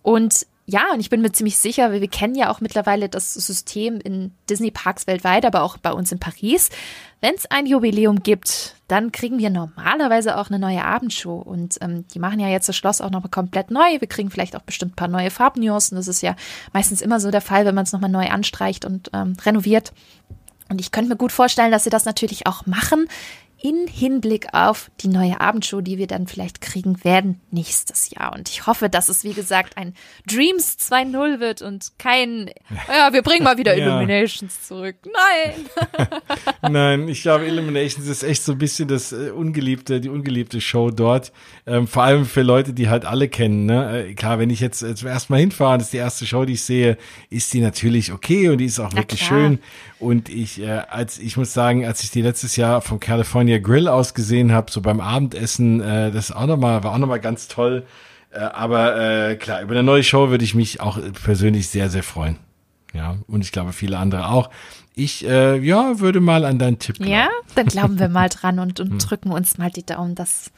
Und 0.02 0.48
ja, 0.65 0.94
und 0.94 1.02
ich 1.02 1.10
bin 1.10 1.22
mir 1.22 1.31
ziemlich 1.34 1.57
sicher, 1.57 1.91
weil 1.91 1.99
wir 1.99 2.07
kennen 2.07 2.35
ja 2.35 2.49
auch 2.49 2.61
mittlerweile 2.61 3.10
das 3.10 3.34
System 3.34 3.99
in 3.99 4.31
Disney-Parks 4.49 5.07
weltweit, 5.07 5.45
aber 5.45 5.61
auch 5.61 5.77
bei 5.77 5.91
uns 5.91 6.11
in 6.11 6.19
Paris. 6.19 6.69
Wenn 7.24 7.36
es 7.36 7.50
ein 7.50 7.66
Jubiläum 7.66 8.22
gibt, 8.22 8.76
dann 8.90 9.14
kriegen 9.14 9.40
wir 9.40 9.50
normalerweise 9.50 10.38
auch 10.38 10.50
eine 10.50 10.60
neue 10.60 10.84
Abendshow. 10.84 11.38
Und 11.38 11.78
ähm, 11.80 12.06
die 12.14 12.20
machen 12.20 12.41
ja 12.41 12.50
jetzt 12.50 12.68
das 12.68 12.76
Schloss 12.76 13.00
auch 13.00 13.12
noch 13.12 13.32
komplett 13.32 13.72
neu. 13.72 14.02
Wir 14.02 14.10
kriegen 14.10 14.30
vielleicht 14.30 14.58
auch 14.58 14.62
bestimmt 14.64 14.91
ein 14.91 14.95
paar 14.98 15.08
neue 15.08 15.32
Farbnuancen. 15.32 15.95
Das 15.95 16.10
ist 16.10 16.22
ja 16.22 16.36
meistens 16.74 17.02
immer 17.02 17.22
so 17.22 17.32
der 17.32 17.40
Fall, 17.40 17.66
wenn 17.66 17.76
man 17.76 17.86
es 17.86 17.94
nochmal 17.94 18.10
neu 18.10 18.28
anstreicht 18.28 18.84
und 18.84 19.10
ähm, 19.14 19.38
renoviert. 19.45 19.94
Und 20.68 20.82
ich 20.82 20.91
könnte 20.91 21.12
mir 21.12 21.16
gut 21.16 21.32
vorstellen, 21.32 21.72
dass 21.72 21.86
sie 21.86 21.90
das 21.90 22.04
natürlich 22.04 22.45
auch 22.45 22.66
machen 22.66 23.08
in 23.64 23.88
Hinblick 23.88 24.48
auf 24.52 24.91
die 24.99 25.07
neue 25.07 25.40
Abendshow, 25.40 25.80
die 25.80 25.98
wir 25.98 26.06
dann 26.06 26.27
vielleicht 26.27 26.60
kriegen 26.60 27.02
werden 27.06 27.40
nächstes 27.49 28.10
Jahr. 28.10 28.34
Und 28.34 28.49
ich 28.49 28.68
hoffe, 28.68 28.90
dass 28.90 29.07
es, 29.07 29.23
wie 29.23 29.31
gesagt, 29.31 29.77
ein 29.77 29.94
Dreams 30.27 30.76
2.0 30.81 31.40
wird 31.40 31.61
und 31.61 31.94
kein, 31.98 32.52
ja, 32.90 33.14
wir 33.14 33.22
bringen 33.22 33.45
mal 33.45 33.57
wieder 33.57 33.73
ja. 33.77 33.85
Illuminations 33.85 34.68
zurück. 34.68 34.98
Nein! 35.06 36.10
Nein, 36.73 37.07
ich 37.07 37.22
glaube, 37.22 37.45
Illuminations 37.45 38.06
ist 38.06 38.23
echt 38.23 38.44
so 38.44 38.52
ein 38.52 38.57
bisschen 38.57 38.90
das 38.90 39.14
äh, 39.14 39.31
ungeliebte, 39.31 40.02
die 40.02 40.10
ungeliebte 40.10 40.60
Show 40.60 40.91
dort. 40.91 41.31
Ähm, 41.65 41.88
vor 41.88 42.03
allem 42.03 42.26
für 42.26 42.41
Leute, 42.41 42.73
die 42.73 42.90
halt 42.90 43.06
alle 43.06 43.30
kennen. 43.30 43.65
Ne? 43.65 44.07
Äh, 44.10 44.14
klar, 44.14 44.40
wenn 44.40 44.49
ich 44.49 44.60
jetzt 44.60 44.84
äh, 44.84 44.94
zum 44.94 45.07
ersten 45.07 45.31
Mal 45.31 45.40
hinfahre, 45.40 45.77
das 45.77 45.88
ist 45.88 45.94
die 45.94 45.98
erste 45.98 46.26
Show, 46.26 46.44
die 46.44 46.53
ich 46.53 46.64
sehe, 46.64 46.98
ist 47.30 47.53
die 47.53 47.61
natürlich 47.61 48.11
okay 48.11 48.49
und 48.49 48.57
die 48.57 48.65
ist 48.65 48.81
auch 48.81 48.91
Na 48.91 48.98
wirklich 48.98 49.22
klar. 49.22 49.40
schön. 49.40 49.60
Und 49.99 50.27
ich, 50.27 50.61
äh, 50.61 50.81
als 50.90 51.18
ich 51.18 51.38
muss 51.38 51.53
sagen, 51.53 51.85
als 51.85 52.03
ich 52.03 52.11
die 52.11 52.22
letztes 52.22 52.57
Jahr 52.57 52.81
vom 52.81 52.99
California 52.99 53.53
Grill 53.60 53.88
aus 53.88 54.14
gesehen 54.14 54.52
habe, 54.52 54.72
so 54.72 54.82
beim 54.82 55.00
Abendessen, 55.00 55.82
äh, 55.82 56.12
das 56.12 56.32
auch 56.32 56.46
noch 56.46 56.58
mal, 56.58 56.84
war 56.84 56.94
auch 56.94 56.98
nochmal 56.98 57.20
ganz 57.20 57.48
toll. 57.48 57.86
Äh, 58.32 58.40
aber 58.40 59.30
äh, 59.30 59.36
klar, 59.36 59.62
über 59.62 59.72
eine 59.72 59.84
neue 59.84 60.04
Show 60.04 60.30
würde 60.30 60.44
ich 60.44 60.56
mich 60.56 60.82
auch 60.82 61.00
persönlich 61.24 61.70
sehr, 61.70 61.90
sehr 61.90 62.04
freuen. 62.04 62.38
Ja, 62.94 63.18
und 63.28 63.42
ich 63.42 63.52
glaube 63.52 63.74
viele 63.74 63.98
andere 63.98 64.30
auch. 64.30 64.50
Ich, 64.96 65.26
äh, 65.28 65.58
ja, 65.58 66.00
würde 66.00 66.20
mal 66.20 66.46
an 66.46 66.60
deinen 66.60 66.78
Tipp 66.78 66.98
glauben. 66.98 67.12
Ja, 67.12 67.30
dann 67.56 67.66
glauben 67.66 68.00
wir 68.00 68.10
mal 68.10 68.30
dran 68.30 68.60
und, 68.60 68.80
und 68.80 68.92
hm. 68.92 69.00
drücken 69.00 69.32
uns 69.32 69.58
mal 69.58 69.72
die 69.72 69.86
Daumen, 69.86 70.14
dass 70.14 70.52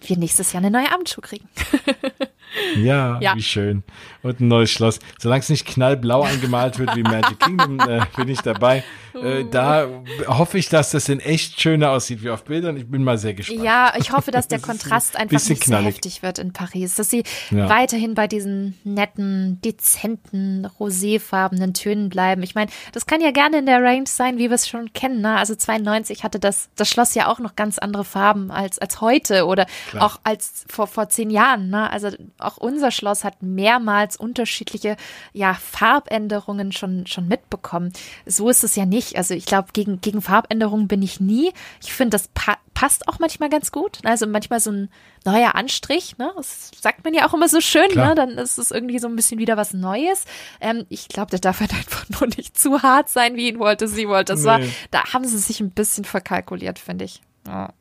wir 0.00 0.16
nächstes 0.18 0.52
Jahr 0.52 0.62
eine 0.62 0.70
neue 0.70 0.92
Abendshow 0.92 1.20
kriegen. 1.20 1.48
Ja, 2.76 3.18
ja, 3.20 3.34
wie 3.34 3.42
schön. 3.42 3.82
Und 4.22 4.40
ein 4.40 4.48
neues 4.48 4.70
Schloss. 4.70 4.98
Solange 5.18 5.40
es 5.40 5.48
nicht 5.48 5.66
knallblau 5.66 6.22
angemalt 6.22 6.78
wird 6.78 6.94
wie 6.96 7.02
Magic 7.02 7.38
Kingdom, 7.38 7.80
äh, 7.80 8.00
bin 8.16 8.28
ich 8.28 8.40
dabei. 8.40 8.84
Äh, 9.14 9.44
da 9.50 9.88
hoffe 10.26 10.58
ich, 10.58 10.68
dass 10.68 10.90
das 10.90 11.08
in 11.08 11.20
echt 11.20 11.60
schöner 11.60 11.90
aussieht 11.90 12.22
wie 12.22 12.30
auf 12.30 12.44
Bildern. 12.44 12.76
Ich 12.76 12.88
bin 12.88 13.04
mal 13.04 13.18
sehr 13.18 13.34
gespannt. 13.34 13.62
Ja, 13.62 13.92
ich 13.98 14.12
hoffe, 14.12 14.30
dass 14.30 14.48
der 14.48 14.60
Kontrast 14.60 15.16
ein 15.16 15.22
einfach 15.22 15.48
nicht 15.48 15.62
knallig. 15.62 15.84
so 15.84 15.90
heftig 15.90 16.22
wird 16.22 16.38
in 16.38 16.52
Paris. 16.52 16.94
Dass 16.94 17.10
sie 17.10 17.24
ja. 17.50 17.68
weiterhin 17.68 18.14
bei 18.14 18.26
diesen 18.26 18.78
netten, 18.84 19.60
dezenten, 19.62 20.66
roséfarbenen 20.78 21.74
Tönen 21.74 22.08
bleiben. 22.08 22.42
Ich 22.42 22.54
meine, 22.54 22.70
das 22.92 23.06
kann 23.06 23.20
ja 23.20 23.30
gerne 23.30 23.58
in 23.58 23.66
der 23.66 23.82
Range 23.82 24.06
sein, 24.06 24.38
wie 24.38 24.48
wir 24.48 24.54
es 24.54 24.68
schon 24.68 24.92
kennen. 24.92 25.20
Ne? 25.20 25.36
Also 25.36 25.54
92 25.54 26.24
hatte 26.24 26.38
das, 26.38 26.68
das 26.76 26.88
Schloss 26.88 27.14
ja 27.14 27.28
auch 27.28 27.38
noch 27.38 27.56
ganz 27.56 27.78
andere 27.78 28.04
Farben 28.04 28.50
als, 28.50 28.78
als 28.78 29.00
heute 29.00 29.46
oder 29.46 29.66
Klar. 29.90 30.04
auch 30.04 30.20
als 30.24 30.64
vor, 30.68 30.86
vor 30.86 31.08
zehn 31.08 31.30
Jahren. 31.30 31.70
Ne? 31.70 31.90
Also 31.90 32.10
auch 32.38 32.56
unser 32.56 32.90
Schloss 32.90 33.24
hat 33.24 33.42
mehrmals 33.42 34.16
unterschiedliche 34.16 34.96
ja, 35.32 35.54
Farbänderungen 35.54 36.72
schon, 36.72 37.06
schon 37.06 37.28
mitbekommen. 37.28 37.92
So 38.26 38.48
ist 38.48 38.64
es 38.64 38.76
ja 38.76 38.86
nicht. 38.86 39.16
Also 39.16 39.34
ich 39.34 39.46
glaube, 39.46 39.68
gegen, 39.72 40.00
gegen 40.00 40.22
Farbänderungen 40.22 40.88
bin 40.88 41.02
ich 41.02 41.20
nie. 41.20 41.52
Ich 41.82 41.92
finde, 41.92 42.10
das 42.10 42.28
pa 42.28 42.56
passt 42.74 43.08
auch 43.08 43.18
manchmal 43.18 43.48
ganz 43.48 43.72
gut. 43.72 43.98
Also 44.04 44.28
manchmal 44.28 44.60
so 44.60 44.70
ein 44.70 44.88
neuer 45.24 45.56
Anstrich, 45.56 46.16
ne? 46.16 46.32
Das 46.36 46.70
sagt 46.80 47.04
man 47.04 47.12
ja 47.12 47.28
auch 47.28 47.34
immer 47.34 47.48
so 47.48 47.60
schön, 47.60 47.88
ne? 47.92 48.14
Dann 48.14 48.38
ist 48.38 48.56
es 48.56 48.70
irgendwie 48.70 49.00
so 49.00 49.08
ein 49.08 49.16
bisschen 49.16 49.40
wieder 49.40 49.56
was 49.56 49.74
Neues. 49.74 50.26
Ähm, 50.60 50.86
ich 50.88 51.08
glaube, 51.08 51.30
der 51.30 51.40
darf 51.40 51.58
halt 51.58 51.72
einfach 51.74 52.08
nur 52.20 52.28
nicht 52.28 52.56
zu 52.56 52.80
hart 52.80 53.08
sein, 53.08 53.34
wie 53.34 53.48
ihn 53.48 53.58
wollte, 53.58 53.88
sie 53.88 54.08
wollte. 54.08 54.34
Das 54.34 54.42
nee. 54.42 54.46
war, 54.46 54.60
da 54.92 55.12
haben 55.12 55.24
sie 55.24 55.38
sich 55.38 55.58
ein 55.58 55.70
bisschen 55.70 56.04
verkalkuliert, 56.04 56.78
finde 56.78 57.04
ich. 57.04 57.20
Ja. 57.48 57.72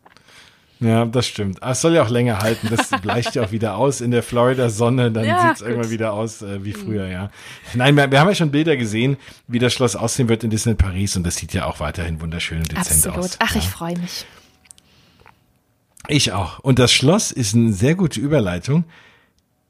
Ja, 0.79 1.05
das 1.05 1.25
stimmt. 1.25 1.63
Ah, 1.63 1.71
es 1.71 1.81
soll 1.81 1.95
ja 1.95 2.03
auch 2.03 2.09
länger 2.09 2.39
halten. 2.39 2.67
Das 2.69 2.89
bleicht 3.01 3.35
ja 3.35 3.43
auch 3.43 3.51
wieder 3.51 3.77
aus 3.77 4.01
in 4.01 4.11
der 4.11 4.21
Florida-Sonne. 4.21 5.11
Dann 5.11 5.25
ja, 5.25 5.47
sieht 5.47 5.55
es 5.55 5.61
irgendwann 5.61 5.89
wieder 5.89 6.13
aus 6.13 6.41
äh, 6.41 6.63
wie 6.63 6.73
früher, 6.73 7.07
ja. 7.07 7.29
Nein, 7.73 7.95
wir, 7.95 8.11
wir, 8.11 8.19
haben 8.19 8.29
ja 8.29 8.35
schon 8.35 8.51
Bilder 8.51 8.77
gesehen, 8.77 9.17
wie 9.47 9.59
das 9.59 9.73
Schloss 9.73 9.95
aussehen 9.95 10.29
wird 10.29 10.43
in 10.43 10.49
Disneyland 10.49 10.79
Paris. 10.79 11.15
Und 11.15 11.23
das 11.23 11.35
sieht 11.37 11.53
ja 11.53 11.65
auch 11.65 11.79
weiterhin 11.79 12.21
wunderschön 12.21 12.59
und 12.59 12.71
dezent 12.71 13.07
Absolut. 13.07 13.17
aus. 13.17 13.37
Ach, 13.39 13.55
ja. 13.55 13.61
ich 13.61 13.67
freue 13.67 13.97
mich. 13.97 14.25
Ich 16.07 16.31
auch. 16.31 16.59
Und 16.59 16.79
das 16.79 16.93
Schloss 16.93 17.31
ist 17.31 17.55
eine 17.55 17.73
sehr 17.73 17.95
gute 17.95 18.19
Überleitung. 18.19 18.85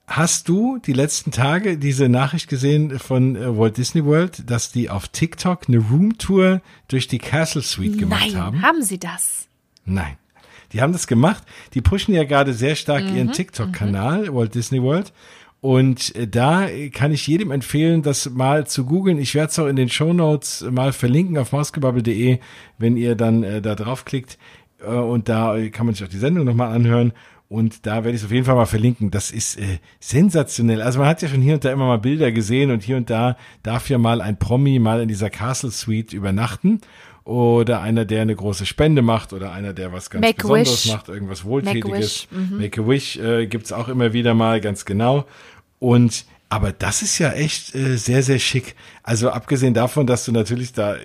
Hast 0.07 0.47
du 0.47 0.77
die 0.77 0.93
letzten 0.93 1.31
Tage 1.31 1.77
diese 1.77 2.07
Nachricht 2.07 2.47
gesehen 2.47 2.97
von 2.97 3.35
äh, 3.35 3.57
Walt 3.57 3.77
Disney 3.77 4.05
World, 4.05 4.49
dass 4.49 4.71
die 4.71 4.89
auf 4.89 5.09
TikTok 5.09 5.67
eine 5.67 5.79
Roomtour 5.79 6.61
durch 6.87 7.07
die 7.07 7.17
Castle 7.17 7.61
Suite 7.61 7.97
gemacht 7.97 8.27
Nein, 8.27 8.37
haben? 8.37 8.61
haben 8.61 8.83
sie 8.83 8.99
das? 8.99 9.47
Nein. 9.85 10.17
Die 10.73 10.81
haben 10.81 10.93
das 10.93 11.07
gemacht. 11.07 11.43
Die 11.73 11.81
pushen 11.81 12.13
ja 12.13 12.23
gerade 12.23 12.53
sehr 12.53 12.75
stark 12.75 13.03
mhm, 13.03 13.15
ihren 13.15 13.31
TikTok-Kanal, 13.31 14.29
mhm. 14.29 14.35
Walt 14.35 14.55
Disney 14.55 14.81
World. 14.81 15.13
Und 15.59 16.15
äh, 16.15 16.27
da 16.27 16.67
kann 16.93 17.11
ich 17.11 17.25
jedem 17.27 17.51
empfehlen, 17.51 18.03
das 18.03 18.29
mal 18.29 18.67
zu 18.67 18.85
googeln. 18.85 19.17
Ich 19.17 19.33
werde 19.35 19.49
es 19.49 19.59
auch 19.59 19.67
in 19.67 19.75
den 19.75 19.89
Show 19.89 20.13
Notes 20.13 20.65
mal 20.69 20.93
verlinken 20.93 21.37
auf 21.37 21.51
mausgebubble.de, 21.51 22.39
wenn 22.77 22.97
ihr 22.97 23.15
dann 23.15 23.43
äh, 23.43 23.61
da 23.61 23.75
draufklickt. 23.75 24.37
Äh, 24.81 24.87
und 24.87 25.29
da 25.29 25.57
kann 25.69 25.85
man 25.85 25.95
sich 25.95 26.05
auch 26.05 26.11
die 26.11 26.17
Sendung 26.17 26.45
nochmal 26.45 26.73
anhören. 26.73 27.13
Und 27.49 27.85
da 27.85 28.03
werde 28.03 28.11
ich 28.11 28.17
es 28.17 28.25
auf 28.25 28.31
jeden 28.31 28.45
Fall 28.45 28.55
mal 28.55 28.65
verlinken. 28.65 29.09
Das 29.09 29.31
ist 29.31 29.57
äh, 29.57 29.79
sensationell. 30.01 30.81
Also 30.81 30.99
man 30.99 31.07
hat 31.07 31.21
ja 31.21 31.29
schon 31.29 31.41
hier 31.41 31.53
und 31.53 31.63
da 31.63 31.71
immer 31.71 31.87
mal 31.87 31.99
Bilder 31.99 32.33
gesehen 32.33 32.71
und 32.71 32.83
hier 32.83 32.97
und 32.97 33.09
da 33.09 33.37
darf 33.63 33.89
ja 33.89 33.97
mal 33.97 34.21
ein 34.21 34.37
Promi 34.37 34.79
mal 34.79 35.01
in 35.01 35.07
dieser 35.07 35.29
Castle 35.29 35.71
Suite 35.71 36.11
übernachten. 36.11 36.81
Oder 37.27 37.81
einer, 37.81 38.05
der 38.05 38.21
eine 38.21 38.33
große 38.33 38.65
Spende 38.65 39.01
macht 39.01 39.33
oder 39.33 39.51
einer, 39.51 39.73
der 39.73 39.91
was 39.91 40.09
ganz 40.09 40.21
Make 40.21 40.47
Besonderes 40.47 40.85
macht, 40.85 41.09
irgendwas 41.09 41.43
Wohltätiges. 41.43 41.83
Make 41.83 41.93
a 41.93 41.99
wish. 41.99 42.27
Mhm. 42.31 42.57
Make 42.57 42.87
Wish 42.87 43.17
äh, 43.17 43.47
gibt's 43.47 43.73
auch 43.73 43.89
immer 43.89 44.13
wieder 44.13 44.33
mal, 44.33 44.61
ganz 44.61 44.85
genau. 44.85 45.25
Und 45.77 46.25
aber 46.47 46.71
das 46.71 47.01
ist 47.01 47.19
ja 47.19 47.33
echt 47.33 47.75
äh, 47.75 47.97
sehr, 47.97 48.23
sehr 48.23 48.39
schick. 48.39 48.75
Also 49.03 49.29
abgesehen 49.29 49.73
davon, 49.73 50.07
dass 50.07 50.23
du 50.23 50.31
natürlich 50.31 50.71
da 50.71 50.95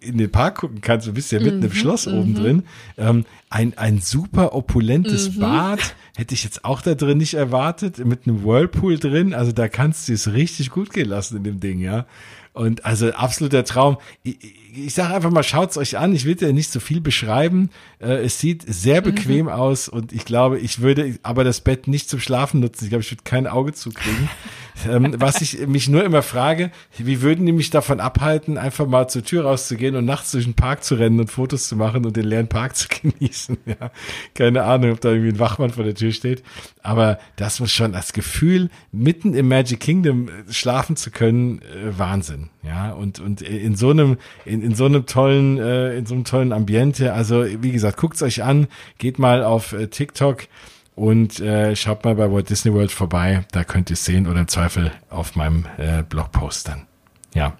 in 0.00 0.18
den 0.18 0.32
Park 0.32 0.58
gucken 0.58 0.80
kannst, 0.80 1.06
du 1.06 1.12
bist 1.12 1.30
ja 1.30 1.38
mitten 1.38 1.62
im 1.62 1.72
Schloss 1.72 2.08
oben 2.08 2.34
drin. 2.34 2.64
Ähm, 2.98 3.24
ein, 3.48 3.78
ein 3.78 4.00
super 4.00 4.54
opulentes 4.54 5.38
Bad 5.38 5.94
hätte 6.16 6.34
ich 6.34 6.42
jetzt 6.42 6.64
auch 6.64 6.82
da 6.82 6.96
drin 6.96 7.18
nicht 7.18 7.34
erwartet, 7.34 8.04
mit 8.04 8.26
einem 8.26 8.44
Whirlpool 8.44 8.98
drin. 8.98 9.34
Also 9.34 9.52
da 9.52 9.68
kannst 9.68 10.08
du 10.08 10.12
es 10.14 10.32
richtig 10.32 10.70
gut 10.70 10.92
gehen 10.92 11.08
lassen 11.08 11.36
in 11.36 11.44
dem 11.44 11.60
Ding, 11.60 11.78
ja. 11.78 12.06
Und 12.52 12.84
also 12.84 13.12
absoluter 13.12 13.64
Traum. 13.64 13.98
Ich, 14.24 14.38
ich 14.74 14.94
sage 14.94 15.14
einfach 15.14 15.30
mal, 15.30 15.42
schaut's 15.42 15.76
euch 15.76 15.98
an. 15.98 16.14
Ich 16.14 16.24
will 16.24 16.34
dir 16.34 16.52
nicht 16.52 16.70
so 16.70 16.80
viel 16.80 17.00
beschreiben. 17.00 17.70
Äh, 18.00 18.24
es 18.24 18.38
sieht 18.38 18.62
sehr 18.66 19.00
bequem 19.00 19.48
aus 19.48 19.88
und 19.88 20.12
ich 20.12 20.24
glaube, 20.24 20.58
ich 20.58 20.80
würde 20.80 21.18
aber 21.22 21.44
das 21.44 21.60
Bett 21.60 21.88
nicht 21.88 22.08
zum 22.08 22.20
Schlafen 22.20 22.60
nutzen. 22.60 22.84
Ich 22.84 22.90
glaube, 22.90 23.02
ich 23.02 23.10
würde 23.10 23.22
kein 23.24 23.46
Auge 23.46 23.72
zukriegen. 23.72 24.28
ähm, 24.88 25.14
was 25.18 25.40
ich 25.40 25.66
mich 25.66 25.88
nur 25.88 26.04
immer 26.04 26.22
frage, 26.22 26.70
wie 26.96 27.22
würden 27.22 27.46
die 27.46 27.52
mich 27.52 27.70
davon 27.70 28.00
abhalten, 28.00 28.58
einfach 28.58 28.86
mal 28.86 29.08
zur 29.08 29.24
Tür 29.24 29.44
rauszugehen 29.44 29.96
und 29.96 30.04
nachts 30.04 30.30
durch 30.32 30.44
den 30.44 30.54
Park 30.54 30.84
zu 30.84 30.94
rennen 30.94 31.20
und 31.20 31.30
Fotos 31.30 31.68
zu 31.68 31.76
machen 31.76 32.04
und 32.06 32.16
den 32.16 32.24
leeren 32.24 32.48
Park 32.48 32.76
zu 32.76 32.88
genießen? 32.88 33.58
Ja, 33.66 33.90
keine 34.34 34.64
Ahnung, 34.64 34.92
ob 34.92 35.00
da 35.00 35.10
irgendwie 35.10 35.30
ein 35.30 35.38
Wachmann 35.38 35.70
vor 35.70 35.84
der 35.84 35.94
Tür 35.94 36.12
steht. 36.12 36.42
Aber 36.82 37.18
das 37.36 37.60
muss 37.60 37.72
schon 37.72 37.92
das 37.92 38.12
Gefühl, 38.12 38.70
mitten 38.92 39.34
im 39.34 39.48
Magic 39.48 39.80
Kingdom 39.80 40.28
äh, 40.28 40.52
schlafen 40.52 40.96
zu 40.96 41.10
können, 41.10 41.62
äh, 41.62 41.98
Wahnsinn. 41.98 42.50
Ja, 42.62 42.92
und, 42.92 43.20
und 43.20 43.40
in 43.40 43.74
so 43.74 43.90
einem, 43.90 44.18
in, 44.44 44.62
in 44.62 44.74
so 44.74 44.84
einem 44.84 45.06
tollen, 45.06 45.58
äh, 45.58 45.96
in 45.96 46.04
so 46.04 46.14
einem 46.14 46.24
tollen 46.24 46.52
Ambiente. 46.52 47.14
Also, 47.14 47.44
wie 47.62 47.72
gesagt, 47.72 47.96
guckt's 47.96 48.22
euch 48.22 48.42
an, 48.42 48.68
geht 48.98 49.18
mal 49.18 49.42
auf 49.42 49.72
äh, 49.72 49.86
TikTok 49.86 50.46
und 50.94 51.40
äh, 51.40 51.74
schaut 51.74 52.04
mal 52.04 52.14
bei 52.14 52.30
Walt 52.30 52.50
Disney 52.50 52.74
World 52.74 52.92
vorbei. 52.92 53.44
Da 53.52 53.64
könnt 53.64 53.88
ihr 53.88 53.96
sehen 53.96 54.26
oder 54.26 54.40
im 54.40 54.48
Zweifel 54.48 54.92
auf 55.08 55.36
meinem 55.36 55.64
äh, 55.78 56.02
Blogpost 56.02 56.68
dann. 56.68 56.86
Ja. 57.34 57.56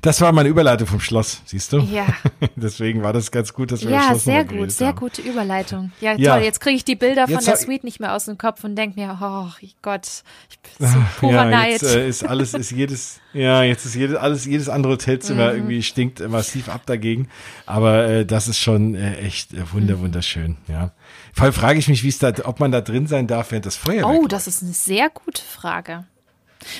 Das 0.00 0.20
war 0.20 0.30
meine 0.32 0.48
Überleitung 0.48 0.86
vom 0.86 1.00
Schloss, 1.00 1.42
siehst 1.44 1.72
du? 1.72 1.78
Ja. 1.80 2.06
Deswegen 2.56 3.02
war 3.02 3.12
das 3.12 3.30
ganz 3.30 3.52
gut, 3.52 3.72
dass 3.72 3.82
wir 3.82 3.90
das 3.90 4.02
Ja, 4.02 4.08
Schloss 4.10 4.24
sehr 4.24 4.44
gut, 4.44 4.70
sehr 4.70 4.88
haben. 4.88 4.96
gute 4.98 5.22
Überleitung. 5.22 5.90
Ja, 6.00 6.14
Ja. 6.16 6.34
toll. 6.36 6.44
Jetzt 6.44 6.60
kriege 6.60 6.76
ich 6.76 6.84
die 6.84 6.94
Bilder 6.94 7.24
von 7.26 7.34
Jetzt 7.34 7.46
der 7.46 7.54
hab- 7.54 7.60
Suite 7.60 7.82
nicht 7.84 7.98
mehr 8.00 8.14
aus 8.14 8.26
dem 8.26 8.38
Kopf 8.38 8.62
und 8.64 8.76
denke 8.76 9.00
mir, 9.00 9.18
oh 9.20 9.48
Gott, 9.82 10.06
ich 10.50 10.58
bin 10.78 10.88
so 10.88 10.98
purer 11.18 11.32
ja, 11.32 11.44
Neid. 11.46 11.72
jetzt 11.72 11.82
äh, 11.94 12.08
ist 12.08 12.24
alles, 12.24 12.54
ist 12.54 12.70
jedes, 12.70 13.20
ja, 13.32 13.62
jetzt 13.62 13.84
ist 13.84 13.94
jedes, 13.96 14.16
alles, 14.16 14.44
jedes 14.44 14.68
andere 14.68 14.92
Hotelzimmer 14.92 15.50
Mhm. 15.50 15.56
irgendwie 15.56 15.82
stinkt 15.82 16.20
äh, 16.20 16.28
massiv 16.28 16.68
ab 16.68 16.82
dagegen. 16.86 17.28
Aber 17.66 18.06
äh, 18.06 18.24
das 18.26 18.46
ist 18.48 18.58
schon 18.58 18.94
äh, 18.94 19.16
echt 19.16 19.52
äh, 19.52 19.56
Mhm. 19.56 19.72
wunder, 19.72 19.98
wunderschön, 20.00 20.56
ja. 20.68 20.92
Vor 21.32 21.44
allem 21.44 21.52
frage 21.52 21.78
ich 21.78 21.88
mich, 21.88 22.02
wie 22.04 22.08
es 22.08 22.18
da, 22.18 22.32
ob 22.44 22.60
man 22.60 22.70
da 22.72 22.80
drin 22.80 23.06
sein 23.06 23.26
darf, 23.26 23.50
während 23.50 23.66
das 23.66 23.76
Feuerwerk 23.76 24.06
oh, 24.06 24.26
das 24.26 24.46
ist 24.46 24.62
eine 24.62 24.72
sehr 24.72 25.10
gute 25.10 25.42
Frage. 25.42 26.04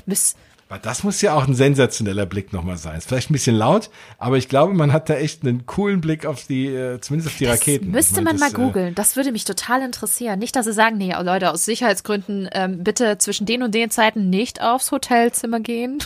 Müs 0.06 0.34
Weil 0.68 0.80
Das 0.80 1.05
muss 1.05 1.20
ja 1.22 1.34
auch 1.34 1.47
ein 1.47 1.55
sensationeller 1.55 2.26
Blick 2.26 2.52
nochmal 2.52 2.76
sein. 2.76 2.97
Ist 2.98 3.09
vielleicht 3.09 3.30
ein 3.30 3.34
bisschen 3.34 3.55
laut, 3.55 3.90
aber 4.18 4.36
ich 4.36 4.48
glaube, 4.48 4.74
man 4.74 4.93
hat 4.93 5.09
da 5.09 5.14
echt 5.14 5.43
einen 5.44 5.66
coolen 5.66 6.01
Blick 6.01 6.26
auf 6.26 6.47
die, 6.47 6.66
äh, 6.66 7.01
zumindest 7.01 7.30
auf 7.32 7.38
die 7.38 7.44
Raketen. 7.44 7.90
Müsste 7.90 8.20
Ich 8.20 8.24
mein, 8.24 8.36
man 8.36 8.38
mal 8.40 8.51
das, 8.51 8.55
äh, 8.55 8.62
googeln. 8.62 8.94
Das 8.94 9.16
würde 9.16 9.30
mich 9.30 9.44
total 9.44 9.82
interessieren. 9.82 10.38
Nicht, 10.38 10.56
dass 10.56 10.66
sie 10.66 10.72
sagen, 10.72 10.97
nee, 10.98 11.12
Leute, 11.22 11.51
aus 11.51 11.64
Sicherheitsgründen 11.64 12.48
ähm, 12.52 12.82
bitte 12.82 13.18
zwischen 13.18 13.47
den 13.47 13.62
und 13.62 13.74
den 13.74 13.90
Zeiten 13.90 14.30
nicht 14.30 14.60
aufs 14.62 14.90
Hotelzimmer 14.90 15.60
gehen. 15.60 15.98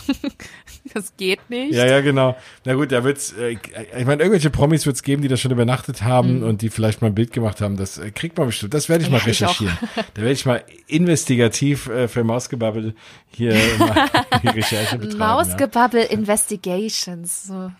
das 0.93 1.13
geht 1.17 1.49
nicht. 1.49 1.73
Ja, 1.73 1.85
ja, 1.85 2.01
genau. 2.01 2.35
Na 2.65 2.73
gut, 2.75 2.91
da 2.91 3.03
wird's, 3.03 3.33
äh, 3.33 3.51
ich 3.97 4.05
meine, 4.05 4.21
irgendwelche 4.21 4.49
Promis 4.49 4.85
wird's 4.85 5.03
geben, 5.03 5.21
die 5.21 5.27
da 5.27 5.37
schon 5.37 5.51
übernachtet 5.51 6.03
haben 6.03 6.43
und 6.43 6.61
die 6.61 6.69
vielleicht 6.69 7.01
mal 7.01 7.07
ein 7.07 7.15
Bild 7.15 7.33
gemacht 7.33 7.61
haben. 7.61 7.77
Das 7.77 7.97
äh, 7.97 8.11
kriegt 8.11 8.37
man 8.37 8.47
bestimmt. 8.47 8.73
Das 8.73 8.89
werde 8.89 9.03
ich 9.03 9.09
mal 9.09 9.21
Mhm. 9.21 9.27
Ja, 9.27 9.31
ich 9.31 9.41
recherchieren. 9.41 9.77
da 10.13 10.21
werde 10.21 10.31
ich 10.31 10.45
mal 10.45 10.63
investigativ 10.87 11.87
äh, 11.89 12.07
für 12.07 12.23
Mausgebabbel 12.23 12.95
hier 13.29 13.53
mal 13.79 14.09
Recherche 14.55 14.97
betreiben. 14.97 15.17
Mausgebabbel 15.19 16.01
Investigations. 16.03 17.43
So. 17.47 17.53
ja. 17.53 17.71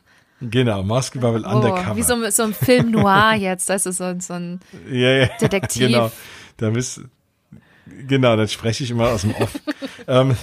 Genau, 0.41 0.81
Mausgebabbel 0.83 1.43
Oh, 1.45 1.49
undercover. 1.49 1.95
wie 1.95 2.03
so, 2.03 2.29
so 2.29 2.43
ein 2.43 2.53
Film 2.53 2.91
noir 2.91 3.35
jetzt. 3.35 3.69
Das 3.69 3.85
ist 3.85 3.97
so, 3.97 4.13
so 4.19 4.33
ein 4.33 4.59
ja, 4.89 5.09
ja. 5.11 5.25
Detektiv. 5.39 5.87
Genau. 5.87 6.11
Da 6.57 6.69
müsst, 6.71 7.01
genau, 8.07 8.35
dann 8.35 8.47
spreche 8.47 8.83
ich 8.83 8.91
immer 8.91 9.09
aus 9.09 9.21
dem 9.21 9.35
Off. 9.35 9.51
ähm, 10.07 10.35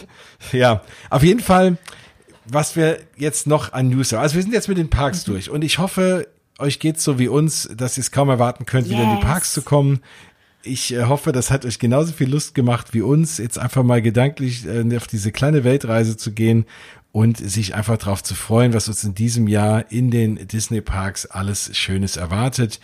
ja, 0.52 0.82
auf 1.10 1.22
jeden 1.22 1.40
Fall, 1.40 1.78
was 2.44 2.76
wir 2.76 3.00
jetzt 3.16 3.46
noch 3.46 3.72
an 3.72 3.88
News 3.88 4.12
haben. 4.12 4.20
Also 4.22 4.36
wir 4.36 4.42
sind 4.42 4.52
jetzt 4.52 4.68
mit 4.68 4.78
den 4.78 4.88
Parks 4.90 5.26
Mhm. 5.26 5.32
durch 5.32 5.50
und 5.50 5.62
ich 5.62 5.78
hoffe, 5.78 6.28
euch 6.60 6.78
geht's 6.80 7.04
so 7.04 7.18
wie 7.18 7.28
uns, 7.28 7.68
dass 7.76 7.96
ihr 7.98 8.02
es 8.02 8.10
kaum 8.10 8.28
erwarten 8.30 8.66
könnt, 8.66 8.88
wieder 8.88 9.02
in 9.02 9.10
die 9.10 9.16
Yes. 9.16 9.24
Parks 9.24 9.52
zu 9.52 9.62
kommen. 9.62 10.00
Ich 10.62 10.92
äh, 10.92 11.04
hoffe, 11.04 11.32
das 11.32 11.50
hat 11.50 11.64
euch 11.64 11.78
genauso 11.78 12.12
viel 12.12 12.28
Lust 12.28 12.54
gemacht 12.54 12.92
wie 12.92 13.02
uns, 13.02 13.38
jetzt 13.38 13.58
einfach 13.58 13.82
mal 13.82 14.02
gedanklich 14.02 14.66
äh, 14.66 14.96
auf 14.96 15.06
diese 15.06 15.32
kleine 15.32 15.64
Weltreise 15.64 16.16
zu 16.16 16.32
gehen 16.32 16.66
und 17.12 17.38
sich 17.38 17.74
einfach 17.74 17.96
darauf 17.96 18.22
zu 18.22 18.34
freuen, 18.34 18.74
was 18.74 18.88
uns 18.88 19.04
in 19.04 19.14
diesem 19.14 19.48
Jahr 19.48 19.90
in 19.90 20.10
den 20.10 20.46
Disney 20.48 20.80
Parks 20.80 21.26
alles 21.26 21.76
Schönes 21.76 22.16
erwartet. 22.16 22.80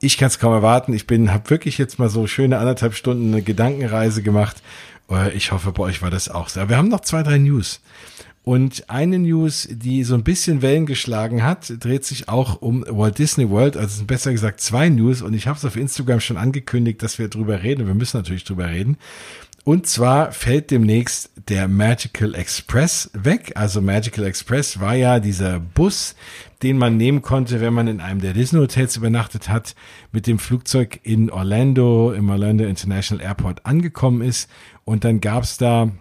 Ich 0.00 0.16
kann 0.16 0.28
es 0.28 0.38
kaum 0.38 0.52
erwarten. 0.52 0.92
Ich 0.92 1.06
bin, 1.06 1.32
habe 1.32 1.50
wirklich 1.50 1.78
jetzt 1.78 1.98
mal 1.98 2.08
so 2.08 2.26
schöne 2.26 2.58
anderthalb 2.58 2.94
Stunden 2.94 3.32
eine 3.32 3.42
Gedankenreise 3.42 4.22
gemacht. 4.22 4.62
Äh, 5.10 5.36
Ich 5.36 5.52
hoffe, 5.52 5.72
bei 5.72 5.82
euch 5.82 6.02
war 6.02 6.10
das 6.10 6.28
auch 6.28 6.48
so. 6.48 6.60
Aber 6.60 6.70
wir 6.70 6.76
haben 6.76 6.88
noch 6.88 7.00
zwei, 7.00 7.22
drei 7.22 7.38
News. 7.38 7.80
Und 8.48 8.88
eine 8.88 9.18
News, 9.18 9.68
die 9.70 10.04
so 10.04 10.14
ein 10.14 10.24
bisschen 10.24 10.62
Wellen 10.62 10.86
geschlagen 10.86 11.42
hat, 11.42 11.70
dreht 11.84 12.06
sich 12.06 12.30
auch 12.30 12.62
um 12.62 12.82
Walt 12.88 13.18
Disney 13.18 13.50
World. 13.50 13.76
Also 13.76 13.88
es 13.88 13.96
sind 13.98 14.06
besser 14.06 14.32
gesagt 14.32 14.62
zwei 14.62 14.88
News. 14.88 15.20
Und 15.20 15.34
ich 15.34 15.46
habe 15.46 15.58
es 15.58 15.66
auf 15.66 15.76
Instagram 15.76 16.20
schon 16.20 16.38
angekündigt, 16.38 17.02
dass 17.02 17.18
wir 17.18 17.28
drüber 17.28 17.62
reden. 17.62 17.86
Wir 17.86 17.92
müssen 17.92 18.16
natürlich 18.16 18.44
drüber 18.44 18.70
reden. 18.70 18.96
Und 19.64 19.86
zwar 19.86 20.32
fällt 20.32 20.70
demnächst 20.70 21.30
der 21.50 21.68
Magical 21.68 22.34
Express 22.34 23.10
weg. 23.12 23.52
Also 23.54 23.82
Magical 23.82 24.24
Express 24.24 24.80
war 24.80 24.94
ja 24.94 25.20
dieser 25.20 25.60
Bus, 25.60 26.14
den 26.62 26.78
man 26.78 26.96
nehmen 26.96 27.20
konnte, 27.20 27.60
wenn 27.60 27.74
man 27.74 27.86
in 27.86 28.00
einem 28.00 28.22
der 28.22 28.32
Disney 28.32 28.60
Hotels 28.60 28.96
übernachtet 28.96 29.50
hat, 29.50 29.74
mit 30.10 30.26
dem 30.26 30.38
Flugzeug 30.38 31.00
in 31.02 31.28
Orlando, 31.30 32.12
im 32.12 32.30
Orlando 32.30 32.64
International 32.64 33.22
Airport 33.22 33.66
angekommen 33.66 34.22
ist. 34.22 34.48
Und 34.86 35.04
dann 35.04 35.20
gab's 35.20 35.58
da 35.58 35.92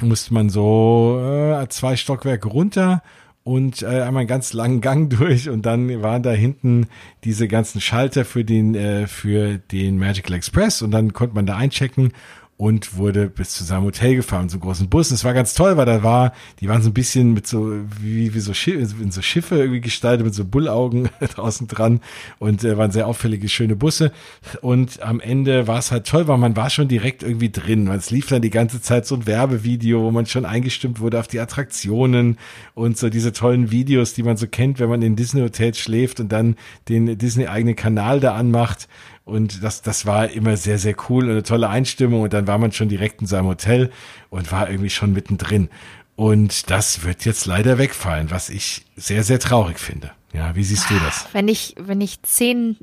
musste 0.00 0.34
man 0.34 0.48
so 0.50 1.20
äh, 1.22 1.68
zwei 1.68 1.96
Stockwerke 1.96 2.48
runter 2.48 3.02
und 3.44 3.82
äh, 3.82 3.86
einmal 3.86 4.22
einen 4.22 4.26
ganz 4.26 4.52
langen 4.52 4.80
Gang 4.80 5.10
durch 5.18 5.48
und 5.48 5.66
dann 5.66 6.02
waren 6.02 6.22
da 6.22 6.32
hinten 6.32 6.86
diese 7.24 7.46
ganzen 7.46 7.80
Schalter 7.80 8.24
für 8.24 8.44
den 8.44 8.74
äh, 8.74 9.06
für 9.06 9.58
den 9.58 9.98
Magical 9.98 10.34
Express 10.34 10.82
und 10.82 10.90
dann 10.90 11.12
konnte 11.12 11.34
man 11.34 11.46
da 11.46 11.56
einchecken 11.56 12.12
und 12.56 12.96
wurde 12.96 13.28
bis 13.28 13.50
zu 13.50 13.64
seinem 13.64 13.82
Hotel 13.84 14.14
gefahren, 14.14 14.48
so 14.48 14.58
großen 14.58 14.88
Bus. 14.88 15.10
Und 15.10 15.16
es 15.16 15.24
war 15.24 15.34
ganz 15.34 15.54
toll, 15.54 15.76
weil 15.76 15.86
da 15.86 16.04
war, 16.04 16.32
die 16.60 16.68
waren 16.68 16.82
so 16.82 16.90
ein 16.90 16.94
bisschen 16.94 17.34
mit 17.34 17.48
so, 17.48 17.72
wie, 18.00 18.32
wie 18.32 18.40
so, 18.40 18.54
Schiffe, 18.54 18.78
in 18.78 19.10
so 19.10 19.22
Schiffe 19.22 19.56
irgendwie 19.56 19.80
gestaltet, 19.80 20.24
mit 20.24 20.34
so 20.34 20.44
Bullaugen 20.44 21.08
draußen 21.34 21.66
dran 21.66 22.00
und 22.38 22.62
äh, 22.62 22.78
waren 22.78 22.92
sehr 22.92 23.08
auffällige, 23.08 23.48
schöne 23.48 23.74
Busse. 23.74 24.12
Und 24.60 25.02
am 25.02 25.18
Ende 25.18 25.66
war 25.66 25.78
es 25.78 25.90
halt 25.90 26.06
toll, 26.06 26.28
weil 26.28 26.38
man 26.38 26.56
war 26.56 26.70
schon 26.70 26.86
direkt 26.86 27.24
irgendwie 27.24 27.50
drin. 27.50 27.88
Es 27.88 28.10
lief 28.10 28.28
dann 28.28 28.42
die 28.42 28.50
ganze 28.50 28.80
Zeit 28.80 29.04
so 29.04 29.16
ein 29.16 29.26
Werbevideo, 29.26 30.02
wo 30.02 30.12
man 30.12 30.26
schon 30.26 30.44
eingestimmt 30.44 31.00
wurde 31.00 31.18
auf 31.18 31.26
die 31.26 31.40
Attraktionen 31.40 32.38
und 32.74 32.96
so 32.98 33.10
diese 33.10 33.32
tollen 33.32 33.72
Videos, 33.72 34.14
die 34.14 34.22
man 34.22 34.36
so 34.36 34.46
kennt, 34.46 34.78
wenn 34.78 34.88
man 34.88 35.02
in 35.02 35.16
Disney 35.16 35.40
Hotels 35.40 35.78
schläft 35.78 36.20
und 36.20 36.30
dann 36.30 36.54
den 36.88 37.18
Disney 37.18 37.48
eigenen 37.48 37.74
Kanal 37.74 38.20
da 38.20 38.34
anmacht. 38.34 38.88
Und 39.24 39.62
das, 39.62 39.80
das 39.80 40.04
war 40.04 40.28
immer 40.28 40.56
sehr, 40.56 40.78
sehr 40.78 40.94
cool 41.08 41.24
und 41.24 41.30
eine 41.30 41.42
tolle 41.42 41.68
Einstimmung. 41.68 42.22
Und 42.22 42.32
dann 42.32 42.46
war 42.46 42.58
man 42.58 42.72
schon 42.72 42.88
direkt 42.88 43.20
in 43.20 43.26
seinem 43.26 43.46
Hotel 43.46 43.90
und 44.30 44.52
war 44.52 44.68
irgendwie 44.68 44.90
schon 44.90 45.12
mittendrin. 45.12 45.70
Und 46.16 46.70
das 46.70 47.04
wird 47.04 47.24
jetzt 47.24 47.46
leider 47.46 47.78
wegfallen, 47.78 48.30
was 48.30 48.50
ich 48.50 48.84
sehr, 48.96 49.24
sehr 49.24 49.40
traurig 49.40 49.78
finde. 49.78 50.12
Ja, 50.32 50.54
wie 50.54 50.64
siehst 50.64 50.90
du 50.90 50.98
das? 50.98 51.26
Wenn 51.32 51.48
ich, 51.48 51.74
wenn 51.78 52.00
ich 52.00 52.22
zehn 52.22 52.76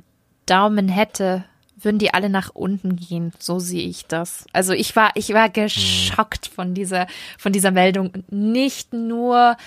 Daumen 0.46 0.90
hätte, 0.90 1.46
würden 1.78 2.00
die 2.00 2.14
alle 2.14 2.30
nach 2.30 2.50
unten 2.54 2.96
gehen. 2.96 3.34
So 3.40 3.60
sehe 3.60 3.88
ich 3.88 4.06
das. 4.06 4.46
Also 4.54 4.74
ich 4.74 4.96
war, 4.96 5.12
ich 5.16 5.34
war 5.34 5.50
geschockt 5.50 6.48
von 6.48 6.74
dieser, 6.74 7.08
von 7.38 7.52
dieser 7.52 7.72
Meldung. 7.72 8.12
Nicht 8.30 8.94
nur 8.94 9.58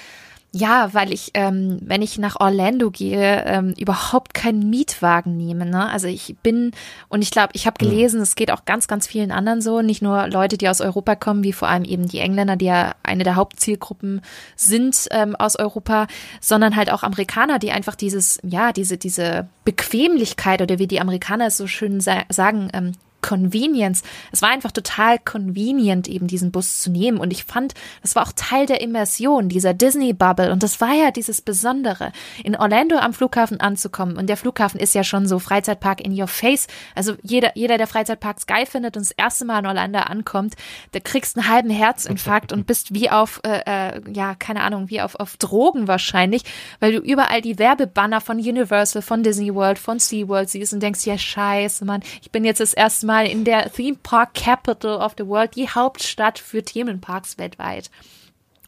Ja, 0.57 0.95
weil 0.95 1.13
ich, 1.13 1.33
ähm, 1.35 1.79
wenn 1.81 2.01
ich 2.01 2.17
nach 2.17 2.37
Orlando 2.39 2.93
gehe, 2.93 3.45
ähm, 3.45 3.75
überhaupt 3.77 4.35
keinen 4.35 4.71
Mietwagen 4.71 5.37
nehme. 5.37 5.67
Ne? 5.67 5.91
Also 5.91 6.07
ich 6.07 6.37
bin, 6.45 6.71
und 7.09 7.23
ich 7.23 7.33
glaube, 7.33 7.51
ich 7.55 7.67
habe 7.67 7.77
gelesen, 7.77 8.21
es 8.21 8.37
geht 8.37 8.53
auch 8.53 8.65
ganz, 8.65 8.87
ganz 8.87 9.09
vielen 9.09 9.33
anderen 9.33 9.61
so, 9.61 9.83
nicht 9.83 10.01
nur 10.01 10.29
Leute, 10.29 10.57
die 10.57 10.69
aus 10.69 10.81
Europa 10.81 11.17
kommen, 11.17 11.43
wie 11.43 11.53
vor 11.53 11.67
allem 11.67 11.83
eben 11.83 12.07
die 12.07 12.21
Engländer, 12.21 12.55
die 12.55 12.67
ja 12.67 12.95
eine 13.03 13.25
der 13.25 13.35
Hauptzielgruppen 13.35 14.21
sind 14.55 15.09
ähm, 15.11 15.35
aus 15.35 15.59
Europa, 15.59 16.07
sondern 16.41 16.77
halt 16.77 16.93
auch 16.93 17.03
Amerikaner, 17.03 17.59
die 17.59 17.73
einfach 17.73 17.97
dieses, 17.97 18.39
ja, 18.45 18.71
diese, 18.71 18.97
diese 18.97 19.49
Bequemlichkeit 19.65 20.63
oder 20.63 20.79
wie 20.79 20.87
die 20.87 21.01
Amerikaner 21.01 21.49
es 21.49 21.57
so 21.57 21.67
schön 21.67 22.01
sa 22.01 22.23
sagen, 22.29 22.69
ähm, 22.75 22.93
Convenience. 23.25 24.03
Es 24.33 24.43
war 24.43 24.51
einfach 24.51 24.71
total 24.71 25.19
convenient, 25.19 26.09
eben 26.09 26.27
diesen 26.27 26.53
Bus 26.53 26.81
zu 26.81 26.91
nehmen. 26.91 27.17
Und 27.17 27.33
ich 27.33 27.45
fand, 27.45 27.73
das 28.03 28.15
war 28.15 28.27
auch 28.27 28.33
Teil 28.37 28.67
der 28.67 28.83
Immersion, 28.83 29.49
dieser 29.49 29.73
Disney-Bubble. 29.73 30.53
Und 30.53 30.63
das 30.63 30.83
war 30.83 30.93
ja 30.93 31.11
dieses 31.11 31.41
Besondere, 31.41 32.13
in 32.43 32.55
Orlando 32.55 32.97
am 32.97 33.15
Flughafen 33.15 33.61
anzukommen. 33.61 34.19
Und 34.19 34.27
der 34.27 34.37
Flughafen 34.37 34.79
ist 34.79 34.95
ja 34.95 35.05
schon 35.05 35.27
so 35.27 35.39
Freizeitpark 35.39 36.03
in 36.03 36.21
your 36.21 36.27
face. 36.27 36.67
Also 36.95 37.15
jeder, 37.23 37.53
jeder, 37.57 37.79
der 37.79 37.87
Freizeitparks 37.87 38.47
geil 38.47 38.67
findet 38.67 38.99
und 38.99 39.05
das 39.05 39.13
erste 39.13 39.47
Mal 39.47 39.61
in 39.61 39.67
Orlando 39.67 40.01
ankommt, 40.01 40.55
der 40.93 41.01
kriegst 41.01 41.39
einen 41.39 41.49
halben 41.49 41.71
Herzinfarkt 41.71 42.53
und 42.53 42.67
bist 42.67 42.93
wie 42.93 43.09
auf, 43.09 43.41
äh, 43.45 43.63
äh, 43.97 44.03
ja, 44.13 44.35
keine 44.35 44.61
Ahnung, 44.61 44.91
wie 44.91 45.01
auf, 45.01 45.15
auf 45.15 45.39
Drogen 45.39 45.89
wahrscheinlich, 45.89 46.43
weil 46.79 46.93
du 46.93 46.99
überall 46.99 47.41
die 47.41 47.59
Werbebanner 47.59 48.21
von 48.21 48.37
Universal, 48.37 49.01
von 49.01 49.23
Disney 49.23 49.55
World, 49.55 49.79
von 49.79 49.99
SeaWorld 49.99 50.51
siehst 50.51 50.75
und 50.75 50.83
denkst, 50.83 51.07
ja, 51.07 51.17
scheiße, 51.17 51.87
Mann, 51.87 52.03
ich 52.21 52.31
bin 52.31 52.45
jetzt 52.45 52.61
das 52.61 52.75
erste 52.75 53.07
Mal 53.07 53.14
mal 53.15 53.29
in 53.29 53.45
der 53.45 53.71
Theme 53.71 53.97
Park 54.03 54.35
Capital 54.35 55.01
of 55.01 55.15
the 55.17 55.27
World, 55.29 55.55
die 55.55 55.69
Hauptstadt 55.69 56.41
für 56.41 56.65
Themenparks 56.65 57.39
weltweit. 57.39 57.89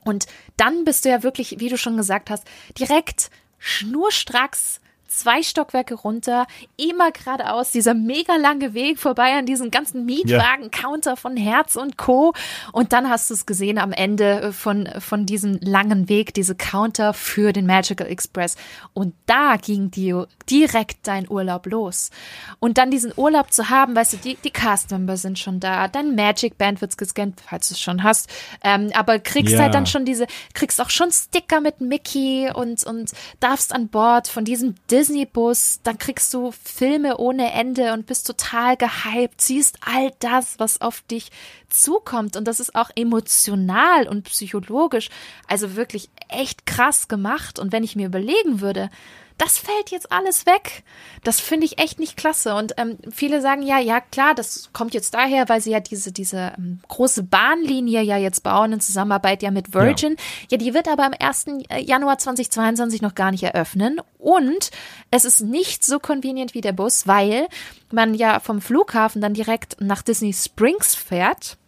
Und 0.04 0.26
dann 0.56 0.84
bist 0.84 1.04
du 1.04 1.08
ja 1.08 1.24
wirklich, 1.24 1.56
wie 1.58 1.68
du 1.68 1.76
schon 1.76 1.96
gesagt 1.96 2.30
hast, 2.30 2.44
direkt 2.78 3.32
schnurstracks 3.58 4.80
zwei 5.08 5.42
Stockwerke 5.42 5.94
runter, 5.94 6.46
immer 6.76 7.10
geradeaus, 7.10 7.70
dieser 7.70 7.94
mega 7.94 8.36
lange 8.36 8.74
Weg 8.74 8.98
vorbei 8.98 9.34
an 9.34 9.46
diesen 9.46 9.70
ganzen 9.70 10.04
Mietwagen-Counter 10.04 11.10
ja. 11.10 11.16
von 11.16 11.36
Herz 11.36 11.76
und 11.76 11.96
Co. 11.96 12.32
Und 12.72 12.92
dann 12.92 13.08
hast 13.08 13.30
du 13.30 13.34
es 13.34 13.46
gesehen 13.46 13.78
am 13.78 13.92
Ende 13.92 14.40
äh, 14.40 14.52
von, 14.52 14.88
von 14.98 15.26
diesem 15.26 15.58
langen 15.60 16.08
Weg, 16.08 16.34
diese 16.34 16.54
Counter 16.54 17.14
für 17.14 17.52
den 17.52 17.66
Magical 17.66 18.06
Express. 18.06 18.56
Und 18.92 19.14
da 19.26 19.56
ging 19.56 19.90
die, 19.90 20.14
direkt 20.50 21.06
dein 21.06 21.28
Urlaub 21.28 21.66
los. 21.66 22.10
Und 22.58 22.78
dann 22.78 22.90
diesen 22.90 23.12
Urlaub 23.16 23.52
zu 23.52 23.70
haben, 23.70 23.96
weißt 23.96 24.14
du, 24.14 24.16
die, 24.18 24.36
die 24.36 24.50
Cast-Member 24.50 25.16
sind 25.16 25.38
schon 25.38 25.60
da, 25.60 25.88
dein 25.88 26.14
Magic 26.14 26.58
Band 26.58 26.80
wird 26.80 26.96
gescannt, 26.96 27.42
falls 27.48 27.68
du 27.68 27.74
es 27.74 27.80
schon 27.80 28.02
hast. 28.02 28.30
Ähm, 28.62 28.90
aber 28.94 29.18
kriegst 29.18 29.54
ja. 29.54 29.60
halt 29.60 29.74
dann 29.74 29.86
schon 29.86 30.04
diese, 30.04 30.26
kriegst 30.54 30.80
auch 30.80 30.90
schon 30.90 31.10
Sticker 31.10 31.60
mit 31.60 31.80
Mickey 31.80 32.50
und, 32.52 32.84
und 32.84 33.12
darfst 33.40 33.74
an 33.74 33.88
Bord 33.88 34.28
von 34.28 34.44
diesem 34.44 34.74
Disney 34.90 35.05
Disney-Bus, 35.06 35.80
dann 35.84 35.98
kriegst 35.98 36.34
du 36.34 36.50
Filme 36.50 37.18
ohne 37.18 37.52
Ende 37.52 37.92
und 37.92 38.06
bist 38.06 38.26
total 38.26 38.76
gehypt, 38.76 39.40
siehst 39.40 39.78
all 39.80 40.10
das, 40.18 40.58
was 40.58 40.80
auf 40.80 41.00
dich 41.02 41.30
zukommt. 41.68 42.36
Und 42.36 42.46
das 42.48 42.58
ist 42.58 42.74
auch 42.74 42.90
emotional 42.96 44.08
und 44.08 44.24
psychologisch, 44.24 45.08
also 45.46 45.76
wirklich 45.76 46.10
echt 46.28 46.66
krass 46.66 47.06
gemacht. 47.06 47.60
Und 47.60 47.70
wenn 47.70 47.84
ich 47.84 47.94
mir 47.94 48.06
überlegen 48.06 48.60
würde, 48.60 48.90
das 49.38 49.58
fällt 49.58 49.90
jetzt 49.90 50.12
alles 50.12 50.46
weg. 50.46 50.82
Das 51.22 51.40
finde 51.40 51.66
ich 51.66 51.78
echt 51.78 51.98
nicht 51.98 52.16
klasse. 52.16 52.54
Und 52.54 52.74
ähm, 52.78 52.96
viele 53.10 53.42
sagen 53.42 53.62
ja, 53.62 53.78
ja 53.78 54.00
klar, 54.00 54.34
das 54.34 54.70
kommt 54.72 54.94
jetzt 54.94 55.12
daher, 55.12 55.48
weil 55.48 55.60
sie 55.60 55.72
ja 55.72 55.80
diese, 55.80 56.10
diese 56.10 56.54
ähm, 56.56 56.80
große 56.88 57.22
Bahnlinie 57.22 58.02
ja 58.02 58.16
jetzt 58.16 58.42
bauen 58.42 58.72
in 58.72 58.80
Zusammenarbeit 58.80 59.42
ja 59.42 59.50
mit 59.50 59.74
Virgin. 59.74 60.12
Ja. 60.12 60.24
ja, 60.52 60.58
die 60.58 60.72
wird 60.72 60.88
aber 60.88 61.04
am 61.04 61.12
1. 61.18 61.46
Äh, 61.68 61.82
Januar 61.82 62.18
2022 62.18 63.02
noch 63.02 63.14
gar 63.14 63.30
nicht 63.30 63.42
eröffnen. 63.42 64.00
Und 64.18 64.70
es 65.10 65.26
ist 65.26 65.42
nicht 65.42 65.84
so 65.84 65.98
convenient 65.98 66.54
wie 66.54 66.62
der 66.62 66.72
Bus, 66.72 67.06
weil 67.06 67.46
man 67.92 68.14
ja 68.14 68.40
vom 68.40 68.62
Flughafen 68.62 69.20
dann 69.20 69.34
direkt 69.34 69.76
nach 69.80 70.00
Disney 70.00 70.32
Springs 70.32 70.94
fährt. 70.94 71.58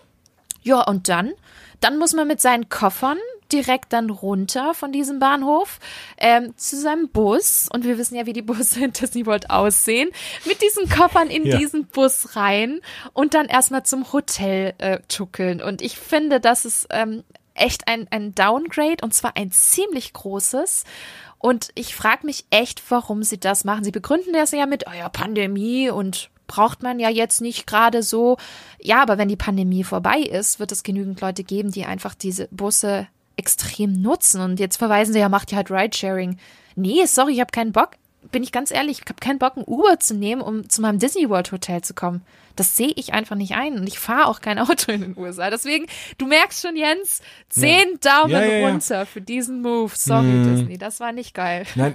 Ja, 0.62 0.82
und 0.82 1.09
dann, 1.09 1.32
dann 1.81 1.99
muss 1.99 2.15
man 2.15 2.27
mit 2.27 2.40
seinen 2.40 2.69
Koffern 2.70 3.19
direkt 3.53 3.93
dann 3.93 4.11
runter 4.11 4.75
von 4.75 4.93
diesem 4.93 5.19
Bahnhof 5.19 5.79
ähm, 6.19 6.55
zu 6.57 6.77
seinem 6.77 7.09
Bus. 7.09 7.69
Und 7.73 7.85
wir 7.85 7.99
wissen 7.99 8.16
ja, 8.16 8.27
wie 8.27 8.33
die 8.33 8.43
Busse 8.43 8.85
in 8.85 8.93
Disney 8.93 9.27
World 9.27 9.51
aussehen. 9.51 10.11
Mit 10.45 10.61
diesen 10.62 10.89
Koffern 10.89 11.29
in 11.29 11.47
ja. 11.47 11.57
diesen 11.57 11.87
Bus 11.87 12.37
rein 12.37 12.81
und 13.12 13.35
dann 13.35 13.47
erstmal 13.47 13.85
zum 13.85 14.12
Hotel 14.12 14.75
äh, 14.79 15.01
tuckeln. 15.09 15.62
Und 15.62 15.83
ich 15.83 15.99
finde, 15.99 16.41
das 16.41 16.65
ist 16.65 16.87
ähm, 16.91 17.25
echt 17.55 17.89
ein, 17.89 18.07
ein 18.11 18.35
Downgrade 18.35 19.03
und 19.03 19.15
zwar 19.15 19.37
ein 19.37 19.51
ziemlich 19.51 20.12
großes. 20.12 20.85
Und 21.39 21.70
ich 21.75 21.95
frage 21.95 22.27
mich 22.27 22.47
echt, 22.51 22.83
warum 22.91 23.23
sie 23.23 23.39
das 23.39 23.65
machen. 23.65 23.85
Sie 23.85 23.93
begründen 23.93 24.33
das 24.33 24.51
ja 24.51 24.66
mit, 24.66 24.85
oh 24.89 24.97
ja, 24.97 25.09
Pandemie 25.09 25.89
und 25.91 26.31
braucht 26.49 26.83
man 26.83 26.99
ja 26.99 27.11
jetzt 27.11 27.41
nicht 27.41 27.66
gerade 27.66 28.03
so. 28.03 28.39
Ja, 28.81 29.03
aber 29.03 29.19
wenn 29.19 29.29
die 29.29 29.37
Pandemie 29.37 29.85
vorbei 29.85 30.19
ist, 30.19 30.59
wird 30.59 30.73
es 30.73 30.83
genügend 30.83 31.20
Leute 31.20 31.45
geben, 31.45 31.70
die 31.70 31.85
einfach 31.85 32.15
diese 32.15 32.49
Busse 32.51 33.07
extrem 33.39 34.02
nutzen. 34.02 34.40
Und 34.40 34.60
jetzt 34.60 34.77
verweisen 34.77 35.12
sie 35.12 35.20
ja, 35.20 35.28
macht 35.28 35.51
ja 35.52 35.56
halt 35.56 35.70
Ridesharing. 35.70 36.39
Nee, 36.77 37.06
sorry, 37.06 37.32
ich 37.32 37.40
habe 37.40 37.51
keinen 37.51 37.73
Bock. 37.73 37.93
Bin 38.31 38.43
ich 38.43 38.52
ganz 38.52 38.70
ehrlich, 38.70 39.01
ich 39.01 39.09
habe 39.09 39.20
keinen 39.20 39.39
Bock, 39.39 39.56
ein 39.56 39.65
Uber 39.65 40.01
zu 40.01 40.15
nehmen, 40.15 40.43
um 40.43 40.69
zu 40.69 40.82
meinem 40.82 40.98
Disney 40.98 41.31
World 41.31 41.52
Hotel 41.52 41.82
zu 41.82 41.94
kommen. 41.94 42.23
Das 42.56 42.77
sehe 42.77 42.93
ich 42.97 43.15
einfach 43.15 43.36
nicht 43.36 43.55
ein. 43.55 43.78
Und 43.78 43.86
ich 43.86 43.98
fahre 43.98 44.27
auch 44.27 44.40
kein 44.40 44.59
Auto 44.59 44.90
in 44.93 45.01
den 45.01 45.16
USA. 45.16 45.48
Deswegen, 45.51 45.86
du 46.19 46.27
merkst 46.27 46.60
schon, 46.60 46.77
Jens, 46.77 47.23
zehn 47.48 47.98
ja. 48.02 48.19
Daumen 48.20 48.32
ja, 48.32 48.43
ja, 48.43 48.69
runter 48.69 49.06
für 49.06 49.20
diesen 49.20 49.62
Move. 49.62 49.93
Sorry, 49.94 50.27
hm. 50.27 50.56
Disney, 50.56 50.78
das 50.78 51.01
war 51.01 51.12
nicht 51.12 51.32
geil. 51.35 51.65
Nein, 51.77 51.94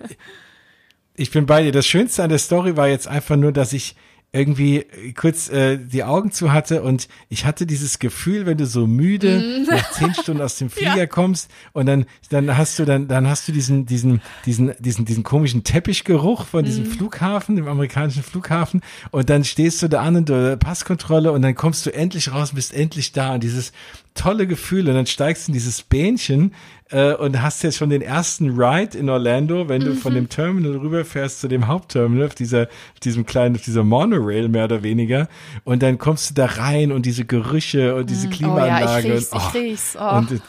ich 1.15 1.29
bin 1.29 1.45
bei 1.45 1.63
dir. 1.63 1.71
Das 1.71 1.85
Schönste 1.85 2.23
an 2.23 2.29
der 2.29 2.39
Story 2.39 2.77
war 2.77 2.87
jetzt 2.87 3.07
einfach 3.07 3.35
nur, 3.35 3.51
dass 3.51 3.73
ich 3.73 3.95
irgendwie 4.35 4.85
kurz 5.15 5.47
äh, 5.49 5.77
die 5.77 6.03
Augen 6.03 6.31
zu 6.31 6.51
hatte 6.51 6.81
und 6.81 7.07
ich 7.29 7.45
hatte 7.45 7.67
dieses 7.67 7.99
Gefühl, 7.99 8.47
wenn 8.47 8.57
du 8.57 8.65
so 8.65 8.87
müde 8.87 9.39
mm. 9.39 9.69
nach 9.69 9.91
zehn 9.91 10.13
Stunden 10.21 10.41
aus 10.41 10.57
dem 10.57 10.71
Flieger 10.71 10.97
ja. 10.97 11.05
kommst 11.05 11.51
und 11.71 11.85
dann 11.85 12.05
dann 12.31 12.57
hast 12.57 12.79
du 12.79 12.85
dann 12.85 13.07
dann 13.07 13.27
hast 13.27 13.47
du 13.47 13.51
diesen 13.51 13.85
diesen 13.85 14.21
diesen 14.47 14.73
diesen 14.79 15.05
diesen 15.05 15.23
komischen 15.23 15.63
Teppichgeruch 15.63 16.47
von 16.47 16.65
diesem 16.65 16.85
mm. 16.85 16.91
Flughafen, 16.91 17.55
dem 17.55 17.67
amerikanischen 17.67 18.23
Flughafen 18.23 18.81
und 19.11 19.29
dann 19.29 19.43
stehst 19.43 19.83
du 19.83 19.87
da 19.87 20.01
an 20.01 20.15
und 20.15 20.29
du 20.29 20.57
Passkontrolle 20.57 21.31
und 21.31 21.43
dann 21.43 21.53
kommst 21.53 21.85
du 21.85 21.93
endlich 21.93 22.31
raus, 22.31 22.53
bist 22.53 22.73
endlich 22.73 23.11
da 23.11 23.35
und 23.35 23.43
dieses 23.43 23.71
tolle 24.13 24.47
Gefühl 24.47 24.87
und 24.87 24.95
dann 24.95 25.05
steigst 25.05 25.47
du 25.47 25.51
in 25.51 25.53
dieses 25.53 25.81
Bähnchen 25.81 26.53
äh, 26.91 27.13
und 27.13 27.41
hast 27.41 27.63
jetzt 27.63 27.77
schon 27.77 27.89
den 27.89 28.01
ersten 28.01 28.59
Ride 28.59 28.97
in 28.97 29.09
Orlando, 29.09 29.69
wenn 29.69 29.81
du 29.81 29.91
mhm. 29.91 29.97
von 29.97 30.13
dem 30.13 30.29
Terminal 30.29 30.77
rüberfährst 30.77 31.41
zu 31.41 31.47
dem 31.47 31.67
Hauptterminal, 31.67 32.27
auf 32.27 32.35
dieser, 32.35 32.63
auf 32.63 32.99
diesem 33.01 33.25
kleinen, 33.25 33.55
auf 33.55 33.61
dieser 33.61 33.83
Monorail 33.83 34.47
mehr 34.49 34.65
oder 34.65 34.83
weniger 34.83 35.27
und 35.63 35.83
dann 35.83 35.97
kommst 35.97 36.29
du 36.29 36.33
da 36.35 36.45
rein 36.45 36.91
und 36.91 37.05
diese 37.05 37.25
Gerüche 37.25 37.95
und 37.95 38.09
diese 38.09 38.29
Klimaanlage. 38.29 38.85
Mhm. 38.85 38.87
Oh 38.87 38.91
ja, 38.91 38.99
ich 38.99 39.05
riech's, 39.05 39.31
und, 39.31 39.39
oh, 39.39 39.43
ich 39.47 39.53
riech's. 39.55 39.97
Oh. 39.99 40.17
Und, 40.17 40.41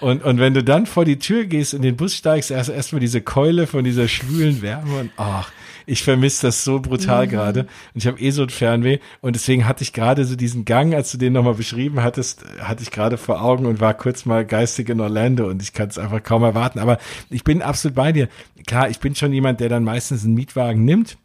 und, 0.00 0.24
und 0.24 0.38
wenn 0.40 0.52
du 0.52 0.64
dann 0.64 0.86
vor 0.86 1.04
die 1.04 1.18
Tür 1.18 1.44
gehst 1.44 1.74
und 1.74 1.78
in 1.78 1.82
den 1.84 1.96
Bus 1.96 2.16
steigst, 2.16 2.50
erst 2.50 2.70
erstmal 2.70 3.00
diese 3.00 3.20
Keule 3.20 3.66
von 3.66 3.84
dieser 3.84 4.08
schwülen 4.08 4.60
Wärme 4.60 4.98
und 4.98 5.10
ach, 5.16 5.52
ich 5.92 6.02
vermisse 6.02 6.46
das 6.46 6.64
so 6.64 6.80
brutal 6.80 7.26
mhm. 7.26 7.30
gerade. 7.30 7.60
Und 7.60 7.68
ich 7.96 8.06
habe 8.06 8.18
eh 8.18 8.30
so 8.30 8.44
ein 8.44 8.48
Fernweh. 8.48 8.98
Und 9.20 9.36
deswegen 9.36 9.68
hatte 9.68 9.82
ich 9.84 9.92
gerade 9.92 10.24
so 10.24 10.36
diesen 10.36 10.64
Gang, 10.64 10.94
als 10.94 11.12
du 11.12 11.18
den 11.18 11.34
nochmal 11.34 11.54
beschrieben 11.54 12.02
hattest, 12.02 12.44
hatte 12.60 12.82
ich 12.82 12.90
gerade 12.90 13.18
vor 13.18 13.42
Augen 13.42 13.66
und 13.66 13.78
war 13.78 13.92
kurz 13.92 14.24
mal 14.24 14.46
geistig 14.46 14.88
in 14.88 15.00
Orlando 15.00 15.46
und 15.48 15.60
ich 15.60 15.74
kann 15.74 15.90
es 15.90 15.98
einfach 15.98 16.22
kaum 16.22 16.44
erwarten. 16.44 16.78
Aber 16.78 16.96
ich 17.28 17.44
bin 17.44 17.60
absolut 17.60 17.94
bei 17.94 18.10
dir. 18.10 18.28
Klar, 18.66 18.88
ich 18.88 19.00
bin 19.00 19.14
schon 19.14 19.34
jemand, 19.34 19.60
der 19.60 19.68
dann 19.68 19.84
meistens 19.84 20.24
einen 20.24 20.32
Mietwagen 20.32 20.82
nimmt 20.82 21.18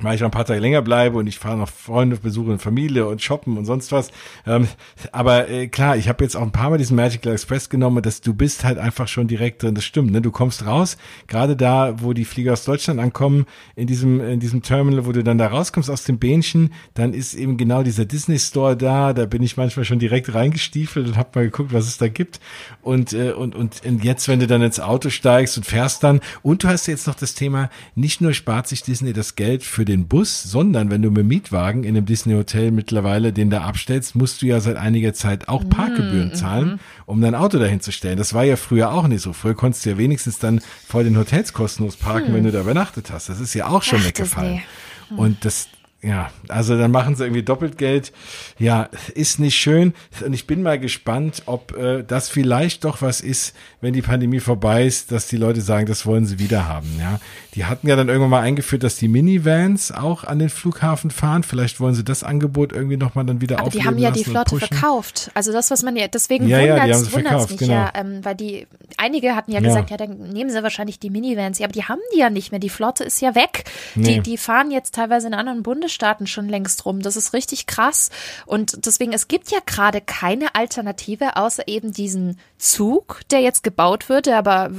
weil 0.00 0.16
ich 0.16 0.20
noch 0.20 0.28
ein 0.28 0.32
paar 0.32 0.44
Tage 0.44 0.60
länger 0.60 0.82
bleibe 0.82 1.18
und 1.18 1.28
ich 1.28 1.38
fahre 1.38 1.56
noch 1.56 1.68
Freunde, 1.68 2.16
besuche 2.16 2.50
eine 2.50 2.58
Familie 2.58 3.06
und 3.06 3.22
shoppen 3.22 3.56
und 3.56 3.64
sonst 3.64 3.92
was. 3.92 4.10
Ähm, 4.44 4.66
aber 5.12 5.48
äh, 5.48 5.68
klar, 5.68 5.96
ich 5.96 6.08
habe 6.08 6.24
jetzt 6.24 6.36
auch 6.36 6.42
ein 6.42 6.50
paar 6.50 6.70
Mal 6.70 6.78
diesen 6.78 6.96
Magical 6.96 7.32
Express 7.32 7.68
genommen, 7.68 8.02
dass 8.02 8.20
du 8.20 8.34
bist 8.34 8.64
halt 8.64 8.78
einfach 8.78 9.06
schon 9.06 9.28
direkt 9.28 9.62
drin. 9.62 9.74
Das 9.76 9.84
stimmt, 9.84 10.10
ne? 10.10 10.20
Du 10.20 10.32
kommst 10.32 10.66
raus, 10.66 10.96
gerade 11.28 11.56
da, 11.56 12.02
wo 12.02 12.12
die 12.12 12.24
Flieger 12.24 12.54
aus 12.54 12.64
Deutschland 12.64 12.98
ankommen, 12.98 13.46
in 13.76 13.86
diesem 13.86 14.20
in 14.20 14.40
diesem 14.40 14.62
Terminal, 14.62 15.06
wo 15.06 15.12
du 15.12 15.22
dann 15.22 15.38
da 15.38 15.46
rauskommst 15.46 15.88
aus 15.90 16.02
dem 16.02 16.18
Bähnchen, 16.18 16.72
dann 16.94 17.14
ist 17.14 17.34
eben 17.34 17.56
genau 17.56 17.84
dieser 17.84 18.04
Disney 18.04 18.38
Store 18.38 18.76
da. 18.76 19.12
Da 19.12 19.26
bin 19.26 19.42
ich 19.42 19.56
manchmal 19.56 19.84
schon 19.84 20.00
direkt 20.00 20.34
reingestiefelt 20.34 21.06
und 21.06 21.16
habe 21.16 21.30
mal 21.36 21.44
geguckt, 21.44 21.72
was 21.72 21.86
es 21.86 21.98
da 21.98 22.08
gibt. 22.08 22.40
Und 22.82 23.12
äh, 23.12 23.32
und 23.32 23.54
und 23.54 23.82
jetzt, 24.02 24.26
wenn 24.26 24.40
du 24.40 24.48
dann 24.48 24.62
ins 24.62 24.80
Auto 24.80 25.10
steigst 25.10 25.56
und 25.56 25.64
fährst 25.64 26.02
dann, 26.02 26.20
und 26.42 26.64
du 26.64 26.68
hast 26.68 26.88
jetzt 26.88 27.06
noch 27.06 27.14
das 27.14 27.34
Thema, 27.34 27.70
nicht 27.94 28.20
nur 28.20 28.32
spart 28.32 28.66
sich 28.66 28.82
Disney 28.82 29.12
das 29.12 29.36
Geld 29.36 29.62
für 29.62 29.83
für 29.84 29.96
den 29.96 30.08
Bus, 30.08 30.42
sondern 30.42 30.88
wenn 30.90 31.02
du 31.02 31.10
mit 31.10 31.26
Mietwagen 31.26 31.84
in 31.84 31.94
einem 31.94 32.06
Disney 32.06 32.32
Hotel 32.32 32.70
mittlerweile 32.70 33.34
den 33.34 33.50
da 33.50 33.64
abstellst, 33.64 34.16
musst 34.16 34.40
du 34.40 34.46
ja 34.46 34.58
seit 34.60 34.76
einiger 34.78 35.12
Zeit 35.12 35.48
auch 35.48 35.62
mhm, 35.62 35.68
Parkgebühren 35.68 36.28
mm, 36.30 36.34
zahlen, 36.34 36.80
um 37.04 37.20
dein 37.20 37.34
Auto 37.34 37.58
dahin 37.58 37.82
zu 37.82 37.92
stellen. 37.92 38.16
Das 38.16 38.32
war 38.32 38.44
ja 38.44 38.56
früher 38.56 38.92
auch 38.92 39.06
nicht 39.08 39.20
so. 39.20 39.34
Früher 39.34 39.54
konntest 39.54 39.84
du 39.84 39.90
ja 39.90 39.98
wenigstens 39.98 40.38
dann 40.38 40.62
vor 40.88 41.04
den 41.04 41.18
Hotels 41.18 41.52
kostenlos 41.52 41.96
parken, 41.96 42.28
hm. 42.28 42.34
wenn 42.34 42.44
du 42.44 42.52
da 42.52 42.62
übernachtet 42.62 43.10
hast. 43.10 43.28
Das 43.28 43.40
ist 43.40 43.52
ja 43.52 43.66
auch 43.66 43.82
schon 43.82 43.98
Ach, 44.00 44.06
weggefallen. 44.06 44.62
Hm. 45.10 45.18
Und 45.18 45.44
das 45.44 45.68
ja, 46.04 46.30
also 46.48 46.76
dann 46.76 46.90
machen 46.90 47.16
sie 47.16 47.24
irgendwie 47.24 47.42
doppelt 47.42 47.78
Geld. 47.78 48.12
Ja, 48.58 48.90
ist 49.14 49.40
nicht 49.40 49.56
schön. 49.56 49.94
Und 50.24 50.34
ich 50.34 50.46
bin 50.46 50.62
mal 50.62 50.78
gespannt, 50.78 51.42
ob 51.46 51.74
äh, 51.76 52.04
das 52.06 52.28
vielleicht 52.28 52.84
doch 52.84 53.00
was 53.00 53.22
ist, 53.22 53.54
wenn 53.80 53.94
die 53.94 54.02
Pandemie 54.02 54.40
vorbei 54.40 54.84
ist, 54.84 55.12
dass 55.12 55.28
die 55.28 55.38
Leute 55.38 55.62
sagen, 55.62 55.86
das 55.86 56.04
wollen 56.04 56.26
sie 56.26 56.38
wieder 56.38 56.68
haben. 56.68 56.88
Ja, 56.98 57.20
die 57.54 57.64
hatten 57.64 57.88
ja 57.88 57.96
dann 57.96 58.08
irgendwann 58.08 58.30
mal 58.30 58.42
eingeführt, 58.42 58.82
dass 58.82 58.96
die 58.96 59.08
Minivans 59.08 59.92
auch 59.92 60.24
an 60.24 60.38
den 60.38 60.50
Flughafen 60.50 61.10
fahren. 61.10 61.42
Vielleicht 61.42 61.80
wollen 61.80 61.94
sie 61.94 62.04
das 62.04 62.22
Angebot 62.22 62.72
irgendwie 62.72 62.98
nochmal 62.98 63.24
dann 63.24 63.40
wieder 63.40 63.58
Aber 63.60 63.70
die 63.70 63.84
haben 63.84 63.98
ja 63.98 64.10
die 64.10 64.24
Flotte 64.24 64.58
verkauft. 64.58 65.30
Also 65.32 65.52
das, 65.52 65.70
was 65.70 65.82
man 65.82 65.96
ja, 65.96 66.08
deswegen 66.08 66.46
ja, 66.48 66.60
wundert 66.60 66.86
ja, 67.32 67.38
es 67.38 67.50
mich 67.50 67.58
genau. 67.60 67.72
ja, 67.72 67.92
ähm, 67.94 68.22
weil 68.22 68.34
die, 68.34 68.66
einige 68.98 69.34
hatten 69.34 69.52
ja, 69.52 69.60
ja, 69.60 69.68
gesagt, 69.68 69.90
ja, 69.90 69.96
dann 69.96 70.18
nehmen 70.18 70.50
sie 70.50 70.62
wahrscheinlich 70.62 70.98
die 70.98 71.08
Minivans. 71.08 71.58
Ja, 71.58 71.64
aber 71.64 71.72
die 71.72 71.84
haben 71.84 72.00
die 72.14 72.18
ja 72.18 72.28
nicht 72.28 72.50
mehr. 72.50 72.60
Die 72.60 72.68
Flotte 72.68 73.04
ist 73.04 73.22
ja 73.22 73.34
weg. 73.34 73.64
Nee. 73.94 74.16
Die, 74.16 74.20
die 74.20 74.36
fahren 74.36 74.70
jetzt 74.70 74.94
teilweise 74.94 75.28
in 75.28 75.34
anderen 75.34 75.62
Bundesstaaten 75.62 75.93
Bundesstaaten 75.94 76.26
schon 76.26 76.48
längst 76.48 76.84
rum. 76.84 77.00
Das 77.00 77.16
ist 77.16 77.32
richtig 77.32 77.66
krass. 77.66 78.10
Und 78.46 78.86
deswegen, 78.86 79.12
es 79.12 79.28
gibt 79.28 79.50
ja 79.50 79.58
gerade 79.64 80.00
keine 80.00 80.54
Alternative, 80.54 81.36
außer 81.36 81.68
eben 81.68 81.92
diesen 81.92 82.38
Zug, 82.58 83.20
der 83.30 83.40
jetzt 83.40 83.62
gebaut 83.62 84.08
wird, 84.08 84.26
der 84.26 84.38
aber, 84.38 84.70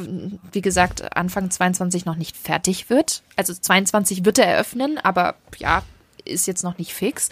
wie 0.52 0.62
gesagt, 0.62 1.16
Anfang 1.16 1.50
22 1.50 2.06
noch 2.06 2.16
nicht 2.16 2.36
fertig 2.36 2.90
wird. 2.90 3.24
Also 3.36 3.54
22 3.54 4.26
wird 4.26 4.40
er 4.40 4.48
eröffnen, 4.48 4.98
aber 4.98 5.36
ja, 5.58 5.84
ist 6.26 6.48
jetzt 6.48 6.64
noch 6.64 6.78
nicht 6.78 6.94
fix. 6.94 7.30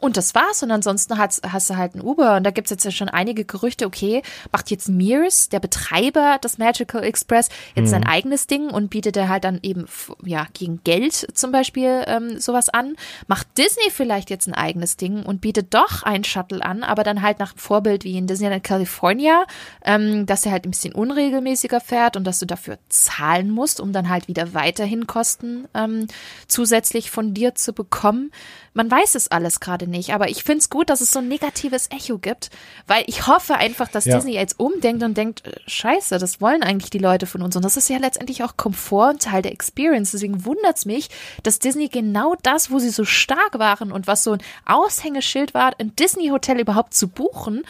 Und 0.00 0.16
das 0.16 0.34
war's. 0.34 0.62
Und 0.62 0.70
ansonsten 0.70 1.18
hast, 1.18 1.42
hast 1.52 1.70
du 1.70 1.76
halt 1.76 1.94
ein 1.94 2.00
Uber. 2.00 2.36
Und 2.36 2.44
da 2.44 2.50
gibt's 2.50 2.70
jetzt 2.70 2.84
ja 2.84 2.90
schon 2.90 3.08
einige 3.08 3.44
Gerüchte, 3.44 3.86
okay, 3.86 4.22
macht 4.50 4.70
jetzt 4.70 4.88
Mears, 4.88 5.50
der 5.50 5.60
Betreiber 5.60 6.38
des 6.42 6.58
Magical 6.58 7.04
Express, 7.04 7.50
jetzt 7.74 7.86
mhm. 7.86 7.90
sein 7.90 8.06
eigenes 8.06 8.46
Ding 8.46 8.70
und 8.70 8.88
bietet 8.88 9.16
er 9.16 9.28
halt 9.28 9.44
dann 9.44 9.60
eben, 9.62 9.86
ja, 10.24 10.46
gegen 10.54 10.82
Geld 10.84 11.28
zum 11.34 11.52
Beispiel 11.52 12.04
ähm, 12.06 12.40
sowas 12.40 12.70
an. 12.70 12.96
Macht 13.26 13.46
Disney 13.58 13.90
vielleicht 13.90 14.30
jetzt 14.30 14.48
ein 14.48 14.54
eigenes 14.54 14.96
Ding 14.96 15.22
und 15.22 15.40
bietet 15.40 15.74
doch 15.74 16.02
ein 16.02 16.24
Shuttle 16.24 16.64
an, 16.64 16.82
aber 16.82 17.04
dann 17.04 17.22
halt 17.22 17.38
nach 17.38 17.52
Vorbild 17.56 18.04
wie 18.04 18.16
in 18.16 18.26
Disneyland 18.26 18.64
California, 18.64 19.44
ähm, 19.84 20.24
dass 20.26 20.46
er 20.46 20.52
halt 20.52 20.64
ein 20.64 20.70
bisschen 20.70 20.94
unregelmäßiger 20.94 21.80
fährt 21.80 22.16
und 22.16 22.24
dass 22.24 22.38
du 22.38 22.46
dafür 22.46 22.78
zahlen 22.88 23.50
musst, 23.50 23.80
um 23.80 23.92
dann 23.92 24.08
halt 24.08 24.28
wieder 24.28 24.54
weiterhin 24.54 25.06
Kosten 25.06 25.68
ähm, 25.74 26.06
zusätzlich 26.48 27.10
von 27.10 27.34
dir 27.34 27.54
zu 27.54 27.72
bekommen. 27.72 28.30
Man 28.72 28.90
weiß 28.90 29.16
es 29.16 29.28
alles 29.28 29.58
gerade 29.58 29.88
nicht, 29.88 30.14
aber 30.14 30.28
ich 30.28 30.44
finde 30.44 30.58
es 30.58 30.70
gut, 30.70 30.90
dass 30.90 31.00
es 31.00 31.10
so 31.10 31.18
ein 31.18 31.26
negatives 31.28 31.88
Echo 31.90 32.18
gibt, 32.18 32.50
weil 32.86 33.02
ich 33.06 33.26
hoffe 33.26 33.56
einfach, 33.56 33.88
dass 33.88 34.04
ja. 34.04 34.16
Disney 34.16 34.34
jetzt 34.34 34.60
umdenkt 34.60 35.02
und 35.02 35.16
denkt, 35.16 35.46
äh, 35.46 35.52
scheiße, 35.66 36.18
das 36.18 36.40
wollen 36.40 36.62
eigentlich 36.62 36.90
die 36.90 36.98
Leute 36.98 37.26
von 37.26 37.42
uns 37.42 37.56
und 37.56 37.64
das 37.64 37.76
ist 37.76 37.88
ja 37.88 37.98
letztendlich 37.98 38.44
auch 38.44 38.56
Komfort 38.56 39.10
und 39.10 39.22
Teil 39.22 39.42
der 39.42 39.52
Experience. 39.52 40.12
Deswegen 40.12 40.44
wundert 40.44 40.76
es 40.76 40.86
mich, 40.86 41.10
dass 41.42 41.58
Disney 41.58 41.88
genau 41.88 42.36
das, 42.42 42.70
wo 42.70 42.78
sie 42.78 42.90
so 42.90 43.04
stark 43.04 43.58
waren 43.58 43.90
und 43.90 44.06
was 44.06 44.22
so 44.22 44.32
ein 44.32 44.42
Aushängeschild 44.66 45.52
war, 45.52 45.72
ein 45.78 45.96
Disney-Hotel 45.96 46.60
überhaupt 46.60 46.94
zu 46.94 47.08
buchen, 47.08 47.62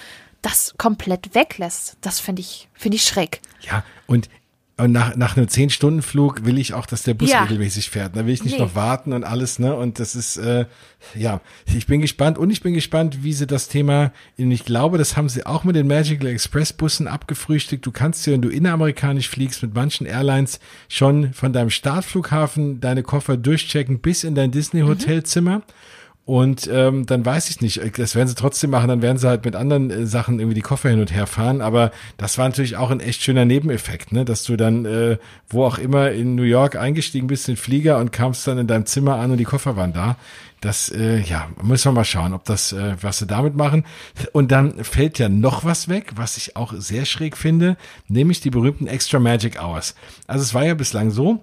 das 0.42 0.74
komplett 0.76 1.34
weglässt. 1.34 1.96
Das 2.00 2.20
finde 2.20 2.40
ich, 2.40 2.68
finde 2.74 2.96
ich 2.96 3.04
schräg. 3.04 3.40
Ja, 3.62 3.84
und 4.06 4.28
und 4.82 4.92
nach, 4.92 5.16
nach 5.16 5.36
einem 5.36 5.48
zehn 5.48 5.70
Stunden 5.70 6.02
Flug 6.02 6.44
will 6.44 6.58
ich 6.58 6.74
auch, 6.74 6.86
dass 6.86 7.02
der 7.02 7.14
Bus 7.14 7.30
ja. 7.30 7.42
regelmäßig 7.42 7.90
fährt. 7.90 8.16
Da 8.16 8.26
will 8.26 8.34
ich 8.34 8.44
nicht 8.44 8.58
nee. 8.58 8.64
noch 8.64 8.74
warten 8.74 9.12
und 9.12 9.24
alles, 9.24 9.58
ne? 9.58 9.74
Und 9.74 9.98
das 9.98 10.14
ist, 10.14 10.36
äh, 10.36 10.66
ja, 11.14 11.40
ich 11.66 11.86
bin 11.86 12.00
gespannt 12.00 12.38
und 12.38 12.50
ich 12.50 12.62
bin 12.62 12.74
gespannt, 12.74 13.22
wie 13.22 13.32
sie 13.32 13.46
das 13.46 13.68
Thema, 13.68 14.12
und 14.38 14.50
ich 14.50 14.64
glaube, 14.64 14.98
das 14.98 15.16
haben 15.16 15.28
sie 15.28 15.46
auch 15.46 15.64
mit 15.64 15.76
den 15.76 15.86
Magical 15.86 16.28
Express 16.28 16.72
Bussen 16.72 17.08
abgefrühstückt. 17.08 17.84
Du 17.84 17.92
kannst 17.92 18.26
ja, 18.26 18.32
wenn 18.32 18.42
du 18.42 18.48
inneramerikanisch 18.48 19.28
fliegst, 19.28 19.62
mit 19.62 19.74
manchen 19.74 20.06
Airlines 20.06 20.60
schon 20.88 21.32
von 21.32 21.52
deinem 21.52 21.70
Startflughafen 21.70 22.80
deine 22.80 23.02
Koffer 23.02 23.36
durchchecken 23.36 24.00
bis 24.00 24.24
in 24.24 24.34
dein 24.34 24.50
Disney 24.50 24.82
Hotelzimmer. 24.82 25.58
Mhm. 25.58 25.62
Und 26.30 26.70
ähm, 26.72 27.06
dann 27.06 27.26
weiß 27.26 27.50
ich 27.50 27.60
nicht, 27.60 27.80
das 27.98 28.14
werden 28.14 28.28
sie 28.28 28.36
trotzdem 28.36 28.70
machen, 28.70 28.86
dann 28.86 29.02
werden 29.02 29.18
sie 29.18 29.26
halt 29.26 29.44
mit 29.44 29.56
anderen 29.56 29.90
äh, 29.90 30.06
Sachen 30.06 30.38
irgendwie 30.38 30.54
die 30.54 30.60
Koffer 30.60 30.88
hin 30.88 31.00
und 31.00 31.12
her 31.12 31.26
fahren. 31.26 31.60
Aber 31.60 31.90
das 32.18 32.38
war 32.38 32.48
natürlich 32.48 32.76
auch 32.76 32.92
ein 32.92 33.00
echt 33.00 33.24
schöner 33.24 33.44
Nebeneffekt, 33.44 34.12
ne? 34.12 34.24
dass 34.24 34.44
du 34.44 34.56
dann, 34.56 34.84
äh, 34.84 35.18
wo 35.48 35.64
auch 35.64 35.78
immer 35.78 36.12
in 36.12 36.36
New 36.36 36.44
York 36.44 36.76
eingestiegen 36.76 37.26
bist 37.26 37.48
in 37.48 37.56
den 37.56 37.60
Flieger 37.60 37.98
und 37.98 38.12
kamst 38.12 38.46
dann 38.46 38.58
in 38.58 38.68
deinem 38.68 38.86
Zimmer 38.86 39.16
an 39.16 39.32
und 39.32 39.38
die 39.38 39.44
Koffer 39.44 39.74
waren 39.74 39.92
da. 39.92 40.18
Das, 40.60 40.88
äh, 40.90 41.18
ja, 41.18 41.48
müssen 41.64 41.86
wir 41.86 41.94
mal 41.94 42.04
schauen, 42.04 42.32
ob 42.32 42.44
das, 42.44 42.72
äh, 42.72 42.94
was 43.00 43.18
sie 43.18 43.26
damit 43.26 43.56
machen. 43.56 43.84
Und 44.32 44.52
dann 44.52 44.84
fällt 44.84 45.18
ja 45.18 45.28
noch 45.28 45.64
was 45.64 45.88
weg, 45.88 46.12
was 46.14 46.36
ich 46.36 46.54
auch 46.54 46.74
sehr 46.76 47.06
schräg 47.06 47.36
finde, 47.36 47.76
nämlich 48.06 48.40
die 48.40 48.50
berühmten 48.50 48.86
Extra 48.86 49.18
Magic 49.18 49.60
Hours. 49.60 49.96
Also 50.28 50.44
es 50.44 50.54
war 50.54 50.64
ja 50.64 50.74
bislang 50.74 51.10
so, 51.10 51.42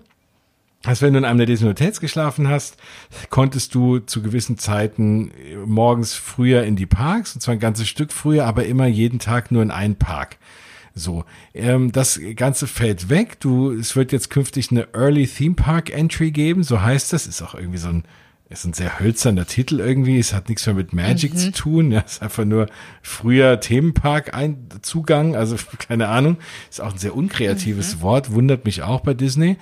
als 0.86 1.02
wenn 1.02 1.14
du 1.14 1.20
in 1.20 1.26
einem 1.26 1.38
der 1.38 1.48
Disney 1.48 1.68
Hotels 1.68 2.00
geschlafen 2.00 2.48
hast, 2.48 2.78
konntest 3.30 3.74
du 3.76 4.00
zu 4.00 4.22
gewissen 4.22 4.58
Zeiten 4.58 5.32
morgens 5.66 6.14
früher 6.14 6.64
in 6.64 6.76
die 6.76 6.86
Parks, 6.86 7.34
und 7.36 7.42
zwar 7.42 7.54
ein 7.54 7.60
ganzes 7.60 7.88
Stück 7.88 8.14
früher, 8.14 8.46
aber 8.46 8.66
immer 8.66 8.88
jeden 8.88 9.20
Tag 9.20 9.52
nur 9.52 9.64
in 9.64 9.72
einen 9.72 9.96
Park. 9.96 10.38
So, 10.94 11.26
ähm, 11.54 11.92
das 11.92 12.20
Ganze 12.36 12.66
fällt 12.66 13.10
weg. 13.10 13.40
Du, 13.40 13.72
es 13.72 13.96
wird 13.96 14.12
jetzt 14.12 14.30
künftig 14.30 14.72
eine 14.72 14.88
Early 14.94 15.28
Theme 15.28 15.56
Park 15.56 15.92
Entry 15.92 16.32
geben, 16.32 16.64
so 16.64 16.82
heißt 16.82 17.14
das. 17.14 17.28
Ist 17.28 17.42
auch 17.44 17.54
irgendwie 17.54 17.78
so 17.78 17.90
ein 17.90 18.04
ist 18.50 18.64
ein 18.64 18.74
sehr 18.74 19.00
hölzerner 19.00 19.46
Titel 19.46 19.80
irgendwie. 19.80 20.20
Es 20.20 20.34
hat 20.34 20.48
nichts 20.48 20.66
mehr 20.66 20.76
mit 20.76 20.94
Magic 20.94 21.34
mhm. 21.34 21.38
zu 21.38 21.52
tun. 21.52 21.92
Ja, 21.92 22.00
ist 22.00 22.22
einfach 22.22 22.46
nur 22.46 22.68
früher 23.02 23.60
Themenpark-Zugang. 23.60 25.36
Also 25.36 25.58
keine 25.80 26.08
Ahnung. 26.08 26.38
Ist 26.70 26.82
auch 26.82 26.94
ein 26.94 26.98
sehr 26.98 27.16
unkreatives 27.16 27.98
mhm. 27.98 28.02
Wort. 28.02 28.32
Wundert 28.32 28.64
mich 28.64 28.84
auch 28.84 29.02
bei 29.02 29.14
Disney. 29.14 29.58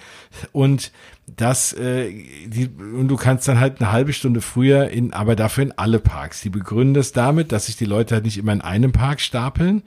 Und 0.52 0.92
das, 1.26 1.74
äh, 1.74 2.12
die, 2.46 2.68
und 2.68 3.08
du 3.08 3.16
kannst 3.16 3.48
dann 3.48 3.60
halt 3.60 3.82
eine 3.82 3.92
halbe 3.92 4.14
Stunde 4.14 4.42
früher 4.42 4.90
in, 4.90 5.14
aber 5.14 5.36
dafür 5.36 5.64
in 5.64 5.72
alle 5.72 6.00
Parks. 6.00 6.42
Die 6.42 6.52
begründen 6.52 6.94
das 6.94 7.12
damit, 7.12 7.52
dass 7.52 7.66
sich 7.66 7.78
die 7.78 7.86
Leute 7.86 8.14
halt 8.14 8.26
nicht 8.26 8.38
immer 8.38 8.54
in 8.54 8.62
einem 8.62 8.92
Park 8.92 9.20
stapeln, 9.20 9.82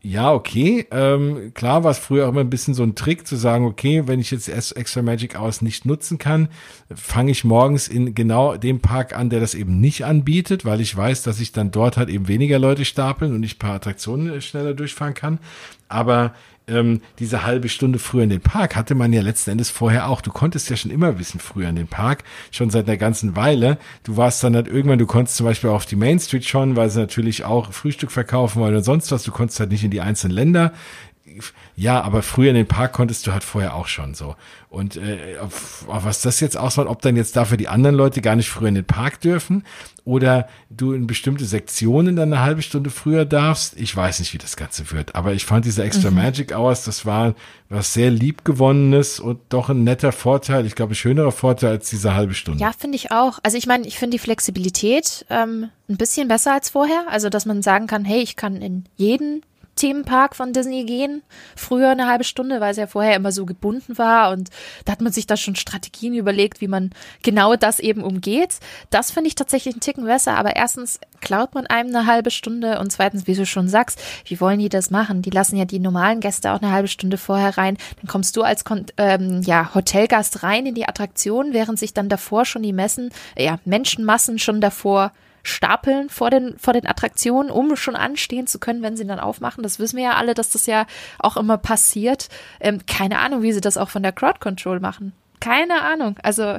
ja, 0.00 0.32
okay. 0.32 0.86
Ähm, 0.92 1.52
klar 1.54 1.82
war 1.82 1.90
es 1.90 1.98
früher 1.98 2.26
auch 2.26 2.30
immer 2.30 2.40
ein 2.40 2.50
bisschen 2.50 2.74
so 2.74 2.84
ein 2.84 2.94
Trick 2.94 3.26
zu 3.26 3.34
sagen, 3.34 3.64
okay, 3.64 4.06
wenn 4.06 4.20
ich 4.20 4.30
jetzt 4.30 4.48
Extra 4.48 5.02
Magic 5.02 5.38
Hours 5.38 5.60
nicht 5.60 5.86
nutzen 5.86 6.18
kann, 6.18 6.48
fange 6.94 7.32
ich 7.32 7.42
morgens 7.42 7.88
in 7.88 8.14
genau 8.14 8.56
dem 8.56 8.80
Park 8.80 9.16
an, 9.16 9.28
der 9.28 9.40
das 9.40 9.54
eben 9.54 9.80
nicht 9.80 10.04
anbietet, 10.04 10.64
weil 10.64 10.80
ich 10.80 10.96
weiß, 10.96 11.24
dass 11.24 11.40
ich 11.40 11.50
dann 11.50 11.72
dort 11.72 11.96
halt 11.96 12.10
eben 12.10 12.28
weniger 12.28 12.60
Leute 12.60 12.84
stapeln 12.84 13.34
und 13.34 13.42
ich 13.42 13.58
paar 13.58 13.74
Attraktionen 13.74 14.40
schneller 14.40 14.74
durchfahren 14.74 15.14
kann. 15.14 15.40
Aber 15.88 16.32
ähm, 16.68 17.00
diese 17.18 17.44
halbe 17.44 17.68
Stunde 17.68 17.98
früher 17.98 18.24
in 18.24 18.30
den 18.30 18.40
Park 18.40 18.76
hatte 18.76 18.94
man 18.94 19.12
ja 19.12 19.22
letzten 19.22 19.50
Endes 19.50 19.70
vorher 19.70 20.08
auch. 20.08 20.20
Du 20.20 20.30
konntest 20.30 20.70
ja 20.70 20.76
schon 20.76 20.90
immer 20.90 21.18
wissen, 21.18 21.40
früher 21.40 21.68
in 21.68 21.76
den 21.76 21.88
Park, 21.88 22.24
schon 22.50 22.70
seit 22.70 22.88
einer 22.88 22.96
ganzen 22.96 23.36
Weile. 23.36 23.78
Du 24.04 24.16
warst 24.16 24.42
dann 24.44 24.54
halt 24.54 24.68
irgendwann, 24.68 24.98
du 24.98 25.06
konntest 25.06 25.36
zum 25.36 25.46
Beispiel 25.46 25.70
auf 25.70 25.86
die 25.86 25.96
Main 25.96 26.18
Street 26.18 26.44
schon, 26.44 26.76
weil 26.76 26.90
sie 26.90 27.00
natürlich 27.00 27.44
auch 27.44 27.72
Frühstück 27.72 28.10
verkaufen 28.10 28.60
wollen 28.60 28.76
und 28.76 28.84
sonst 28.84 29.10
was. 29.10 29.22
Du 29.22 29.32
konntest 29.32 29.60
halt 29.60 29.70
nicht 29.70 29.84
in 29.84 29.90
die 29.90 30.00
einzelnen 30.00 30.34
Länder 30.34 30.72
ja, 31.76 32.00
aber 32.00 32.22
früher 32.22 32.50
in 32.50 32.56
den 32.56 32.66
Park 32.66 32.92
konntest 32.92 33.26
du 33.26 33.32
halt 33.32 33.44
vorher 33.44 33.74
auch 33.74 33.86
schon 33.86 34.14
so. 34.14 34.36
Und 34.70 34.96
äh, 34.96 35.38
auf, 35.40 35.86
auf 35.88 36.04
was 36.04 36.20
das 36.20 36.40
jetzt 36.40 36.56
ausmacht, 36.56 36.88
ob 36.88 37.00
dann 37.00 37.16
jetzt 37.16 37.36
dafür 37.36 37.56
die 37.56 37.68
anderen 37.68 37.96
Leute 37.96 38.20
gar 38.20 38.36
nicht 38.36 38.50
früher 38.50 38.68
in 38.68 38.74
den 38.74 38.84
Park 38.84 39.20
dürfen 39.20 39.64
oder 40.04 40.48
du 40.70 40.92
in 40.92 41.06
bestimmte 41.06 41.44
Sektionen 41.44 42.16
dann 42.16 42.32
eine 42.32 42.42
halbe 42.42 42.62
Stunde 42.62 42.90
früher 42.90 43.24
darfst, 43.24 43.78
ich 43.78 43.94
weiß 43.94 44.18
nicht, 44.20 44.34
wie 44.34 44.38
das 44.38 44.56
Ganze 44.56 44.90
wird. 44.90 45.14
Aber 45.14 45.32
ich 45.32 45.46
fand 45.46 45.64
diese 45.64 45.84
Extra 45.84 46.10
mhm. 46.10 46.16
Magic 46.16 46.54
Hours, 46.54 46.84
das 46.84 47.06
war 47.06 47.34
was 47.68 47.92
sehr 47.92 48.10
liebgewonnenes 48.10 49.20
und 49.20 49.40
doch 49.50 49.68
ein 49.68 49.84
netter 49.84 50.12
Vorteil. 50.12 50.66
Ich 50.66 50.74
glaube, 50.74 50.92
ein 50.92 50.96
schönerer 50.96 51.32
Vorteil 51.32 51.70
als 51.70 51.90
diese 51.90 52.14
halbe 52.14 52.34
Stunde. 52.34 52.60
Ja, 52.60 52.72
finde 52.72 52.96
ich 52.96 53.10
auch. 53.10 53.38
Also 53.42 53.58
ich 53.58 53.66
meine, 53.66 53.86
ich 53.86 53.98
finde 53.98 54.16
die 54.16 54.18
Flexibilität 54.18 55.26
ähm, 55.30 55.68
ein 55.88 55.96
bisschen 55.96 56.28
besser 56.28 56.52
als 56.52 56.70
vorher. 56.70 57.04
Also, 57.10 57.28
dass 57.28 57.46
man 57.46 57.62
sagen 57.62 57.86
kann, 57.86 58.04
hey, 58.04 58.20
ich 58.20 58.36
kann 58.36 58.56
in 58.56 58.84
jeden 58.96 59.42
Themenpark 59.78 60.36
von 60.36 60.52
Disney 60.52 60.84
gehen. 60.84 61.22
Früher 61.56 61.90
eine 61.90 62.06
halbe 62.06 62.24
Stunde, 62.24 62.60
weil 62.60 62.72
es 62.72 62.76
ja 62.76 62.86
vorher 62.86 63.16
immer 63.16 63.32
so 63.32 63.46
gebunden 63.46 63.96
war 63.96 64.30
und 64.32 64.50
da 64.84 64.92
hat 64.92 65.00
man 65.00 65.12
sich 65.12 65.26
da 65.26 65.36
schon 65.36 65.56
Strategien 65.56 66.14
überlegt, 66.14 66.60
wie 66.60 66.68
man 66.68 66.90
genau 67.22 67.56
das 67.56 67.78
eben 67.78 68.02
umgeht. 68.02 68.58
Das 68.90 69.10
finde 69.10 69.28
ich 69.28 69.34
tatsächlich 69.34 69.74
einen 69.74 69.80
Ticken 69.80 70.04
besser, 70.04 70.36
aber 70.36 70.56
erstens 70.56 71.00
klaut 71.20 71.54
man 71.54 71.66
einem 71.66 71.94
eine 71.94 72.06
halbe 72.06 72.30
Stunde 72.30 72.78
und 72.80 72.92
zweitens, 72.92 73.26
wie 73.26 73.34
du 73.34 73.46
schon 73.46 73.68
sagst, 73.68 74.00
wie 74.26 74.40
wollen 74.40 74.58
die 74.58 74.68
das 74.68 74.90
machen? 74.90 75.22
Die 75.22 75.30
lassen 75.30 75.56
ja 75.56 75.64
die 75.64 75.78
normalen 75.78 76.20
Gäste 76.20 76.52
auch 76.52 76.60
eine 76.60 76.72
halbe 76.72 76.88
Stunde 76.88 77.16
vorher 77.16 77.56
rein. 77.56 77.76
Dann 77.96 78.08
kommst 78.08 78.36
du 78.36 78.42
als 78.42 78.64
ähm, 78.96 79.42
ja, 79.42 79.74
Hotelgast 79.74 80.42
rein 80.42 80.66
in 80.66 80.74
die 80.74 80.88
Attraktion, 80.88 81.52
während 81.52 81.78
sich 81.78 81.94
dann 81.94 82.08
davor 82.08 82.44
schon 82.44 82.62
die 82.62 82.72
Messen, 82.72 83.10
ja, 83.36 83.58
Menschenmassen 83.64 84.38
schon 84.38 84.60
davor 84.60 85.12
stapeln 85.42 86.08
vor 86.08 86.30
den, 86.30 86.58
vor 86.58 86.72
den 86.72 86.86
Attraktionen, 86.86 87.50
um 87.50 87.76
schon 87.76 87.96
anstehen 87.96 88.46
zu 88.46 88.58
können, 88.58 88.82
wenn 88.82 88.96
sie 88.96 89.06
dann 89.06 89.20
aufmachen. 89.20 89.62
Das 89.62 89.78
wissen 89.78 89.96
wir 89.96 90.04
ja 90.04 90.14
alle, 90.14 90.34
dass 90.34 90.50
das 90.50 90.66
ja 90.66 90.86
auch 91.18 91.36
immer 91.36 91.58
passiert. 91.58 92.28
Ähm, 92.60 92.80
keine 92.86 93.18
Ahnung, 93.18 93.42
wie 93.42 93.52
sie 93.52 93.60
das 93.60 93.76
auch 93.76 93.88
von 93.88 94.02
der 94.02 94.12
Crowd 94.12 94.40
Control 94.40 94.80
machen. 94.80 95.12
Keine 95.40 95.82
Ahnung. 95.82 96.18
Also 96.22 96.58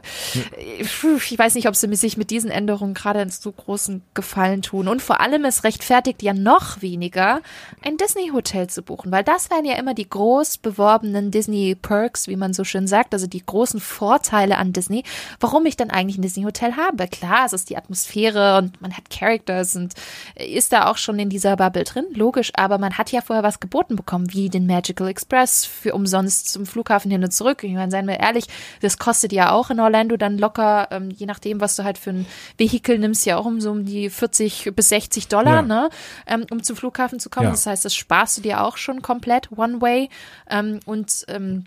ich 0.57 1.39
weiß 1.39 1.55
nicht, 1.55 1.67
ob 1.67 1.75
sie 1.75 1.93
sich 1.95 2.17
mit 2.17 2.29
diesen 2.29 2.51
Änderungen 2.51 2.93
gerade 2.93 3.19
einen 3.19 3.29
so 3.29 3.51
großen 3.51 4.01
Gefallen 4.13 4.61
tun. 4.61 4.87
Und 4.87 5.01
vor 5.01 5.21
allem, 5.21 5.45
es 5.45 5.63
rechtfertigt 5.63 6.21
ja 6.21 6.33
noch 6.33 6.81
weniger, 6.81 7.41
ein 7.83 7.97
Disney-Hotel 7.97 8.67
zu 8.67 8.81
buchen, 8.81 9.11
weil 9.11 9.23
das 9.23 9.49
wären 9.49 9.65
ja 9.65 9.75
immer 9.75 9.93
die 9.93 10.09
groß 10.09 10.59
beworbenen 10.59 11.31
Disney-Perks, 11.31 12.27
wie 12.27 12.35
man 12.35 12.53
so 12.53 12.63
schön 12.63 12.87
sagt, 12.87 13.13
also 13.13 13.27
die 13.27 13.45
großen 13.45 13.79
Vorteile 13.79 14.57
an 14.57 14.73
Disney, 14.73 15.03
warum 15.39 15.65
ich 15.65 15.77
dann 15.77 15.89
eigentlich 15.89 16.17
ein 16.17 16.23
Disney-Hotel 16.23 16.75
habe. 16.75 17.07
Klar, 17.07 17.45
es 17.45 17.53
ist 17.53 17.69
die 17.69 17.77
Atmosphäre 17.77 18.57
und 18.57 18.81
man 18.81 18.95
hat 18.95 19.09
Characters 19.09 19.75
und 19.75 19.93
ist 20.35 20.73
da 20.73 20.87
auch 20.87 20.97
schon 20.97 21.19
in 21.19 21.29
dieser 21.29 21.55
Bubble 21.57 21.83
drin, 21.83 22.05
logisch, 22.13 22.51
aber 22.55 22.77
man 22.77 22.97
hat 22.97 23.11
ja 23.11 23.21
vorher 23.21 23.43
was 23.43 23.59
geboten 23.59 23.95
bekommen, 23.95 24.33
wie 24.33 24.49
den 24.49 24.65
Magical 24.65 25.07
Express 25.07 25.65
für 25.65 25.93
umsonst 25.93 26.51
zum 26.51 26.65
Flughafen 26.65 27.11
hin 27.11 27.23
und 27.23 27.31
zurück. 27.31 27.63
Ich 27.63 27.73
meine, 27.73 27.91
seien 27.91 28.07
wir 28.07 28.19
ehrlich, 28.19 28.45
das 28.81 28.97
kostet 28.97 29.31
ja 29.31 29.51
auch 29.51 29.69
in 29.69 29.79
Orlando 29.79 30.17
dann 30.17 30.37
locker, 30.37 30.87
ähm, 30.91 31.09
je 31.09 31.25
nachdem, 31.25 31.61
was 31.61 31.75
du 31.75 31.83
halt 31.83 31.97
für 31.97 32.11
ein 32.11 32.25
Vehikel 32.57 32.99
nimmst, 32.99 33.25
ja 33.25 33.37
auch 33.37 33.45
um 33.45 33.61
so 33.61 33.71
um 33.71 33.85
die 33.85 34.09
40 34.09 34.71
bis 34.75 34.89
60 34.89 35.27
Dollar, 35.27 35.55
ja. 35.55 35.61
ne, 35.61 35.89
ähm, 36.27 36.45
um 36.51 36.63
zum 36.63 36.75
Flughafen 36.75 37.19
zu 37.19 37.29
kommen. 37.29 37.45
Ja. 37.47 37.51
Das 37.51 37.65
heißt, 37.65 37.85
das 37.85 37.95
sparst 37.95 38.37
du 38.37 38.41
dir 38.41 38.63
auch 38.63 38.77
schon 38.77 39.01
komplett 39.01 39.51
one 39.55 39.81
way. 39.81 40.09
Ähm, 40.49 40.79
und 40.85 41.25
ähm, 41.27 41.65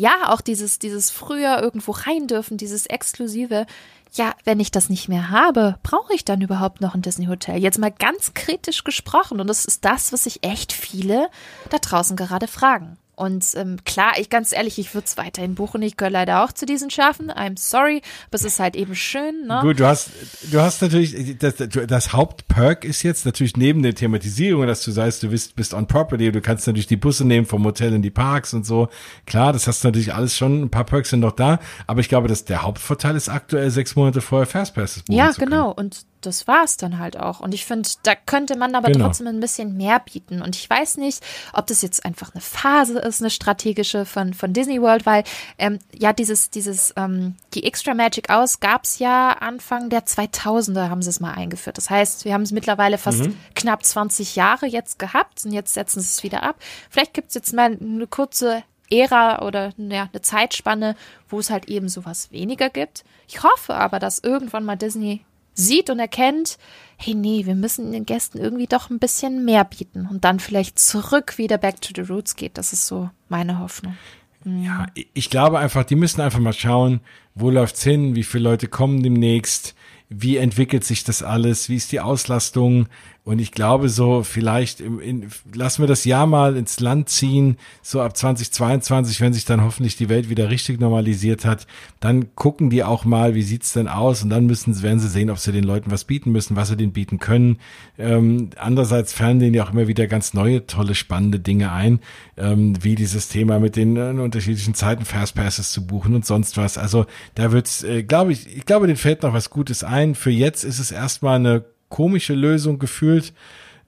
ja, 0.00 0.32
auch 0.32 0.40
dieses, 0.40 0.78
dieses 0.78 1.10
früher 1.10 1.60
irgendwo 1.60 1.92
rein 1.92 2.26
dürfen, 2.26 2.56
dieses 2.56 2.86
Exklusive. 2.86 3.66
Ja, 4.12 4.34
wenn 4.44 4.58
ich 4.58 4.70
das 4.70 4.88
nicht 4.88 5.08
mehr 5.08 5.30
habe, 5.30 5.78
brauche 5.82 6.14
ich 6.14 6.24
dann 6.24 6.40
überhaupt 6.40 6.80
noch 6.80 6.94
ein 6.94 7.02
Disney-Hotel? 7.02 7.58
Jetzt 7.58 7.78
mal 7.78 7.92
ganz 7.92 8.32
kritisch 8.34 8.82
gesprochen. 8.82 9.40
Und 9.40 9.46
das 9.46 9.66
ist 9.66 9.84
das, 9.84 10.12
was 10.12 10.24
sich 10.24 10.42
echt 10.42 10.72
viele 10.72 11.28
da 11.68 11.78
draußen 11.78 12.16
gerade 12.16 12.48
fragen. 12.48 12.96
Und 13.20 13.44
ähm, 13.54 13.76
klar, 13.84 14.12
ich 14.18 14.30
ganz 14.30 14.50
ehrlich, 14.50 14.78
ich 14.78 14.94
würde 14.94 15.04
es 15.04 15.18
weiterhin 15.18 15.54
buchen. 15.54 15.82
Ich 15.82 15.98
gehöre 15.98 16.10
leider 16.10 16.42
auch 16.42 16.52
zu 16.52 16.64
diesen 16.64 16.88
Schafen. 16.88 17.30
I'm 17.30 17.58
sorry, 17.58 18.00
aber 18.28 18.36
es 18.36 18.44
ist 18.44 18.58
halt 18.58 18.74
eben 18.74 18.94
schön. 18.94 19.46
Ne? 19.46 19.58
Gut, 19.60 19.78
du 19.78 19.86
hast, 19.86 20.08
du 20.50 20.58
hast 20.58 20.80
natürlich, 20.80 21.36
das, 21.36 21.56
das 21.58 22.14
Hauptperk 22.14 22.82
ist 22.82 23.02
jetzt 23.02 23.26
natürlich 23.26 23.58
neben 23.58 23.82
der 23.82 23.94
Thematisierung, 23.94 24.66
dass 24.66 24.82
du 24.82 24.90
sagst, 24.90 25.22
du 25.22 25.28
bist, 25.28 25.54
bist 25.54 25.74
on 25.74 25.86
property, 25.86 26.32
du 26.32 26.40
kannst 26.40 26.66
natürlich 26.66 26.86
die 26.86 26.96
Busse 26.96 27.26
nehmen 27.26 27.44
vom 27.44 27.62
Hotel 27.66 27.92
in 27.92 28.00
die 28.00 28.08
Parks 28.08 28.54
und 28.54 28.64
so. 28.64 28.88
Klar, 29.26 29.52
das 29.52 29.66
hast 29.66 29.84
du 29.84 29.88
natürlich 29.88 30.14
alles 30.14 30.34
schon, 30.34 30.62
ein 30.62 30.70
paar 30.70 30.84
Perks 30.84 31.10
sind 31.10 31.20
noch 31.20 31.32
da, 31.32 31.58
aber 31.86 32.00
ich 32.00 32.08
glaube, 32.08 32.26
dass 32.26 32.46
der 32.46 32.62
Hauptvorteil 32.62 33.16
ist 33.16 33.28
aktuell 33.28 33.70
sechs 33.70 33.96
Monate 33.96 34.22
vorher 34.22 34.46
Fastpasses 34.46 35.02
buchen 35.02 35.18
Ja, 35.18 35.30
genau. 35.32 35.72
Und 35.72 36.06
das 36.20 36.46
war 36.46 36.64
es 36.64 36.76
dann 36.76 36.98
halt 36.98 37.18
auch. 37.18 37.40
Und 37.40 37.54
ich 37.54 37.64
finde, 37.64 37.88
da 38.02 38.14
könnte 38.14 38.56
man 38.56 38.74
aber 38.74 38.90
genau. 38.90 39.06
trotzdem 39.06 39.26
ein 39.26 39.40
bisschen 39.40 39.76
mehr 39.76 40.00
bieten. 40.00 40.42
Und 40.42 40.56
ich 40.56 40.68
weiß 40.68 40.96
nicht, 40.98 41.22
ob 41.52 41.66
das 41.66 41.82
jetzt 41.82 42.04
einfach 42.04 42.34
eine 42.34 42.40
Phase 42.40 42.98
ist, 42.98 43.20
eine 43.20 43.30
strategische 43.30 44.04
von, 44.04 44.34
von 44.34 44.52
Disney 44.52 44.80
World, 44.80 45.06
weil 45.06 45.24
ähm, 45.58 45.78
ja 45.92 46.12
dieses, 46.12 46.50
dieses, 46.50 46.92
ähm, 46.96 47.36
die 47.54 47.64
Extra 47.64 47.94
Magic 47.94 48.30
aus 48.30 48.60
gab 48.60 48.84
es 48.84 48.98
ja 48.98 49.30
Anfang 49.32 49.90
der 49.90 50.04
2000er 50.04 50.88
haben 50.88 51.02
sie 51.02 51.10
es 51.10 51.20
mal 51.20 51.32
eingeführt. 51.32 51.76
Das 51.76 51.90
heißt, 51.90 52.24
wir 52.24 52.34
haben 52.34 52.42
es 52.42 52.52
mittlerweile 52.52 52.98
fast 52.98 53.20
mhm. 53.20 53.36
knapp 53.54 53.84
20 53.84 54.36
Jahre 54.36 54.66
jetzt 54.66 54.98
gehabt 54.98 55.44
und 55.44 55.52
jetzt 55.52 55.74
setzen 55.74 56.00
sie 56.00 56.08
es 56.08 56.22
wieder 56.22 56.42
ab. 56.42 56.56
Vielleicht 56.90 57.14
gibt 57.14 57.28
es 57.28 57.34
jetzt 57.34 57.52
mal 57.52 57.76
eine 57.80 58.06
kurze 58.06 58.62
Ära 58.90 59.42
oder 59.42 59.72
ja, 59.76 60.08
eine 60.12 60.20
Zeitspanne, 60.20 60.96
wo 61.28 61.38
es 61.38 61.50
halt 61.50 61.68
eben 61.68 61.88
sowas 61.88 62.32
weniger 62.32 62.70
gibt. 62.70 63.04
Ich 63.28 63.42
hoffe 63.42 63.74
aber, 63.74 63.98
dass 63.98 64.18
irgendwann 64.18 64.64
mal 64.64 64.76
Disney 64.76 65.24
sieht 65.54 65.90
und 65.90 65.98
erkennt, 65.98 66.58
hey 66.96 67.14
nee, 67.14 67.46
wir 67.46 67.54
müssen 67.54 67.92
den 67.92 68.06
Gästen 68.06 68.38
irgendwie 68.38 68.66
doch 68.66 68.90
ein 68.90 68.98
bisschen 68.98 69.44
mehr 69.44 69.64
bieten 69.64 70.06
und 70.10 70.24
dann 70.24 70.40
vielleicht 70.40 70.78
zurück 70.78 71.38
wieder 71.38 71.58
back 71.58 71.80
to 71.80 71.92
the 71.94 72.10
roots 72.12 72.36
geht. 72.36 72.58
Das 72.58 72.72
ist 72.72 72.86
so 72.86 73.10
meine 73.28 73.58
Hoffnung. 73.58 73.96
Mhm. 74.44 74.62
Ja, 74.62 74.86
ich 74.94 75.30
glaube 75.30 75.58
einfach, 75.58 75.84
die 75.84 75.96
müssen 75.96 76.20
einfach 76.20 76.40
mal 76.40 76.52
schauen, 76.52 77.00
wo 77.34 77.50
läuft's 77.50 77.82
hin, 77.82 78.14
wie 78.14 78.24
viele 78.24 78.44
Leute 78.44 78.68
kommen 78.68 79.02
demnächst, 79.02 79.74
wie 80.08 80.36
entwickelt 80.36 80.84
sich 80.84 81.04
das 81.04 81.22
alles, 81.22 81.68
wie 81.68 81.76
ist 81.76 81.92
die 81.92 82.00
Auslastung, 82.00 82.88
und 83.22 83.38
ich 83.38 83.52
glaube 83.52 83.90
so, 83.90 84.22
vielleicht 84.22 84.80
im, 84.80 84.98
in, 84.98 85.28
lassen 85.54 85.82
wir 85.82 85.86
das 85.86 86.04
Jahr 86.04 86.26
mal 86.26 86.56
ins 86.56 86.80
Land 86.80 87.10
ziehen, 87.10 87.58
so 87.82 88.00
ab 88.00 88.16
2022, 88.16 89.20
wenn 89.20 89.34
sich 89.34 89.44
dann 89.44 89.62
hoffentlich 89.62 89.96
die 89.96 90.08
Welt 90.08 90.30
wieder 90.30 90.48
richtig 90.48 90.80
normalisiert 90.80 91.44
hat, 91.44 91.66
dann 92.00 92.34
gucken 92.34 92.70
die 92.70 92.82
auch 92.82 93.04
mal, 93.04 93.34
wie 93.34 93.42
sieht's 93.42 93.74
denn 93.74 93.88
aus 93.88 94.22
und 94.22 94.30
dann 94.30 94.46
müssen, 94.46 94.80
werden 94.82 95.00
sie 95.00 95.08
sehen, 95.08 95.28
ob 95.28 95.38
sie 95.38 95.52
den 95.52 95.64
Leuten 95.64 95.90
was 95.90 96.04
bieten 96.04 96.32
müssen, 96.32 96.56
was 96.56 96.68
sie 96.68 96.76
denen 96.76 96.92
bieten 96.92 97.18
können. 97.18 97.58
Ähm, 97.98 98.50
andererseits 98.56 99.12
fallen 99.12 99.38
denen 99.38 99.54
ja 99.54 99.64
auch 99.64 99.72
immer 99.72 99.86
wieder 99.86 100.06
ganz 100.06 100.32
neue, 100.32 100.66
tolle, 100.66 100.94
spannende 100.94 101.40
Dinge 101.40 101.72
ein, 101.72 102.00
ähm, 102.38 102.82
wie 102.82 102.94
dieses 102.94 103.28
Thema 103.28 103.60
mit 103.60 103.76
den 103.76 103.96
äh, 103.96 104.10
unterschiedlichen 104.18 104.74
Zeiten 104.74 105.04
Fastpasses 105.04 105.72
zu 105.72 105.86
buchen 105.86 106.14
und 106.14 106.24
sonst 106.24 106.56
was. 106.56 106.78
Also 106.78 107.04
da 107.34 107.52
wird's, 107.52 107.82
äh, 107.82 108.02
glaube 108.02 108.32
ich, 108.32 108.56
ich 108.56 108.64
glaube, 108.64 108.86
denen 108.86 108.96
fällt 108.96 109.22
noch 109.22 109.34
was 109.34 109.50
Gutes 109.50 109.84
ein. 109.84 110.14
Für 110.14 110.30
jetzt 110.30 110.64
ist 110.64 110.78
es 110.78 110.90
erstmal 110.90 111.36
eine 111.36 111.64
komische 111.90 112.32
Lösung 112.32 112.78
gefühlt. 112.78 113.34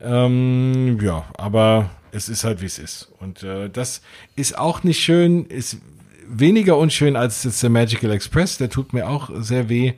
Ähm, 0.01 0.99
ja, 1.01 1.24
aber 1.39 1.91
es 2.11 2.29
ist 2.29 2.45
halt 2.45 2.61
wie 2.61 2.66
es 2.66 2.79
ist. 2.79 3.11
Und 3.19 3.43
äh, 3.43 3.70
das 3.70 4.03
ist 4.37 4.59
auch 4.59 4.83
nicht 4.83 5.03
schön, 5.03 5.47
ist 5.47 5.79
weniger 6.29 6.77
unschön 6.77 7.16
als 7.16 7.45
jetzt 7.45 7.62
der 7.62 7.70
Magical 7.70 8.11
Express, 8.11 8.59
der 8.59 8.69
tut 8.69 8.93
mir 8.93 9.09
auch 9.09 9.31
sehr 9.35 9.69
weh. 9.69 9.95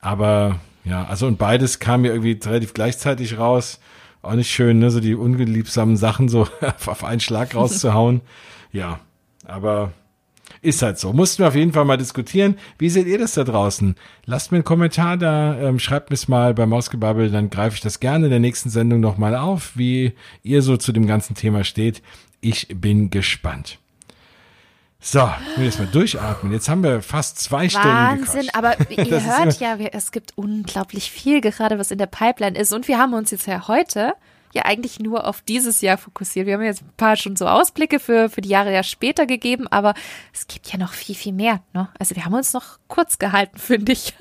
Aber 0.00 0.60
ja, 0.84 1.04
also 1.06 1.26
und 1.26 1.38
beides 1.38 1.78
kam 1.78 2.02
mir 2.02 2.12
irgendwie 2.12 2.38
relativ 2.44 2.74
gleichzeitig 2.74 3.38
raus. 3.38 3.80
Auch 4.22 4.34
nicht 4.34 4.50
schön, 4.50 4.78
ne, 4.78 4.90
so 4.90 5.00
die 5.00 5.14
ungeliebsamen 5.14 5.96
Sachen 5.96 6.28
so 6.28 6.46
auf 6.86 7.04
einen 7.04 7.20
Schlag 7.20 7.54
rauszuhauen. 7.54 8.20
Ja, 8.72 9.00
aber 9.46 9.92
ist 10.62 10.82
halt 10.82 10.98
so. 10.98 11.12
Mussten 11.12 11.42
wir 11.42 11.48
auf 11.48 11.54
jeden 11.54 11.72
Fall 11.72 11.84
mal 11.84 11.96
diskutieren. 11.96 12.56
Wie 12.78 12.90
seht 12.90 13.06
ihr 13.06 13.18
das 13.18 13.34
da 13.34 13.44
draußen? 13.44 13.94
Lasst 14.26 14.52
mir 14.52 14.56
einen 14.56 14.64
Kommentar 14.64 15.16
da, 15.16 15.58
ähm, 15.58 15.78
schreibt 15.78 16.10
mir 16.10 16.14
es 16.14 16.28
mal 16.28 16.54
bei 16.54 16.66
Mausgebabbel, 16.66 17.30
dann 17.30 17.50
greife 17.50 17.76
ich 17.76 17.80
das 17.80 18.00
gerne 18.00 18.26
in 18.26 18.30
der 18.30 18.40
nächsten 18.40 18.70
Sendung 18.70 19.00
nochmal 19.00 19.34
auf, 19.34 19.72
wie 19.76 20.12
ihr 20.42 20.62
so 20.62 20.76
zu 20.76 20.92
dem 20.92 21.06
ganzen 21.06 21.34
Thema 21.34 21.64
steht. 21.64 22.02
Ich 22.40 22.68
bin 22.68 23.10
gespannt. 23.10 23.78
So, 25.06 25.30
ich 25.52 25.58
will 25.58 25.66
jetzt 25.66 25.78
mal 25.78 25.88
durchatmen. 25.88 26.50
Jetzt 26.50 26.70
haben 26.70 26.82
wir 26.82 27.02
fast 27.02 27.38
zwei 27.38 27.68
Stunden 27.68 27.88
Wahnsinn, 27.88 28.48
aber 28.54 28.74
ihr 28.90 29.22
hört 29.22 29.60
ja, 29.60 29.76
es 29.92 30.12
gibt 30.12 30.32
unglaublich 30.36 31.10
viel 31.10 31.42
gerade, 31.42 31.78
was 31.78 31.90
in 31.90 31.98
der 31.98 32.06
Pipeline 32.06 32.58
ist. 32.58 32.72
Und 32.72 32.88
wir 32.88 32.98
haben 32.98 33.12
uns 33.12 33.30
jetzt 33.30 33.46
ja 33.46 33.68
heute 33.68 34.14
ja 34.54 34.64
eigentlich 34.64 35.00
nur 35.00 35.26
auf 35.26 35.42
dieses 35.42 35.80
Jahr 35.80 35.98
fokussiert. 35.98 36.46
Wir 36.46 36.54
haben 36.54 36.62
jetzt 36.62 36.82
ein 36.82 36.92
paar 36.96 37.16
schon 37.16 37.36
so 37.36 37.46
Ausblicke 37.46 38.00
für, 38.00 38.28
für 38.28 38.40
die 38.40 38.48
Jahre 38.48 38.72
ja 38.72 38.82
später 38.82 39.26
gegeben, 39.26 39.66
aber 39.68 39.94
es 40.32 40.46
gibt 40.46 40.72
ja 40.72 40.78
noch 40.78 40.92
viel, 40.92 41.14
viel 41.14 41.32
mehr. 41.32 41.62
Ne? 41.72 41.88
Also 41.98 42.16
wir 42.16 42.24
haben 42.24 42.34
uns 42.34 42.52
noch 42.52 42.78
kurz 42.88 43.18
gehalten, 43.18 43.58
finde 43.58 43.92
ich. 43.92 44.14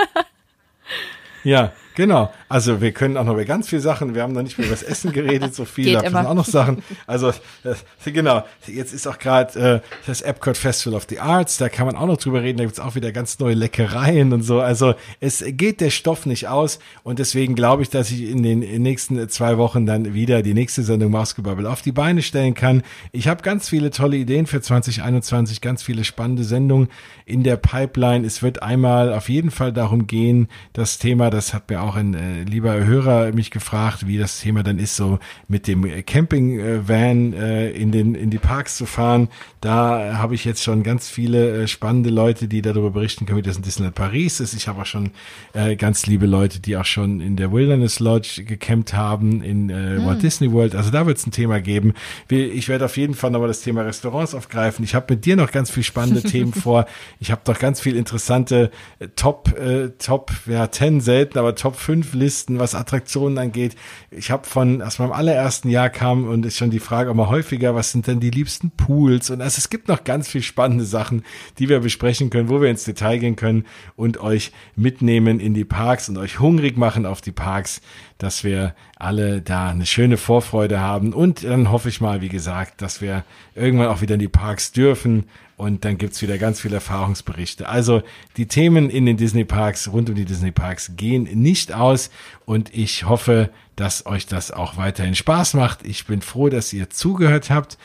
ja, 1.44 1.72
Genau. 1.96 2.34
Also 2.50 2.82
wir 2.82 2.92
können 2.92 3.18
auch 3.18 3.24
noch 3.24 3.34
über 3.34 3.46
ganz 3.46 3.70
viele 3.70 3.82
Sachen, 3.82 4.16
wir 4.16 4.24
haben 4.24 4.34
noch 4.34 4.42
nicht 4.42 4.58
mehr 4.58 4.68
über 4.68 4.76
das 4.76 4.84
Essen 4.84 5.12
geredet, 5.12 5.54
so 5.56 5.66
viel, 5.66 5.94
da 5.94 6.02
sind 6.02 6.16
auch 6.16 6.34
noch 6.34 6.46
Sachen. 6.46 6.84
Also 7.08 7.32
das, 7.64 7.84
genau, 8.06 8.44
jetzt 8.68 8.94
ist 8.94 9.08
auch 9.08 9.20
gerade 9.20 9.60
äh, 9.60 9.80
das 10.08 10.22
Epcot 10.22 10.58
Festival 10.58 10.96
of 10.96 11.06
the 11.10 11.20
Arts, 11.20 11.58
da 11.58 11.70
kann 11.70 11.86
man 11.86 11.96
auch 11.96 12.08
noch 12.08 12.18
drüber 12.18 12.42
reden, 12.42 12.58
da 12.58 12.64
gibt's 12.64 12.80
auch 12.80 12.96
wieder 12.96 13.12
ganz 13.12 13.40
neue 13.40 13.54
Leckereien 13.54 14.34
und 14.34 14.42
so. 14.42 14.62
Also 14.62 14.96
es 15.20 15.44
geht 15.46 15.82
der 15.82 15.90
Stoff 15.90 16.26
nicht 16.26 16.48
aus 16.48 16.80
und 17.04 17.20
deswegen 17.20 17.56
glaube 17.56 17.84
ich, 17.84 17.90
dass 17.90 18.10
ich 18.12 18.30
in 18.30 18.44
den 18.44 18.60
nächsten 18.82 19.30
zwei 19.30 19.58
Wochen 19.58 19.86
dann 19.86 20.14
wieder 20.14 20.42
die 20.42 20.54
nächste 20.54 20.84
Sendung 20.84 21.12
Mausgebabbel 21.12 21.68
auf 21.68 21.82
die 21.82 21.92
Beine 21.92 22.22
stellen 22.22 22.54
kann. 22.54 22.82
Ich 23.12 23.28
habe 23.28 23.44
ganz 23.44 23.70
viele 23.70 23.92
tolle 23.92 24.18
Ideen 24.18 24.48
für 24.48 24.62
2021, 24.62 25.62
ganz 25.62 25.84
viele 25.84 26.04
spannende 26.04 26.44
Sendungen 26.44 26.90
in 27.26 27.44
der 27.44 27.58
Pipeline. 27.58 28.26
Es 28.26 28.42
wird 28.42 28.64
einmal 28.64 29.14
auf 29.14 29.30
jeden 29.30 29.52
Fall 29.52 29.72
darum 29.72 30.08
gehen, 30.08 30.48
das 30.74 30.98
Thema, 30.98 31.30
das 31.30 31.54
hat 31.54 31.70
mir 31.70 31.83
auch 31.84 31.96
ein 31.96 32.14
äh, 32.14 32.44
lieber 32.44 32.74
Hörer 32.84 33.32
mich 33.34 33.52
gefragt, 33.52 34.08
wie 34.08 34.18
das 34.18 34.40
Thema 34.40 34.64
dann 34.64 34.80
ist, 34.80 34.96
so 34.96 35.20
mit 35.48 35.68
dem 35.68 35.84
Camping-Van 36.06 37.34
äh, 37.34 37.70
in 37.72 37.92
den 37.92 38.16
in 38.16 38.30
die 38.30 38.38
Parks 38.38 38.78
zu 38.78 38.86
fahren. 38.86 39.30
Da 39.62 40.18
habe 40.18 40.36
ich 40.36 40.46
jetzt 40.46 40.64
schon 40.64 40.84
ganz 40.84 41.10
viele 41.10 41.64
äh, 41.64 41.68
spannende 41.68 42.10
Leute, 42.10 42.48
die 42.48 42.62
darüber 42.62 42.92
berichten 42.92 43.26
können, 43.26 43.38
wie 43.38 43.44
das 43.44 43.58
in 43.58 43.64
Disneyland 43.64 43.96
Paris 43.96 44.40
ist. 44.40 44.54
Ich 44.54 44.68
habe 44.68 44.82
auch 44.82 44.86
schon 44.86 45.12
äh, 45.54 45.76
ganz 45.76 46.06
liebe 46.06 46.26
Leute, 46.26 46.60
die 46.60 46.76
auch 46.78 46.86
schon 46.86 47.22
in 47.22 47.36
der 47.36 47.52
Wilderness 47.52 48.00
Lodge 48.00 48.44
gecampt 48.44 48.94
haben 48.94 49.42
in 49.42 49.70
äh, 49.70 49.98
hm. 49.98 50.06
Walt 50.06 50.24
Disney 50.24 50.52
World. 50.52 50.76
Also 50.76 50.92
da 50.92 51.06
wird 51.06 51.18
es 51.18 51.28
ein 51.28 51.32
Thema 51.32 51.62
geben. 51.62 51.94
Ich 52.30 52.70
werde 52.70 52.86
auf 52.86 52.98
jeden 52.98 53.14
Fall 53.14 53.32
nochmal 53.32 53.48
das 53.48 53.62
Thema 53.62 53.82
Restaurants 53.82 54.34
aufgreifen. 54.34 54.84
Ich 54.84 54.96
habe 54.96 55.14
mit 55.14 55.26
dir 55.26 55.36
noch 55.36 55.52
ganz 55.52 55.70
viel 55.70 55.84
spannende 55.84 56.24
Themen 56.30 56.54
vor. 56.54 56.86
Ich 57.20 57.32
habe 57.32 57.42
doch 57.44 57.60
ganz 57.60 57.82
viel 57.82 57.96
interessante 57.96 58.72
äh, 59.00 59.08
Top, 59.16 59.58
äh, 59.58 59.90
Top, 59.98 60.32
ja, 60.46 60.70
10 60.70 61.02
selten, 61.02 61.38
aber 61.38 61.56
Top 61.56 61.73
Top 61.74 61.80
5 61.80 62.14
Listen, 62.14 62.60
was 62.60 62.76
Attraktionen 62.76 63.40
angeht. 63.40 63.76
Ich 64.12 64.30
habe 64.30 64.46
von, 64.46 64.84
aus 64.84 65.00
meinem 65.00 65.12
allerersten 65.12 65.70
Jahr 65.70 65.90
kam 65.90 66.28
und 66.28 66.46
ist 66.46 66.58
schon 66.58 66.70
die 66.70 66.80
Frage 66.80 67.10
immer 67.10 67.30
häufiger, 67.30 67.74
was 67.74 67.92
sind 67.92 68.06
denn 68.06 68.20
die 68.20 68.30
liebsten 68.30 68.70
Pools? 68.70 69.32
Und 69.32 69.42
also 69.42 69.58
es 69.58 69.72
gibt 69.72 69.88
noch 69.88 70.04
ganz 70.04 70.28
viel 70.28 70.44
spannende 70.44 70.86
Sachen, 70.86 71.24
die 71.58 71.70
wir 71.70 71.80
besprechen 71.80 72.30
können, 72.30 72.50
wo 72.50 72.62
wir 72.62 72.70
ins 72.70 72.84
Detail 72.84 73.18
gehen 73.18 73.36
können 73.36 73.66
und 73.96 74.20
euch 74.20 74.52
mitnehmen 74.76 75.40
in 75.40 75.56
die 75.56 75.66
Parks 75.66 76.10
und 76.10 76.20
euch 76.20 76.40
hungrig 76.40 76.78
machen 76.78 77.08
auf 77.08 77.22
die 77.22 77.32
Parks, 77.32 77.82
dass 78.20 78.44
wir 78.44 78.76
alle 78.96 79.42
da 79.42 79.70
eine 79.70 79.88
schöne 79.88 80.18
Vorfreude 80.18 80.80
haben. 80.80 81.12
Und 81.12 81.44
dann 81.44 81.72
hoffe 81.72 81.90
ich 81.90 82.02
mal, 82.02 82.22
wie 82.22 82.30
gesagt, 82.30 82.84
dass 82.84 83.02
wir 83.02 83.24
irgendwann 83.56 83.88
auch 83.88 84.02
wieder 84.02 84.14
in 84.14 84.20
die 84.20 84.28
Parks 84.28 84.74
dürfen 84.74 85.26
und 85.64 85.86
dann 85.86 85.98
gibt's 85.98 86.22
wieder 86.22 86.38
ganz 86.38 86.60
viele 86.60 86.76
Erfahrungsberichte. 86.76 87.70
Also 87.70 88.04
die 88.36 88.48
Themen 88.48 88.90
in 88.90 89.06
den 89.06 89.16
Disney 89.16 89.46
Parks, 89.46 89.88
rund 89.88 90.10
um 90.10 90.16
die 90.16 90.26
Disney 90.26 90.52
Parks, 90.52 90.92
gehen 90.98 91.24
nicht 91.24 91.74
aus 91.74 92.12
und 92.46 92.76
ich 92.76 93.06
hoffe, 93.06 93.50
dass 93.78 94.06
euch 94.06 94.26
das 94.26 94.52
auch 94.52 94.76
weiterhin 94.76 95.16
Spaß 95.16 95.54
macht. 95.54 95.86
Ich 95.86 96.06
bin 96.06 96.22
froh, 96.22 96.50
dass 96.50 96.74
ihr 96.74 96.90
zugehört 96.90 97.50
habt. 97.50 97.78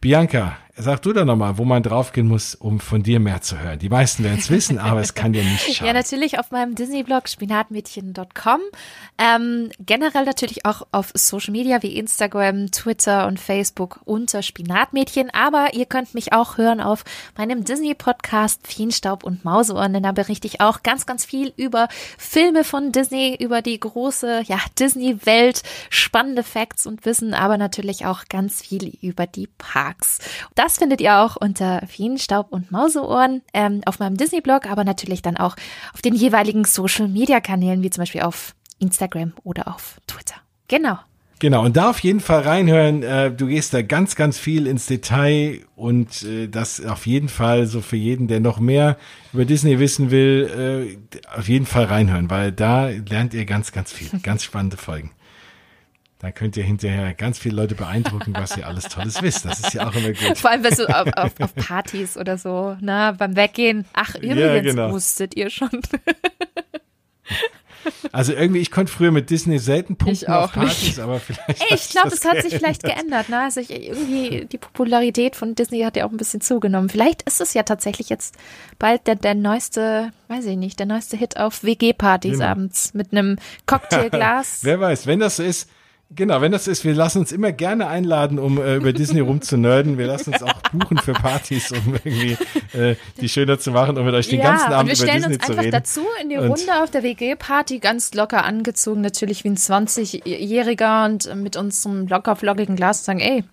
Bianca, 0.00 0.56
Sag 0.76 1.02
du 1.02 1.12
doch 1.12 1.24
nochmal, 1.24 1.58
wo 1.58 1.64
man 1.64 1.82
draufgehen 1.82 2.28
muss, 2.28 2.54
um 2.54 2.80
von 2.80 3.02
dir 3.02 3.20
mehr 3.20 3.40
zu 3.40 3.58
hören. 3.58 3.78
Die 3.78 3.88
meisten 3.88 4.24
werden 4.24 4.38
es 4.38 4.50
wissen, 4.50 4.78
aber 4.80 5.00
es 5.00 5.14
kann 5.14 5.32
dir 5.32 5.42
nicht 5.42 5.74
schaden. 5.74 5.86
Ja, 5.86 5.92
natürlich 5.92 6.38
auf 6.38 6.50
meinem 6.50 6.74
Disney-Blog 6.74 7.28
spinatmädchen.com. 7.28 8.60
Ähm, 9.18 9.70
generell 9.80 10.24
natürlich 10.24 10.64
auch 10.64 10.86
auf 10.92 11.10
Social 11.14 11.52
Media 11.52 11.82
wie 11.82 11.96
Instagram, 11.96 12.70
Twitter 12.70 13.26
und 13.26 13.40
Facebook 13.40 14.00
unter 14.04 14.42
Spinatmädchen. 14.42 15.30
Aber 15.30 15.74
ihr 15.74 15.86
könnt 15.86 16.14
mich 16.14 16.32
auch 16.32 16.56
hören 16.56 16.80
auf 16.80 17.04
meinem 17.36 17.64
Disney-Podcast 17.64 18.66
Feenstaub 18.66 19.24
und 19.24 19.44
Mauseohren, 19.44 19.92
denn 19.92 20.04
da 20.04 20.12
berichte 20.12 20.46
ich 20.46 20.60
auch 20.60 20.82
ganz, 20.82 21.04
ganz 21.04 21.24
viel 21.24 21.52
über 21.56 21.88
Filme 22.16 22.64
von 22.64 22.92
Disney, 22.92 23.36
über 23.38 23.60
die 23.60 23.78
große 23.78 24.42
ja, 24.46 24.58
Disney-Welt, 24.78 25.62
spannende 25.90 26.42
Facts 26.42 26.86
und 26.86 27.04
Wissen, 27.04 27.34
aber 27.34 27.58
natürlich 27.58 28.06
auch 28.06 28.26
ganz 28.28 28.62
viel 28.62 28.96
über 29.02 29.26
die 29.26 29.48
Parks. 29.58 30.18
Das 30.54 30.69
das 30.70 30.78
findet 30.78 31.00
ihr 31.00 31.18
auch 31.18 31.34
unter 31.34 31.82
Staub 32.16 32.52
und 32.52 32.70
Mauseohren 32.70 33.42
ähm, 33.52 33.80
auf 33.86 33.98
meinem 33.98 34.16
Disney-Blog, 34.16 34.70
aber 34.70 34.84
natürlich 34.84 35.20
dann 35.20 35.36
auch 35.36 35.56
auf 35.92 36.00
den 36.00 36.14
jeweiligen 36.14 36.64
Social-Media-Kanälen, 36.64 37.82
wie 37.82 37.90
zum 37.90 38.02
Beispiel 38.02 38.20
auf 38.20 38.54
Instagram 38.78 39.32
oder 39.42 39.66
auf 39.66 40.00
Twitter. 40.06 40.36
Genau. 40.68 40.96
Genau, 41.40 41.64
und 41.64 41.76
da 41.76 41.90
auf 41.90 41.98
jeden 41.98 42.20
Fall 42.20 42.42
reinhören. 42.42 43.02
Äh, 43.02 43.32
du 43.32 43.48
gehst 43.48 43.74
da 43.74 43.82
ganz, 43.82 44.14
ganz 44.14 44.38
viel 44.38 44.68
ins 44.68 44.86
Detail 44.86 45.62
und 45.74 46.22
äh, 46.22 46.46
das 46.46 46.84
auf 46.84 47.04
jeden 47.04 47.28
Fall 47.28 47.66
so 47.66 47.80
für 47.80 47.96
jeden, 47.96 48.28
der 48.28 48.38
noch 48.38 48.60
mehr 48.60 48.96
über 49.32 49.44
Disney 49.44 49.80
wissen 49.80 50.12
will, 50.12 50.98
äh, 51.16 51.18
auf 51.36 51.48
jeden 51.48 51.66
Fall 51.66 51.86
reinhören, 51.86 52.30
weil 52.30 52.52
da 52.52 52.90
lernt 52.90 53.34
ihr 53.34 53.44
ganz, 53.44 53.72
ganz 53.72 53.90
viel. 53.90 54.20
Ganz 54.22 54.44
spannende 54.44 54.76
Folgen. 54.76 55.10
Da 56.20 56.30
könnt 56.30 56.54
ihr 56.58 56.64
hinterher 56.64 57.14
ganz 57.14 57.38
viele 57.38 57.56
Leute 57.56 57.74
beeindrucken, 57.74 58.34
was 58.36 58.54
ihr 58.54 58.66
alles 58.66 58.84
Tolles 58.84 59.22
wisst. 59.22 59.46
Das 59.46 59.60
ist 59.60 59.72
ja 59.72 59.88
auch 59.88 59.94
immer 59.94 60.12
gut. 60.12 60.36
Vor 60.36 60.50
allem 60.50 60.62
bei 60.62 60.70
so 60.70 60.86
auf, 60.86 61.08
auf, 61.16 61.32
auf 61.40 61.54
Partys 61.54 62.18
oder 62.18 62.36
so, 62.36 62.76
na, 62.80 63.12
beim 63.12 63.36
Weggehen. 63.36 63.86
Ach, 63.94 64.14
übrigens 64.16 64.38
ja, 64.38 64.60
genau. 64.60 64.92
wusstet 64.92 65.34
ihr 65.34 65.48
schon. 65.48 65.70
Also 68.12 68.34
irgendwie, 68.34 68.60
ich 68.60 68.70
konnte 68.70 68.92
früher 68.92 69.10
mit 69.10 69.30
Disney 69.30 69.58
selten 69.58 69.96
punkten 69.96 70.30
auf 70.30 70.52
Partys, 70.52 70.82
nicht. 70.82 70.98
aber 71.00 71.18
vielleicht. 71.18 71.62
Ey, 71.62 71.74
ich 71.74 71.88
glaube, 71.88 72.08
es 72.08 72.24
hat 72.26 72.42
sich 72.42 72.54
vielleicht 72.54 72.82
geändert. 72.82 73.30
Ne? 73.30 73.40
Also 73.40 73.60
ich, 73.60 73.70
irgendwie 73.70 74.46
die 74.46 74.58
Popularität 74.58 75.34
von 75.34 75.54
Disney 75.54 75.80
hat 75.80 75.96
ja 75.96 76.06
auch 76.06 76.10
ein 76.10 76.18
bisschen 76.18 76.42
zugenommen. 76.42 76.90
Vielleicht 76.90 77.22
ist 77.22 77.40
es 77.40 77.54
ja 77.54 77.62
tatsächlich 77.62 78.10
jetzt 78.10 78.34
bald 78.78 79.06
der, 79.06 79.14
der 79.14 79.34
neueste, 79.34 80.12
weiß 80.28 80.44
ich 80.44 80.56
nicht, 80.56 80.78
der 80.78 80.86
neueste 80.86 81.16
Hit 81.16 81.38
auf 81.38 81.64
WG-Partys 81.64 82.38
genau. 82.38 82.50
abends 82.50 82.92
mit 82.92 83.12
einem 83.12 83.38
Cocktailglas. 83.64 84.58
Wer 84.62 84.80
weiß, 84.80 85.06
wenn 85.06 85.20
das 85.20 85.36
so 85.36 85.42
ist, 85.42 85.70
Genau, 86.12 86.40
wenn 86.40 86.50
das 86.50 86.66
ist, 86.66 86.84
wir 86.84 86.92
lassen 86.92 87.18
uns 87.20 87.30
immer 87.30 87.52
gerne 87.52 87.86
einladen, 87.86 88.40
um 88.40 88.58
äh, 88.58 88.76
über 88.76 88.92
Disney 88.92 89.20
rumzunörden. 89.20 89.96
Wir 89.96 90.08
lassen 90.08 90.32
uns 90.32 90.42
auch 90.42 90.52
buchen 90.72 90.98
für 90.98 91.12
Partys, 91.12 91.70
um 91.70 91.94
irgendwie 92.02 92.36
äh, 92.72 92.96
die 93.20 93.28
schöner 93.28 93.60
zu 93.60 93.70
machen 93.70 93.96
und 93.96 94.04
mit 94.04 94.14
euch 94.14 94.28
den 94.28 94.40
ja, 94.40 94.50
ganzen 94.50 94.72
Abend 94.72 94.92
über 94.92 95.06
Disney 95.06 95.10
zu 95.12 95.12
reden. 95.12 95.30
wir 95.30 95.38
stellen 95.38 95.54
uns 95.54 95.58
einfach 95.58 95.70
dazu 95.70 96.00
in 96.20 96.28
die 96.30 96.36
Runde 96.36 96.82
auf 96.82 96.90
der 96.90 97.04
WG-Party, 97.04 97.78
ganz 97.78 98.12
locker 98.14 98.44
angezogen, 98.44 99.02
natürlich 99.02 99.44
wie 99.44 99.50
ein 99.50 99.56
20-Jähriger 99.56 101.04
und 101.04 101.32
mit 101.36 101.56
unserem 101.56 102.08
locker 102.08 102.34
flockigen 102.34 102.74
Glas 102.74 103.04
sagen, 103.04 103.20
ey, 103.20 103.44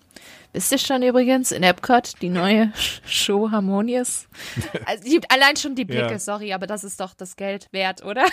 Wisst 0.54 0.72
ihr 0.72 0.78
schon 0.78 1.02
übrigens 1.02 1.52
in 1.52 1.62
Epcot 1.62 2.14
die 2.22 2.30
neue 2.30 2.72
Show 3.06 3.50
Harmonious? 3.50 4.26
Also, 4.86 5.18
allein 5.28 5.56
schon 5.56 5.74
die 5.74 5.84
Blicke, 5.84 6.12
ja. 6.12 6.18
sorry, 6.18 6.54
aber 6.54 6.66
das 6.66 6.84
ist 6.84 7.00
doch 7.00 7.12
das 7.14 7.36
Geld 7.36 7.68
wert, 7.70 8.02
oder? 8.02 8.24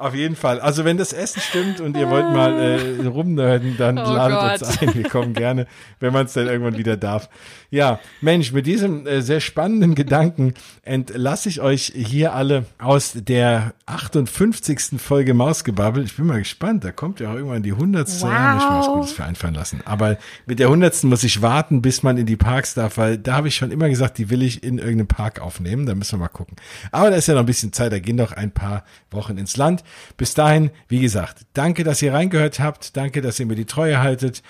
Auf 0.00 0.14
jeden 0.14 0.36
Fall. 0.36 0.60
Also 0.60 0.84
wenn 0.84 0.96
das 0.96 1.12
Essen 1.12 1.40
stimmt 1.40 1.80
und 1.80 1.96
ihr 1.96 2.08
wollt 2.08 2.32
mal 2.32 2.52
äh, 2.52 3.04
rumnörden, 3.04 3.76
dann 3.76 3.98
oh 3.98 4.02
ladet 4.02 4.60
Gott. 4.60 4.68
uns 4.68 4.78
ein. 4.80 4.94
Wir 4.94 5.08
kommen 5.08 5.34
gerne, 5.34 5.66
wenn 5.98 6.12
man 6.12 6.26
es 6.26 6.34
dann 6.34 6.46
irgendwann 6.46 6.78
wieder 6.78 6.96
darf. 6.96 7.28
Ja, 7.70 7.98
Mensch, 8.20 8.52
mit 8.52 8.68
diesem 8.68 9.08
äh, 9.08 9.22
sehr 9.22 9.40
spannenden 9.40 9.96
Gedanken 9.96 10.54
entlasse 10.82 11.48
ich 11.48 11.60
euch 11.60 11.92
hier 11.96 12.32
alle 12.32 12.64
aus 12.78 13.14
der 13.16 13.74
58. 13.86 15.00
Folge 15.00 15.34
Mausgebabbel. 15.34 16.04
Ich 16.04 16.16
bin 16.16 16.26
mal 16.26 16.38
gespannt. 16.38 16.84
Da 16.84 16.92
kommt 16.92 17.18
ja 17.18 17.32
auch 17.32 17.34
irgendwann 17.34 17.64
die 17.64 17.72
100. 17.72 18.08
Wow. 18.08 18.30
Ja, 18.30 18.56
ich 18.56 18.62
mir 18.62 18.78
was 18.78 18.86
Gutes 18.86 19.12
für 19.12 19.24
einfallen 19.24 19.54
lassen. 19.54 19.80
Aber 19.84 20.16
mit 20.46 20.60
der 20.60 20.68
100. 20.68 21.02
muss 21.04 21.24
ich 21.24 21.42
warten, 21.42 21.82
bis 21.82 22.04
man 22.04 22.18
in 22.18 22.26
die 22.26 22.36
Parks 22.36 22.74
darf, 22.74 22.98
weil 22.98 23.18
da 23.18 23.34
habe 23.34 23.48
ich 23.48 23.56
schon 23.56 23.72
immer 23.72 23.88
gesagt, 23.88 24.18
die 24.18 24.30
will 24.30 24.42
ich 24.44 24.62
in 24.62 24.78
irgendeinem 24.78 25.08
Park 25.08 25.40
aufnehmen. 25.40 25.86
Da 25.86 25.96
müssen 25.96 26.12
wir 26.12 26.18
mal 26.18 26.28
gucken. 26.28 26.54
Aber 26.92 27.10
da 27.10 27.16
ist 27.16 27.26
ja 27.26 27.34
noch 27.34 27.40
ein 27.40 27.46
bisschen 27.46 27.72
Zeit. 27.72 27.90
Da 27.90 27.98
gehen 27.98 28.14
noch 28.14 28.30
ein 28.30 28.52
paar 28.52 28.84
Wochen 29.10 29.36
ins 29.36 29.56
Land. 29.56 29.82
Bis 30.16 30.34
dahin, 30.34 30.70
wie 30.88 31.00
gesagt, 31.00 31.46
danke, 31.54 31.84
dass 31.84 32.02
ihr 32.02 32.12
reingehört 32.12 32.60
habt. 32.60 32.96
Danke, 32.96 33.20
dass 33.20 33.38
ihr 33.40 33.46
mir 33.46 33.56
die 33.56 33.64
Treue 33.64 34.00
haltet. 34.00 34.42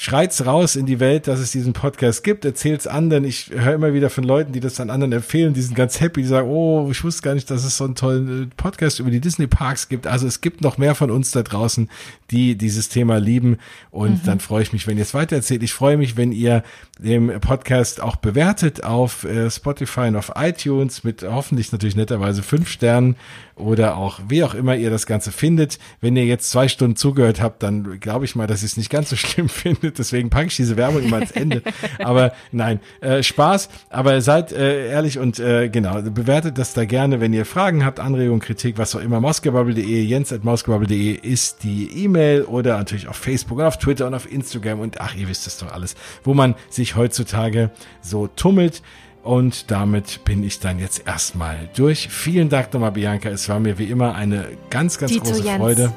Schreit's 0.00 0.46
raus 0.46 0.76
in 0.76 0.86
die 0.86 1.00
Welt, 1.00 1.26
dass 1.26 1.40
es 1.40 1.50
diesen 1.50 1.72
Podcast 1.72 2.22
gibt, 2.22 2.44
erzählt's 2.44 2.86
anderen. 2.86 3.24
Ich 3.24 3.50
höre 3.50 3.74
immer 3.74 3.92
wieder 3.94 4.10
von 4.10 4.22
Leuten, 4.22 4.52
die 4.52 4.60
das 4.60 4.74
dann 4.74 4.90
anderen 4.90 5.10
empfehlen, 5.10 5.54
die 5.54 5.60
sind 5.60 5.74
ganz 5.74 6.00
happy, 6.00 6.22
die 6.22 6.28
sagen, 6.28 6.48
oh, 6.48 6.88
ich 6.88 7.02
wusste 7.02 7.22
gar 7.22 7.34
nicht, 7.34 7.50
dass 7.50 7.64
es 7.64 7.76
so 7.76 7.84
einen 7.84 7.96
tollen 7.96 8.44
äh, 8.44 8.46
Podcast 8.56 9.00
über 9.00 9.10
die 9.10 9.18
Disney 9.18 9.48
Parks 9.48 9.88
gibt. 9.88 10.06
Also 10.06 10.28
es 10.28 10.40
gibt 10.40 10.60
noch 10.60 10.78
mehr 10.78 10.94
von 10.94 11.10
uns 11.10 11.32
da 11.32 11.42
draußen, 11.42 11.90
die 12.30 12.54
dieses 12.54 12.88
Thema 12.90 13.18
lieben. 13.18 13.58
Und 13.90 14.22
mhm. 14.22 14.26
dann 14.26 14.38
freue 14.38 14.62
ich 14.62 14.72
mich, 14.72 14.86
wenn 14.86 14.98
ihr 14.98 15.02
es 15.02 15.14
weitererzählt. 15.14 15.64
Ich 15.64 15.72
freue 15.72 15.96
mich, 15.96 16.16
wenn 16.16 16.30
ihr 16.30 16.62
den 17.00 17.40
Podcast 17.40 18.00
auch 18.00 18.14
bewertet 18.14 18.84
auf 18.84 19.24
äh, 19.24 19.50
Spotify 19.50 20.02
und 20.02 20.16
auf 20.16 20.32
iTunes 20.36 21.02
mit 21.02 21.24
hoffentlich 21.24 21.72
natürlich 21.72 21.96
netterweise 21.96 22.44
fünf 22.44 22.68
Sternen 22.68 23.16
oder 23.56 23.96
auch 23.96 24.20
wie 24.28 24.44
auch 24.44 24.54
immer 24.54 24.76
ihr 24.76 24.90
das 24.90 25.06
Ganze 25.06 25.32
findet. 25.32 25.78
Wenn 26.00 26.16
ihr 26.16 26.24
jetzt 26.24 26.50
zwei 26.50 26.68
Stunden 26.68 26.96
zugehört 26.96 27.40
habt, 27.40 27.62
dann 27.62 27.98
glaube 28.00 28.24
ich 28.24 28.36
mal, 28.36 28.46
dass 28.46 28.62
ihr 28.62 28.66
es 28.66 28.76
nicht 28.76 28.90
ganz 28.90 29.10
so 29.10 29.16
schlimm 29.16 29.48
findet. 29.48 29.87
Deswegen 29.96 30.28
packe 30.28 30.48
ich 30.48 30.56
diese 30.56 30.76
Werbung 30.76 31.02
immer 31.02 31.16
ans 31.16 31.30
Ende. 31.30 31.62
aber 31.98 32.32
nein, 32.52 32.80
äh, 33.00 33.22
Spaß. 33.22 33.68
Aber 33.90 34.20
seid 34.20 34.52
äh, 34.52 34.90
ehrlich 34.90 35.18
und 35.18 35.38
äh, 35.38 35.68
genau, 35.68 36.02
bewertet 36.02 36.58
das 36.58 36.74
da 36.74 36.84
gerne, 36.84 37.20
wenn 37.20 37.32
ihr 37.32 37.46
Fragen 37.46 37.84
habt, 37.84 38.00
Anregungen, 38.00 38.40
Kritik, 38.40 38.78
was 38.78 38.94
auch 38.94 39.00
immer. 39.00 39.20
Mausgebubble.de, 39.20 40.02
jens 40.02 40.32
at 40.32 40.44
mausgebubble.de 40.44 41.12
ist 41.12 41.62
die 41.62 42.04
E-Mail 42.04 42.42
oder 42.42 42.76
natürlich 42.76 43.08
auf 43.08 43.16
Facebook 43.16 43.58
und 43.58 43.64
auf 43.64 43.78
Twitter 43.78 44.06
und 44.06 44.14
auf 44.14 44.30
Instagram 44.30 44.80
und 44.80 45.00
ach, 45.00 45.14
ihr 45.14 45.28
wisst 45.28 45.46
es 45.46 45.58
doch 45.58 45.72
alles, 45.72 45.94
wo 46.24 46.34
man 46.34 46.54
sich 46.68 46.96
heutzutage 46.96 47.70
so 48.02 48.26
tummelt. 48.26 48.82
Und 49.22 49.70
damit 49.70 50.24
bin 50.24 50.42
ich 50.42 50.58
dann 50.60 50.78
jetzt 50.78 51.06
erstmal 51.06 51.68
durch. 51.76 52.08
Vielen 52.08 52.48
Dank 52.48 52.72
nochmal, 52.72 52.92
Bianca. 52.92 53.28
Es 53.28 53.48
war 53.48 53.60
mir 53.60 53.78
wie 53.78 53.84
immer 53.84 54.14
eine 54.14 54.46
ganz, 54.70 54.96
ganz 54.96 55.12
Dito 55.12 55.24
große 55.24 55.42
Jens. 55.42 55.58
Freude, 55.58 55.92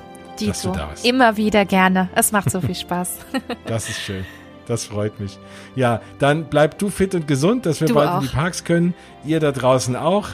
Dito. 0.46 0.76
Immer 1.04 1.38
wieder 1.38 1.66
gerne. 1.66 2.10
Es 2.16 2.32
macht 2.32 2.50
so 2.50 2.62
viel 2.62 2.76
Spaß. 2.76 3.18
das 3.66 3.90
ist 3.90 4.00
schön. 4.02 4.26
Das 4.68 4.86
freut 4.86 5.20
mich. 5.20 5.38
Ja, 5.76 6.02
dann 6.20 6.46
bleib 6.46 6.78
du 6.78 6.90
fit 6.90 7.16
und 7.16 7.28
gesund, 7.28 7.66
dass 7.66 7.82
wir 7.82 7.88
du 7.88 7.96
bald 7.96 8.10
auch. 8.10 8.22
in 8.22 8.28
die 8.28 8.34
Parks 8.34 8.64
können. 8.64 8.94
Ihr 9.26 9.40
da 9.40 9.52
draußen 9.52 9.96
auch. 9.96 10.30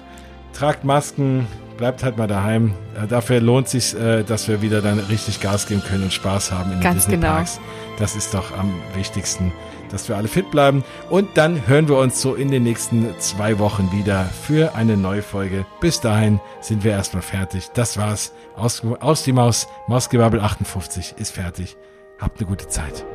Tragt 0.53 0.83
Masken, 0.83 1.47
bleibt 1.77 2.03
halt 2.03 2.17
mal 2.17 2.27
daheim. 2.27 2.73
Äh, 3.01 3.07
dafür 3.07 3.39
lohnt 3.39 3.69
sich, 3.69 3.95
äh, 3.95 4.23
dass 4.23 4.47
wir 4.47 4.61
wieder 4.61 4.81
dann 4.81 4.99
richtig 4.99 5.39
Gas 5.39 5.67
geben 5.67 5.83
können 5.83 6.03
und 6.03 6.13
Spaß 6.13 6.51
haben 6.51 6.71
in 6.71 6.81
den 6.81 6.93
Disney 6.93 7.15
genau. 7.15 7.27
Parks. 7.29 7.59
Das 7.99 8.15
ist 8.15 8.33
doch 8.33 8.55
am 8.57 8.73
wichtigsten 8.95 9.51
dass 9.89 10.09
wir 10.09 10.17
alle 10.17 10.27
fit 10.27 10.51
bleiben. 10.51 10.83
Und 11.09 11.37
dann 11.37 11.67
hören 11.67 11.87
wir 11.87 11.97
uns 11.97 12.21
so 12.21 12.35
in 12.35 12.51
den 12.51 12.63
nächsten 12.63 13.13
zwei 13.19 13.59
Wochen 13.59 13.91
wieder 13.91 14.25
für 14.25 14.75
eine 14.75 14.97
neue 14.97 15.21
Folge. 15.21 15.65
Bis 15.79 16.01
dahin 16.01 16.39
sind 16.61 16.83
wir 16.83 16.91
erstmal 16.91 17.23
fertig. 17.23 17.69
Das 17.73 17.97
war's. 17.97 18.33
Aus, 18.55 18.81
aus 18.99 19.23
die 19.23 19.33
Maus. 19.33 19.67
Mausgebabbel 19.87 20.39
58 20.39 21.15
ist 21.17 21.31
fertig. 21.31 21.77
Habt 22.19 22.39
eine 22.39 22.47
gute 22.47 22.67
Zeit. 22.67 23.05